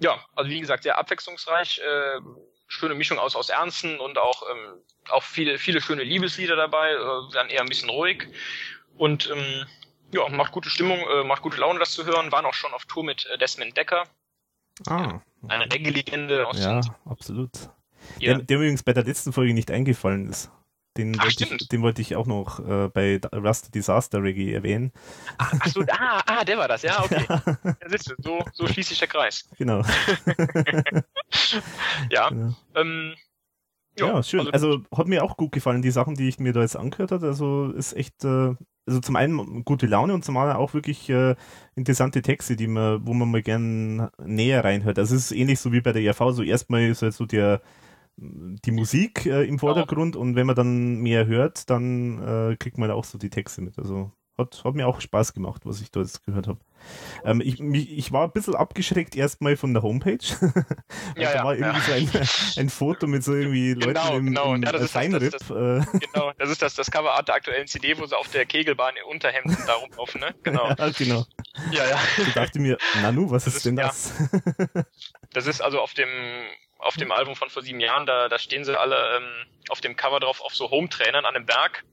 [0.00, 2.20] ja, also wie gesagt, sehr abwechslungsreich, äh,
[2.72, 7.32] schöne Mischung aus aus Ernsten und auch ähm, auch viele viele schöne Liebeslieder dabei, äh,
[7.32, 8.28] dann eher ein bisschen ruhig
[8.96, 9.66] und ähm,
[10.12, 12.30] ja, macht gute Stimmung, äh, macht gute Laune, das zu hören.
[12.32, 14.04] Waren auch schon auf Tour mit äh, Desmond Decker.
[14.86, 15.20] Ah.
[15.48, 17.50] Eine Reggae-Legende aus Ja, absolut.
[18.18, 18.34] Ja.
[18.34, 20.50] Der, der übrigens bei der letzten Folge nicht eingefallen ist.
[20.96, 24.92] Den, ach, wollte, ich, den wollte ich auch noch äh, bei Rust Disaster Reggae erwähnen.
[25.38, 27.24] Ach, ach so, ah, ah, der war das, ja, okay.
[27.28, 27.42] Ja.
[27.64, 29.48] Ja, so, so schließt sich der Kreis.
[29.56, 29.80] Genau.
[32.10, 32.28] ja.
[32.28, 32.54] Genau.
[32.74, 33.14] Ähm,
[33.98, 34.50] ja, ja, schön.
[34.50, 37.12] Also, also, hat mir auch gut gefallen, die Sachen, die ich mir da jetzt angehört
[37.12, 37.26] habe.
[37.26, 38.54] Also ist echt, äh,
[38.86, 41.36] also zum einen gute Laune und zum anderen auch wirklich äh,
[41.74, 44.98] interessante Texte, die man, wo man mal gern näher reinhört.
[44.98, 47.62] Also es ist ähnlich so wie bei der ERV, so erstmal ist halt so der
[48.16, 50.22] die Musik äh, im Vordergrund genau.
[50.24, 53.78] und wenn man dann mehr hört, dann äh, kriegt man auch so die Texte mit.
[53.78, 56.58] Also hat, hat mir auch Spaß gemacht, was ich da jetzt gehört habe.
[57.24, 60.18] Ähm, ich, mich, ich war ein bisschen abgeschreckt erstmal von der Homepage.
[61.16, 62.08] ja, da war ja, irgendwie ja.
[62.08, 62.28] so ein,
[62.64, 64.54] ein, Foto mit so irgendwie Leuten genau, im, genau.
[64.54, 65.32] im ja, das Feinripp.
[65.32, 65.48] Das, das,
[65.92, 68.94] das, genau, das ist das, das Coverart der aktuellen CD, wo sie auf der Kegelbahn
[68.96, 70.34] in Unterhemden da rumlaufen, ne?
[70.42, 70.68] Genau.
[70.68, 71.24] ja, genau.
[71.70, 71.98] Ja, ja.
[72.16, 74.12] Ich dachte mir, Nanu, was ist, ist, denn das?
[75.32, 76.08] Das ist also auf dem
[76.82, 79.96] auf dem Album von vor sieben Jahren, da, da stehen sie alle ähm, auf dem
[79.96, 81.84] Cover drauf auf so Home-Trainern an einem Berg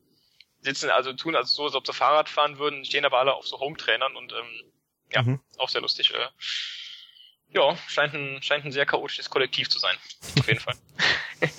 [0.61, 3.47] sitzen also tun also so, als ob sie Fahrrad fahren würden, stehen aber alle auf
[3.47, 4.71] so Home-Trainern und ähm,
[5.11, 5.39] ja, mhm.
[5.57, 6.13] auch sehr lustig.
[6.13, 6.27] Äh,
[7.51, 9.95] ja, scheint ein, scheint ein sehr chaotisches Kollektiv zu sein.
[10.37, 10.75] Auf jeden Fall.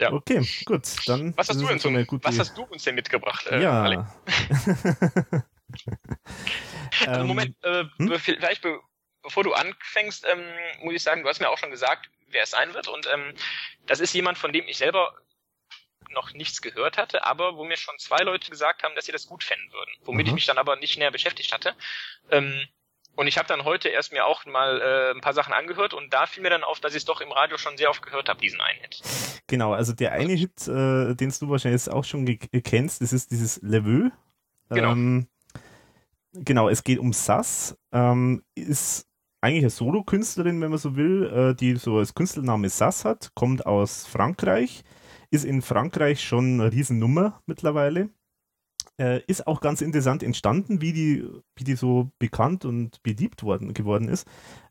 [0.00, 0.12] ja.
[0.12, 0.82] Okay, gut.
[1.06, 3.46] Dann was hast, du, denn so was hast du uns denn mitgebracht?
[3.46, 3.82] Äh, ja.
[7.06, 8.18] also Moment, äh, hm?
[8.18, 8.80] vielleicht be
[9.26, 10.44] bevor du anfängst, ähm,
[10.82, 12.86] muss ich sagen, du hast mir auch schon gesagt, wer es sein wird.
[12.86, 13.34] Und ähm,
[13.86, 15.16] das ist jemand, von dem ich selber
[16.12, 19.26] noch nichts gehört hatte, aber wo mir schon zwei Leute gesagt haben, dass sie das
[19.26, 20.28] gut fänden würden, womit mhm.
[20.28, 21.74] ich mich dann aber nicht näher beschäftigt hatte.
[22.30, 22.66] Ähm,
[23.16, 26.14] und ich habe dann heute erst mir auch mal äh, ein paar Sachen angehört und
[26.14, 28.28] da fiel mir dann auf, dass ich es doch im Radio schon sehr oft gehört
[28.28, 29.02] habe, diesen einen Hit.
[29.48, 33.32] Genau, also der eine Hit, äh, den du wahrscheinlich jetzt auch schon kennst, das ist
[33.32, 34.10] dieses Le Vœu.
[34.68, 34.92] Genau.
[34.92, 35.28] Ähm,
[36.32, 37.76] genau, es geht um Sass.
[37.92, 39.08] Ähm, ist
[39.46, 43.64] eigentlich eine Solo-Künstlerin, wenn man so will, äh, die so als Künstlername Sass hat, kommt
[43.64, 44.82] aus Frankreich,
[45.30, 48.10] ist in Frankreich schon eine Riesennummer mittlerweile.
[48.98, 53.72] Äh, ist auch ganz interessant entstanden, wie die, wie die so bekannt und beliebt worden,
[53.72, 54.26] geworden ist.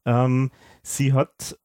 [0.06, 0.52] Ähm,
[0.84, 1.58] sie hat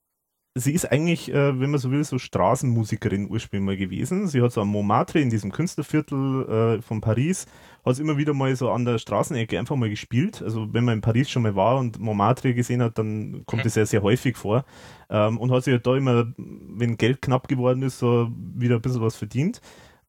[0.54, 4.26] sie ist eigentlich, äh, wenn man so will, so Straßenmusikerin ursprünglich mal gewesen.
[4.26, 7.46] Sie hat so am Montmartre in diesem Künstlerviertel äh, von Paris,
[7.84, 10.42] hat immer wieder mal so an der Straßenecke einfach mal gespielt.
[10.42, 13.76] Also wenn man in Paris schon mal war und Montmartre gesehen hat, dann kommt es
[13.76, 13.80] mhm.
[13.80, 14.64] ja sehr häufig vor.
[15.08, 18.82] Ähm, und hat sich halt da immer, wenn Geld knapp geworden ist, so wieder ein
[18.82, 19.60] bisschen was verdient.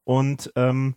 [0.04, 0.96] Und ähm,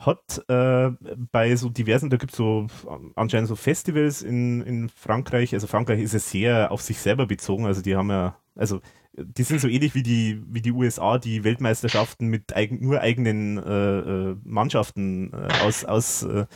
[0.00, 0.90] hat äh,
[1.30, 2.66] bei so diversen, da gibt es so
[3.14, 7.66] anscheinend so Festivals in, in Frankreich, also Frankreich ist ja sehr auf sich selber bezogen,
[7.66, 8.80] also die haben ja also
[9.16, 13.58] die sind so ähnlich wie die, wie die USA, die Weltmeisterschaften mit eigen, nur eigenen
[13.58, 16.46] äh, äh Mannschaften äh, aus, aus, äh,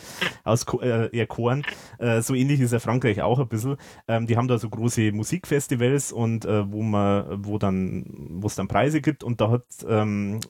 [0.45, 1.65] aus äh, erkoren.
[1.99, 3.77] Äh, so ähnlich ist ja Frankreich auch ein bisschen.
[4.07, 8.05] Ähm, die haben da so große Musikfestivals und äh, wo man, wo dann,
[8.41, 10.41] wo es dann Preise gibt und da hat, ähm,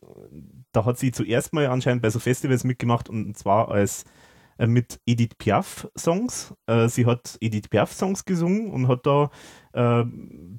[0.73, 4.05] da hat sie zuerst mal anscheinend bei so Festivals mitgemacht und zwar als
[4.58, 6.55] mit Edith Piaf Songs.
[6.66, 9.31] Äh, sie hat Edith Piaf Songs gesungen und hat da
[9.73, 10.05] äh,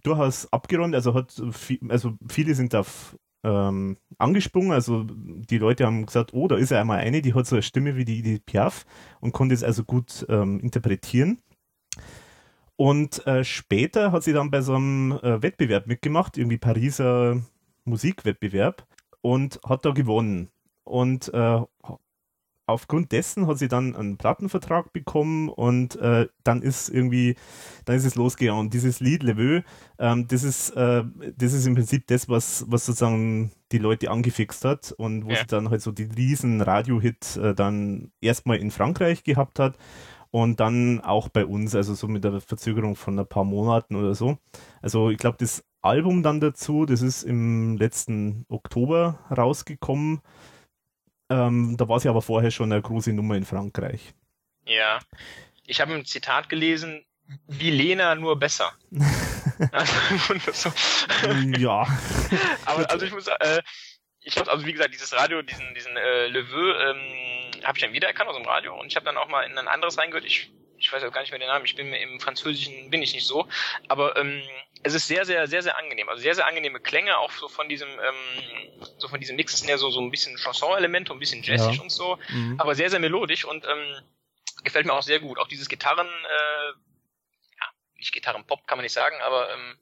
[0.04, 0.96] durchaus abgeräumt.
[0.96, 4.72] Also hat viel, also viele sind auf ähm, angesprungen.
[4.72, 7.64] Also die Leute haben gesagt, oh, da ist ja einmal eine, die hat so eine
[7.64, 8.86] Stimme wie die Edith Piaf
[9.22, 11.40] und konnte es also gut ähm, interpretieren.
[12.76, 17.42] Und äh, später hat sie dann bei so einem äh, Wettbewerb mitgemacht, irgendwie Pariser
[17.86, 18.86] Musikwettbewerb
[19.22, 20.50] und hat da gewonnen.
[20.84, 21.62] Und äh,
[22.68, 27.36] aufgrund dessen hat sie dann einen Plattenvertrag bekommen und äh, dann ist irgendwie,
[27.86, 28.70] dann ist es losgegangen.
[28.70, 29.64] Dieses Lied Le Vœu,
[30.00, 31.04] ähm, das ist, äh,
[31.38, 35.38] das ist im Prinzip das, was, was sozusagen die Leute angefixt hat und wo ja.
[35.38, 39.78] sie dann halt so die riesen Radio-Hit äh, dann erstmal in Frankreich gehabt hat
[40.32, 44.16] und dann auch bei uns, also so mit der Verzögerung von ein paar Monaten oder
[44.16, 44.38] so.
[44.82, 50.22] Also ich glaube, das Album dann dazu, das ist im letzten Oktober rausgekommen.
[51.30, 54.14] Ähm, da war sie aber vorher schon eine große Nummer in Frankreich.
[54.66, 55.00] Ja.
[55.66, 57.04] Ich habe ein Zitat gelesen,
[57.48, 58.74] wie Lena nur besser.
[60.54, 60.72] so.
[61.58, 61.88] ja.
[62.66, 63.62] Aber also ich muss äh,
[64.20, 67.84] ich habe also wie gesagt dieses Radio, diesen diesen äh, Le Vœu, ähm, habe ich
[67.84, 70.26] dann wiedererkannt aus dem Radio und ich habe dann auch mal in ein anderes reingehört.
[70.26, 71.66] Ich ich weiß auch gar nicht mehr den Namen.
[71.66, 73.48] Ich bin mir im Französischen bin ich nicht so,
[73.88, 74.42] aber ähm,
[74.84, 76.10] es ist sehr, sehr, sehr, sehr angenehm.
[76.10, 79.68] Also sehr, sehr angenehme Klänge, auch so von diesem, ähm, so von diesem Mix ist
[79.68, 81.82] ja so, so ein bisschen Chanson-Elemente, ein bisschen jazzig ja.
[81.82, 82.60] und so, mhm.
[82.60, 83.96] aber sehr, sehr melodisch und ähm,
[84.64, 85.40] gefällt mir auch sehr gut.
[85.40, 89.80] Auch dieses Gitarren, äh, ja, nicht Gitarrenpop kann man nicht sagen, aber ähm,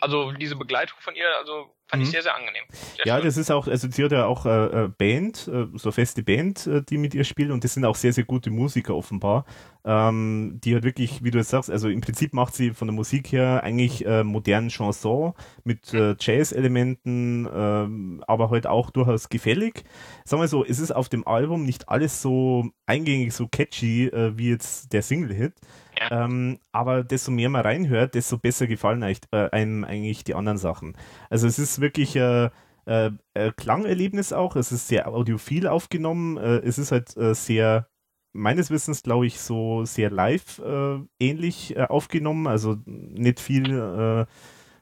[0.00, 2.06] also diese Begleitung von ihr, also fand mhm.
[2.06, 2.64] ich sehr, sehr angenehm.
[2.70, 3.24] Sehr ja, schön.
[3.24, 6.66] das ist auch, also sie hat ja auch äh, äh, Band, äh, so feste Band,
[6.66, 9.44] äh, die mit ihr spielt und das sind auch sehr, sehr gute Musiker offenbar.
[9.84, 12.94] Ähm, die hat wirklich, wie du jetzt sagst, also im Prinzip macht sie von der
[12.94, 15.32] Musik her eigentlich äh, modernen Chanson
[15.64, 19.84] mit äh, Jazz-Elementen, äh, aber halt auch durchaus gefällig.
[20.24, 24.36] Sagen wir so, es ist auf dem Album nicht alles so eingängig, so catchy äh,
[24.36, 25.54] wie jetzt der Single-Hit.
[25.98, 26.24] Ja.
[26.24, 30.96] Ähm, aber desto mehr man reinhört, desto besser gefallen äh, einem eigentlich die anderen Sachen.
[31.28, 32.50] Also es ist wirklich äh,
[32.86, 33.10] äh,
[33.56, 34.56] Klangerlebnis auch.
[34.56, 36.36] Es ist sehr audiophil aufgenommen.
[36.36, 37.88] Äh, es ist halt äh, sehr
[38.32, 42.46] meines Wissens, glaube ich, so sehr live äh, ähnlich äh, aufgenommen.
[42.46, 44.26] Also nicht viel äh,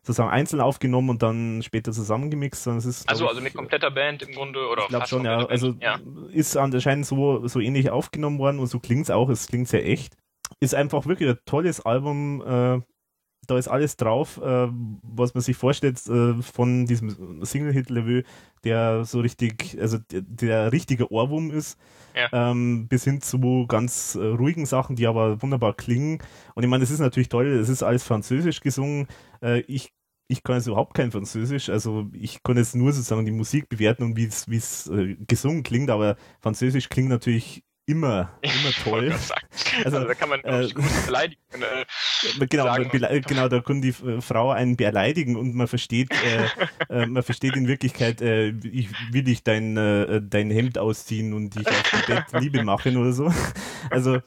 [0.02, 3.08] sozusagen einzeln aufgenommen und dann später zusammengemixt, sondern es ist.
[3.08, 5.44] Also, also mit kompletter Band im Grunde oder Ich glaube schon, ja.
[5.46, 5.98] Also ja.
[6.30, 9.28] ist anscheinend so, so ähnlich aufgenommen worden und so klingt es auch.
[9.28, 10.16] Es klingt sehr echt.
[10.60, 12.40] Ist einfach wirklich ein tolles Album.
[12.46, 12.80] Äh,
[13.46, 14.68] da ist alles drauf, äh,
[15.02, 18.24] was man sich vorstellt äh, von diesem Single-Hit-Level,
[18.64, 21.78] der so richtig, also der, der richtige Ohrwurm ist,
[22.14, 22.28] ja.
[22.32, 26.18] ähm, bis hin zu ganz äh, ruhigen Sachen, die aber wunderbar klingen.
[26.54, 29.06] Und ich meine, es ist natürlich toll, es ist alles französisch gesungen.
[29.42, 29.92] Äh, ich
[30.28, 34.02] ich kann jetzt überhaupt kein Französisch, also ich kann jetzt nur sozusagen die Musik bewerten
[34.02, 39.12] und wie es äh, gesungen klingt, aber Französisch klingt natürlich immer, immer toll.
[39.12, 39.34] Also,
[39.84, 41.40] also, da kann man äh, gut beleidigen.
[41.52, 42.90] Äh, genau, sagen.
[42.90, 47.56] genau, da kann die äh, Frau einen beleidigen und man versteht, äh, äh, man versteht
[47.56, 52.14] in Wirklichkeit, äh, ich will dich dein, äh, dein Hemd ausziehen und dich auf dem
[52.14, 53.32] Bett Liebe machen oder so.
[53.90, 54.20] Also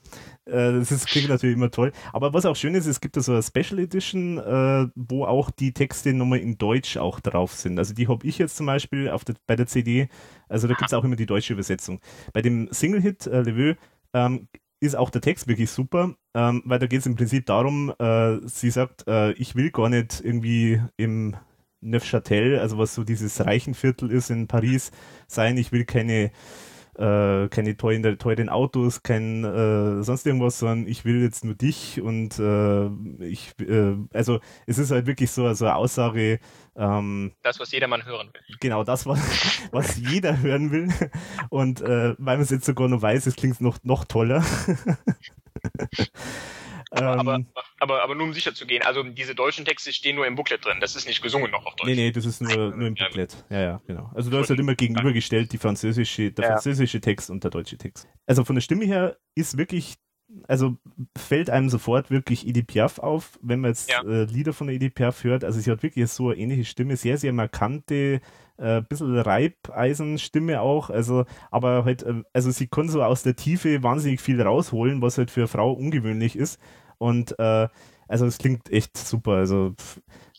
[0.45, 1.91] das ist, klingt natürlich immer toll.
[2.11, 5.51] Aber was auch schön ist, es gibt da so eine Special Edition, äh, wo auch
[5.51, 7.77] die Texte nochmal in Deutsch auch drauf sind.
[7.77, 10.09] Also die habe ich jetzt zum Beispiel auf der, bei der CD.
[10.47, 11.99] Also da gibt es auch immer die deutsche Übersetzung.
[12.33, 13.75] Bei dem Single-Hit äh, Le Vœu,
[14.13, 14.47] ähm,
[14.79, 18.37] ist auch der Text wirklich super, ähm, weil da geht es im Prinzip darum, äh,
[18.45, 21.35] sie sagt, äh, ich will gar nicht irgendwie im
[21.81, 24.91] Neufchâtel, also was so dieses Reichenviertel ist in Paris,
[25.27, 26.31] sein, ich will keine
[26.99, 32.01] äh, keine teuren, teuren Autos, kein äh, sonst irgendwas, sondern ich will jetzt nur dich
[32.01, 32.87] und äh,
[33.25, 36.39] ich, äh, also es ist halt wirklich so, so eine Aussage.
[36.75, 38.41] Ähm, das, was jedermann hören will.
[38.59, 39.19] Genau, das, was,
[39.71, 40.89] was jeder hören will.
[41.49, 44.43] Und äh, weil man es jetzt sogar noch weiß, es klingt noch, noch toller.
[46.91, 47.47] Aber, ähm,
[47.79, 50.65] aber, aber, nur um sicher zu gehen, also diese deutschen Texte stehen nur im Booklet
[50.65, 51.87] drin, das ist nicht gesungen noch auf Deutsch.
[51.87, 53.45] Nee, nee, das ist nur, nur im Booklet.
[53.49, 54.09] Ja, ja, genau.
[54.15, 56.51] Also da ist halt immer gegenübergestellt die französische, der ja.
[56.53, 58.07] französische Text und der deutsche Text.
[58.25, 59.97] Also von der Stimme her ist wirklich
[60.47, 60.77] also
[61.17, 64.01] fällt einem sofort wirklich Edith Piaf auf, wenn man jetzt ja.
[64.03, 65.43] äh, Lieder von Edith Piaf hört.
[65.43, 68.21] Also sie hat wirklich so eine ähnliche Stimme, sehr, sehr markante,
[68.57, 70.89] äh, bisschen Reibeisenstimme auch.
[70.89, 75.17] Also, aber halt, äh, also sie kann so aus der Tiefe wahnsinnig viel rausholen, was
[75.17, 76.59] halt für eine Frau ungewöhnlich ist.
[76.97, 77.67] Und äh,
[78.07, 79.33] also es klingt echt super.
[79.33, 79.75] Also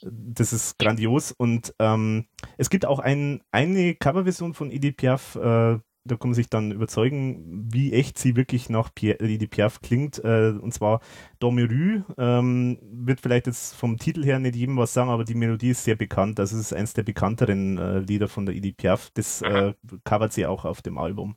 [0.03, 1.33] das ist grandios.
[1.33, 2.27] Und ähm,
[2.59, 6.73] es gibt auch ein, eine Coverversion von Edith Piaf, äh, da kann man sich dann
[6.73, 10.23] überzeugen, wie echt sie wirklich nach Pierre, Piaf klingt.
[10.25, 11.01] Äh, und zwar
[11.39, 15.71] Dormerue ähm, wird vielleicht jetzt vom Titel her nicht jedem was sagen, aber die Melodie
[15.71, 16.41] ist sehr bekannt.
[16.41, 19.11] Also es ist eines der bekannteren äh, Lieder von der Edith Piaf.
[19.15, 21.37] Das äh, covert sie auch auf dem Album.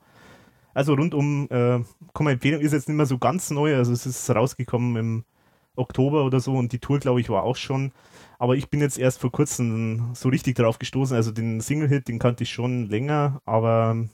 [0.73, 1.83] Also rundum, äh,
[2.13, 5.25] kann man empfehlen, ist jetzt nicht mehr so ganz neu, also es ist rausgekommen im
[5.75, 7.91] Oktober oder so und die Tour, glaube ich, war auch schon.
[8.39, 11.15] Aber ich bin jetzt erst vor kurzem so richtig drauf gestoßen.
[11.15, 14.07] Also den Single-Hit, den kannte ich schon länger, aber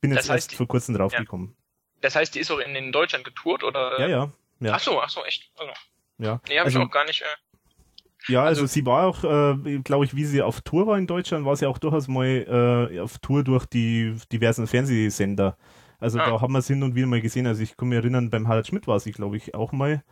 [0.00, 1.20] bin jetzt das heißt, erst vor kurzem drauf ja.
[1.20, 1.56] gekommen.
[2.00, 4.00] Das heißt, die ist auch in, in Deutschland getourt, oder?
[4.00, 4.32] Ja, ja.
[4.60, 4.72] ja.
[4.74, 5.50] Ach so, ach so, echt.
[5.58, 5.72] Also.
[6.18, 6.40] Ja.
[6.48, 7.22] Nee, habe also, ich auch gar nicht.
[7.22, 10.98] Äh, ja, also, also, sie war auch, äh, glaube ich, wie sie auf Tour war
[10.98, 15.56] in Deutschland, war sie auch durchaus mal äh, auf Tour durch die diversen Fernsehsender.
[15.98, 16.26] Also ah.
[16.26, 17.46] da haben wir es hin und wieder mal gesehen.
[17.46, 20.02] Also ich kann mich erinnern, beim Harald Schmidt war sie, glaube ich, auch mal.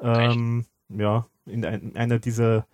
[0.00, 2.66] Ähm, ja, in ein, einer dieser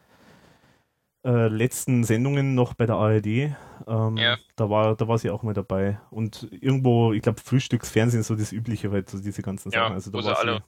[1.25, 3.27] äh, letzten Sendungen noch bei der ARD.
[3.27, 4.37] Ähm, ja.
[4.57, 6.01] da, war, da war sie auch mal dabei.
[6.11, 9.95] Und irgendwo, ich glaube, Frühstücksfernsehen so das Übliche, halt, so diese ganzen ja, Sachen.
[9.95, 10.63] Also da wo sie alle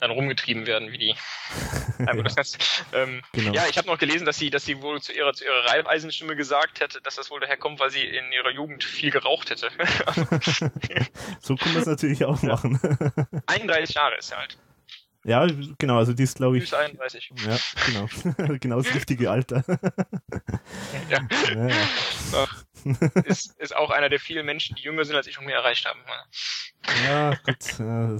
[0.00, 1.14] dann rumgetrieben werden, wie die.
[2.24, 3.52] das heißt, ähm, genau.
[3.52, 6.36] Ja, ich habe noch gelesen, dass sie, dass sie wohl zu ihrer, zu ihrer Reibeisenstimme
[6.36, 9.68] gesagt hätte, dass das wohl daher kommt, weil sie in ihrer Jugend viel geraucht hätte.
[11.40, 12.80] so kann man es natürlich auch machen.
[13.46, 14.58] 31 Jahre ist sie halt.
[15.24, 15.46] Ja,
[15.78, 16.74] genau, also die ist, glaube ich.
[16.74, 17.32] 31.
[17.46, 18.56] Ja, genau.
[18.58, 19.62] genau das richtige Alter.
[21.10, 21.20] ja.
[21.54, 23.22] ja, ja.
[23.24, 25.84] Ist, ist auch einer der vielen Menschen, die jünger sind als ich und mehr erreicht
[25.84, 26.00] haben.
[27.04, 27.78] Ja, gut.
[27.78, 28.16] Ja,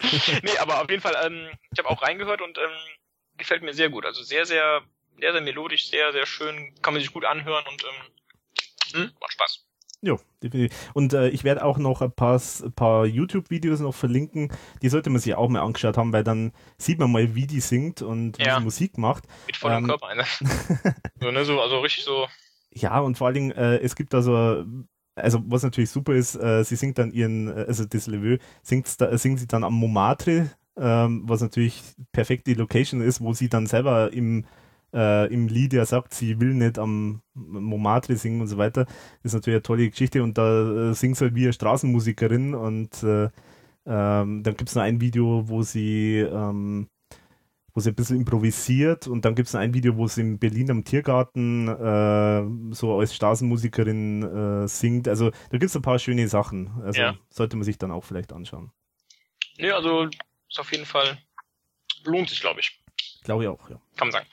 [0.42, 2.96] nee, aber auf jeden Fall, ähm, ich habe auch reingehört und ähm,
[3.38, 4.04] gefällt mir sehr gut.
[4.04, 4.82] Also sehr, sehr,
[5.18, 9.32] sehr, sehr melodisch, sehr, sehr schön, kann man sich gut anhören und ähm, hm, macht
[9.32, 9.64] Spaß.
[10.04, 10.90] Ja, definitiv.
[10.92, 12.38] Und äh, ich werde auch noch ein paar,
[12.76, 14.52] paar YouTube-Videos noch verlinken.
[14.82, 17.60] Die sollte man sich auch mal angeschaut haben, weil dann sieht man mal, wie die
[17.60, 18.58] singt und wie ja.
[18.58, 19.24] sie Musik macht.
[19.46, 20.24] Mit vollem ähm, Körper, ne?
[21.20, 21.44] so, ne?
[21.46, 22.26] So, also richtig so.
[22.70, 24.64] Ja, und vor allen Dingen, äh, es gibt also,
[25.14, 29.00] also was natürlich super ist, äh, sie singt dann ihren, äh, also das Leveux, singt,
[29.00, 33.48] da, singt sie dann am Montmartre, ähm, was natürlich perfekt die Location ist, wo sie
[33.48, 34.44] dann selber im
[34.94, 38.84] äh, im Lied ja sagt, sie will nicht am Montmartre singen und so weiter.
[38.84, 42.54] Das ist natürlich eine tolle Geschichte und da äh, singt sie halt wie eine Straßenmusikerin
[42.54, 43.28] und äh,
[43.86, 46.88] ähm, dann gibt es noch ein Video, wo sie ähm,
[47.74, 50.38] wo sie ein bisschen improvisiert und dann gibt es noch ein Video, wo sie in
[50.38, 54.22] Berlin am Tiergarten äh, so als Straßenmusikerin
[54.62, 55.08] äh, singt.
[55.08, 56.70] Also da gibt es ein paar schöne Sachen.
[56.82, 57.16] Also ja.
[57.30, 58.70] sollte man sich dann auch vielleicht anschauen.
[59.56, 61.18] Ja, also ist auf jeden Fall
[62.04, 62.80] lohnt sich, glaube ich.
[63.24, 63.80] Glaube ich auch, ja.
[63.96, 64.26] Kann man sagen.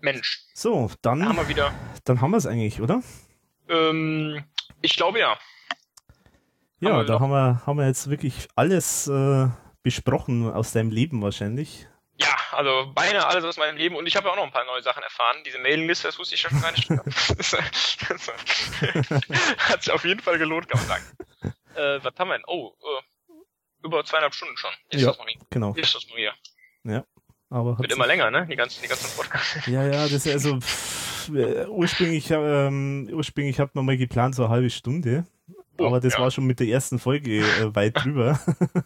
[0.00, 0.44] Mensch.
[0.54, 1.72] So, dann, haben wir wieder.
[2.04, 3.02] Dann haben wir es eigentlich, oder?
[3.68, 4.44] Ähm,
[4.80, 5.38] ich glaube ja.
[6.80, 9.48] Ja, haben da haben wir, haben wir jetzt wirklich alles äh,
[9.82, 11.86] besprochen aus deinem Leben wahrscheinlich.
[12.20, 14.64] Ja, also beinahe alles aus meinem Leben und ich habe ja auch noch ein paar
[14.64, 15.36] neue Sachen erfahren.
[15.46, 16.90] Diese Mailingliste, das wusste ich ja schon gar nicht.
[19.58, 21.04] Hat sich auf jeden Fall gelohnt, kann man sagen.
[21.74, 22.44] Äh, was haben wir denn?
[22.48, 23.02] Oh, äh,
[23.84, 24.72] über zweieinhalb Stunden schon.
[24.90, 25.38] Ist ja, das noch hier?
[25.48, 25.74] genau.
[25.74, 26.34] Ist das nur hier?
[26.82, 27.04] Ja.
[27.50, 28.46] Aber Wird immer länger, ne?
[28.48, 29.66] Die ganzen, die ganzen Podcasts.
[29.66, 34.44] Ja, ja, das ist also pff, äh, ursprünglich, ähm, ursprünglich hat man mal geplant so
[34.44, 35.26] eine halbe Stunde.
[35.78, 36.20] Oh, aber das ja.
[36.20, 38.38] war schon mit der ersten Folge äh, weit drüber.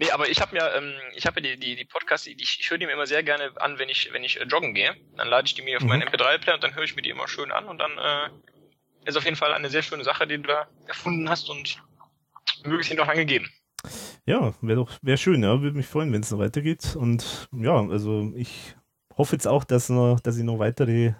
[0.00, 2.58] nee, aber ich habe mir, ähm, ich habe ja die, die, die Podcasts, die, ich,
[2.60, 4.94] ich höre die mir immer sehr gerne an, wenn ich, wenn ich äh, joggen gehe.
[5.16, 5.90] Dann lade ich die mir auf mhm.
[5.90, 9.16] meinen MP3-Player und dann höre ich mir die immer schön an und dann äh, ist
[9.16, 11.82] auf jeden Fall eine sehr schöne Sache, die du da erfunden hast und
[12.64, 13.48] möglichst noch lange geben.
[14.26, 15.60] Ja, wäre doch wär schön, ja.
[15.60, 16.96] Würde mich freuen, wenn es noch weitergeht.
[16.96, 18.76] Und ja, also ich
[19.16, 21.14] hoffe jetzt auch, dass, noch, dass ich noch weitere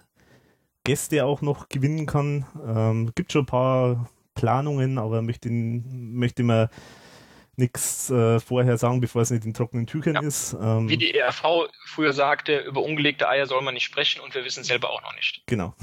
[0.85, 2.45] Gäste auch noch gewinnen kann.
[2.65, 6.69] Ähm, gibt schon ein paar Planungen, aber möchte, möchte mal
[7.55, 10.21] nichts äh, vorher sagen, bevor es nicht in trockenen Tüchern ja.
[10.21, 10.53] ist.
[10.53, 14.43] Ähm, Wie die ERV früher sagte, über ungelegte Eier soll man nicht sprechen und wir
[14.43, 15.43] wissen selber auch noch nicht.
[15.45, 15.75] Genau.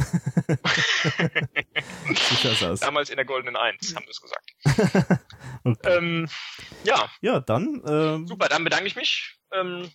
[2.80, 4.52] Damals in der Goldenen Eins haben wir es gesagt.
[5.64, 5.96] okay.
[5.96, 6.28] ähm,
[6.84, 7.08] ja.
[7.20, 7.82] Ja, dann.
[7.86, 9.90] Ähm, Super, dann bedanke ich mich ähm,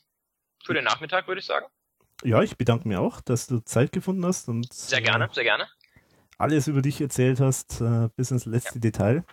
[0.64, 1.66] für den Nachmittag, würde ich sagen.
[2.24, 5.68] Ja, ich bedanke mich auch, dass du Zeit gefunden hast und sehr gerne, sehr gerne.
[6.38, 8.82] Alles über dich erzählt hast, äh, bis ins letzte ja.
[8.82, 9.26] Detail.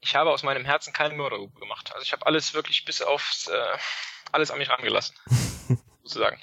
[0.00, 1.90] Ich habe aus meinem Herzen keine Mördergrube gemacht.
[1.92, 3.78] Also ich habe alles wirklich bis aufs äh,
[4.32, 5.16] alles an mich rangelassen,
[6.02, 6.40] sozusagen.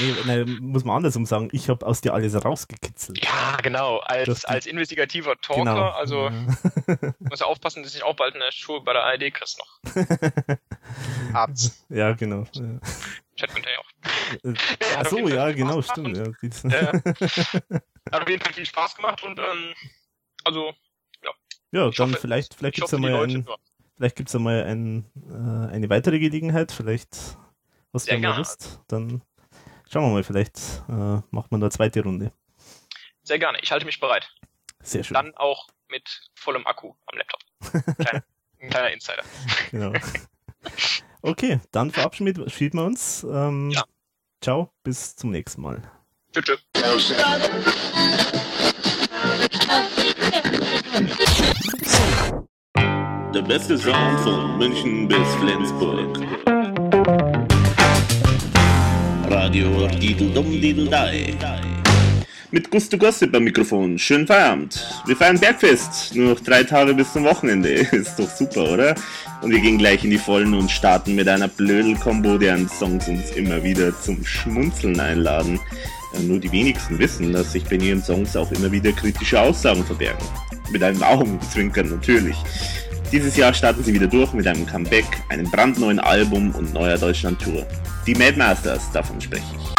[0.00, 3.24] Nee, nee, muss man andersrum sagen, ich habe aus dir alles rausgekitzelt.
[3.24, 5.88] Ja, genau, als, als investigativer Talker, genau.
[5.90, 6.30] also
[7.20, 9.94] muss ja aufpassen, dass ich auch bald eine Schuhe bei der ARD kriegst noch.
[11.32, 11.86] Abends.
[11.90, 12.44] Ja, genau.
[12.54, 12.80] Ja.
[13.36, 14.50] Chat könnt ihr ja auch.
[14.50, 14.54] Äh,
[14.98, 16.16] Ach so, ja, genau, stimmt.
[16.16, 16.32] Ja.
[16.82, 16.92] ja.
[18.10, 19.74] Hat auf jeden Fall viel Spaß gemacht und ähm,
[20.42, 20.74] also,
[21.72, 21.88] ja.
[21.88, 23.46] Ich dann hoffe, vielleicht, vielleicht gibt es ja mal ein,
[23.96, 27.38] vielleicht gibt's ja mal ein, äh, eine weitere Gelegenheit, vielleicht
[27.92, 29.22] hast du ja mal Lust, dann
[29.90, 32.30] Schauen wir mal, vielleicht äh, macht man eine zweite Runde.
[33.22, 34.30] Sehr gerne, ich halte mich bereit.
[34.82, 35.14] Sehr schön.
[35.14, 37.40] Dann auch mit vollem Akku am Laptop.
[37.96, 38.24] Kleiner,
[38.60, 39.22] ein kleiner Insider.
[39.70, 39.92] Genau.
[41.22, 43.24] Okay, dann verabschieden wir uns.
[43.24, 43.82] Ähm, ja.
[44.42, 45.82] Ciao, bis zum nächsten Mal.
[46.32, 46.62] Tschüss.
[46.74, 47.14] tschüss.
[53.42, 56.18] Beste Sound von München bis Flensburg.
[59.30, 61.34] Radio Dideldum Dideldei.
[62.50, 63.98] Mit Gusto Gossip am Mikrofon.
[63.98, 65.02] Schönen Feierabend.
[65.06, 66.14] Wir feiern Bergfest.
[66.16, 67.68] Nur noch drei Tage bis zum Wochenende.
[67.92, 68.94] Ist doch super, oder?
[69.42, 73.30] Und wir gehen gleich in die Vollen und starten mit einer Blödel-Kombo, deren Songs uns
[73.32, 75.60] immer wieder zum Schmunzeln einladen.
[76.22, 80.24] Nur die wenigsten wissen, dass sich bei ihren Songs auch immer wieder kritische Aussagen verbergen.
[80.70, 82.36] Mit einem Augenzwinkern natürlich.
[83.10, 87.66] Dieses Jahr starten sie wieder durch mit einem Comeback, einem brandneuen Album und neuer Deutschland-Tour.
[88.06, 89.74] Die Mad Masters, davon spreche ich.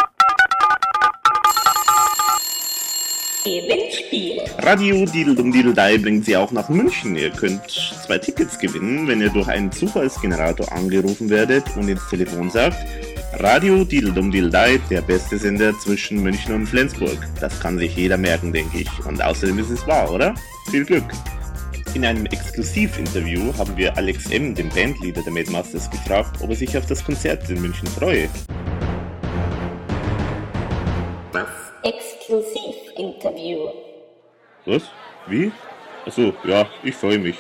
[3.43, 4.41] Gewinnspiel.
[4.63, 7.15] Radio Dideldum Dideldei bringt sie auch nach München.
[7.15, 12.49] Ihr könnt zwei Tickets gewinnen, wenn ihr durch einen Zufallsgenerator angerufen werdet und ins Telefon
[12.49, 12.77] sagt,
[13.33, 17.17] Radio Dideldum Dideldei, der beste Sender zwischen München und Flensburg.
[17.39, 19.05] Das kann sich jeder merken, denke ich.
[19.05, 20.33] Und außerdem ist es wahr, oder?
[20.71, 21.05] Viel Glück!
[21.95, 26.77] In einem Exklusivinterview haben wir Alex M., den Bandleader der Madmasters, gefragt, ob er sich
[26.77, 28.29] auf das Konzert in München freue.
[31.33, 31.47] Das
[31.81, 33.69] Exklusivinterview.
[34.67, 34.83] Was?
[35.25, 35.51] Wie?
[36.05, 37.37] Achso, ja, ich freue mich.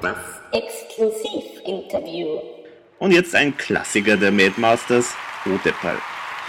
[0.00, 0.16] Das
[0.52, 2.38] Exklusivinterview.
[3.00, 5.12] Und jetzt ein Klassiker der Madmasters,
[5.44, 5.96] Oteppal.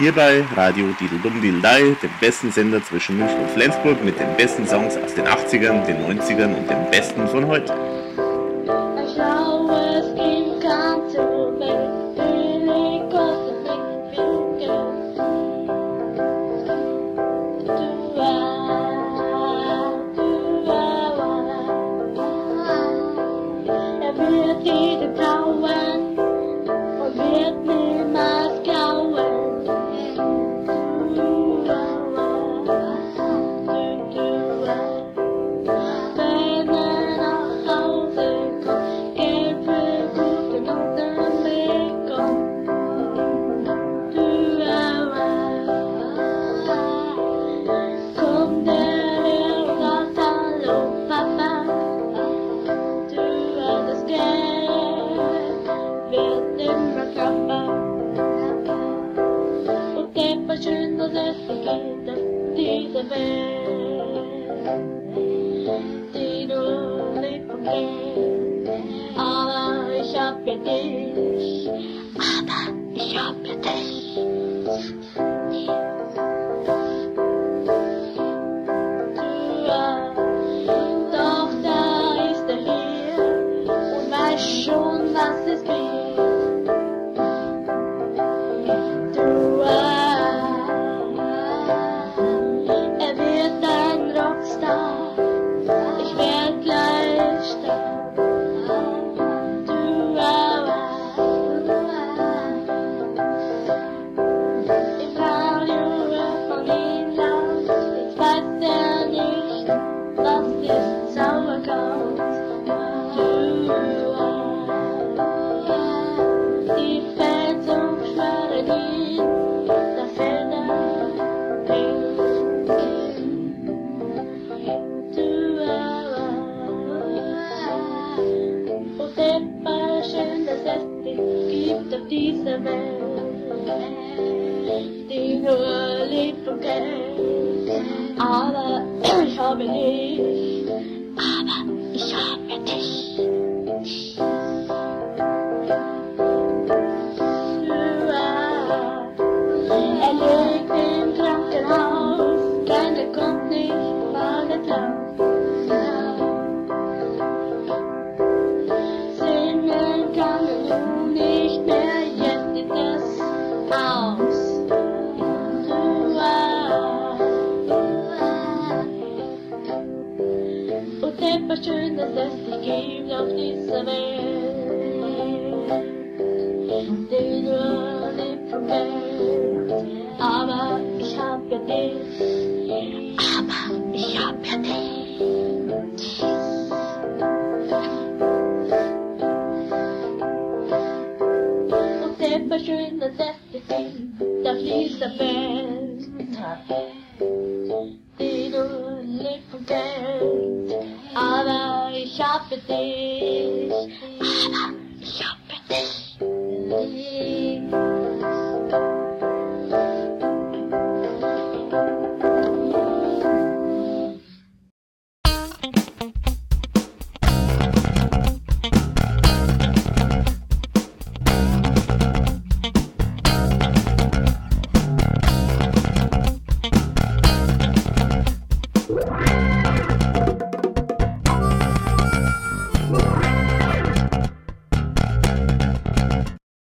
[0.00, 4.66] Hier bei Radio Dideldum Dideldei, dem besten Sender zwischen München und Flensburg mit den besten
[4.66, 7.89] Songs aus den 80ern, den 90ern und den besten von heute.